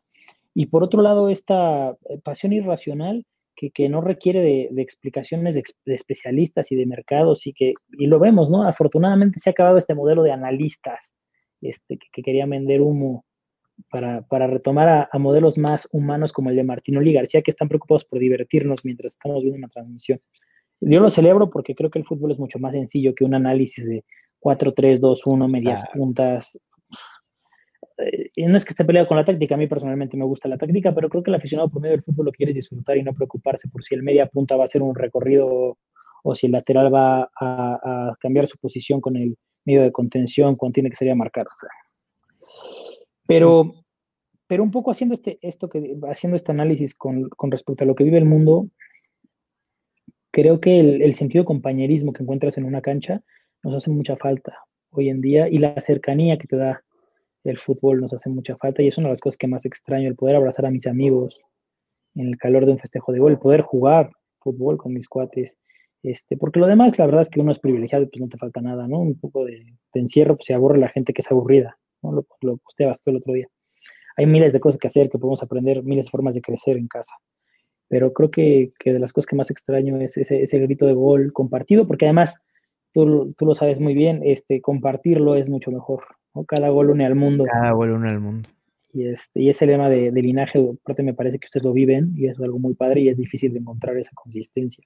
Y 0.54 0.66
por 0.66 0.84
otro 0.84 1.02
lado, 1.02 1.28
esta 1.28 1.96
eh, 2.08 2.18
pasión 2.22 2.52
irracional 2.52 3.24
que, 3.56 3.88
no 3.88 4.00
requiere 4.00 4.40
de, 4.40 4.82
explicaciones 4.82 5.54
de, 5.54 5.62
especialistas 5.94 6.72
y 6.72 6.76
de 6.76 6.86
mercados 6.86 7.46
y 7.46 7.52
que, 7.52 7.74
y 7.92 8.06
lo 8.06 8.18
vemos, 8.18 8.50
¿no? 8.50 8.64
Afortunadamente 8.64 9.38
se 9.38 9.50
ha 9.50 9.52
acabado 9.52 9.78
este 9.78 9.94
modelo 9.94 10.22
de 10.22 10.32
analistas 10.32 11.14
este, 11.60 11.98
que, 11.98 12.22
querían 12.22 12.50
vender 12.50 12.80
humo 12.80 13.24
para, 13.88 14.46
retomar 14.46 15.08
a, 15.10 15.18
modelos 15.18 15.58
más 15.58 15.88
humanos 15.92 16.32
como 16.32 16.50
el 16.50 16.56
de 16.56 16.64
Martinoli 16.64 17.12
García, 17.12 17.42
que 17.42 17.50
están 17.50 17.68
preocupados 17.68 18.04
por 18.04 18.18
divertirnos 18.18 18.84
mientras 18.84 19.14
estamos 19.14 19.42
viendo 19.42 19.58
una 19.58 19.68
transmisión. 19.68 20.20
Yo 20.84 20.98
lo 20.98 21.10
celebro 21.10 21.48
porque 21.48 21.76
creo 21.76 21.90
que 21.90 22.00
el 22.00 22.04
fútbol 22.04 22.32
es 22.32 22.38
mucho 22.40 22.58
más 22.58 22.72
sencillo 22.72 23.14
que 23.14 23.24
un 23.24 23.34
análisis 23.34 23.88
de 23.88 24.04
4-3-2-1, 24.40 25.50
medias 25.50 25.84
puntas. 25.94 26.58
Eh, 27.98 28.30
y 28.34 28.46
no 28.46 28.56
es 28.56 28.64
que 28.64 28.70
esté 28.70 28.84
peleado 28.84 29.06
con 29.06 29.16
la 29.16 29.24
táctica, 29.24 29.54
a 29.54 29.58
mí 29.58 29.68
personalmente 29.68 30.16
me 30.16 30.24
gusta 30.24 30.48
la 30.48 30.58
táctica, 30.58 30.92
pero 30.92 31.08
creo 31.08 31.22
que 31.22 31.30
el 31.30 31.36
aficionado 31.36 31.70
por 31.70 31.80
medio 31.80 31.96
del 31.96 32.02
fútbol 32.02 32.26
lo 32.26 32.32
quiere 32.32 32.52
disfrutar 32.52 32.96
y 32.96 33.04
no 33.04 33.14
preocuparse 33.14 33.68
por 33.68 33.84
si 33.84 33.94
el 33.94 34.02
media 34.02 34.26
punta 34.26 34.56
va 34.56 34.62
a 34.62 34.64
hacer 34.64 34.82
un 34.82 34.96
recorrido 34.96 35.78
o 36.24 36.34
si 36.34 36.46
el 36.46 36.52
lateral 36.52 36.92
va 36.92 37.30
a, 37.40 38.16
cambiar 38.18 38.48
su 38.48 38.58
posición 38.58 39.00
con 39.00 39.16
el 39.16 39.36
medio 39.64 39.82
de 39.82 39.92
contención 39.92 40.56
cuando 40.56 40.74
tiene 40.74 40.90
que 40.90 40.96
salir 40.96 41.12
a 41.12 41.16
marcar. 41.16 41.46
Pero, 43.28 43.72
pero 44.48 44.64
un 44.64 44.72
poco 44.72 44.90
haciendo 44.90 45.14
este, 45.14 45.38
esto 45.42 45.68
que, 45.68 45.96
haciendo 46.10 46.36
este 46.36 46.50
análisis 46.50 46.94
con, 46.94 47.28
con 47.28 47.52
respecto 47.52 47.84
a 47.84 47.86
lo 47.86 47.94
que 47.94 48.04
vive 48.04 48.18
el 48.18 48.24
mundo, 48.24 48.66
creo 50.32 50.60
que 50.60 50.80
el, 50.80 51.14
sentido 51.14 51.42
de 51.42 51.46
compañerismo 51.46 52.12
que 52.12 52.22
encuentras 52.22 52.58
en 52.58 52.64
una 52.64 52.80
cancha 52.80 53.22
nos 53.62 53.74
hace 53.74 53.90
mucha 53.90 54.16
falta 54.16 54.58
hoy 54.90 55.10
en 55.10 55.20
día 55.20 55.48
y 55.48 55.58
la 55.58 55.80
cercanía 55.80 56.38
que 56.38 56.48
te 56.48 56.56
da 56.56 56.82
el 57.44 57.58
fútbol 57.58 58.00
nos 58.00 58.12
hace 58.12 58.30
mucha 58.30 58.56
falta 58.56 58.82
y 58.82 58.88
es 58.88 58.98
una 58.98 59.08
de 59.08 59.12
las 59.12 59.20
cosas 59.20 59.36
que 59.36 59.46
más 59.46 59.66
extraño, 59.66 60.08
el 60.08 60.16
poder 60.16 60.36
abrazar 60.36 60.66
a 60.66 60.70
mis 60.70 60.86
amigos 60.86 61.40
en 62.14 62.28
el 62.28 62.38
calor 62.38 62.66
de 62.66 62.72
un 62.72 62.78
festejo 62.78 63.12
de 63.12 63.18
gol, 63.18 63.32
el 63.32 63.38
poder 63.38 63.60
jugar 63.60 64.10
fútbol 64.40 64.78
con 64.78 64.94
mis 64.94 65.08
cuates, 65.08 65.58
este, 66.02 66.36
porque 66.36 66.60
lo 66.60 66.66
demás, 66.66 66.98
la 66.98 67.06
verdad 67.06 67.22
es 67.22 67.30
que 67.30 67.40
uno 67.40 67.52
es 67.52 67.58
privilegiado, 67.58 68.08
pues 68.08 68.20
no 68.20 68.28
te 68.28 68.38
falta 68.38 68.60
nada, 68.60 68.88
¿no? 68.88 69.00
Un 69.00 69.18
poco 69.18 69.44
de, 69.44 69.64
encierro, 69.94 70.36
pues 70.36 70.46
se 70.46 70.54
aburre 70.54 70.78
la 70.78 70.88
gente 70.88 71.12
que 71.12 71.20
es 71.20 71.30
aburrida, 71.30 71.78
¿no? 72.02 72.12
Lo, 72.12 72.26
lo 72.40 72.56
posteabas 72.56 73.00
tú 73.02 73.10
el 73.10 73.18
otro 73.18 73.34
día. 73.34 73.48
Hay 74.16 74.26
miles 74.26 74.52
de 74.52 74.60
cosas 74.60 74.78
que 74.78 74.88
hacer, 74.88 75.08
que 75.08 75.18
podemos 75.18 75.42
aprender, 75.42 75.82
miles 75.82 76.06
de 76.06 76.10
formas 76.10 76.34
de 76.34 76.42
crecer 76.42 76.76
en 76.76 76.88
casa 76.88 77.14
pero 77.92 78.14
creo 78.14 78.30
que, 78.30 78.72
de 78.82 78.98
las 78.98 79.12
cosas 79.12 79.26
que 79.26 79.36
más 79.36 79.50
extraño 79.50 80.00
es 80.00 80.16
ese, 80.16 80.58
grito 80.60 80.86
de 80.86 80.94
gol 80.94 81.30
compartido, 81.34 81.86
porque 81.86 82.06
además, 82.06 82.42
tú, 82.90 83.34
lo 83.38 83.54
sabes 83.54 83.80
muy 83.80 83.92
bien, 83.92 84.22
este, 84.24 84.62
compartirlo 84.62 85.34
es 85.34 85.50
mucho 85.50 85.70
mejor, 85.70 86.02
Cada 86.48 86.70
gol 86.70 86.88
une 86.88 87.04
al 87.04 87.16
mundo. 87.16 87.44
Cada 87.44 87.72
gol 87.72 87.90
une 87.90 88.08
al 88.08 88.18
mundo. 88.18 88.48
Y, 88.94 89.08
este, 89.08 89.42
y 89.42 89.50
ese 89.50 89.66
lema 89.66 89.90
de, 89.90 90.10
linaje, 90.10 90.58
aparte 90.58 91.02
me 91.02 91.12
parece 91.12 91.38
que 91.38 91.44
ustedes 91.44 91.64
lo 91.64 91.74
viven 91.74 92.14
y 92.16 92.28
es 92.28 92.40
algo 92.40 92.58
muy 92.58 92.72
padre 92.72 93.02
y 93.02 93.10
es 93.10 93.18
difícil 93.18 93.52
de 93.52 93.58
encontrar 93.58 93.98
esa 93.98 94.12
consistencia 94.14 94.82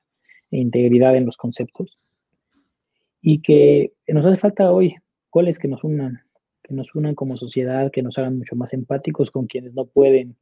e 0.51 0.59
integridad 0.59 1.15
en 1.15 1.27
los 1.27 1.37
conceptos. 1.37 2.01
Y 3.21 3.41
que 3.41 3.93
nos 4.09 4.27
hace 4.27 4.39
falta 4.39 4.73
hoy 4.73 4.97
goles 5.31 5.61
que 5.61 5.69
nos 5.69 5.85
unan, 5.85 6.23
que 6.65 6.75
nos 6.75 6.93
unan 6.97 7.15
como 7.15 7.37
sociedad, 7.37 7.93
que 7.93 8.03
nos 8.03 8.19
hagan 8.19 8.39
mucho 8.39 8.57
más 8.57 8.73
empáticos 8.73 9.31
con 9.31 9.47
quienes 9.47 9.75
no 9.75 9.87
pueden 9.87 10.35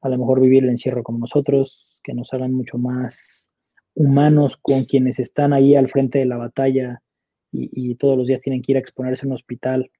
a 0.00 0.08
lo 0.08 0.18
mejor 0.18 0.40
vivir 0.40 0.64
el 0.64 0.70
encierro 0.70 1.02
como 1.02 1.18
nosotros, 1.18 1.98
que 2.02 2.14
nos 2.14 2.32
hagan 2.32 2.52
mucho 2.52 2.78
más 2.78 3.50
humanos 3.94 4.56
con 4.56 4.84
quienes 4.84 5.18
están 5.18 5.52
ahí 5.52 5.74
al 5.74 5.88
frente 5.88 6.18
de 6.18 6.26
la 6.26 6.36
batalla 6.36 7.02
y, 7.50 7.94
todos 7.94 8.18
los 8.18 8.26
días 8.26 8.42
tienen 8.42 8.60
que 8.60 8.72
ir 8.72 8.76
a 8.76 8.80
exponerse 8.80 9.24
en 9.24 9.30
un 9.30 9.34
hospital 9.34 9.90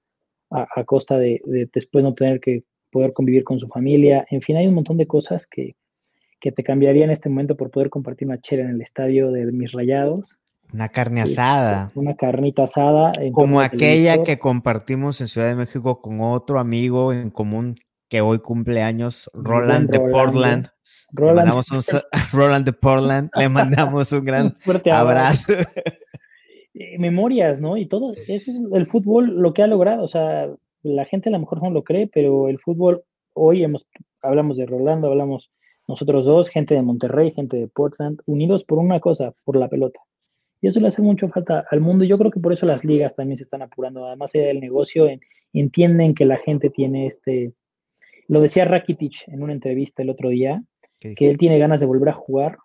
a, 0.50 0.84
costa 0.84 1.18
de, 1.18 1.40
después 1.72 2.04
no 2.04 2.14
tener 2.14 2.38
que 2.38 2.64
poder 2.90 3.14
convivir 3.14 3.44
con 3.44 3.58
su 3.58 3.66
familia. 3.68 4.26
En 4.30 4.42
fin, 4.42 4.56
hay 4.56 4.66
un 4.66 4.74
montón 4.74 4.98
de 4.98 5.06
cosas 5.06 5.46
que, 5.46 5.74
que 6.38 6.52
te 6.52 6.62
cambiaría 6.62 7.04
en 7.04 7.10
este 7.10 7.30
momento 7.30 7.56
por 7.56 7.70
poder 7.70 7.88
compartir 7.88 8.28
una 8.28 8.40
chela 8.40 8.64
en 8.64 8.70
el 8.70 8.82
estadio 8.82 9.32
de 9.32 9.50
mis 9.52 9.72
rayados. 9.72 10.38
Una 10.72 10.90
carne 10.90 11.22
asada. 11.22 11.90
Una 11.94 12.14
carnita 12.14 12.64
asada. 12.64 13.12
Como 13.32 13.60
aquella 13.60 14.22
que 14.22 14.38
compartimos 14.38 15.20
en 15.20 15.28
Ciudad 15.28 15.48
de 15.48 15.56
México 15.56 16.00
con 16.02 16.20
otro 16.20 16.60
amigo 16.60 17.12
en 17.12 17.30
común 17.30 17.76
que 18.08 18.20
hoy 18.20 18.38
cumple 18.38 18.82
años, 18.82 19.30
Roland 19.34 19.90
de 19.90 20.00
Portland. 20.00 20.68
Roland. 21.12 21.54
Un, 21.54 21.82
Roland 22.32 22.64
de 22.64 22.72
Portland, 22.72 23.30
le 23.36 23.48
mandamos 23.48 24.12
un 24.12 24.24
gran 24.24 24.52
fuerte 24.56 24.90
abrazo. 24.90 25.52
Memorias, 26.98 27.60
¿no? 27.60 27.76
Y 27.76 27.86
todo, 27.86 28.12
es 28.28 28.48
el 28.48 28.86
fútbol 28.86 29.40
lo 29.40 29.54
que 29.54 29.62
ha 29.62 29.66
logrado, 29.66 30.02
o 30.02 30.08
sea, 30.08 30.48
la 30.82 31.04
gente 31.04 31.28
a 31.28 31.32
lo 31.32 31.38
mejor 31.38 31.62
no 31.62 31.70
lo 31.70 31.84
cree, 31.84 32.06
pero 32.06 32.48
el 32.48 32.58
fútbol, 32.58 33.02
hoy 33.32 33.64
hemos, 33.64 33.88
hablamos 34.22 34.56
de 34.56 34.66
Rolando, 34.66 35.08
hablamos 35.08 35.50
nosotros 35.88 36.24
dos, 36.24 36.48
gente 36.48 36.74
de 36.74 36.82
Monterrey, 36.82 37.30
gente 37.30 37.56
de 37.56 37.68
Portland, 37.68 38.20
unidos 38.26 38.64
por 38.64 38.78
una 38.78 39.00
cosa, 39.00 39.32
por 39.44 39.56
la 39.56 39.68
pelota. 39.68 40.00
Y 40.60 40.68
eso 40.68 40.80
le 40.80 40.88
hace 40.88 41.02
mucho 41.02 41.28
falta 41.28 41.64
al 41.70 41.80
mundo. 41.80 42.04
Yo 42.04 42.18
creo 42.18 42.30
que 42.30 42.40
por 42.40 42.52
eso 42.52 42.66
las 42.66 42.84
ligas 42.84 43.14
también 43.14 43.36
se 43.36 43.44
están 43.44 43.62
apurando. 43.62 44.06
Además 44.06 44.32
del 44.32 44.60
negocio, 44.60 45.06
entienden 45.52 46.14
que 46.14 46.24
la 46.24 46.38
gente 46.38 46.70
tiene 46.70 47.06
este... 47.06 47.52
Lo 48.28 48.40
decía 48.40 48.64
Rakitic 48.64 49.28
en 49.28 49.42
una 49.42 49.52
entrevista 49.52 50.02
el 50.02 50.10
otro 50.10 50.28
día, 50.30 50.62
que 50.98 51.30
él 51.30 51.38
tiene 51.38 51.58
ganas 51.58 51.80
de 51.80 51.86
volver 51.86 52.08
a 52.08 52.14
jugar 52.14 52.58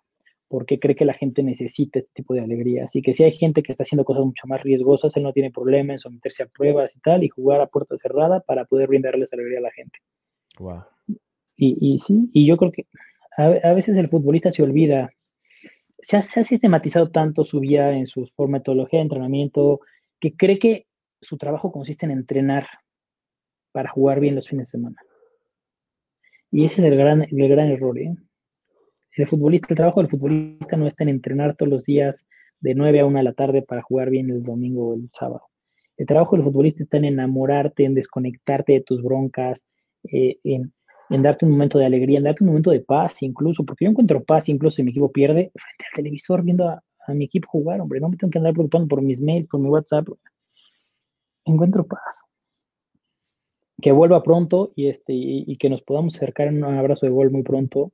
porque 0.48 0.78
cree 0.78 0.96
que 0.96 1.04
la 1.04 1.14
gente 1.14 1.42
necesita 1.42 1.98
este 1.98 2.10
tipo 2.12 2.34
de 2.34 2.40
alegría. 2.40 2.84
Así 2.84 3.00
que 3.00 3.14
si 3.14 3.24
hay 3.24 3.32
gente 3.32 3.62
que 3.62 3.72
está 3.72 3.84
haciendo 3.84 4.04
cosas 4.04 4.24
mucho 4.24 4.46
más 4.46 4.62
riesgosas, 4.62 5.16
él 5.16 5.22
no 5.22 5.32
tiene 5.32 5.50
problema 5.50 5.94
en 5.94 5.98
someterse 5.98 6.42
a 6.42 6.46
pruebas 6.46 6.94
y 6.94 7.00
tal, 7.00 7.24
y 7.24 7.28
jugar 7.28 7.60
a 7.60 7.68
puerta 7.68 7.96
cerrada 7.96 8.40
para 8.40 8.66
poder 8.66 8.88
brindarles 8.88 9.32
alegría 9.32 9.60
a 9.60 9.62
la 9.62 9.70
gente. 9.70 10.00
Wow. 10.58 10.82
Y, 11.56 11.78
y 11.80 11.98
sí, 11.98 12.28
y 12.34 12.46
yo 12.46 12.56
creo 12.56 12.70
que 12.72 12.86
a, 13.36 13.72
veces 13.72 13.96
el 13.96 14.08
futbolista 14.08 14.50
se 14.50 14.62
olvida 14.62 15.10
se 16.02 16.16
ha, 16.16 16.22
sistematizado 16.22 17.10
tanto 17.10 17.44
su 17.44 17.60
vida 17.60 17.92
en 17.92 18.06
su 18.06 18.28
metodología 18.48 18.98
de 18.98 19.04
entrenamiento 19.04 19.80
que 20.20 20.34
cree 20.36 20.58
que 20.58 20.86
su 21.20 21.38
trabajo 21.38 21.70
consiste 21.70 22.06
en 22.06 22.12
entrenar 22.12 22.66
para 23.70 23.88
jugar 23.88 24.20
bien 24.20 24.34
los 24.34 24.48
fines 24.48 24.68
de 24.68 24.78
semana. 24.78 25.00
Y 26.52 26.64
ese 26.64 26.82
es 26.82 26.92
el 26.92 26.96
gran, 26.96 27.22
el 27.22 27.48
gran 27.48 27.68
error. 27.68 27.98
¿eh? 27.98 28.14
El 29.16 29.26
futbolista, 29.26 29.68
el 29.70 29.76
trabajo 29.76 30.00
del 30.00 30.10
futbolista 30.10 30.76
no 30.76 30.86
está 30.86 31.02
en 31.02 31.08
entrenar 31.08 31.56
todos 31.56 31.70
los 31.70 31.82
días 31.82 32.28
de 32.60 32.76
9 32.76 33.00
a 33.00 33.06
1 33.06 33.18
de 33.18 33.24
la 33.24 33.32
tarde 33.32 33.62
para 33.62 33.82
jugar 33.82 34.10
bien 34.10 34.30
el 34.30 34.44
domingo 34.44 34.90
o 34.90 34.94
el 34.94 35.10
sábado. 35.12 35.48
El 35.96 36.06
trabajo 36.06 36.36
del 36.36 36.44
futbolista 36.44 36.84
está 36.84 36.98
en 36.98 37.06
enamorarte, 37.06 37.84
en 37.84 37.94
desconectarte 37.94 38.74
de 38.74 38.80
tus 38.82 39.02
broncas, 39.02 39.66
eh, 40.04 40.38
en 40.44 40.72
en 41.12 41.22
darte 41.22 41.44
un 41.44 41.52
momento 41.52 41.78
de 41.78 41.84
alegría, 41.84 42.18
en 42.18 42.24
darte 42.24 42.42
un 42.42 42.48
momento 42.48 42.70
de 42.70 42.80
paz 42.80 43.22
incluso, 43.22 43.64
porque 43.64 43.84
yo 43.84 43.90
encuentro 43.90 44.24
paz 44.24 44.48
incluso 44.48 44.76
si 44.76 44.82
mi 44.82 44.92
equipo 44.92 45.12
pierde 45.12 45.52
frente 45.54 45.84
al 45.90 45.96
televisor 45.96 46.42
viendo 46.42 46.68
a, 46.68 46.82
mi 47.08 47.24
equipo 47.24 47.48
jugar, 47.48 47.80
hombre, 47.80 48.00
no 48.00 48.08
me 48.08 48.16
tengo 48.16 48.30
que 48.30 48.38
andar 48.38 48.52
preocupando 48.52 48.86
por 48.88 49.02
mis 49.02 49.20
mails, 49.20 49.48
por 49.48 49.60
mi 49.60 49.68
WhatsApp. 49.68 50.06
Encuentro 51.44 51.84
paz. 51.84 52.20
Que 53.82 53.92
vuelva 53.92 54.22
pronto 54.22 54.72
y, 54.74 54.88
este, 54.88 55.12
y, 55.12 55.56
que 55.56 55.68
nos 55.68 55.82
podamos 55.82 56.14
acercar 56.14 56.48
en 56.48 56.64
un 56.64 56.78
abrazo 56.78 57.04
de 57.04 57.12
gol 57.12 57.30
muy 57.30 57.42
pronto 57.42 57.92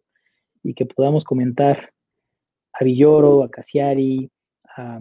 y 0.62 0.74
que 0.74 0.86
podamos 0.86 1.24
comentar 1.24 1.90
a 2.73 2.85
Villoro, 2.85 3.43
a 3.43 3.51
Cassiari, 3.51 4.31
a 4.77 5.01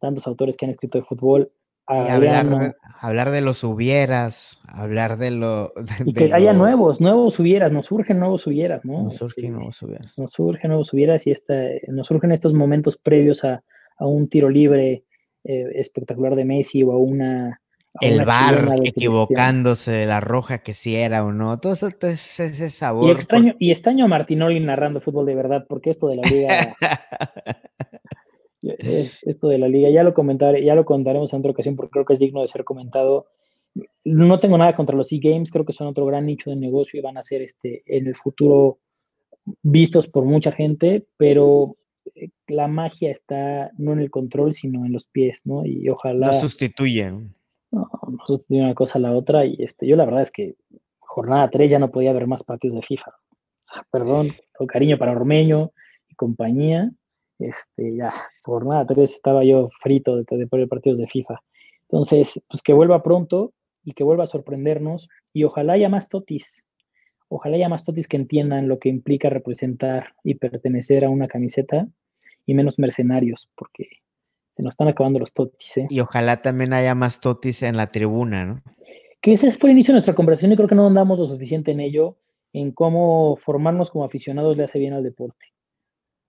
tantos 0.00 0.26
autores 0.26 0.56
que 0.56 0.66
han 0.66 0.70
escrito 0.70 0.98
de 0.98 1.04
fútbol, 1.04 1.50
hablar, 1.86 3.30
de 3.30 3.40
los 3.40 3.64
hubieras, 3.64 4.60
hablar 4.66 5.18
de 5.18 5.30
lo. 5.30 5.72
y 6.04 6.12
que 6.12 6.32
haya 6.32 6.52
nuevos, 6.52 7.00
nuevos 7.00 7.38
hubieras, 7.38 7.72
nos 7.72 7.86
surgen 7.86 8.18
nuevos 8.18 8.46
hubieras, 8.46 8.84
¿no? 8.84 9.04
Nos 9.04 9.16
surgen 9.16 9.44
este, 9.44 9.56
nuevos 9.56 9.82
hubieras. 9.82 10.18
Nos 10.18 10.32
surgen 10.32 10.68
nuevos 10.68 10.92
hubieras 10.92 11.26
y 11.26 11.30
esta, 11.30 11.54
nos 11.88 12.06
surgen 12.06 12.32
estos 12.32 12.52
momentos 12.52 12.96
previos 12.96 13.44
a, 13.44 13.62
un 13.98 14.28
tiro 14.28 14.48
libre 14.50 15.04
eh, 15.44 15.66
espectacular 15.74 16.34
de 16.34 16.44
Messi 16.44 16.82
o 16.82 16.92
a 16.92 16.98
una. 16.98 17.61
El 18.00 18.24
bar 18.24 18.76
equivocándose, 18.82 20.06
la 20.06 20.20
roja 20.20 20.58
que 20.58 20.72
si 20.72 20.96
era 20.96 21.24
o 21.24 21.32
no, 21.32 21.58
todo 21.60 21.72
ese, 21.72 22.70
sabor. 22.70 23.08
Y 23.08 23.10
extraño, 23.12 23.54
y 23.58 23.70
extraño 23.70 24.04
a 24.04 24.08
Martinoli 24.08 24.60
narrando 24.60 25.00
fútbol 25.00 25.26
de 25.26 25.34
verdad, 25.34 25.66
porque 25.68 25.90
esto 25.90 26.08
de 26.08 26.16
la 26.16 26.22
liga 26.22 26.76
esto 28.62 29.48
de 29.48 29.58
la 29.58 29.68
liga. 29.68 29.90
Ya 29.90 30.02
lo 30.02 30.14
comentaré, 30.14 30.64
ya 30.64 30.74
lo 30.74 30.84
contaremos 30.84 31.32
en 31.32 31.40
otra 31.40 31.52
ocasión 31.52 31.76
porque 31.76 31.90
creo 31.90 32.04
que 32.04 32.14
es 32.14 32.20
digno 32.20 32.40
de 32.40 32.48
ser 32.48 32.64
comentado. 32.64 33.26
No 34.04 34.38
tengo 34.38 34.58
nada 34.58 34.76
contra 34.76 34.96
los 34.96 35.12
e-games, 35.12 35.50
creo 35.50 35.64
que 35.64 35.72
son 35.72 35.86
otro 35.86 36.06
gran 36.06 36.26
nicho 36.26 36.50
de 36.50 36.56
negocio 36.56 36.98
y 36.98 37.02
van 37.02 37.16
a 37.16 37.22
ser 37.22 37.42
este, 37.42 37.82
en 37.86 38.06
el 38.06 38.14
futuro 38.14 38.78
vistos 39.62 40.08
por 40.08 40.24
mucha 40.24 40.52
gente, 40.52 41.06
pero 41.16 41.76
eh, 42.14 42.28
la 42.48 42.68
magia 42.68 43.10
está 43.10 43.70
no 43.78 43.92
en 43.92 44.00
el 44.00 44.10
control, 44.10 44.54
sino 44.54 44.84
en 44.84 44.92
los 44.92 45.06
pies, 45.06 45.42
¿no? 45.44 45.64
Y 45.64 45.88
ojalá... 45.88 46.28
No 46.28 46.32
sustituyen. 46.34 47.34
No 48.22 48.26
sustituyen 48.26 48.66
una 48.66 48.74
cosa 48.74 48.98
a 48.98 49.02
la 49.02 49.12
otra 49.12 49.44
y 49.44 49.56
este, 49.58 49.86
yo 49.86 49.96
la 49.96 50.04
verdad 50.04 50.22
es 50.22 50.30
que 50.30 50.54
jornada 51.00 51.50
3 51.50 51.70
ya 51.70 51.78
no 51.78 51.90
podía 51.90 52.10
haber 52.10 52.26
más 52.26 52.44
partidos 52.44 52.76
de 52.76 52.82
FIFA. 52.82 53.12
perdón, 53.90 54.28
con 54.56 54.66
cariño 54.66 54.98
para 54.98 55.12
Ormeño 55.12 55.72
y 56.08 56.14
compañía, 56.14 56.90
este, 57.38 57.96
ya, 57.96 58.12
por 58.44 58.66
nada, 58.66 58.86
tres 58.86 59.14
estaba 59.14 59.44
yo 59.44 59.70
frito 59.80 60.16
de, 60.16 60.24
de 60.30 60.66
partidos 60.66 60.98
de 60.98 61.06
FIFA. 61.06 61.42
Entonces, 61.82 62.44
pues 62.48 62.62
que 62.62 62.72
vuelva 62.72 63.02
pronto 63.02 63.52
y 63.84 63.92
que 63.92 64.04
vuelva 64.04 64.24
a 64.24 64.28
sorprendernos 64.28 65.08
y 65.32 65.44
ojalá 65.44 65.74
haya 65.74 65.88
más 65.88 66.08
totis, 66.08 66.66
ojalá 67.28 67.56
haya 67.56 67.68
más 67.68 67.84
totis 67.84 68.08
que 68.08 68.16
entiendan 68.16 68.68
lo 68.68 68.78
que 68.78 68.88
implica 68.88 69.28
representar 69.28 70.14
y 70.22 70.36
pertenecer 70.36 71.04
a 71.04 71.10
una 71.10 71.28
camiseta 71.28 71.88
y 72.46 72.54
menos 72.54 72.78
mercenarios, 72.78 73.50
porque 73.54 74.01
se 74.62 74.64
nos 74.64 74.74
están 74.74 74.88
acabando 74.88 75.18
los 75.18 75.32
totis. 75.32 75.78
¿eh? 75.78 75.86
Y 75.90 76.00
ojalá 76.00 76.40
también 76.40 76.72
haya 76.72 76.94
más 76.94 77.20
totis 77.20 77.62
en 77.62 77.76
la 77.76 77.88
tribuna, 77.88 78.44
¿no? 78.44 78.62
Que 79.20 79.32
ese 79.32 79.50
fue 79.50 79.70
el 79.70 79.74
inicio 79.74 79.92
de 79.92 79.96
nuestra 79.96 80.14
conversación 80.14 80.52
y 80.52 80.56
creo 80.56 80.68
que 80.68 80.74
no 80.74 80.86
andamos 80.86 81.18
lo 81.18 81.26
suficiente 81.26 81.70
en 81.70 81.80
ello, 81.80 82.18
en 82.52 82.72
cómo 82.72 83.36
formarnos 83.36 83.90
como 83.90 84.04
aficionados 84.04 84.56
le 84.56 84.64
hace 84.64 84.78
bien 84.78 84.94
al 84.94 85.02
deporte. 85.02 85.46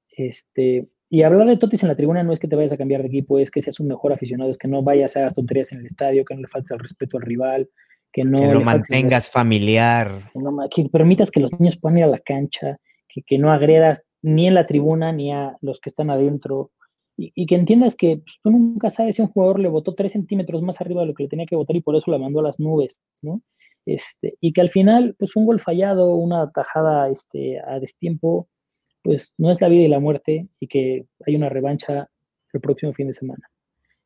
Este, 0.09 0.87
y 1.09 1.23
hablar 1.23 1.47
de 1.47 1.57
Totis 1.57 1.83
en 1.83 1.89
la 1.89 1.95
tribuna 1.95 2.23
no 2.23 2.33
es 2.33 2.39
que 2.39 2.47
te 2.47 2.55
vayas 2.55 2.73
a 2.73 2.77
cambiar 2.77 3.01
de 3.01 3.07
equipo, 3.07 3.39
es 3.39 3.51
que 3.51 3.61
seas 3.61 3.79
un 3.79 3.87
mejor 3.87 4.13
aficionado, 4.13 4.49
es 4.49 4.57
que 4.57 4.67
no 4.67 4.83
vayas 4.83 5.15
a 5.15 5.21
hacer 5.21 5.33
tonterías 5.33 5.71
en 5.71 5.79
el 5.79 5.85
estadio, 5.85 6.25
que 6.25 6.35
no 6.35 6.41
le 6.41 6.47
faltes 6.47 6.71
el 6.71 6.79
respeto 6.79 7.17
al 7.17 7.23
rival, 7.23 7.69
que 8.11 8.23
no... 8.23 8.53
lo 8.53 8.61
mantengas 8.61 9.29
familiar. 9.29 10.31
Que, 10.73 10.85
permitas 10.89 11.31
que 11.31 11.39
los 11.39 11.51
niños 11.59 11.77
puedan 11.77 11.97
ir 11.97 12.03
a 12.03 12.07
la 12.07 12.19
cancha, 12.19 12.77
que, 13.07 13.37
no 13.37 13.51
agredas 13.51 14.05
ni 14.21 14.47
en 14.47 14.53
la 14.53 14.67
tribuna 14.67 15.11
ni 15.11 15.31
a 15.31 15.57
los 15.61 15.79
que 15.79 15.89
están 15.89 16.09
adentro. 16.09 16.71
Y, 17.15 17.45
que 17.45 17.55
entiendas 17.55 17.95
que 17.95 18.17
pues, 18.17 18.39
tú 18.41 18.49
nunca 18.49 18.89
sabes 18.89 19.17
si 19.17 19.21
un 19.21 19.27
jugador 19.27 19.59
le 19.59 19.69
votó 19.69 19.93
tres 19.93 20.13
centímetros 20.13 20.63
más 20.63 20.81
arriba 20.81 21.01
de 21.01 21.07
lo 21.07 21.13
que 21.13 21.23
le 21.23 21.29
tenía 21.29 21.45
que 21.45 21.55
votar 21.55 21.75
y 21.75 21.81
por 21.81 21.95
eso 21.95 22.09
la 22.09 22.17
mandó 22.17 22.39
a 22.39 22.43
las 22.43 22.59
nubes, 22.59 22.99
¿no? 23.21 23.41
Este, 23.85 24.35
y 24.41 24.51
que 24.53 24.61
al 24.61 24.69
final, 24.69 25.15
pues 25.19 25.35
un 25.35 25.45
gol 25.45 25.59
fallado, 25.59 26.15
una 26.15 26.49
tajada 26.51 27.09
este, 27.09 27.59
a 27.59 27.79
destiempo, 27.79 28.47
pues 29.03 29.33
no 29.37 29.51
es 29.51 29.61
la 29.61 29.67
vida 29.67 29.83
y 29.83 29.89
la 29.89 29.99
muerte 29.99 30.47
y 30.59 30.67
que 30.67 31.05
hay 31.27 31.35
una 31.35 31.49
revancha 31.49 32.09
el 32.53 32.61
próximo 32.61 32.93
fin 32.93 33.07
de 33.07 33.13
semana. 33.13 33.49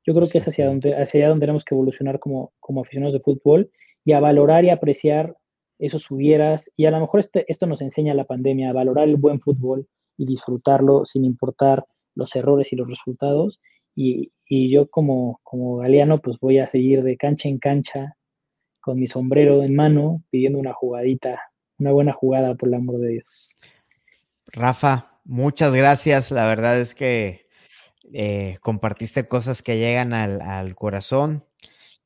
Yo 0.06 0.14
creo 0.14 0.28
que 0.28 0.40
es 0.40 0.48
hacia 0.48 0.68
donde, 0.68 0.96
hacia 0.96 1.22
allá 1.22 1.30
donde 1.30 1.44
tenemos 1.44 1.64
que 1.64 1.76
evolucionar 1.76 2.20
como, 2.20 2.52
como 2.60 2.82
aficionados 2.82 3.14
de 3.14 3.20
fútbol 3.20 3.70
y 4.04 4.14
a 4.14 4.20
valorar 4.20 4.66
y 4.66 4.70
apreciar 4.70 5.36
esos 5.80 6.10
hubieras. 6.10 6.72
Y 6.76 6.86
a 6.86 6.92
lo 6.92 7.00
mejor 7.00 7.20
este, 7.20 7.46
esto 7.48 7.68
nos 7.68 7.82
enseña 7.82 8.14
la 8.14 8.26
pandemia, 8.26 8.70
a 8.70 8.74
valorar 8.74 9.08
el 9.08 9.18
buen 9.18 9.40
fútbol 9.40 9.88
y 10.18 10.26
disfrutarlo 10.26 11.06
sin 11.06 11.26
importar 11.26 11.86
los 12.18 12.36
errores 12.36 12.74
y 12.74 12.76
los 12.76 12.88
resultados. 12.88 13.60
Y, 13.96 14.32
y 14.46 14.70
yo 14.70 14.90
como, 14.90 15.40
como 15.44 15.78
galeano, 15.78 16.20
pues 16.22 16.38
voy 16.40 16.60
a 16.60 16.68
seguir 16.68 17.04
de 17.04 17.18
cancha 17.18 17.50
en 17.50 17.60
cancha 17.60 18.18
con 18.88 19.00
mi 19.00 19.08
sombrero 19.08 19.64
en 19.64 19.76
mano, 19.76 20.24
pidiendo 20.30 20.60
una 20.60 20.74
jugadita, 20.74 21.42
una 21.78 21.92
buena 21.92 22.14
jugada, 22.14 22.56
por 22.56 22.70
el 22.70 22.76
amor 22.76 23.00
de 23.00 23.10
Dios. 23.10 23.58
Rafa, 24.48 25.20
muchas 25.26 25.74
gracias. 25.74 26.32
La 26.32 26.48
verdad 26.48 26.80
es 26.80 26.96
que 26.96 27.48
eh, 28.14 28.58
compartiste 28.62 29.28
cosas 29.28 29.62
que 29.62 29.78
llegan 29.78 30.14
al, 30.14 30.76
corazón, 30.76 31.44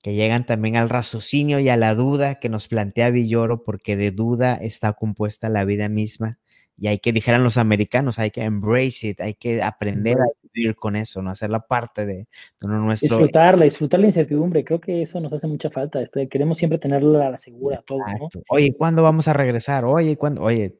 que 0.02 0.16
llegan 0.16 0.46
también 0.46 0.76
al 0.76 0.90
raciocinio 0.90 1.60
y 1.60 1.70
a 1.70 1.78
la 1.78 1.94
duda 1.94 2.40
que 2.40 2.50
nos 2.50 2.68
plantea 2.68 3.12
Villoro, 3.12 3.64
porque 3.64 3.96
de 3.96 4.10
duda 4.10 4.56
está 4.56 4.94
compuesta 4.94 5.50
la 5.50 5.66
vida 5.66 5.88
misma. 5.88 6.40
Y 6.82 6.88
hay 6.88 6.98
que, 6.98 7.14
dijeran 7.14 7.44
los 7.44 7.58
americanos, 7.58 8.18
hay 8.18 8.32
que 8.32 8.42
embrace 8.42 9.10
it, 9.10 9.22
hay 9.22 9.36
que 9.36 9.62
aprender 9.62 10.18
a 10.18 10.26
vivir 10.52 10.76
con 10.76 10.96
eso, 10.96 11.22
¿no? 11.22 11.30
Hacerla 11.30 11.60
parte 11.60 12.08
de, 12.08 12.28
nuestro... 12.60 13.18
Disfrutarla, 13.18 13.66
disfrutar 13.66 14.00
la 14.00 14.08
incertidumbre, 14.08 14.64
creo 14.64 14.82
que 14.82 15.04
eso 15.04 15.20
nos 15.20 15.32
hace 15.32 15.46
mucha 15.46 15.70
falta. 15.70 16.02
Este, 16.02 16.28
queremos 16.28 16.58
siempre 16.58 16.80
tenerla 16.80 17.28
a 17.28 17.30
la 17.30 17.38
segura, 17.38 17.84
todo, 17.86 18.00
¿no? 18.00 18.30
Oye, 18.50 18.74
¿cuándo 18.76 19.04
vamos 19.04 19.28
a 19.28 19.34
regresar? 19.34 19.86
Oye, 19.86 20.18
¿cuándo? 20.18 20.42
Oye, 20.42 20.74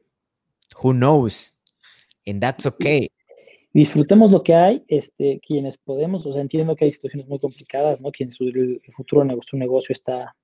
who 0.82 0.90
knows? 0.90 1.54
And 2.26 2.40
that's 2.40 2.66
okay. 2.66 3.08
Disfrutemos 3.72 4.32
lo 4.32 4.42
que 4.42 4.56
hay, 4.56 4.84
este, 4.88 5.40
quienes 5.46 5.78
podemos, 5.78 6.26
o 6.26 6.32
sea, 6.32 6.42
entiendo 6.42 6.74
que 6.74 6.86
hay 6.86 6.90
situaciones 6.90 7.28
muy 7.28 7.38
complicadas, 7.38 8.00
¿no? 8.00 8.10
Quienes 8.10 8.40
el 8.40 8.82
futuro 8.96 9.24
de 9.24 9.38
su 9.42 9.56
negocio 9.56 9.92
está 9.92 10.34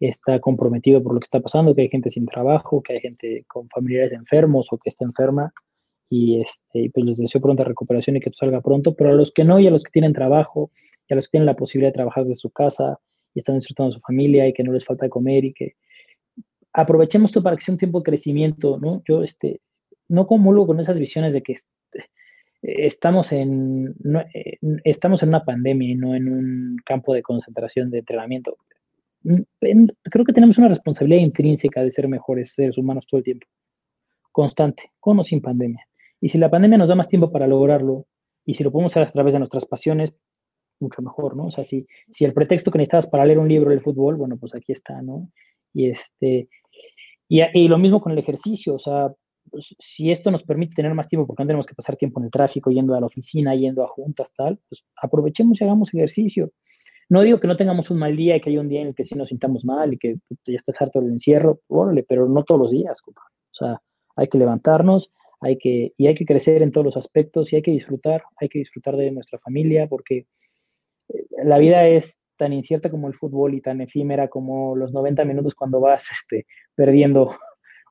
está 0.00 0.40
comprometido 0.40 1.02
por 1.02 1.14
lo 1.14 1.20
que 1.20 1.24
está 1.24 1.40
pasando, 1.40 1.74
que 1.74 1.82
hay 1.82 1.88
gente 1.88 2.10
sin 2.10 2.26
trabajo, 2.26 2.82
que 2.82 2.94
hay 2.94 3.00
gente 3.00 3.44
con 3.48 3.68
familiares 3.68 4.12
enfermos 4.12 4.72
o 4.72 4.78
que 4.78 4.88
está 4.88 5.04
enferma. 5.04 5.52
Y 6.08 6.40
este, 6.40 6.90
pues 6.92 7.04
les 7.06 7.16
deseo 7.16 7.40
pronta 7.40 7.64
recuperación 7.64 8.16
y 8.16 8.20
que 8.20 8.30
salga 8.32 8.60
pronto, 8.60 8.94
pero 8.94 9.10
a 9.10 9.14
los 9.14 9.32
que 9.32 9.44
no 9.44 9.58
y 9.58 9.66
a 9.66 9.70
los 9.70 9.82
que 9.82 9.90
tienen 9.90 10.12
trabajo 10.12 10.70
y 11.08 11.14
a 11.14 11.16
los 11.16 11.26
que 11.26 11.32
tienen 11.32 11.46
la 11.46 11.56
posibilidad 11.56 11.90
de 11.90 11.96
trabajar 11.96 12.24
desde 12.24 12.36
su 12.36 12.50
casa 12.50 13.00
y 13.34 13.40
están 13.40 13.56
disfrutando 13.56 13.90
de 13.90 13.96
su 13.96 14.00
familia 14.00 14.46
y 14.46 14.52
que 14.52 14.62
no 14.62 14.72
les 14.72 14.84
falta 14.84 15.08
comer 15.08 15.44
y 15.44 15.52
que 15.52 15.74
aprovechemos 16.72 17.30
esto 17.30 17.42
para 17.42 17.56
que 17.56 17.62
sea 17.62 17.72
un 17.72 17.78
tiempo 17.78 18.00
de 18.00 18.04
crecimiento, 18.04 18.78
¿no? 18.78 19.02
Yo 19.08 19.22
este, 19.22 19.60
no 20.08 20.26
comulgo 20.26 20.66
con 20.66 20.78
esas 20.78 21.00
visiones 21.00 21.32
de 21.32 21.42
que 21.42 21.54
estamos 22.62 23.32
en, 23.32 23.94
eh, 24.34 24.58
estamos 24.84 25.22
en 25.22 25.30
una 25.30 25.44
pandemia 25.44 25.90
y 25.90 25.94
no 25.94 26.14
en 26.14 26.28
un 26.28 26.76
campo 26.84 27.14
de 27.14 27.22
concentración 27.22 27.90
de 27.90 27.98
entrenamiento. 27.98 28.58
Creo 30.02 30.24
que 30.24 30.32
tenemos 30.32 30.58
una 30.58 30.68
responsabilidad 30.68 31.20
intrínseca 31.20 31.82
de 31.82 31.90
ser 31.90 32.08
mejores 32.08 32.54
seres 32.54 32.78
humanos 32.78 33.06
todo 33.06 33.18
el 33.18 33.24
tiempo, 33.24 33.46
constante, 34.32 34.92
con 35.00 35.18
o 35.18 35.24
sin 35.24 35.40
pandemia. 35.40 35.86
Y 36.20 36.28
si 36.28 36.38
la 36.38 36.50
pandemia 36.50 36.78
nos 36.78 36.88
da 36.88 36.94
más 36.94 37.08
tiempo 37.08 37.30
para 37.30 37.46
lograrlo, 37.46 38.06
y 38.44 38.54
si 38.54 38.62
lo 38.62 38.70
podemos 38.70 38.92
hacer 38.92 39.02
a 39.02 39.06
través 39.06 39.34
de 39.34 39.40
nuestras 39.40 39.66
pasiones, 39.66 40.14
mucho 40.78 41.02
mejor, 41.02 41.36
¿no? 41.36 41.46
O 41.46 41.50
sea, 41.50 41.64
si, 41.64 41.86
si 42.10 42.24
el 42.24 42.32
pretexto 42.32 42.70
que 42.70 42.78
necesitabas 42.78 43.08
para 43.08 43.24
leer 43.24 43.38
un 43.38 43.48
libro 43.48 43.70
del 43.70 43.80
fútbol, 43.80 44.16
bueno, 44.16 44.36
pues 44.36 44.54
aquí 44.54 44.72
está, 44.72 45.02
¿no? 45.02 45.30
Y, 45.72 45.90
este, 45.90 46.48
y, 47.28 47.40
y 47.42 47.68
lo 47.68 47.78
mismo 47.78 48.00
con 48.00 48.12
el 48.12 48.18
ejercicio, 48.18 48.74
o 48.74 48.78
sea, 48.78 49.12
pues, 49.50 49.74
si 49.78 50.10
esto 50.10 50.30
nos 50.30 50.42
permite 50.42 50.74
tener 50.74 50.94
más 50.94 51.08
tiempo, 51.08 51.26
porque 51.26 51.42
no 51.42 51.48
tenemos 51.48 51.66
que 51.66 51.74
pasar 51.74 51.96
tiempo 51.96 52.20
en 52.20 52.26
el 52.26 52.30
tráfico, 52.30 52.70
yendo 52.70 52.94
a 52.94 53.00
la 53.00 53.06
oficina, 53.06 53.54
yendo 53.54 53.82
a 53.82 53.88
juntas, 53.88 54.30
tal, 54.36 54.58
pues 54.68 54.84
aprovechemos 55.00 55.60
y 55.60 55.64
hagamos 55.64 55.92
ejercicio. 55.94 56.52
No 57.08 57.22
digo 57.22 57.38
que 57.38 57.46
no 57.46 57.56
tengamos 57.56 57.90
un 57.90 57.98
mal 57.98 58.16
día 58.16 58.36
y 58.36 58.40
que 58.40 58.50
haya 58.50 58.60
un 58.60 58.68
día 58.68 58.80
en 58.80 58.88
el 58.88 58.94
que 58.94 59.04
sí 59.04 59.14
nos 59.14 59.28
sintamos 59.28 59.64
mal 59.64 59.92
y 59.92 59.98
que 59.98 60.16
ya 60.44 60.56
estás 60.56 60.80
harto 60.82 61.00
del 61.00 61.12
encierro, 61.12 61.60
órale, 61.68 62.02
pero 62.02 62.28
no 62.28 62.42
todos 62.42 62.60
los 62.60 62.70
días, 62.70 63.00
O 63.06 63.12
sea, 63.52 63.80
hay 64.16 64.28
que 64.28 64.38
levantarnos, 64.38 65.12
hay 65.40 65.58
que, 65.58 65.92
y 65.96 66.06
hay 66.06 66.14
que 66.14 66.26
crecer 66.26 66.62
en 66.62 66.72
todos 66.72 66.84
los 66.84 66.96
aspectos 66.96 67.52
y 67.52 67.56
hay 67.56 67.62
que 67.62 67.70
disfrutar, 67.70 68.24
hay 68.40 68.48
que 68.48 68.58
disfrutar 68.58 68.96
de 68.96 69.10
nuestra 69.12 69.38
familia 69.38 69.86
porque 69.86 70.26
eh, 71.08 71.26
la 71.44 71.58
vida 71.58 71.86
es 71.86 72.20
tan 72.36 72.52
incierta 72.52 72.90
como 72.90 73.08
el 73.08 73.14
fútbol 73.14 73.54
y 73.54 73.60
tan 73.60 73.80
efímera 73.80 74.28
como 74.28 74.76
los 74.76 74.92
90 74.92 75.24
minutos 75.24 75.54
cuando 75.54 75.80
vas 75.80 76.10
este, 76.12 76.46
perdiendo 76.74 77.36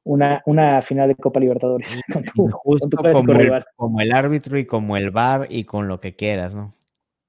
una, 0.04 0.42
una 0.46 0.82
final 0.82 1.08
de 1.08 1.16
Copa 1.16 1.40
Libertadores. 1.40 2.00
Justo 2.36 2.98
como, 2.98 3.34
el, 3.34 3.64
como, 3.76 4.02
el, 4.02 4.12
árbitro 4.12 4.58
y 4.60 4.66
como 4.66 4.98
el 4.98 5.10
bar 5.10 5.48
y 5.50 5.64
con 5.64 5.88
lo 5.88 6.00
que 6.00 6.16
quieras, 6.16 6.54
¿no? 6.54 6.75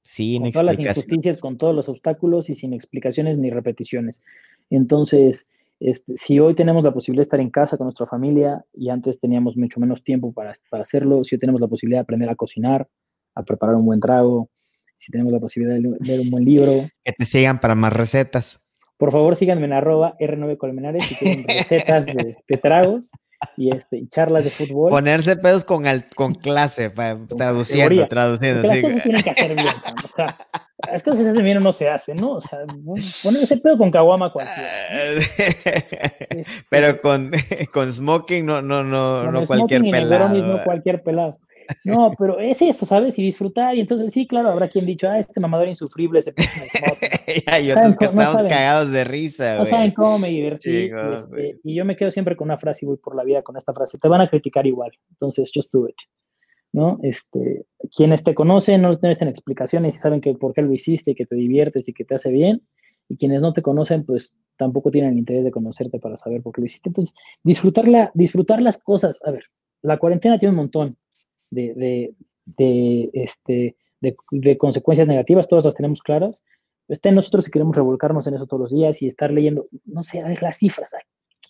Sin 0.06 0.42
con 0.42 0.52
todas 0.52 0.66
las 0.66 0.78
injusticias, 0.78 1.40
con 1.40 1.58
todos 1.58 1.74
los 1.74 1.88
obstáculos 1.88 2.48
y 2.48 2.54
sin 2.54 2.72
explicaciones 2.72 3.38
ni 3.38 3.50
repeticiones. 3.50 4.20
Entonces, 4.70 5.48
este, 5.80 6.16
si 6.16 6.38
hoy 6.38 6.54
tenemos 6.54 6.84
la 6.84 6.92
posibilidad 6.92 7.22
de 7.22 7.26
estar 7.26 7.40
en 7.40 7.50
casa 7.50 7.76
con 7.76 7.86
nuestra 7.86 8.06
familia 8.06 8.64
y 8.72 8.88
antes 8.88 9.18
teníamos 9.18 9.56
mucho 9.56 9.80
menos 9.80 10.04
tiempo 10.04 10.32
para, 10.32 10.54
para 10.70 10.84
hacerlo, 10.84 11.24
si 11.24 11.34
hoy 11.34 11.40
tenemos 11.40 11.60
la 11.60 11.66
posibilidad 11.66 11.98
de 11.98 12.04
aprender 12.04 12.30
a 12.30 12.36
cocinar, 12.36 12.88
a 13.34 13.42
preparar 13.42 13.74
un 13.74 13.84
buen 13.84 13.98
trago, 13.98 14.48
si 14.96 15.10
tenemos 15.10 15.32
la 15.32 15.40
posibilidad 15.40 15.76
de 15.76 15.96
leer 16.00 16.20
un 16.20 16.30
buen 16.30 16.44
libro. 16.44 16.88
Que 17.04 17.12
te 17.12 17.24
sigan 17.24 17.60
para 17.60 17.74
más 17.74 17.92
recetas. 17.92 18.64
Por 18.96 19.10
favor, 19.10 19.34
síganme 19.34 19.66
en 19.66 19.72
arroba 19.72 20.16
R9 20.18 20.56
Colmenares 20.56 21.04
si 21.04 21.16
quieren 21.16 21.44
recetas 21.48 22.06
de, 22.06 22.36
tragos 22.62 23.10
y, 23.56 23.74
este, 23.74 24.06
charlas 24.08 24.44
de 24.44 24.50
fútbol. 24.50 24.90
Ponerse 24.90 25.36
pedos 25.36 25.64
con, 25.64 25.84
con 26.14 26.34
clase, 26.34 26.90
traduciendo, 26.90 28.06
traduciendo. 28.08 28.62
Las 28.62 28.80
cosas 28.80 29.02
tienen 29.02 29.22
que 29.22 29.30
hacer 29.30 29.54
bien, 29.54 29.74
o 30.04 30.16
sea, 30.16 30.36
las 30.90 31.02
cosas 31.02 31.24
se 31.24 31.30
hacen 31.30 31.44
bien 31.44 31.56
o 31.56 31.60
no 31.60 31.72
se 31.72 31.88
hacen, 31.88 32.16
¿no? 32.16 32.32
O 32.32 32.40
sea, 32.40 32.58
ponerse 33.22 33.56
pedo 33.56 33.78
con 33.78 33.90
caguama 33.90 34.32
cualquiera. 34.32 34.68
Pero 36.70 37.00
con, 37.00 37.32
con 37.72 37.92
smoking 37.92 38.44
no, 38.44 38.62
no, 38.62 38.84
no, 38.84 39.30
no 39.30 39.44
cualquier 39.44 39.82
pelado. 39.82 40.28
no 40.34 40.64
cualquier 40.64 41.02
pelado. 41.02 41.38
No, 41.84 42.12
pero 42.18 42.38
es 42.38 42.60
eso, 42.62 42.86
¿sabes? 42.86 43.18
Y 43.18 43.22
disfrutar. 43.22 43.76
Y 43.76 43.80
entonces, 43.80 44.12
sí, 44.12 44.26
claro, 44.26 44.50
habrá 44.50 44.68
quien 44.68 44.86
dicho, 44.86 45.08
ah, 45.08 45.18
este 45.18 45.40
mamador 45.40 45.68
insufrible 45.68 46.22
se 46.22 46.34
y 47.62 47.70
otros 47.70 47.96
que 47.96 48.06
estamos 48.06 48.46
cagados 48.48 48.90
de 48.90 49.04
risa, 49.04 49.58
No 49.58 49.64
saben 49.64 49.92
cómo 49.92 50.18
me 50.18 50.28
divertí. 50.28 50.90
Este, 51.16 51.58
y, 51.62 51.74
yo 51.74 51.84
me 51.84 51.96
quedo 51.96 52.10
siempre 52.10 52.36
con 52.36 52.46
una 52.46 52.58
frase 52.58 52.84
y 52.84 52.88
voy 52.88 52.96
por 52.96 53.14
la 53.16 53.24
vida 53.24 53.42
con 53.42 53.56
esta 53.56 53.72
frase. 53.72 53.98
Te 53.98 54.08
van 54.08 54.20
a 54.20 54.26
criticar 54.26 54.66
igual. 54.66 54.90
Entonces, 55.10 55.50
just 55.54 55.72
do 55.72 55.88
it. 55.88 55.96
¿No? 56.72 56.98
Este, 57.02 57.64
quienes 57.96 58.22
te 58.22 58.34
conocen 58.34 58.82
no 58.82 58.90
necesitan 58.90 59.28
explicaciones 59.28 59.96
y 59.96 59.98
saben 59.98 60.20
que 60.20 60.34
por 60.34 60.52
qué 60.52 60.62
lo 60.62 60.72
hiciste 60.72 61.12
y 61.12 61.14
que 61.14 61.24
te 61.24 61.36
diviertes 61.36 61.88
y 61.88 61.92
que 61.92 62.04
te 62.04 62.14
hace 62.14 62.30
bien. 62.30 62.62
Y 63.08 63.16
quienes 63.16 63.40
no 63.40 63.52
te 63.52 63.62
conocen, 63.62 64.04
pues 64.04 64.32
tampoco 64.58 64.90
tienen 64.90 65.16
interés 65.16 65.44
de 65.44 65.52
conocerte 65.52 66.00
para 66.00 66.16
saber 66.16 66.42
por 66.42 66.52
qué 66.52 66.60
lo 66.60 66.66
hiciste. 66.66 66.88
Entonces, 66.88 67.14
disfrutar, 67.44 68.10
disfrutar 68.14 68.60
las 68.60 68.78
cosas. 68.78 69.20
A 69.24 69.30
ver, 69.30 69.44
la 69.82 69.98
cuarentena 69.98 70.38
tiene 70.38 70.50
un 70.50 70.56
montón 70.56 70.96
de, 71.50 72.14
de, 72.44 73.10
este, 73.12 73.76
de, 74.00 74.58
consecuencias 74.58 75.08
negativas, 75.08 75.48
todas 75.48 75.64
las 75.64 75.74
tenemos 75.74 76.02
claras. 76.02 76.42
Está 76.88 77.08
en 77.08 77.16
nosotros 77.16 77.44
si 77.44 77.50
queremos 77.50 77.74
revolcarnos 77.74 78.26
en 78.26 78.34
eso 78.34 78.46
todos 78.46 78.60
los 78.60 78.72
días 78.72 79.02
y 79.02 79.06
estar 79.06 79.30
leyendo, 79.30 79.66
no 79.84 80.02
sé, 80.02 80.20
a 80.20 80.28
las 80.40 80.58
cifras. 80.58 80.94
¿A 80.94 80.98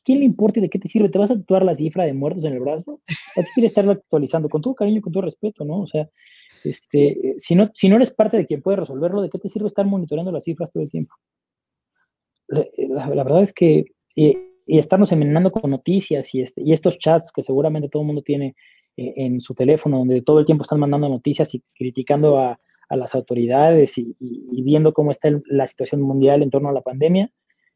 quién 0.04 0.20
le 0.20 0.24
importa 0.24 0.58
y 0.58 0.62
de 0.62 0.70
qué 0.70 0.78
te 0.78 0.88
sirve? 0.88 1.08
¿Te 1.08 1.18
vas 1.18 1.30
a 1.30 1.34
actuar 1.34 1.64
la 1.64 1.74
cifra 1.74 2.04
de 2.04 2.14
muertos 2.14 2.44
en 2.44 2.54
el 2.54 2.60
brazo? 2.60 3.00
¿O 3.36 3.40
tú 3.42 3.48
quieres 3.54 3.72
estarlo 3.72 3.92
actualizando? 3.92 4.48
Con 4.48 4.62
todo 4.62 4.74
cariño, 4.74 5.02
con 5.02 5.12
todo 5.12 5.24
respeto, 5.24 5.64
¿no? 5.64 5.82
O 5.82 5.86
sea, 5.86 6.08
este, 6.64 7.34
si, 7.38 7.54
no, 7.54 7.70
si 7.74 7.88
no 7.88 7.96
eres 7.96 8.10
parte 8.10 8.36
de 8.36 8.46
quien 8.46 8.62
puede 8.62 8.78
resolverlo, 8.78 9.22
¿de 9.22 9.28
qué 9.28 9.38
te 9.38 9.48
sirve 9.48 9.68
estar 9.68 9.86
monitoreando 9.86 10.32
las 10.32 10.44
cifras 10.44 10.72
todo 10.72 10.82
el 10.82 10.90
tiempo? 10.90 11.14
La, 12.48 13.08
verdad 13.08 13.42
es 13.42 13.52
que, 13.52 13.86
y, 14.14 14.38
y, 14.66 14.78
estarnos 14.78 15.12
envenenando 15.12 15.50
con 15.50 15.70
noticias 15.70 16.34
y, 16.34 16.42
este, 16.42 16.62
y 16.62 16.72
estos 16.72 16.98
chats 16.98 17.32
que 17.32 17.42
seguramente 17.42 17.88
todo 17.88 18.02
el 18.02 18.06
mundo 18.06 18.22
tiene 18.22 18.46
eh, 18.46 18.54
en 18.96 19.40
su 19.40 19.54
teléfono, 19.54 19.98
donde 19.98 20.22
todo 20.22 20.38
el 20.38 20.46
tiempo 20.46 20.62
están 20.62 20.80
mandando 20.80 21.08
noticias 21.08 21.54
y 21.54 21.62
criticando 21.74 22.38
a, 22.38 22.58
las 22.88 23.16
autoridades 23.16 23.98
y, 23.98 24.14
viendo 24.62 24.92
cómo 24.92 25.10
está 25.10 25.28
la 25.46 25.66
situación 25.66 26.00
mundial 26.02 26.42
en 26.44 26.50
torno 26.50 26.68
a 26.68 26.72
la 26.72 26.82
pandemia, 26.82 27.32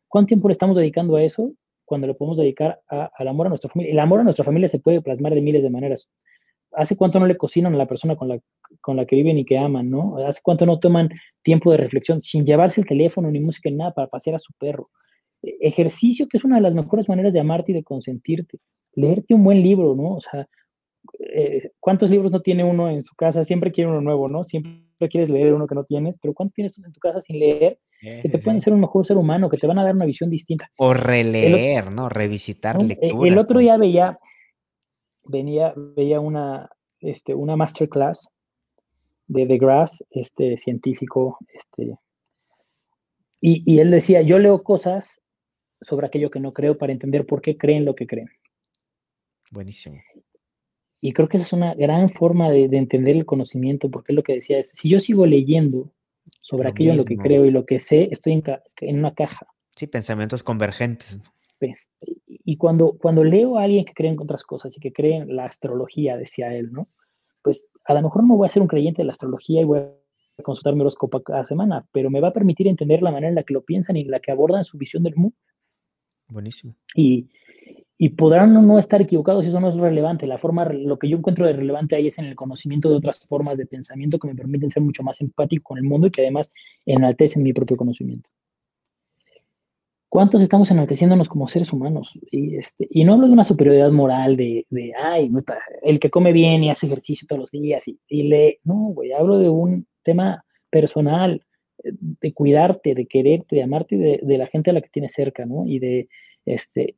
¿cuánto 0.06 0.28
tiempo 0.28 0.46
le 0.46 0.52
estamos 0.52 0.76
dedicando 0.76 1.16
a 1.16 1.24
eso 1.24 1.52
cuando 1.84 2.06
lo 2.06 2.16
podemos 2.16 2.38
dedicar 2.38 2.80
al 2.88 3.28
amor 3.28 3.46
a 3.46 3.48
nuestra 3.48 3.70
familia? 3.70 3.92
El 3.92 3.98
amor 3.98 4.20
a 4.20 4.22
nuestra 4.22 4.44
familia 4.44 4.68
se 4.68 4.78
puede 4.78 5.02
plasmar 5.02 5.34
de 5.34 5.40
miles 5.40 5.64
de 5.64 5.70
maneras. 5.70 6.08
¿Hace 6.72 6.96
cuánto 6.96 7.18
no 7.18 7.26
le 7.26 7.36
cocinan 7.36 7.74
a 7.74 7.76
la 7.76 7.86
persona 7.86 8.14
con 8.14 8.28
la, 8.28 8.38
con 8.80 8.96
la 8.96 9.04
que 9.04 9.16
viven 9.16 9.36
y 9.36 9.44
que 9.44 9.58
aman, 9.58 9.90
no? 9.90 10.16
¿Hace 10.24 10.40
cuánto 10.44 10.64
no 10.64 10.78
toman 10.78 11.10
tiempo 11.42 11.72
de 11.72 11.78
reflexión 11.78 12.22
sin 12.22 12.46
llevarse 12.46 12.80
el 12.80 12.86
teléfono 12.86 13.32
ni 13.32 13.40
música 13.40 13.68
ni 13.68 13.76
nada 13.78 13.92
para 13.92 14.06
pasear 14.06 14.36
a 14.36 14.38
su 14.38 14.52
perro? 14.52 14.90
E, 15.42 15.56
ejercicio, 15.60 16.28
que 16.28 16.36
es 16.36 16.44
una 16.44 16.56
de 16.56 16.62
las 16.62 16.76
mejores 16.76 17.08
maneras 17.08 17.34
de 17.34 17.40
amarte 17.40 17.72
y 17.72 17.74
de 17.74 17.82
consentirte. 17.82 18.60
Leerte 18.94 19.34
un 19.34 19.42
buen 19.42 19.60
libro, 19.60 19.96
¿no? 19.96 20.14
O 20.14 20.20
sea, 20.20 20.46
eh, 21.18 21.70
¿cuántos 21.80 22.10
libros 22.10 22.30
no 22.30 22.40
tiene 22.40 22.64
uno 22.64 22.90
en 22.90 23.02
su 23.02 23.14
casa? 23.14 23.44
Siempre 23.44 23.72
quiere 23.72 23.90
uno 23.90 24.00
nuevo, 24.00 24.28
¿no? 24.28 24.44
Siempre 24.44 25.08
quieres 25.08 25.28
leer 25.28 25.54
uno 25.54 25.66
que 25.66 25.74
no 25.74 25.84
tienes, 25.84 26.18
pero 26.20 26.34
¿cuántos 26.34 26.54
tienes 26.54 26.78
en 26.78 26.92
tu 26.92 27.00
casa 27.00 27.20
sin 27.20 27.38
leer? 27.38 27.78
que 28.00 28.30
te 28.30 28.38
pueden 28.38 28.56
hacer 28.56 28.72
un 28.72 28.80
mejor 28.80 29.04
ser 29.04 29.18
humano, 29.18 29.50
que 29.50 29.58
te 29.58 29.66
van 29.66 29.78
a 29.78 29.84
dar 29.84 29.94
una 29.94 30.06
visión 30.06 30.30
distinta. 30.30 30.70
O 30.78 30.94
releer, 30.94 31.92
¿no? 31.92 32.08
Revisitar 32.08 32.80
el, 32.80 32.96
El 32.98 33.36
otro 33.36 33.58
día 33.58 33.76
veía, 33.76 34.16
venía, 35.24 35.74
veía 35.76 36.18
una, 36.18 36.70
este, 37.00 37.34
una 37.34 37.56
masterclass 37.56 38.30
de 39.26 39.44
DeGrasse, 39.44 40.06
este 40.10 40.56
científico, 40.56 41.36
este, 41.52 41.98
y, 43.42 43.62
y 43.70 43.80
él 43.80 43.90
decía, 43.90 44.22
yo 44.22 44.38
leo 44.38 44.62
cosas 44.62 45.20
sobre 45.82 46.06
aquello 46.06 46.30
que 46.30 46.40
no 46.40 46.54
creo 46.54 46.78
para 46.78 46.92
entender 46.92 47.26
por 47.26 47.42
qué 47.42 47.56
creen 47.56 47.84
lo 47.84 47.94
que 47.94 48.06
creen. 48.06 48.30
Buenísimo. 49.50 50.00
Y 51.00 51.12
creo 51.12 51.28
que 51.28 51.38
esa 51.38 51.46
es 51.46 51.52
una 51.52 51.74
gran 51.74 52.10
forma 52.10 52.50
de, 52.50 52.64
entender 52.64 53.16
el 53.16 53.24
conocimiento, 53.24 53.90
porque 53.90 54.12
es 54.12 54.16
lo 54.16 54.22
que 54.22 54.34
decía, 54.34 54.58
es, 54.58 54.70
si 54.70 54.88
yo 54.88 55.00
sigo 55.00 55.26
leyendo 55.26 55.90
sobre 56.42 56.68
aquello 56.68 56.92
en 56.92 56.98
lo 56.98 57.04
que 57.04 57.16
creo 57.16 57.44
y 57.46 57.50
lo 57.50 57.64
que 57.64 57.80
sé, 57.80 58.08
estoy 58.10 58.34
en, 58.34 58.42
en 58.82 58.98
una 58.98 59.14
caja. 59.14 59.46
Sí, 59.74 59.86
pensamientos 59.86 60.42
convergentes. 60.42 61.20
Pues, 61.58 61.88
y 62.26 62.56
cuando, 62.56 62.96
cuando 62.98 63.24
leo 63.24 63.58
a 63.58 63.64
alguien 63.64 63.84
que 63.84 63.94
cree 63.94 64.10
en 64.10 64.20
otras 64.20 64.44
cosas 64.44 64.76
y 64.76 64.80
que 64.80 64.92
cree 64.92 65.16
en 65.16 65.36
la 65.36 65.46
astrología, 65.46 66.16
decía 66.16 66.54
él, 66.54 66.72
¿no? 66.72 66.88
Pues 67.42 67.66
a 67.84 67.94
lo 67.94 68.02
mejor 68.02 68.26
no 68.26 68.36
voy 68.36 68.46
a 68.46 68.50
ser 68.50 68.62
un 68.62 68.68
creyente 68.68 69.02
de 69.02 69.06
la 69.06 69.12
astrología 69.12 69.60
y 69.62 69.64
voy 69.64 69.80
a 69.80 70.42
consultar 70.42 70.74
mi 70.74 70.80
horóscopo 70.80 71.22
cada 71.22 71.44
semana, 71.44 71.86
pero 71.92 72.10
me 72.10 72.20
va 72.20 72.28
a 72.28 72.32
permitir 72.32 72.66
entender 72.66 73.02
la 73.02 73.10
manera 73.10 73.28
en 73.28 73.34
la 73.34 73.42
que 73.42 73.54
lo 73.54 73.62
piensan 73.62 73.96
y 73.96 74.04
la 74.04 74.20
que 74.20 74.32
abordan 74.32 74.64
su 74.64 74.78
visión 74.78 75.02
del 75.02 75.16
mundo. 75.16 75.36
Buenísimo. 76.28 76.74
Y, 76.94 77.28
y 78.02 78.08
podrán 78.08 78.54
no 78.66 78.78
estar 78.78 79.02
equivocados 79.02 79.46
eso 79.46 79.60
no 79.60 79.68
es 79.68 79.74
relevante. 79.74 80.26
La 80.26 80.38
forma, 80.38 80.64
lo 80.64 80.98
que 80.98 81.06
yo 81.06 81.18
encuentro 81.18 81.44
de 81.44 81.52
relevante 81.52 81.96
ahí 81.96 82.06
es 82.06 82.18
en 82.18 82.24
el 82.24 82.34
conocimiento 82.34 82.88
de 82.88 82.96
otras 82.96 83.26
formas 83.26 83.58
de 83.58 83.66
pensamiento 83.66 84.18
que 84.18 84.26
me 84.26 84.34
permiten 84.34 84.70
ser 84.70 84.82
mucho 84.82 85.02
más 85.02 85.20
empático 85.20 85.64
con 85.64 85.76
el 85.76 85.84
mundo 85.84 86.06
y 86.06 86.10
que 86.10 86.22
además 86.22 86.50
enaltecen 86.86 87.42
mi 87.42 87.52
propio 87.52 87.76
conocimiento. 87.76 88.30
¿Cuántos 90.08 90.42
estamos 90.42 90.70
enalteciéndonos 90.70 91.28
como 91.28 91.46
seres 91.46 91.74
humanos? 91.74 92.18
Y, 92.30 92.56
este, 92.56 92.88
y 92.88 93.04
no 93.04 93.12
hablo 93.12 93.26
de 93.26 93.34
una 93.34 93.44
superioridad 93.44 93.92
moral 93.92 94.34
de, 94.34 94.64
de, 94.70 94.94
ay, 94.98 95.30
el 95.82 96.00
que 96.00 96.08
come 96.08 96.32
bien 96.32 96.64
y 96.64 96.70
hace 96.70 96.86
ejercicio 96.86 97.28
todos 97.28 97.40
los 97.40 97.50
días 97.50 97.86
y, 97.86 98.00
y 98.08 98.22
lee. 98.22 98.60
No, 98.64 98.76
güey, 98.94 99.12
hablo 99.12 99.38
de 99.38 99.50
un 99.50 99.86
tema 100.02 100.42
personal. 100.70 101.44
de 101.82 102.32
cuidarte, 102.32 102.94
de 102.94 103.04
quererte, 103.04 103.56
de 103.56 103.62
amarte 103.62 103.96
de, 103.98 104.20
de, 104.22 104.38
la 104.38 104.46
gente 104.46 104.70
a 104.70 104.72
la 104.72 104.80
que 104.80 104.88
tienes 104.88 105.12
cerca, 105.12 105.44
¿no? 105.44 105.66
Y 105.66 105.78
de, 105.78 106.08
este, 106.46 106.96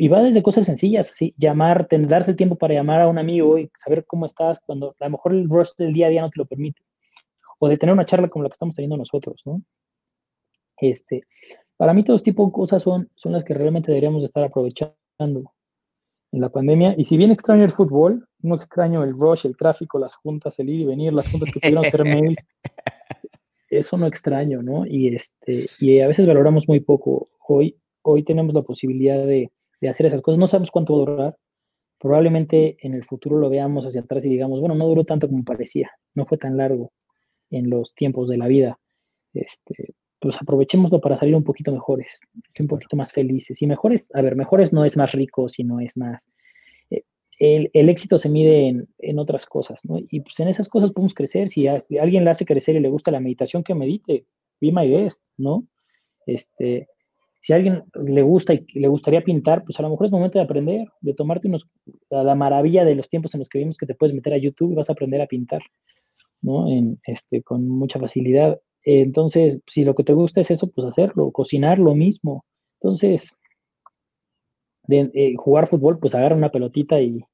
y 0.00 0.08
va 0.08 0.22
desde 0.22 0.42
cosas 0.42 0.64
sencillas, 0.64 1.08
¿sí? 1.08 1.34
llamar, 1.36 1.86
darte 1.90 2.30
el 2.30 2.36
tiempo 2.38 2.56
para 2.56 2.72
llamar 2.72 3.02
a 3.02 3.08
un 3.08 3.18
amigo 3.18 3.58
y 3.58 3.70
saber 3.76 4.06
cómo 4.06 4.24
estás 4.24 4.58
cuando 4.64 4.96
a 4.98 5.04
lo 5.04 5.10
mejor 5.10 5.34
el 5.34 5.46
rush 5.46 5.72
del 5.76 5.92
día 5.92 6.06
a 6.06 6.08
día 6.08 6.22
no 6.22 6.30
te 6.30 6.38
lo 6.38 6.46
permite. 6.46 6.80
O 7.58 7.68
de 7.68 7.76
tener 7.76 7.92
una 7.92 8.06
charla 8.06 8.28
como 8.28 8.42
la 8.42 8.48
que 8.48 8.54
estamos 8.54 8.74
teniendo 8.74 8.96
nosotros, 8.96 9.42
¿no? 9.44 9.60
Este, 10.78 11.24
para 11.76 11.92
mí, 11.92 12.02
todo 12.02 12.16
este 12.16 12.30
tipo 12.30 12.46
de 12.46 12.52
cosas 12.52 12.82
son, 12.82 13.10
son 13.14 13.32
las 13.32 13.44
que 13.44 13.52
realmente 13.52 13.88
deberíamos 13.88 14.24
estar 14.24 14.42
aprovechando 14.42 14.96
en 15.18 16.40
la 16.40 16.48
pandemia. 16.48 16.94
Y 16.96 17.04
si 17.04 17.18
bien 17.18 17.30
extraño 17.30 17.64
el 17.64 17.70
fútbol, 17.70 18.26
no 18.38 18.54
extraño 18.54 19.04
el 19.04 19.12
rush, 19.12 19.44
el 19.44 19.54
tráfico, 19.54 19.98
las 19.98 20.14
juntas, 20.14 20.58
el 20.60 20.70
ir 20.70 20.80
y 20.80 20.84
venir, 20.86 21.12
las 21.12 21.28
juntas 21.28 21.50
que 21.52 21.60
pudieron 21.60 21.84
hacer 21.84 22.04
mails. 22.06 22.46
Eso 23.68 23.98
no 23.98 24.06
extraño, 24.06 24.62
¿no? 24.62 24.86
Y, 24.86 25.14
este, 25.14 25.68
y 25.78 26.00
a 26.00 26.08
veces 26.08 26.26
valoramos 26.26 26.66
muy 26.68 26.80
poco. 26.80 27.28
Hoy, 27.46 27.76
hoy 28.00 28.22
tenemos 28.22 28.54
la 28.54 28.62
posibilidad 28.62 29.26
de, 29.26 29.50
de 29.80 29.88
hacer 29.88 30.06
esas 30.06 30.22
cosas. 30.22 30.38
No 30.38 30.46
sabemos 30.46 30.70
cuánto 30.70 30.96
va 30.96 31.02
a 31.02 31.16
durar. 31.16 31.36
Probablemente 31.98 32.76
en 32.80 32.94
el 32.94 33.04
futuro 33.04 33.38
lo 33.38 33.50
veamos 33.50 33.84
hacia 33.84 34.00
atrás 34.00 34.24
y 34.24 34.30
digamos, 34.30 34.60
bueno, 34.60 34.74
no 34.74 34.86
duró 34.86 35.04
tanto 35.04 35.28
como 35.28 35.44
parecía, 35.44 35.90
no 36.14 36.24
fue 36.24 36.38
tan 36.38 36.56
largo 36.56 36.92
en 37.50 37.68
los 37.68 37.94
tiempos 37.94 38.28
de 38.28 38.38
la 38.38 38.46
vida. 38.46 38.78
Este, 39.34 39.94
pues 40.20 40.36
aprovechémoslo 40.40 41.00
para 41.00 41.16
salir 41.16 41.34
un 41.34 41.44
poquito 41.44 41.72
mejores, 41.72 42.20
un 42.58 42.66
poquito 42.68 42.96
más 42.96 43.12
felices. 43.12 43.60
Y 43.60 43.66
mejores, 43.66 44.08
a 44.14 44.22
ver, 44.22 44.36
mejores 44.36 44.72
no 44.72 44.84
es 44.84 44.96
más 44.96 45.12
rico, 45.12 45.48
sino 45.48 45.80
es 45.80 45.96
más... 45.96 46.30
Eh, 46.90 47.02
el, 47.38 47.70
el, 47.72 47.88
éxito 47.88 48.18
se 48.18 48.28
mide 48.28 48.68
en, 48.68 48.88
en, 48.98 49.18
otras 49.18 49.46
cosas, 49.46 49.82
¿no? 49.84 49.98
Y 49.98 50.20
pues 50.20 50.38
en 50.40 50.48
esas 50.48 50.68
cosas 50.68 50.92
podemos 50.92 51.14
crecer. 51.14 51.48
Si 51.48 51.66
a, 51.66 51.84
alguien 52.00 52.24
le 52.24 52.30
hace 52.30 52.44
crecer 52.44 52.76
y 52.76 52.80
le 52.80 52.90
gusta 52.90 53.10
la 53.10 53.20
meditación, 53.20 53.62
que 53.62 53.74
medite, 53.74 54.26
be 54.60 54.72
my 54.72 54.86
guest, 54.88 55.22
¿no? 55.38 55.66
Este, 56.26 56.88
si 57.40 57.52
a 57.52 57.56
alguien 57.56 57.84
le 57.94 58.22
gusta 58.22 58.54
y 58.54 58.66
le 58.74 58.88
gustaría 58.88 59.22
pintar, 59.22 59.64
pues 59.64 59.78
a 59.78 59.82
lo 59.82 59.90
mejor 59.90 60.06
es 60.06 60.12
momento 60.12 60.38
de 60.38 60.44
aprender, 60.44 60.88
de 61.00 61.14
tomarte 61.14 61.48
unos, 61.48 61.68
a 62.10 62.22
la 62.22 62.34
maravilla 62.34 62.84
de 62.84 62.94
los 62.94 63.08
tiempos 63.08 63.34
en 63.34 63.38
los 63.38 63.48
que 63.48 63.58
vimos 63.58 63.78
que 63.78 63.86
te 63.86 63.94
puedes 63.94 64.14
meter 64.14 64.34
a 64.34 64.38
YouTube 64.38 64.72
y 64.72 64.74
vas 64.74 64.90
a 64.90 64.92
aprender 64.92 65.22
a 65.22 65.26
pintar, 65.26 65.62
¿no? 66.42 66.70
En, 66.70 67.00
este, 67.04 67.42
con 67.42 67.66
mucha 67.66 67.98
facilidad. 67.98 68.60
Entonces, 68.84 69.62
si 69.66 69.84
lo 69.84 69.94
que 69.94 70.04
te 70.04 70.12
gusta 70.12 70.40
es 70.40 70.50
eso, 70.50 70.70
pues 70.70 70.86
hacerlo, 70.86 71.30
cocinar 71.30 71.78
lo 71.78 71.94
mismo. 71.94 72.44
Entonces, 72.80 73.34
de, 74.86 75.10
eh, 75.14 75.34
jugar 75.36 75.68
fútbol, 75.68 75.98
pues 75.98 76.14
agarra 76.14 76.36
una 76.36 76.50
pelotita 76.50 77.00
y, 77.00 77.24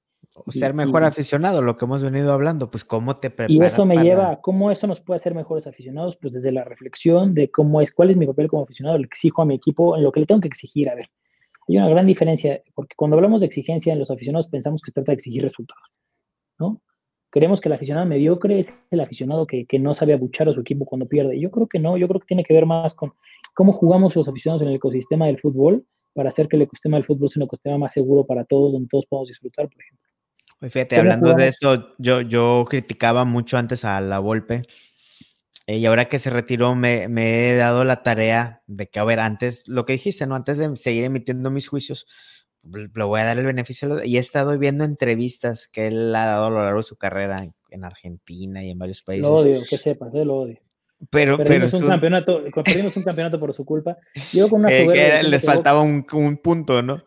ser 0.49 0.75
mejor 0.75 1.05
aficionado, 1.05 1.63
lo 1.63 1.77
que 1.77 1.85
hemos 1.85 2.03
venido 2.03 2.33
hablando, 2.33 2.71
pues 2.71 2.85
cómo 2.85 3.17
te 3.17 3.31
preparas. 3.31 3.51
Y 3.51 3.65
eso 3.65 3.85
me 3.85 3.97
lleva, 4.03 4.41
¿cómo 4.41 4.71
eso 4.71 4.87
nos 4.87 5.01
puede 5.01 5.17
hacer 5.17 5.35
mejores 5.35 5.67
aficionados? 5.67 6.17
Pues 6.17 6.35
desde 6.35 6.53
la 6.53 6.65
reflexión 6.65 7.35
de 7.35 7.51
cómo 7.51 7.81
es, 7.81 7.93
cuál 7.93 8.11
es 8.11 8.17
mi 8.17 8.27
papel 8.27 8.49
como 8.49 8.63
aficionado, 8.63 8.99
le 8.99 9.07
exijo 9.07 9.43
a 9.43 9.47
mi 9.47 9.55
equipo, 9.55 9.97
en 9.97 10.03
lo 10.03 10.13
que 10.13 10.21
le 10.21 10.27
tengo 10.27 10.41
que 10.41 10.49
exigir. 10.49 10.89
A 10.89 10.95
ver, 10.95 11.09
hay 11.69 11.77
una 11.77 11.89
gran 11.89 12.07
diferencia, 12.07 12.63
porque 12.75 12.95
cuando 12.97 13.17
hablamos 13.17 13.41
de 13.41 13.47
exigencia 13.47 13.93
en 13.93 13.99
los 13.99 14.11
aficionados 14.11 14.47
pensamos 14.49 14.83
que 14.83 14.91
se 14.91 14.95
trata 14.95 15.13
de 15.13 15.17
exigir 15.17 15.43
resultados, 15.43 15.85
¿no? 16.59 16.81
Queremos 17.33 17.61
que 17.61 17.69
el 17.69 17.75
aficionado 17.75 18.07
mediocre 18.07 18.59
es 18.59 18.73
el 18.91 19.01
aficionado 19.01 19.47
que, 19.47 19.67
que 19.67 19.79
no 19.79 19.93
sabe 19.95 20.15
abuchar 20.15 20.49
a 20.49 20.53
su 20.53 20.61
equipo 20.61 20.87
cuando 20.87 21.07
pierde. 21.07 21.39
Yo 21.39 21.51
creo 21.51 21.67
que 21.67 21.79
no, 21.79 21.97
yo 21.97 22.09
creo 22.09 22.21
que 22.21 22.27
tiene 22.27 22.45
que 22.45 22.55
ver 22.55 22.67
más 22.67 22.95
con 22.95 23.13
cómo 23.53 23.73
jugamos 23.73 24.15
los 24.15 24.29
aficionados 24.29 24.63
en 24.63 24.69
el 24.69 24.77
ecosistema 24.77 25.27
del 25.27 25.41
fútbol 25.41 25.85
para 26.15 26.31
hacer 26.31 26.49
que 26.49 26.57
el 26.57 26.63
ecosistema 26.63 26.97
del 26.97 27.05
fútbol 27.05 27.29
sea 27.29 27.43
un 27.43 27.47
ecosistema 27.47 27.79
más 27.79 27.93
seguro 27.93 28.25
para 28.25 28.45
todos, 28.45 28.73
donde 28.73 28.89
todos 28.89 29.05
podamos 29.07 29.29
disfrutar, 29.29 29.69
por 29.69 29.83
ejemplo. 29.83 30.06
Fíjate, 30.61 30.97
hablando 30.97 31.35
de 31.35 31.49
esto, 31.49 31.95
yo, 31.99 32.23
yo 32.23 32.65
criticaba 32.69 33.25
mucho 33.25 33.59
antes 33.59 33.85
a 33.85 34.01
la 34.01 34.19
Volpe. 34.19 34.63
Eh, 35.67 35.79
y 35.79 35.87
ahora 35.87 36.09
que 36.09 36.19
se 36.19 36.31
retiró, 36.31 36.75
me, 36.75 37.05
he 37.05 37.57
dado 37.57 37.85
la 37.85 38.03
tarea 38.03 38.63
de 38.67 38.89
que, 38.89 38.99
a 38.99 39.05
ver, 39.05 39.21
antes, 39.21 39.65
lo 39.67 39.85
que 39.85 39.95
dijiste, 39.95 40.27
¿no? 40.27 40.35
Antes 40.35 40.59
de 40.59 40.75
seguir 40.77 41.05
emitiendo 41.05 41.51
mis 41.51 41.69
juicios, 41.69 42.07
le 42.63 43.05
voy 43.05 43.21
a 43.21 43.25
dar 43.25 43.39
el 43.39 43.45
beneficio. 43.45 44.03
Y 44.03 44.17
he 44.17 44.21
estado 44.21 44.57
viendo 44.59 44.85
entrevistas 44.85 45.69
que 45.69 45.89
él 45.89 46.15
ha 46.15 46.25
dado 46.25 46.47
a 46.47 46.51
lo 46.51 46.63
largo 46.63 46.79
de 46.79 46.85
su 46.85 46.97
carrera 46.97 47.45
en, 47.71 47.85
Argentina 47.85 48.65
y 48.65 48.71
en 48.71 48.79
varios 48.79 49.03
países. 49.03 49.29
Lo 49.29 49.35
odio, 49.35 49.61
que 49.69 49.77
sepas, 49.77 50.15
eh, 50.15 50.25
lo 50.25 50.37
odio. 50.37 50.59
Pero, 51.11 51.37
perdimos, 51.37 51.75
un 51.75 51.87
campeonato, 51.87 52.43
perdimos 52.65 52.97
un 52.97 53.03
campeonato 53.03 53.39
por 53.39 53.53
su 53.53 53.67
culpa. 53.67 53.99
Llegó 54.33 54.49
con 54.49 54.61
una 54.61 54.71
eh, 54.73 55.23
les 55.25 55.45
faltaba 55.45 55.83
un, 55.83 56.05
punto, 56.43 56.81
¿no? 56.81 57.03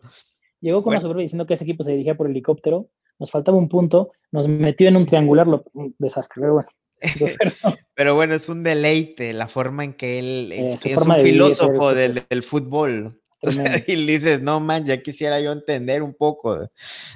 Llegó 0.60 0.84
con 0.84 0.92
una 0.92 1.00
soberbia 1.00 1.22
diciendo 1.22 1.46
que 1.46 1.54
ese 1.54 1.64
equipo 1.64 1.82
se 1.82 1.90
dirigía 1.90 2.16
por 2.16 2.28
helicóptero 2.28 2.88
nos 3.20 3.30
faltaba 3.30 3.58
un 3.58 3.68
punto, 3.68 4.10
nos 4.32 4.48
metió 4.48 4.88
en 4.88 4.96
un 4.96 5.06
triangular, 5.06 5.46
lo, 5.46 5.64
un 5.74 5.94
desastre, 5.98 6.40
pero 6.40 6.54
bueno. 6.54 6.68
Pero, 7.94 8.14
bueno, 8.14 8.34
es 8.34 8.48
un 8.50 8.62
deleite 8.62 9.32
la 9.32 9.48
forma 9.48 9.84
en 9.84 9.94
que 9.94 10.18
él 10.18 10.52
eh, 10.52 10.74
es 10.74 10.96
un 10.96 11.14
filósofo 11.16 11.94
del, 11.94 12.22
del, 12.28 12.42
fútbol. 12.42 13.18
y 13.86 13.96
dices, 14.04 14.42
no 14.42 14.60
man, 14.60 14.84
ya 14.84 15.02
quisiera 15.02 15.40
yo 15.40 15.52
entender 15.52 16.02
un 16.02 16.12
poco 16.12 16.68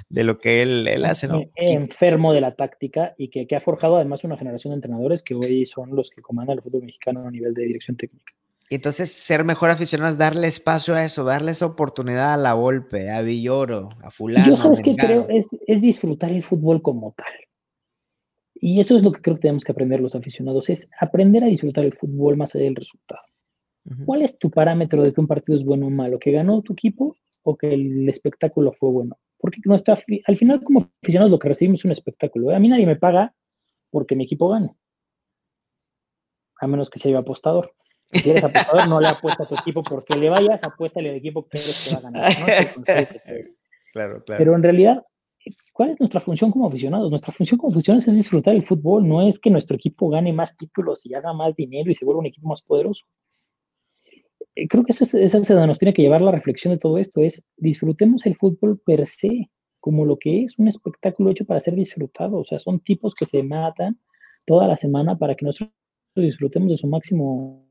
de, 0.09 0.23
lo 0.23 0.39
que 0.39 0.63
él, 0.63 0.87
él 0.87 1.05
hace, 1.05 1.27
¿no? 1.27 1.43
Enfermo 1.55 2.33
de 2.33 2.41
la 2.41 2.55
táctica 2.55 3.13
y 3.15 3.29
que, 3.29 3.45
que, 3.45 3.55
ha 3.55 3.61
forjado 3.61 3.97
además 3.97 4.23
una 4.23 4.37
generación 4.37 4.71
de 4.71 4.77
entrenadores 4.77 5.21
que 5.21 5.35
hoy 5.35 5.67
son 5.67 5.95
los 5.95 6.09
que 6.09 6.23
comandan 6.23 6.57
el 6.57 6.63
fútbol 6.63 6.81
mexicano 6.81 7.27
a 7.27 7.29
nivel 7.29 7.53
de 7.53 7.65
dirección 7.65 7.95
técnica. 7.95 8.33
Entonces, 8.69 9.11
ser 9.11 9.43
mejor 9.43 9.69
aficionado 9.69 10.09
es 10.09 10.17
darle 10.17 10.47
espacio 10.47 10.95
a 10.95 11.05
eso, 11.05 11.23
darle 11.23 11.51
esa 11.51 11.67
oportunidad 11.67 12.33
a 12.33 12.37
la 12.37 12.53
golpe, 12.53 13.11
a 13.11 13.21
Villoro, 13.21 13.89
a 14.01 14.09
Fulano. 14.09 14.47
Yo 14.47 14.57
sabes 14.57 14.81
que 14.81 14.95
creo 14.95 15.27
es, 15.29 15.47
es, 15.67 15.81
disfrutar 15.81 16.31
el 16.31 16.41
fútbol 16.41 16.81
como 16.81 17.13
tal. 17.15 17.31
Y 18.55 18.79
eso 18.79 18.97
es 18.97 19.03
lo 19.03 19.11
que 19.11 19.21
creo 19.21 19.35
que 19.35 19.41
tenemos 19.41 19.63
que 19.63 19.71
aprender 19.71 19.99
los 19.99 20.15
aficionados, 20.15 20.69
es 20.69 20.89
aprender 20.99 21.43
a 21.43 21.47
disfrutar 21.47 21.85
el 21.85 21.93
fútbol 21.93 22.37
más 22.37 22.55
allá 22.55 22.65
del 22.65 22.75
resultado. 22.75 23.21
¿Cuál 24.05 24.23
es 24.23 24.39
tu 24.39 24.49
parámetro 24.49 25.03
de 25.03 25.13
que 25.13 25.21
un 25.21 25.27
partido 25.27 25.57
es 25.59 25.63
bueno 25.63 25.87
o 25.87 25.89
malo? 25.91 26.17
¿Que 26.17 26.31
ganó 26.31 26.63
tu 26.63 26.73
equipo 26.73 27.15
o 27.43 27.55
que 27.55 27.71
el 27.71 28.09
espectáculo 28.09 28.73
fue 28.73 28.89
bueno? 28.89 29.19
Porque 29.37 29.59
nuestra, 29.63 29.95
al 30.25 30.37
final 30.37 30.63
como 30.63 30.89
aficionados 31.03 31.31
lo 31.31 31.37
que 31.37 31.49
recibimos 31.49 31.81
es 31.81 31.85
un 31.85 31.91
espectáculo. 31.91 32.49
¿eh? 32.49 32.55
A 32.55 32.59
mí 32.59 32.67
nadie 32.67 32.87
me 32.87 32.95
paga 32.95 33.35
porque 33.91 34.15
mi 34.15 34.23
equipo 34.23 34.49
gane. 34.49 34.75
A 36.59 36.65
menos 36.65 36.89
que 36.89 36.97
sea 36.97 37.19
apostador. 37.19 37.75
Si 38.11 38.29
eres 38.29 38.43
apostador, 38.43 38.87
no 38.87 39.01
le 39.01 39.07
apuesta 39.07 39.43
a 39.43 39.47
tu 39.47 39.55
equipo 39.55 39.83
porque 39.83 40.15
le 40.15 40.29
vayas, 40.29 40.63
apuéstale 40.63 41.09
al 41.09 41.15
equipo 41.15 41.47
que 41.47 41.57
eres 41.57 41.87
que 41.87 41.95
va 41.95 41.99
a 41.99 42.01
ganar. 42.01 42.31
Claro, 43.93 44.21
claro. 44.25 44.39
Pero 44.39 44.55
en 44.57 44.61
realidad, 44.61 45.05
¿cuál 45.71 45.91
es 45.91 45.99
nuestra 46.01 46.19
función 46.19 46.51
como 46.51 46.67
aficionados? 46.67 47.09
Nuestra 47.09 47.31
función 47.31 47.57
como 47.57 47.71
aficionados 47.71 48.05
es 48.09 48.17
disfrutar 48.17 48.53
el 48.53 48.65
fútbol, 48.65 49.07
no 49.07 49.25
es 49.25 49.39
que 49.39 49.49
nuestro 49.49 49.77
equipo 49.77 50.09
gane 50.09 50.33
más 50.33 50.57
títulos 50.57 51.05
y 51.05 51.13
haga 51.13 51.31
más 51.31 51.55
dinero 51.55 51.89
y 51.89 51.95
se 51.95 52.03
vuelva 52.03 52.19
un 52.19 52.25
equipo 52.25 52.45
más 52.49 52.61
poderoso. 52.61 53.05
Eh, 54.55 54.67
creo 54.67 54.83
que 54.83 54.91
esa 54.91 55.05
es, 55.05 55.13
esa 55.13 55.37
es 55.37 55.47
donde 55.47 55.67
nos 55.67 55.79
tiene 55.79 55.93
que 55.93 56.01
llevar 56.01 56.21
la 56.21 56.31
reflexión 56.31 56.73
de 56.73 56.79
todo 56.79 56.97
esto, 56.97 57.21
es 57.21 57.45
disfrutemos 57.55 58.25
el 58.25 58.35
fútbol 58.35 58.81
per 58.85 59.07
se, 59.07 59.49
como 59.79 60.03
lo 60.03 60.17
que 60.17 60.43
es 60.43 60.57
un 60.57 60.67
espectáculo 60.67 61.29
hecho 61.29 61.45
para 61.45 61.59
ser 61.59 61.75
disfrutado. 61.75 62.39
O 62.39 62.43
sea, 62.43 62.59
son 62.59 62.79
tipos 62.79 63.13
que 63.13 63.25
se 63.25 63.43
matan 63.43 63.99
toda 64.45 64.67
la 64.67 64.77
semana 64.77 65.17
para 65.17 65.35
que 65.35 65.45
nosotros 65.45 65.71
disfrutemos 66.15 66.69
de 66.69 66.77
su 66.77 66.87
máximo 66.87 67.64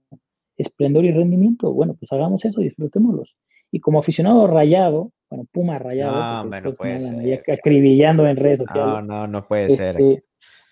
esplendor 0.57 1.05
y 1.05 1.13
rendimiento. 1.13 1.73
Bueno, 1.73 1.95
pues 1.95 2.13
hagamos 2.13 2.45
eso, 2.45 2.61
disfrutémoslos. 2.61 3.37
Y 3.71 3.81
como 3.81 3.99
aficionado 3.99 4.47
rayado, 4.47 5.13
bueno, 5.31 5.47
Puma 5.51 5.79
rayado, 5.79 6.45
no, 6.45 6.61
no 6.61 6.71
puede 6.71 7.03
ser. 7.03 7.53
acribillando 7.53 8.27
en 8.27 8.37
redes 8.37 8.61
sociales. 8.61 8.87
No, 8.87 9.03
no, 9.03 9.27
no 9.27 9.47
puede 9.47 9.71
ser. 9.71 10.01
Este, 10.01 10.25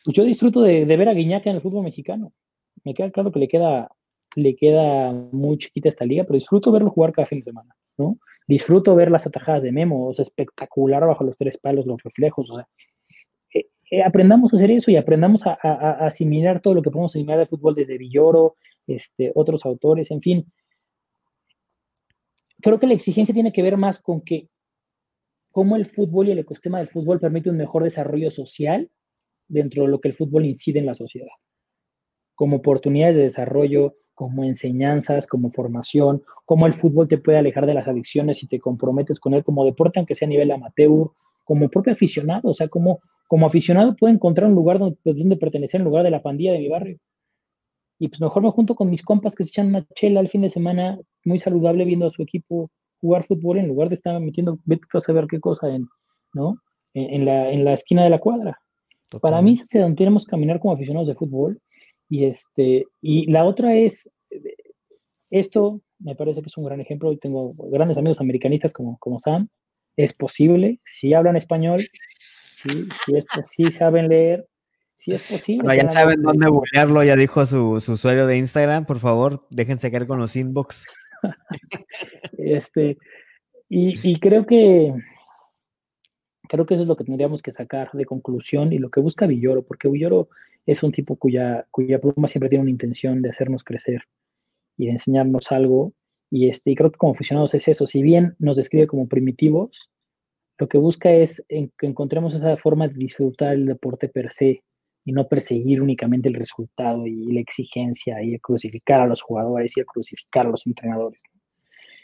pues 0.05 0.17
yo 0.17 0.25
disfruto 0.25 0.63
de, 0.63 0.85
ver 0.85 1.09
a 1.09 1.15
Guiñaca 1.15 1.51
en 1.51 1.57
el 1.57 1.63
fútbol 1.63 1.85
mexicano. 1.85 2.33
Me 2.85 2.95
queda 2.95 3.11
claro 3.11 3.33
que 3.33 3.39
le 3.39 3.49
queda, 3.49 3.91
le 4.35 4.57
queda 4.57 5.13
muy 5.13 5.59
chiquita 5.59 5.89
esta 5.89 6.05
liga, 6.05 6.25
pero 6.25 6.35
disfruto 6.35 6.73
verlo 6.73 6.91
jugar 6.91 7.13
cada 7.13 7.27
fin 7.27 7.39
de 7.39 7.45
semana, 7.45 7.75
¿no? 7.97 8.19
Disfruto 8.49 8.95
ver 8.95 9.11
las 9.11 9.27
atajadas 9.27 9.63
de 9.63 9.73
Memo, 9.73 10.09
o 10.09 10.15
sea, 10.15 10.25
espectacular 10.25 11.07
bajo 11.07 11.25
los 11.25 11.37
tres 11.37 11.59
palos, 11.59 11.87
los 11.87 12.03
reflejos, 12.03 12.51
o 12.51 12.57
sea, 12.57 12.69
eh, 13.55 13.67
eh, 13.91 14.03
aprendamos 14.03 14.53
a 14.53 14.57
hacer 14.57 14.73
eso 14.73 14.91
y 14.91 14.97
aprendamos 14.97 15.47
a, 15.47 15.57
a, 15.63 16.07
asimilar 16.07 16.61
todo 16.61 16.75
lo 16.75 16.83
que 16.83 16.91
podemos 16.91 17.13
asimilar 17.13 17.39
del 17.39 17.49
fútbol 17.49 17.77
desde 17.77 17.99
Villoro, 17.99 18.57
este, 18.93 19.32
otros 19.35 19.64
autores, 19.64 20.10
en 20.10 20.20
fin. 20.20 20.52
Creo 22.60 22.78
que 22.78 22.86
la 22.86 22.94
exigencia 22.94 23.35
tiene 23.35 23.52
que 23.52 23.62
ver 23.62 23.77
más 23.77 24.01
con 24.01 24.20
que 24.20 24.48
cómo 25.51 25.77
el 25.77 25.86
fútbol 25.86 26.28
y 26.28 26.32
el 26.32 26.39
ecosistema 26.39 26.78
del 26.78 26.89
fútbol 26.89 27.20
permite 27.20 27.51
un 27.51 27.56
mejor 27.56 27.85
desarrollo 27.85 28.31
social 28.31 28.90
dentro 29.48 29.82
de 29.82 29.89
lo 29.89 30.01
que 30.01 30.09
el 30.09 30.14
fútbol 30.14 30.47
incide 30.47 30.78
en 30.78 30.86
la 30.86 30.94
sociedad, 30.94 31.32
como 32.35 32.56
oportunidades 32.56 33.16
de 33.16 33.23
desarrollo, 33.23 33.97
como 34.14 34.44
enseñanzas, 34.44 35.27
como 35.27 35.51
formación, 35.51 36.23
cómo 36.44 36.66
el 36.66 36.73
fútbol 36.73 37.09
te 37.09 37.19
puede 37.19 37.39
alejar 37.39 37.66
de 37.66 37.74
las 37.74 37.89
adicciones 37.89 38.39
si 38.39 38.47
te 38.47 38.60
comprometes 38.60 39.20
con 39.20 39.35
él 39.35 39.44
como 39.44 39.64
deporte, 39.64 39.98
aunque 39.98 40.14
sea 40.14 40.27
a 40.27 40.31
nivel 40.31 40.51
amateur, 40.51 41.10
como 41.44 41.69
propio 41.69 41.93
aficionado, 41.93 42.51
o 42.51 42.55
sea, 42.55 42.69
como, 42.69 43.01
como 43.28 43.47
aficionado 43.47 43.97
puedo 43.97 44.14
encontrar 44.14 44.48
un 44.48 44.55
lugar 44.55 44.78
donde, 44.78 44.98
donde 45.05 45.36
pertenecer 45.36 45.81
en 45.81 45.85
lugar 45.85 46.05
de 46.05 46.10
la 46.10 46.23
pandilla 46.23 46.52
de 46.52 46.60
mi 46.60 46.69
barrio 46.69 46.98
y 48.03 48.09
pues 48.09 48.20
mejor 48.20 48.43
me 48.43 48.51
junto 48.51 48.74
con 48.74 48.91
mis 48.91 49.05
compas 49.05 49.37
que 49.37 49.45
se 49.45 49.51
echan 49.51 49.69
una 49.69 49.87
chela 49.95 50.19
al 50.19 50.29
fin 50.29 50.43
de 50.43 50.49
semana 50.49 50.99
muy 51.24 51.39
saludable 51.39 51.85
viendo 51.85 52.05
a 52.05 52.11
su 52.11 52.20
equipo 52.20 52.69
jugar 53.01 53.24
fútbol 53.29 53.59
en 53.59 53.69
lugar 53.69 53.91
de 53.91 53.95
estar 53.95 54.19
metiendo, 54.19 54.59
vete 54.65 54.83
a 54.93 55.01
saber 55.01 55.29
qué 55.29 55.39
cosa 55.39 55.69
en, 55.69 55.87
¿no? 56.35 56.57
En, 56.95 57.24
la, 57.24 57.53
en 57.53 57.65
la 57.65 57.74
esquina 57.74 58.03
de 58.03 58.11
la 58.11 58.19
cuadra. 58.19 58.59
Para 59.20 59.41
mí 59.41 59.53
es 59.53 59.69
donde 59.73 59.95
tenemos 59.95 60.24
que 60.24 60.31
caminar 60.31 60.59
como 60.59 60.74
aficionados 60.74 61.07
de 61.07 61.15
fútbol 61.15 61.61
Y, 62.09 62.24
este, 62.24 62.87
y 63.01 63.31
la 63.31 63.45
otra 63.45 63.77
es, 63.77 64.11
esto 65.31 65.81
me 66.01 66.16
parece 66.16 66.43
que 66.43 66.49
es 66.49 66.57
un 66.57 66.65
gran 66.65 66.81
ejemplo, 66.81 67.12
y 67.12 67.19
tengo 67.19 67.55
grandes 67.70 67.99
amigos 67.99 68.20
americanistas 68.20 68.73
como, 68.73 68.99
como 68.99 69.20
Sam, 69.20 69.47
es 69.97 70.12
posible, 70.12 70.81
si 70.85 71.15
hablan 71.15 71.37
español, 71.37 71.83
si, 72.57 72.69
si, 73.07 73.12
si 73.49 73.70
saben 73.70 74.09
leer, 74.09 74.45
si 75.03 75.12
es 75.12 75.29
posible. 75.29 75.77
ya 75.77 75.89
saben 75.89 76.23
dónde 76.23 76.49
buscarlo, 76.49 77.03
ya 77.03 77.16
dijo 77.16 77.45
su, 77.45 77.81
su, 77.81 77.93
usuario 77.93 78.27
de 78.29 78.37
Instagram, 78.37 78.87
por 78.87 79.01
favor, 79.01 79.47
déjense 79.51 79.91
caer 79.91 80.07
con 80.07 80.20
los 80.20 80.37
inbox. 80.37 80.87
este, 82.39 82.99
y, 83.69 83.99
y, 84.09 84.20
creo 84.20 84.47
que 84.47 84.95
creo 86.49 86.66
que 86.66 86.74
eso 86.74 86.85
es 86.85 86.89
lo 86.89 86.97
que 86.97 87.05
tendríamos 87.05 87.43
que 87.43 87.51
sacar 87.51 87.91
de 87.93 88.05
conclusión 88.05 88.73
y 88.73 88.79
lo 88.79 88.91
que 88.91 89.01
busca 89.01 89.27
Villoro, 89.27 89.62
porque 89.62 89.89
Villoro 89.89 90.29
es 90.66 90.85
un 90.85 90.93
tipo 90.93 91.16
cuya, 91.16 91.66
cuya 91.73 92.01
pluma 92.01 92.29
siempre 92.29 92.49
tiene 92.49 92.62
una 92.62 92.70
intención 92.70 93.23
de 93.23 93.31
hacernos 93.31 93.65
crecer 93.65 94.03
y 94.77 94.87
de 94.87 94.93
enseñarnos 94.93 95.51
algo. 95.51 95.95
Y, 96.31 96.49
este, 96.49 96.70
y 96.70 96.74
creo 96.77 96.93
que 96.93 96.99
como 96.99 97.15
aficionados 97.15 97.55
es 97.55 97.66
eso, 97.66 97.89
si 97.89 98.03
bien 98.03 98.37
nos 98.39 98.57
describe 98.57 98.87
como 98.87 99.09
primitivos, 99.09 99.91
lo 100.59 100.69
que 100.69 100.79
busca 100.79 101.11
es 101.11 101.45
que 101.49 101.87
encontremos 101.87 102.35
esa 102.35 102.57
forma 102.57 102.87
de 102.87 102.95
disfrutar 102.95 103.55
el 103.55 103.66
deporte 103.66 104.09
per 104.09 104.33
se 104.33 104.62
y 105.05 105.12
no 105.12 105.29
perseguir 105.29 105.83
únicamente 105.83 106.29
el 106.29 106.35
resultado 106.35 107.07
y 107.07 107.33
la 107.33 107.41
exigencia 107.41 108.23
y 108.23 108.39
crucificar 108.39 109.01
a 109.01 109.07
los 109.07 109.23
jugadores 109.23 109.77
y 109.77 109.83
crucificar 109.83 110.47
a 110.47 110.51
los 110.51 110.66
entrenadores. 110.66 111.23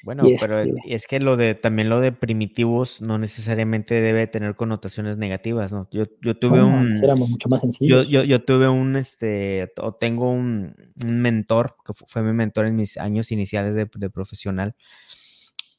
Bueno, 0.02 0.24
pero 0.40 0.60
este 0.60 0.94
es 0.94 1.06
que 1.06 1.18
lo 1.18 1.36
de 1.36 1.54
también 1.54 1.88
lo 1.88 2.00
de 2.00 2.12
primitivos 2.12 3.02
no 3.02 3.18
necesariamente 3.18 4.00
debe 4.00 4.26
tener 4.28 4.54
connotaciones 4.54 5.16
negativas, 5.16 5.72
¿no? 5.72 5.88
Yo, 5.90 6.04
yo 6.22 6.36
tuve 6.36 6.62
un 6.62 6.96
éramos 7.02 7.28
mucho 7.28 7.48
más 7.48 7.62
sencillos. 7.62 8.08
Yo, 8.08 8.22
yo, 8.22 8.44
tuve 8.44 8.68
un 8.68 8.94
este 8.96 9.72
o 9.76 9.94
tengo 9.94 10.30
un, 10.30 10.74
mentor 11.04 11.76
que 11.84 11.92
fue 11.94 12.22
mi 12.22 12.32
mentor 12.32 12.66
en 12.66 12.76
mis 12.76 12.96
años 12.96 13.32
iniciales 13.32 13.74
de, 13.74 13.86
profesional. 14.10 14.76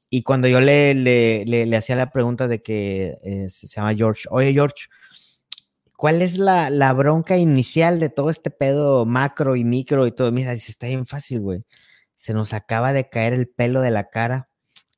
Y 0.09 0.23
cuando 0.23 0.47
yo 0.47 0.59
le, 0.59 0.95
le, 0.95 1.45
le, 1.45 1.77
hacía 1.77 1.95
la 1.95 2.11
pregunta 2.11 2.47
de 2.47 2.61
que 2.61 3.19
eh, 3.23 3.49
se 3.49 3.67
llama 3.67 3.93
George, 3.93 4.23
oye 4.31 4.51
George, 4.53 4.87
¿cuál 5.99 6.21
es 6.21 6.37
la, 6.37 6.69
la, 6.69 6.93
bronca 6.93 7.37
inicial 7.37 7.99
de 7.99 8.09
todo 8.09 8.29
este 8.29 8.49
pedo 8.49 9.05
macro 9.05 9.55
y 9.55 9.63
micro 9.65 10.07
y 10.07 10.11
todo? 10.11 10.31
Mira, 10.31 10.53
dice, 10.53 10.71
está 10.71 10.87
bien 10.87 11.05
fácil, 11.05 11.41
güey 11.41 11.63
se 12.19 12.33
nos 12.33 12.53
acaba 12.53 12.91
de 12.91 13.07
caer 13.07 13.31
el 13.31 13.47
pelo 13.47 13.79
de 13.79 13.91
la 13.91 14.09
cara 14.09 14.49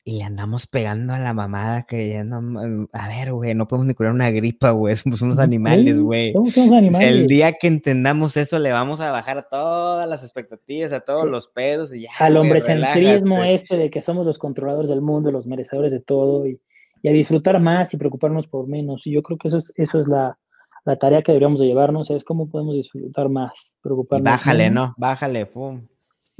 y 0.04 0.18
le 0.18 0.24
andamos 0.24 0.66
pegando 0.66 1.14
a 1.14 1.20
la 1.20 1.36
mamada 1.36 1.84
que 1.84 2.10
ya 2.10 2.24
no, 2.24 2.42
mm, 2.42 2.88
a 2.92 3.08
ver, 3.08 3.32
güey, 3.32 3.54
no 3.54 3.68
podemos 3.68 3.86
ni 3.86 3.94
curar 3.94 4.14
una 4.14 4.32
gripa, 4.32 4.72
güey, 4.72 4.96
somos 4.96 5.22
unos 5.22 5.38
animales, 5.38 6.00
güey. 6.02 6.34
Somos 6.34 6.58
animales. 6.58 7.08
El 7.08 7.28
día 7.28 7.54
que 7.54 7.68
entendamos 7.68 8.38
eso, 8.38 8.58
le 8.58 8.72
vamos 8.72 9.02
a 9.02 9.12
bajar 9.12 9.38
a 9.38 9.44
todas 9.44 10.10
las 10.10 10.24
expectativas, 10.24 10.92
a 10.94 11.02
todos 11.02 11.30
los 11.30 11.48
pedos 11.48 11.94
y 11.94 12.02
ya. 12.02 12.10
Al 12.18 12.38
hombrecentrismo 12.38 13.44
este 13.44 13.78
de 13.78 13.92
que 13.92 14.02
somos 14.02 14.26
los 14.26 14.40
controladores 14.40 14.90
del 14.90 15.02
mundo, 15.02 15.32
los 15.32 15.46
merecedores 15.46 15.92
de 15.92 16.00
todo 16.00 16.48
y, 16.48 16.60
y, 17.04 17.08
a 17.08 17.12
disfrutar 17.12 17.60
más 17.60 17.94
y 17.94 17.98
preocuparnos 17.98 18.48
por 18.48 18.68
menos. 18.68 19.06
Y 19.06 19.12
yo 19.12 19.22
creo 19.22 19.38
que 19.38 19.50
eso 19.50 19.60
es, 19.60 19.72
eso 19.76 20.00
es 20.00 20.08
la, 20.08 20.40
la 20.86 20.98
tarea 20.98 21.22
que 21.22 21.32
deberíamos 21.32 21.60
de 21.60 21.68
llevarnos, 21.68 22.10
es 22.10 22.24
cómo 22.24 22.50
podemos 22.50 22.76
disfrutar 22.76 23.30
más, 23.30 23.76
preocuparnos. 23.82 24.28
Y 24.28 24.32
bájale, 24.32 24.70
¿no? 24.70 24.94
Bájale, 24.98 25.46
pum 25.46 25.82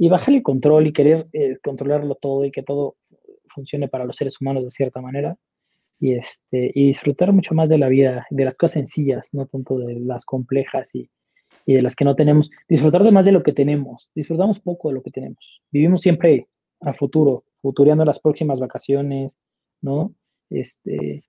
y 0.02 0.08
bajar 0.08 0.34
el 0.34 0.42
control 0.42 0.88
y 0.88 0.92
querer 0.92 1.28
eh, 1.32 1.58
controlarlo 1.62 2.16
todo 2.16 2.44
y 2.44 2.50
que 2.50 2.64
todo 2.64 2.96
funcione 3.46 3.86
para 3.86 4.04
los 4.04 4.16
seres 4.16 4.40
humanos 4.40 4.64
de 4.64 4.70
cierta 4.70 5.00
manera 5.00 5.36
y, 6.00 6.14
este, 6.14 6.72
y 6.74 6.88
disfrutar 6.88 7.32
mucho 7.32 7.54
más 7.54 7.68
de 7.68 7.78
la 7.78 7.86
vida, 7.86 8.26
de 8.28 8.44
las 8.44 8.56
cosas 8.56 8.72
sencillas, 8.72 9.28
no 9.32 9.46
tanto 9.46 9.78
de 9.78 10.00
las 10.00 10.24
complejas 10.24 10.96
y, 10.96 11.08
y 11.66 11.74
de 11.74 11.82
las 11.82 11.94
que 11.94 12.04
no 12.04 12.16
tenemos. 12.16 12.50
Disfrutar 12.68 13.04
de 13.04 13.12
más 13.12 13.26
de 13.26 13.30
lo 13.30 13.44
que 13.44 13.52
tenemos. 13.52 14.10
Disfrutamos 14.12 14.58
poco 14.58 14.88
de 14.88 14.94
lo 14.94 15.02
que 15.04 15.12
tenemos. 15.12 15.62
Vivimos 15.70 16.02
siempre 16.02 16.48
a 16.80 16.92
futuro, 16.94 17.44
futureando 17.60 18.04
las 18.04 18.18
próximas 18.18 18.58
vacaciones, 18.58 19.38
¿no? 19.80 20.12
Este, 20.50 21.22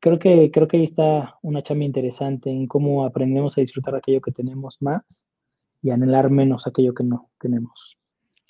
creo 0.00 0.18
que, 0.18 0.50
creo 0.50 0.68
que 0.68 0.78
ahí 0.78 0.84
está 0.84 1.38
una 1.42 1.62
chamba 1.62 1.84
interesante 1.84 2.50
en 2.50 2.66
cómo 2.66 3.04
aprendemos 3.04 3.56
a 3.58 3.60
disfrutar 3.60 3.94
aquello 3.94 4.20
que 4.20 4.32
tenemos 4.32 4.78
más 4.80 5.26
y 5.82 5.90
anhelar 5.90 6.30
menos 6.30 6.66
aquello 6.66 6.94
que 6.94 7.04
no 7.04 7.30
tenemos. 7.40 7.96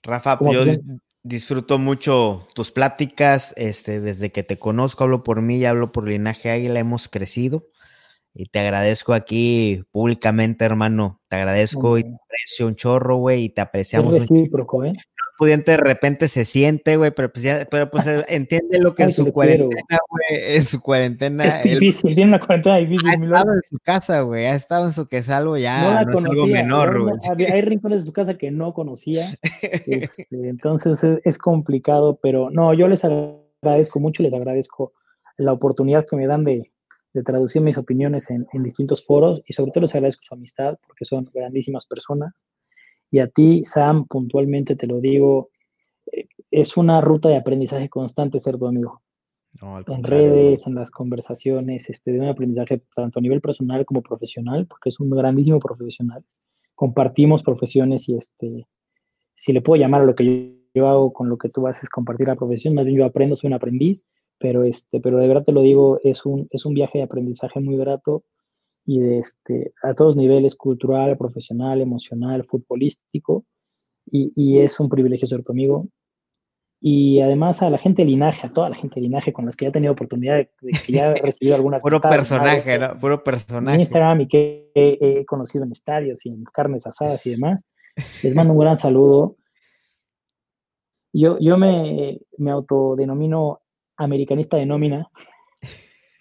Rafa, 0.02 0.38
yo 0.50 0.64
disfruto 1.22 1.78
mucho 1.78 2.46
tus 2.54 2.70
pláticas, 2.70 3.52
este, 3.56 4.00
desde 4.00 4.30
que 4.30 4.42
te 4.42 4.58
conozco, 4.58 5.04
hablo 5.04 5.24
por 5.24 5.42
mí 5.42 5.58
y 5.58 5.64
hablo 5.64 5.92
por 5.92 6.08
Linaje 6.08 6.50
Águila, 6.50 6.80
hemos 6.80 7.08
crecido 7.08 7.68
y 8.32 8.46
te 8.46 8.60
agradezco 8.60 9.14
aquí 9.14 9.82
públicamente, 9.90 10.64
hermano, 10.64 11.20
te 11.28 11.36
agradezco 11.36 11.98
y 11.98 12.04
te 12.04 12.14
aprecio 12.14 12.66
un 12.68 12.76
chorro, 12.76 13.16
güey, 13.16 13.44
y 13.44 13.48
te 13.48 13.60
apreciamos. 13.60 14.14
Es 14.14 14.28
recíproco, 14.30 14.84
¿eh? 14.84 14.92
Pudiente 15.38 15.70
de 15.70 15.76
repente 15.76 16.26
se 16.26 16.44
siente, 16.44 16.96
güey, 16.96 17.12
pero 17.12 17.32
pues 17.32 17.44
ya, 17.44 17.66
pero 17.70 17.88
pues 17.88 18.06
eh, 18.08 18.24
entiende 18.28 18.80
lo 18.80 18.92
que 18.92 19.04
en 19.04 19.12
su 19.12 19.32
cuarentena, 19.32 19.98
güey, 20.10 20.56
en 20.56 20.64
su 20.64 20.80
cuarentena. 20.80 21.44
Es 21.44 21.62
difícil, 21.62 22.14
tiene 22.14 22.30
una 22.30 22.40
cuarentena 22.40 22.76
difícil. 22.78 23.08
Ha 23.08 23.12
estado 23.14 23.54
en 23.54 23.62
su 23.70 23.78
casa, 23.78 24.20
güey, 24.22 24.46
ha 24.46 24.54
estado 24.54 24.86
en 24.86 24.92
su 24.92 25.06
es 25.10 25.26
ya, 25.26 25.34
no, 25.36 25.54
la 25.54 26.12
conocía, 26.12 26.42
algo 26.42 26.46
menor, 26.46 27.02
güey. 27.02 27.52
hay 27.52 27.62
rincones 27.62 28.02
de 28.02 28.06
su 28.06 28.12
casa 28.12 28.36
que 28.36 28.50
no 28.50 28.74
conocía, 28.74 29.26
este, 29.62 30.26
entonces 30.30 31.06
es, 31.24 31.38
complicado, 31.38 32.18
pero 32.20 32.50
no, 32.50 32.74
yo 32.74 32.88
les 32.88 33.04
agradezco 33.04 34.00
mucho, 34.00 34.24
les 34.24 34.34
agradezco 34.34 34.92
la 35.36 35.52
oportunidad 35.52 36.04
que 36.04 36.16
me 36.16 36.26
dan 36.26 36.44
de, 36.44 36.72
de 37.14 37.22
traducir 37.22 37.62
mis 37.62 37.78
opiniones 37.78 38.28
en, 38.30 38.46
en 38.52 38.64
distintos 38.64 39.06
foros 39.06 39.42
y 39.46 39.52
sobre 39.52 39.70
todo 39.70 39.82
les 39.82 39.94
agradezco 39.94 40.22
su 40.24 40.34
amistad 40.34 40.76
porque 40.84 41.04
son 41.04 41.30
grandísimas 41.32 41.86
personas 41.86 42.34
y 43.10 43.20
a 43.20 43.28
ti, 43.28 43.62
Sam, 43.64 44.06
puntualmente 44.06 44.76
te 44.76 44.86
lo 44.86 45.00
digo, 45.00 45.50
eh, 46.12 46.26
es 46.50 46.76
una 46.76 47.00
ruta 47.00 47.28
de 47.28 47.36
aprendizaje 47.36 47.88
constante 47.88 48.38
ser 48.38 48.58
tu 48.58 48.66
amigo. 48.66 49.00
en 49.60 50.02
redes, 50.04 50.66
en 50.66 50.74
las 50.74 50.90
conversaciones, 50.90 51.88
este, 51.90 52.12
de 52.12 52.20
un 52.20 52.28
aprendizaje 52.28 52.82
tanto 52.94 53.18
a 53.18 53.22
nivel 53.22 53.40
personal 53.40 53.84
como 53.86 54.02
profesional, 54.02 54.66
porque 54.66 54.90
es 54.90 55.00
un 55.00 55.10
grandísimo 55.10 55.58
profesional. 55.58 56.24
Compartimos 56.74 57.42
profesiones 57.42 58.08
y 58.08 58.16
este, 58.16 58.66
si 59.34 59.52
le 59.52 59.62
puedo 59.62 59.80
llamar 59.80 60.02
a 60.02 60.04
lo 60.04 60.14
que 60.14 60.54
yo, 60.74 60.88
hago 60.88 61.12
con 61.12 61.28
lo 61.28 61.38
que 61.38 61.48
tú 61.48 61.66
haces, 61.66 61.88
compartir 61.88 62.28
la 62.28 62.36
profesión, 62.36 62.74
más 62.74 62.84
bien 62.84 62.98
yo 62.98 63.04
aprendo, 63.04 63.34
soy 63.34 63.48
un 63.48 63.54
aprendiz, 63.54 64.06
pero, 64.38 64.62
este, 64.62 65.00
pero 65.00 65.18
de 65.18 65.26
verdad 65.26 65.44
te 65.44 65.50
lo 65.50 65.62
digo, 65.62 65.98
es 66.04 66.24
un, 66.24 66.46
es 66.50 66.64
un 66.66 66.74
viaje 66.74 66.98
de 66.98 67.04
aprendizaje 67.04 67.58
muy 67.58 67.76
grato 67.76 68.22
y 68.84 69.00
de 69.00 69.18
este, 69.18 69.72
a 69.82 69.94
todos 69.94 70.16
niveles, 70.16 70.56
cultural, 70.56 71.16
profesional, 71.16 71.80
emocional, 71.80 72.44
futbolístico, 72.44 73.44
y, 74.10 74.32
y, 74.34 74.58
es 74.58 74.80
un 74.80 74.88
privilegio 74.88 75.26
ser 75.26 75.44
tu 75.44 75.52
amigo. 75.52 75.86
Y 76.80 77.20
además 77.20 77.60
a 77.62 77.70
la 77.70 77.78
gente 77.78 78.02
de 78.02 78.10
linaje, 78.10 78.46
a 78.46 78.52
toda 78.52 78.70
la 78.70 78.76
gente 78.76 78.94
de 78.96 79.02
linaje 79.02 79.32
con 79.32 79.44
los 79.44 79.56
que 79.56 79.64
ya 79.64 79.70
he 79.70 79.72
tenido 79.72 79.92
oportunidad 79.92 80.36
de, 80.36 80.50
que 80.86 80.92
ya 80.92 81.10
he 81.10 81.14
recibido 81.22 81.56
algunas... 81.56 81.82
Puro 81.82 82.00
personaje, 82.00 82.78
¿no? 82.78 82.96
Puro 82.98 83.22
personaje. 83.24 83.74
En 83.74 83.80
Instagram 83.80 84.20
y 84.22 84.28
que 84.28 84.70
he, 84.74 85.24
conocido 85.26 85.64
en 85.64 85.72
estadios 85.72 86.24
y 86.24 86.30
en 86.30 86.44
carnes 86.44 86.86
asadas 86.86 87.26
y 87.26 87.30
demás. 87.30 87.66
Les 88.22 88.34
mando 88.34 88.52
un 88.52 88.60
gran 88.60 88.76
saludo. 88.78 89.36
Yo, 91.12 91.36
yo 91.40 91.58
me, 91.58 92.20
me 92.36 92.50
autodenomino 92.52 93.60
americanista 93.96 94.56
de 94.56 94.66
nómina, 94.66 95.10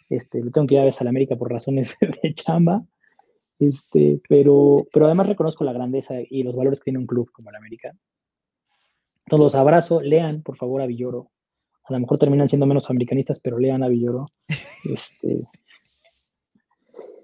este, 0.10 0.44
le 0.44 0.52
tengo 0.52 0.68
que 0.68 0.76
ir 0.76 0.82
a 0.82 0.86
veces 0.86 1.02
a 1.02 1.04
la 1.06 1.10
América 1.10 1.36
por 1.36 1.52
razones 1.52 1.98
de 2.24 2.34
chamba. 2.34 2.84
Este, 3.60 4.22
pero, 4.30 4.86
pero 4.94 5.06
además 5.08 5.28
reconozco 5.28 5.64
la 5.64 5.74
grandeza 5.74 6.16
y 6.30 6.44
los 6.44 6.56
valores 6.56 6.80
que 6.80 6.86
tiene 6.86 7.00
un 7.00 7.08
club 7.08 7.32
como 7.32 7.50
el 7.50 7.56
América. 7.56 7.94
Entonces 9.26 9.44
los 9.44 9.56
abrazo, 9.56 10.02
lean 10.02 10.42
por 10.42 10.58
favor 10.58 10.82
a 10.82 10.86
Villoro. 10.86 11.32
A 11.86 11.94
lo 11.94 12.00
mejor 12.00 12.18
terminan 12.18 12.48
siendo 12.48 12.66
menos 12.66 12.90
americanistas, 12.90 13.40
pero 13.40 13.58
lean 13.58 13.84
a 13.84 13.88
Villoro. 13.88 14.28
Este, 14.84 15.42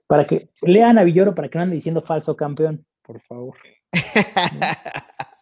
para 0.07 0.25
que 0.25 0.49
lean 0.61 0.97
a 0.97 1.03
Villoro 1.03 1.33
para 1.33 1.49
que 1.49 1.57
no 1.57 1.63
anden 1.63 1.77
diciendo 1.77 2.01
falso 2.01 2.35
campeón, 2.35 2.85
por 3.03 3.21
favor. 3.21 3.55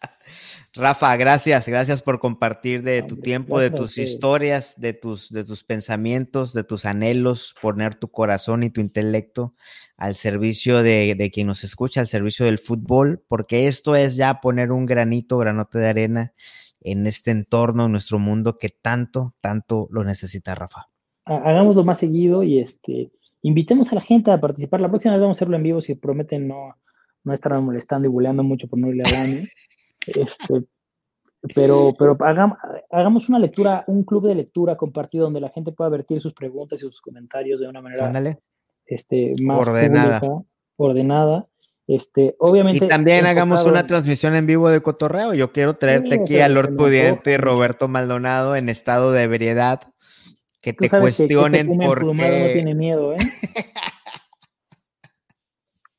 Rafa, 0.74 1.14
gracias, 1.16 1.68
gracias 1.68 2.00
por 2.00 2.18
compartir 2.18 2.82
de 2.82 3.02
tu 3.02 3.18
tiempo, 3.18 3.60
de 3.60 3.70
tus 3.70 3.98
historias, 3.98 4.80
de 4.80 4.94
tus, 4.94 5.30
de 5.30 5.44
tus 5.44 5.64
pensamientos, 5.64 6.54
de 6.54 6.64
tus 6.64 6.86
anhelos, 6.86 7.54
poner 7.60 7.94
tu 7.94 8.08
corazón 8.08 8.62
y 8.62 8.70
tu 8.70 8.80
intelecto 8.80 9.54
al 9.98 10.14
servicio 10.14 10.82
de, 10.82 11.14
de, 11.14 11.30
quien 11.30 11.46
nos 11.46 11.62
escucha, 11.62 12.00
al 12.00 12.08
servicio 12.08 12.46
del 12.46 12.58
fútbol, 12.58 13.22
porque 13.28 13.66
esto 13.66 13.96
es 13.96 14.16
ya 14.16 14.40
poner 14.40 14.72
un 14.72 14.86
granito, 14.86 15.36
granote 15.36 15.78
de 15.78 15.88
arena 15.88 16.32
en 16.80 17.06
este 17.06 17.32
entorno, 17.32 17.84
en 17.84 17.92
nuestro 17.92 18.18
mundo 18.18 18.56
que 18.56 18.70
tanto, 18.70 19.34
tanto 19.42 19.88
lo 19.90 20.04
necesita 20.04 20.54
Rafa. 20.54 20.88
Hagámoslo 21.26 21.84
más 21.84 21.98
seguido 21.98 22.42
y 22.42 22.60
este, 22.60 23.12
invitemos 23.42 23.92
a 23.92 23.96
la 23.96 24.00
gente 24.00 24.30
a 24.30 24.40
participar. 24.40 24.80
La 24.80 24.88
próxima 24.88 25.14
vez 25.14 25.20
vamos 25.20 25.36
a 25.36 25.38
hacerlo 25.38 25.56
en 25.56 25.62
vivo 25.64 25.80
si 25.82 25.94
prometen 25.96 26.48
no, 26.48 26.76
no 27.24 27.32
estar 27.34 27.60
molestando 27.60 28.08
y 28.08 28.10
buleando 28.10 28.42
mucho 28.42 28.68
por 28.68 28.78
no 28.78 28.88
irle 28.88 29.02
hablando. 29.04 29.36
Este, 30.06 30.64
pero 31.54 31.92
pero 31.98 32.16
hagamos, 32.90 33.28
una 33.28 33.38
lectura, 33.38 33.84
un 33.86 34.04
club 34.04 34.28
de 34.28 34.34
lectura 34.34 34.76
compartido 34.76 35.24
donde 35.24 35.40
la 35.40 35.50
gente 35.50 35.72
pueda 35.72 35.90
vertir 35.90 36.20
sus 36.20 36.34
preguntas 36.34 36.80
y 36.80 36.82
sus 36.82 37.00
comentarios 37.00 37.60
de 37.60 37.68
una 37.68 37.80
manera 37.80 38.38
este, 38.86 39.34
más 39.40 39.66
ordenada. 39.66 40.20
ordenada. 40.76 41.48
Este, 41.86 42.36
obviamente. 42.38 42.84
Y 42.84 42.88
también 42.88 43.26
hagamos 43.26 43.64
una 43.64 43.86
transmisión 43.86 44.34
en 44.34 44.46
vivo 44.46 44.70
de 44.70 44.80
cotorreo. 44.80 45.34
Yo 45.34 45.52
quiero 45.52 45.74
traerte 45.76 46.14
aquí 46.14 46.38
a 46.38 46.48
Lord 46.48 46.76
Pudiente 46.76 47.36
Roberto 47.38 47.88
Maldonado 47.88 48.54
en 48.56 48.68
estado 48.68 49.12
de 49.12 49.22
ebriedad. 49.24 49.80
Que 50.60 50.72
te 50.72 50.88
cuestionen 50.88 51.76
que, 51.78 51.86
por 51.86 52.00
qué. 52.00 52.46
No 52.46 52.52
tiene 52.52 52.74
miedo, 52.76 53.14
¿eh? 53.14 53.18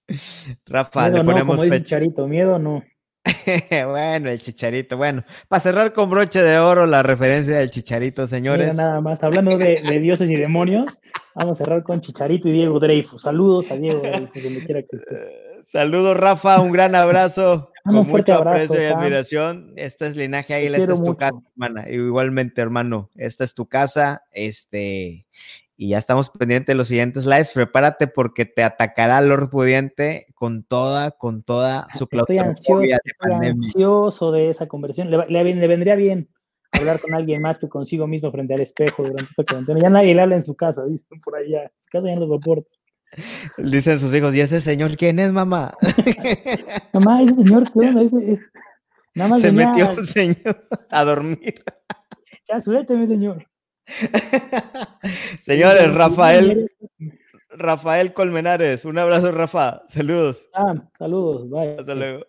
Rafa, 0.66 1.10
le 1.10 1.24
ponemos 1.24 1.60
no, 1.66 2.14
como 2.16 2.28
miedo 2.28 2.60
no. 2.60 2.84
bueno, 3.88 4.30
el 4.30 4.42
chicharito. 4.42 4.98
Bueno, 4.98 5.24
para 5.48 5.62
cerrar 5.62 5.94
con 5.94 6.10
broche 6.10 6.42
de 6.42 6.60
oro 6.60 6.86
la 6.86 7.04
referencia 7.04 7.58
del 7.58 7.70
chicharito, 7.70 8.28
señores. 8.28 8.76
nada 8.76 9.00
más, 9.00 9.24
hablando 9.24 9.58
de, 9.58 9.76
dioses 10.02 10.30
y 10.30 10.36
demonios, 10.36 11.02
vamos 11.34 11.60
a 11.60 11.64
cerrar 11.64 11.84
con 11.84 12.02
Chicharito 12.02 12.50
y 12.50 12.52
Diego 12.52 12.80
Dreyfus. 12.80 13.22
Saludos 13.22 13.72
a 13.72 13.78
Diego 13.78 14.02
Dreyfus, 14.02 14.44
donde 14.44 14.66
quiera 14.66 14.82
que 14.82 14.98
esté. 14.98 15.16
Saludos, 15.66 16.18
Rafa, 16.18 16.60
un 16.60 16.72
gran 16.72 16.94
abrazo. 16.96 17.72
con 17.84 18.08
mucho 18.08 18.34
aprecio 18.34 18.82
y 18.82 18.86
admiración. 18.86 19.74
Esta 19.76 20.08
es 20.08 20.16
Linaje 20.16 20.54
Águila, 20.54 20.78
esta 20.78 20.94
es 20.94 21.04
tu 21.04 21.16
casa, 21.16 21.38
hermana. 21.56 21.90
Igualmente, 21.90 22.62
hermano, 22.62 23.10
esta 23.16 23.44
es 23.44 23.54
tu 23.54 23.68
casa. 23.68 24.24
Este, 24.32 25.26
y 25.84 25.90
ya 25.90 25.98
estamos 25.98 26.30
pendientes 26.30 26.68
de 26.68 26.76
los 26.76 26.88
siguientes 26.88 27.26
lives. 27.26 27.52
Prepárate 27.54 28.08
porque 28.08 28.46
te 28.46 28.64
atacará 28.64 29.20
Lord 29.20 29.50
Pudiente 29.50 30.28
con 30.34 30.64
toda, 30.64 31.12
con 31.12 31.44
toda 31.44 31.88
su 31.98 32.08
Estoy 32.10 32.38
ansioso, 32.38 32.82
estoy 32.82 33.48
ansioso 33.50 34.32
de 34.32 34.50
esa 34.50 34.66
conversión. 34.66 35.12
Le, 35.12 35.44
vendría 35.68 35.96
bien 35.96 36.30
hablar 36.72 37.02
con 37.02 37.14
alguien 37.14 37.42
más 37.42 37.60
que 37.60 37.68
consigo 37.68 38.08
mismo 38.08 38.32
frente 38.32 38.54
al 38.54 38.62
espejo 38.62 39.04
durante 39.04 39.30
esta 39.32 39.44
cuarentena. 39.44 39.82
Ya 39.82 39.90
nadie 39.90 40.16
le 40.16 40.22
habla 40.22 40.36
en 40.36 40.42
su 40.42 40.56
casa, 40.56 40.86
¿viste? 40.86 41.18
Por 41.22 41.36
allá. 41.36 41.70
Su 41.76 41.90
casa 41.92 42.08
ya 42.08 42.16
no 42.16 42.22
lo 42.22 42.28
soporta. 42.28 42.70
Dicen 43.58 44.00
sus 44.00 44.16
hijos, 44.16 44.34
¿y 44.34 44.40
ese 44.40 44.62
señor 44.62 44.96
quién 44.96 45.20
es, 45.20 45.34
mamá? 45.34 45.74
mamá, 46.94 47.24
ese 47.24 47.34
señor, 47.34 47.70
¿qué 47.74 47.80
onda? 47.80 48.04
Ese, 48.04 48.40
Nada 49.16 49.32
más 49.32 49.42
Se 49.42 49.52
metió 49.52 49.92
un 49.92 50.06
señor 50.06 50.66
a 50.90 51.04
dormir. 51.04 51.62
Ya, 52.48 52.62
suélteme, 52.62 53.06
señor. 53.06 53.46
Señores, 55.40 55.94
Rafael, 55.94 56.70
Rafael 57.50 58.14
Colmenares, 58.14 58.86
un 58.86 58.98
abrazo, 58.98 59.32
Rafa. 59.32 59.84
Saludos. 59.88 60.46
Ah, 60.54 60.76
saludos. 60.98 61.50
Bye. 61.50 61.76
Hasta 61.78 61.96
luego. 61.96 62.24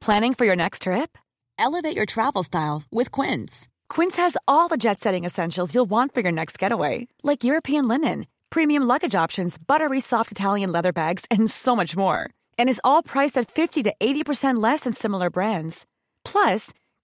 Planning 0.00 0.34
for 0.34 0.44
your 0.44 0.56
next 0.56 0.82
trip? 0.82 1.18
Elevate 1.58 1.96
your 1.96 2.06
travel 2.06 2.42
style 2.44 2.82
with 2.92 3.10
Quince. 3.10 3.66
Quince 3.88 4.16
has 4.16 4.36
all 4.46 4.68
the 4.68 4.76
jet 4.76 5.00
setting 5.00 5.24
essentials 5.24 5.74
you'll 5.74 5.90
want 5.90 6.14
for 6.14 6.20
your 6.20 6.32
next 6.32 6.58
getaway, 6.58 7.08
like 7.22 7.44
European 7.44 7.88
linen, 7.88 8.26
premium 8.50 8.84
luggage 8.84 9.14
options, 9.14 9.58
buttery 9.58 10.00
soft 10.00 10.30
Italian 10.30 10.70
leather 10.70 10.92
bags, 10.92 11.24
and 11.30 11.50
so 11.50 11.74
much 11.74 11.96
more. 11.96 12.30
And 12.58 12.68
is 12.68 12.80
all 12.84 13.02
priced 13.02 13.38
at 13.38 13.50
50 13.50 13.82
to 13.84 13.94
80% 14.00 14.62
less 14.62 14.80
than 14.80 14.92
similar 14.92 15.30
brands. 15.30 15.86
Plus, 16.24 16.72